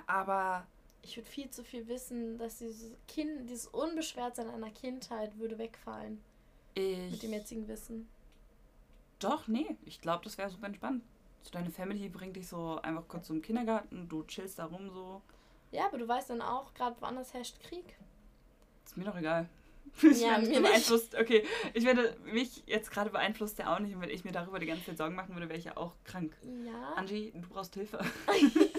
aber 0.06 0.68
Ich 1.02 1.18
würde 1.18 1.30
viel 1.30 1.50
zu 1.50 1.64
viel 1.64 1.88
wissen, 1.88 2.38
dass 2.38 2.60
dieses 2.60 2.92
Kind, 3.08 3.50
dieses 3.50 3.66
Unbeschwertsein 3.68 4.50
einer 4.50 4.70
Kindheit 4.70 5.38
würde 5.40 5.58
wegfallen. 5.58 6.22
Mit 6.76 7.14
ich. 7.14 7.20
dem 7.22 7.34
jetzigen 7.34 7.68
Wissen. 7.68 8.08
Doch, 9.20 9.48
nee. 9.48 9.78
Ich 9.86 10.02
glaube, 10.02 10.24
das 10.24 10.38
wäre 10.38 10.50
super 10.50 10.68
entspannt. 10.68 11.04
So, 11.44 11.52
deine 11.52 11.70
Family 11.72 12.10
bringt 12.10 12.36
dich 12.36 12.48
so 12.48 12.80
einfach 12.82 13.08
kurz 13.08 13.28
zum 13.28 13.42
Kindergarten, 13.42 14.08
du 14.10 14.24
chillst 14.24 14.60
da 14.60 14.66
rum 14.66 14.90
so. 14.90 15.22
Ja, 15.72 15.86
aber 15.88 15.98
du 15.98 16.08
weißt 16.08 16.30
dann 16.30 16.42
auch, 16.42 16.74
gerade 16.74 17.00
woanders 17.02 17.34
herrscht 17.34 17.60
Krieg. 17.62 17.98
Ist 18.86 18.98
mir 18.98 19.06
doch 19.06 19.18
egal. 19.18 19.48
Ich 20.04 20.22
Ja, 20.22 20.32
werde 20.32 20.42
mir 20.48 20.60
nicht. 20.60 20.62
beeinflusst. 20.64 21.16
Okay, 21.16 21.44
ich 21.74 21.86
werde 21.86 22.16
mich 22.26 22.64
jetzt 22.68 22.92
gerade 22.92 23.10
beeinflusst 23.10 23.58
ja 23.58 23.74
auch 23.74 23.80
nicht. 23.80 23.96
Und 23.96 24.02
wenn 24.02 24.10
ich 24.10 24.24
mir 24.26 24.32
darüber 24.34 24.60
die 24.60 24.66
ganze 24.68 24.86
Zeit 24.86 24.98
Sorgen 24.98 25.16
machen 25.16 25.34
würde, 25.34 25.48
wäre 25.50 25.58
ich 25.58 25.66
ja 25.66 25.78
auch 25.78 25.94
krank. 26.04 26.36
Ja. 26.66 26.94
Angie, 26.96 27.32
du 27.34 27.48
brauchst 27.48 27.74
Hilfe. 27.74 28.00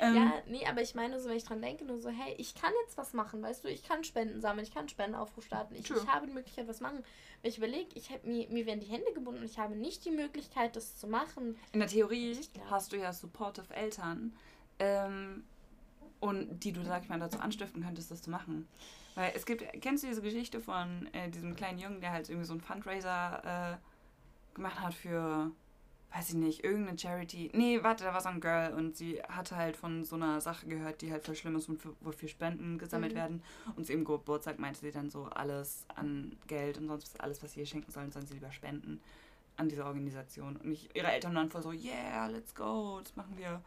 ähm, 0.00 0.14
Ja, 0.14 0.32
nee, 0.46 0.66
aber 0.66 0.82
ich 0.82 0.94
meine 0.94 1.20
so, 1.20 1.28
wenn 1.28 1.36
ich 1.36 1.44
dran 1.44 1.60
denke, 1.62 1.84
nur 1.84 1.98
so, 1.98 2.08
hey, 2.10 2.34
ich 2.38 2.54
kann 2.54 2.72
jetzt 2.84 2.96
was 2.96 3.12
machen, 3.12 3.42
weißt 3.42 3.64
du, 3.64 3.68
ich 3.68 3.82
kann 3.82 4.04
Spenden 4.04 4.40
sammeln, 4.40 4.66
ich 4.66 4.74
kann 4.74 4.88
Spendenaufruf 4.88 5.44
starten, 5.44 5.74
ich, 5.74 5.90
ich 5.90 6.06
habe 6.06 6.26
die 6.26 6.32
Möglichkeit, 6.32 6.68
was 6.68 6.80
machen. 6.80 7.02
Wenn 7.42 7.50
ich 7.50 7.58
überlege, 7.58 7.88
ich 7.94 8.10
hab, 8.10 8.24
mir, 8.24 8.48
mir 8.48 8.66
werden 8.66 8.80
die 8.80 8.86
Hände 8.86 9.12
gebunden 9.14 9.40
und 9.40 9.46
ich 9.46 9.58
habe 9.58 9.74
nicht 9.76 10.04
die 10.04 10.10
Möglichkeit, 10.10 10.76
das 10.76 10.96
zu 10.96 11.06
machen. 11.06 11.56
In 11.72 11.80
der 11.80 11.88
Theorie 11.88 12.38
glaub- 12.52 12.70
hast 12.70 12.92
du 12.92 12.96
ja 12.96 13.12
supportive 13.12 13.72
Eltern. 13.74 14.34
Ähm, 14.78 15.44
und 16.20 16.60
die 16.64 16.72
du, 16.72 16.82
sag 16.84 17.02
ich 17.02 17.08
mal, 17.08 17.18
dazu 17.18 17.38
anstiften 17.38 17.82
könntest, 17.84 18.10
das 18.10 18.22
zu 18.22 18.30
machen. 18.30 18.66
Weil 19.14 19.32
es 19.34 19.46
gibt, 19.46 19.62
kennst 19.80 20.02
du 20.04 20.08
diese 20.08 20.22
Geschichte 20.22 20.60
von 20.60 21.08
äh, 21.12 21.30
diesem 21.30 21.56
kleinen 21.56 21.78
Jungen, 21.78 22.00
der 22.00 22.12
halt 22.12 22.28
irgendwie 22.28 22.46
so 22.46 22.52
einen 22.52 22.60
Fundraiser 22.60 23.78
äh, 23.80 24.54
gemacht 24.54 24.80
hat 24.80 24.94
für, 24.94 25.50
weiß 26.16 26.30
ich 26.30 26.34
nicht, 26.36 26.64
irgendeine 26.64 26.98
Charity. 26.98 27.50
Nee, 27.52 27.82
warte, 27.82 28.04
da 28.04 28.14
war 28.14 28.20
so 28.22 28.30
ein 28.30 28.40
Girl 28.40 28.72
und 28.72 28.96
sie 28.96 29.20
hatte 29.28 29.56
halt 29.56 29.76
von 29.76 30.02
so 30.04 30.16
einer 30.16 30.40
Sache 30.40 30.66
gehört, 30.66 31.02
die 31.02 31.12
halt 31.12 31.24
voll 31.24 31.34
schlimm 31.34 31.56
ist 31.56 31.68
und 31.68 31.80
für, 31.82 31.94
wofür 32.00 32.28
Spenden 32.28 32.78
gesammelt 32.78 33.12
Mhm. 33.12 33.16
werden. 33.16 33.42
Und 33.76 33.84
zu 33.86 33.92
ihrem 33.92 34.04
Geburtstag 34.04 34.58
meinte 34.58 34.80
sie 34.80 34.90
dann 34.92 35.10
so, 35.10 35.24
alles 35.24 35.84
an 35.94 36.34
Geld 36.46 36.78
und 36.78 36.88
sonst 36.88 37.12
was, 37.14 37.20
alles, 37.20 37.42
was 37.42 37.52
sie 37.52 37.60
ihr 37.60 37.66
schenken 37.66 37.92
sollen, 37.92 38.10
sollen 38.12 38.26
sie 38.26 38.34
lieber 38.34 38.50
spenden 38.50 39.00
an 39.58 39.68
diese 39.68 39.84
Organisation. 39.84 40.56
Und 40.56 40.70
ich, 40.72 40.88
ihre 40.94 41.10
Eltern 41.12 41.34
waren 41.34 41.50
voll 41.50 41.62
so, 41.62 41.72
yeah, 41.72 42.26
let's 42.28 42.54
go, 42.54 43.00
das 43.02 43.14
machen 43.16 43.36
wir. 43.36 43.60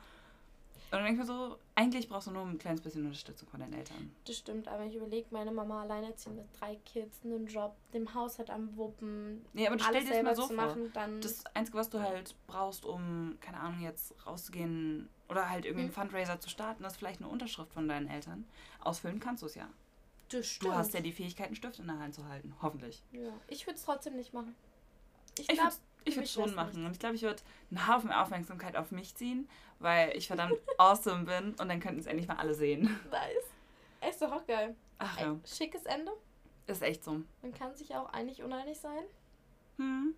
Und 0.92 0.94
dann 0.98 1.04
denke 1.06 1.22
ich 1.22 1.28
mir 1.28 1.34
so, 1.34 1.58
eigentlich 1.76 2.10
brauchst 2.10 2.28
du 2.28 2.32
nur 2.32 2.44
ein 2.46 2.58
kleines 2.58 2.82
bisschen 2.82 3.06
Unterstützung 3.06 3.48
von 3.48 3.60
deinen 3.60 3.74
Eltern. 3.74 4.12
Das 4.26 4.38
stimmt, 4.38 4.68
aber 4.68 4.86
ich 4.86 4.96
überlege, 4.96 5.28
meine 5.30 5.52
Mama 5.52 5.84
alleinerziehend 5.84 6.38
mit 6.38 6.48
drei 6.60 6.78
Kids, 6.86 7.20
einen 7.24 7.46
Job, 7.46 7.76
dem 7.94 8.12
Haushalt 8.14 8.50
am 8.50 8.76
Wuppen, 8.76 9.46
Nee, 9.54 9.68
aber 9.68 9.78
du 9.78 9.84
stell 9.84 10.04
dir 10.04 10.10
das 10.14 10.24
mal 10.24 10.36
so 10.36 10.48
vor. 10.48 10.56
machen, 10.56 10.92
dann... 10.94 11.22
Das 11.22 11.46
Einzige, 11.56 11.78
was 11.78 11.90
du 11.92 12.00
halt 12.00 12.34
brauchst, 12.48 12.86
um, 12.86 13.38
keine 13.40 13.60
Ahnung, 13.60 13.82
jetzt 13.82 14.16
rauszugehen 14.26 15.08
oder 15.28 15.48
halt 15.48 15.66
irgendwie 15.66 15.84
einen 15.84 15.96
Hm. 15.96 16.02
Fundraiser 16.10 16.40
zu 16.40 16.50
starten, 16.50 16.84
ist 16.84 16.98
vielleicht 16.98 17.22
eine 17.22 17.30
Unterschrift 17.30 17.72
von 17.72 17.88
deinen 17.88 18.08
Eltern. 18.10 18.46
Ausfüllen 18.82 19.20
kannst 19.20 19.44
du 19.44 19.46
es 19.46 19.54
ja. 19.54 19.70
das 20.30 20.40
Du 20.42 20.44
stimmt. 20.44 20.74
hast 20.76 20.94
ja 20.96 21.02
die 21.02 21.12
Fähigkeit, 21.14 21.48
einen 21.48 21.56
Stift 21.56 21.78
in 21.78 21.86
der 21.86 22.00
Hand 22.00 22.16
zu 22.16 22.28
halten. 22.28 22.56
Hoffentlich. 22.64 23.04
Ja. 23.12 23.30
Ich 23.48 23.68
würde 23.68 23.78
es 23.78 23.86
trotzdem 23.86 24.16
nicht 24.16 24.34
machen. 24.34 24.56
Ich 25.38 25.48
Ich 25.50 25.56
glaube, 25.56 25.70
würde 25.70 25.80
ich 26.06 26.14
für 26.16 26.20
würd 26.22 26.24
mich 26.24 26.32
schon 26.32 26.56
machen. 26.56 26.86
Und 26.86 26.94
ich 26.94 27.00
glaube, 27.00 27.16
ich 27.16 27.22
würde 27.22 27.42
einen 27.70 27.88
Haufen 27.88 28.12
Aufmerksamkeit 28.12 28.76
auf 28.76 28.92
mich 28.92 29.14
ziehen, 29.16 29.48
weil 29.80 30.16
ich 30.18 30.28
verdammt 30.28 30.56
awesome 30.78 31.26
bin 31.26 31.50
und 31.60 31.70
dann 31.70 31.80
könnten 31.80 32.00
es 32.00 32.06
endlich 32.06 32.28
mal 32.28 32.38
alle 32.38 32.54
sehen. 32.54 33.00
nice. 33.12 34.10
Ist 34.10 34.22
doch 34.22 34.32
auch 34.32 34.46
geil. 34.46 34.76
Ach 34.98 35.18
Ey, 35.18 35.24
ja, 35.26 35.36
schickes 35.46 35.86
Ende. 35.86 36.12
ist 36.68 36.82
echt 36.82 37.04
so. 37.04 37.22
Man 37.42 37.54
kann 37.54 37.76
sich 37.76 37.96
auch 37.96 38.12
einig 38.14 38.42
uneinig 38.44 38.80
sein. 38.80 39.04
Hm. 39.78 40.14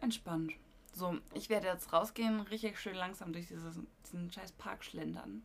Entspannt. 0.00 0.52
So, 0.94 1.18
ich 1.34 1.48
werde 1.48 1.66
jetzt 1.68 1.92
rausgehen, 1.92 2.40
richtig 2.40 2.78
schön 2.78 2.94
langsam 2.96 3.32
durch 3.32 3.46
dieses, 3.48 3.78
diesen 4.06 4.30
scheiß 4.32 4.52
Park 4.52 4.84
schlendern. 4.84 5.42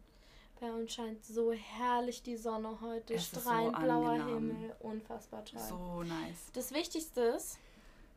Bei 0.60 0.72
uns 0.72 0.94
scheint 0.94 1.24
so 1.26 1.52
herrlich 1.52 2.24
die 2.24 2.38
Sonne 2.38 2.80
heute. 2.80 3.14
Es 3.16 3.24
ist 3.24 3.36
so 3.36 3.42
Strahlend 3.42 3.78
blauer 3.80 4.10
angenehm. 4.12 4.52
Himmel. 4.56 4.76
Unfassbar 4.80 5.44
toll. 5.44 5.60
So 5.60 6.04
nice. 6.04 6.50
Das 6.54 6.74
Wichtigste 6.74 7.22
ist, 7.22 7.60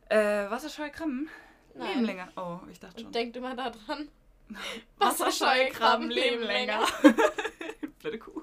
Äh, 0.09 0.48
Wasserscheue 0.48 0.90
Krabben? 0.90 1.28
Nein. 1.74 1.89
Leben 1.94 2.05
länger. 2.05 2.28
Oh, 2.36 2.60
ich 2.70 2.78
dachte 2.78 2.98
schon. 3.01 3.06
und 3.09 3.14
denkt 3.14 3.36
immer 3.36 3.56
daran, 3.56 4.09
Wasserscheue 4.98 5.68
Krabben 5.70 6.10
leben 6.10 6.43
länger. 6.43 6.86
Blöde 8.01 8.18
Kuh. 8.18 8.43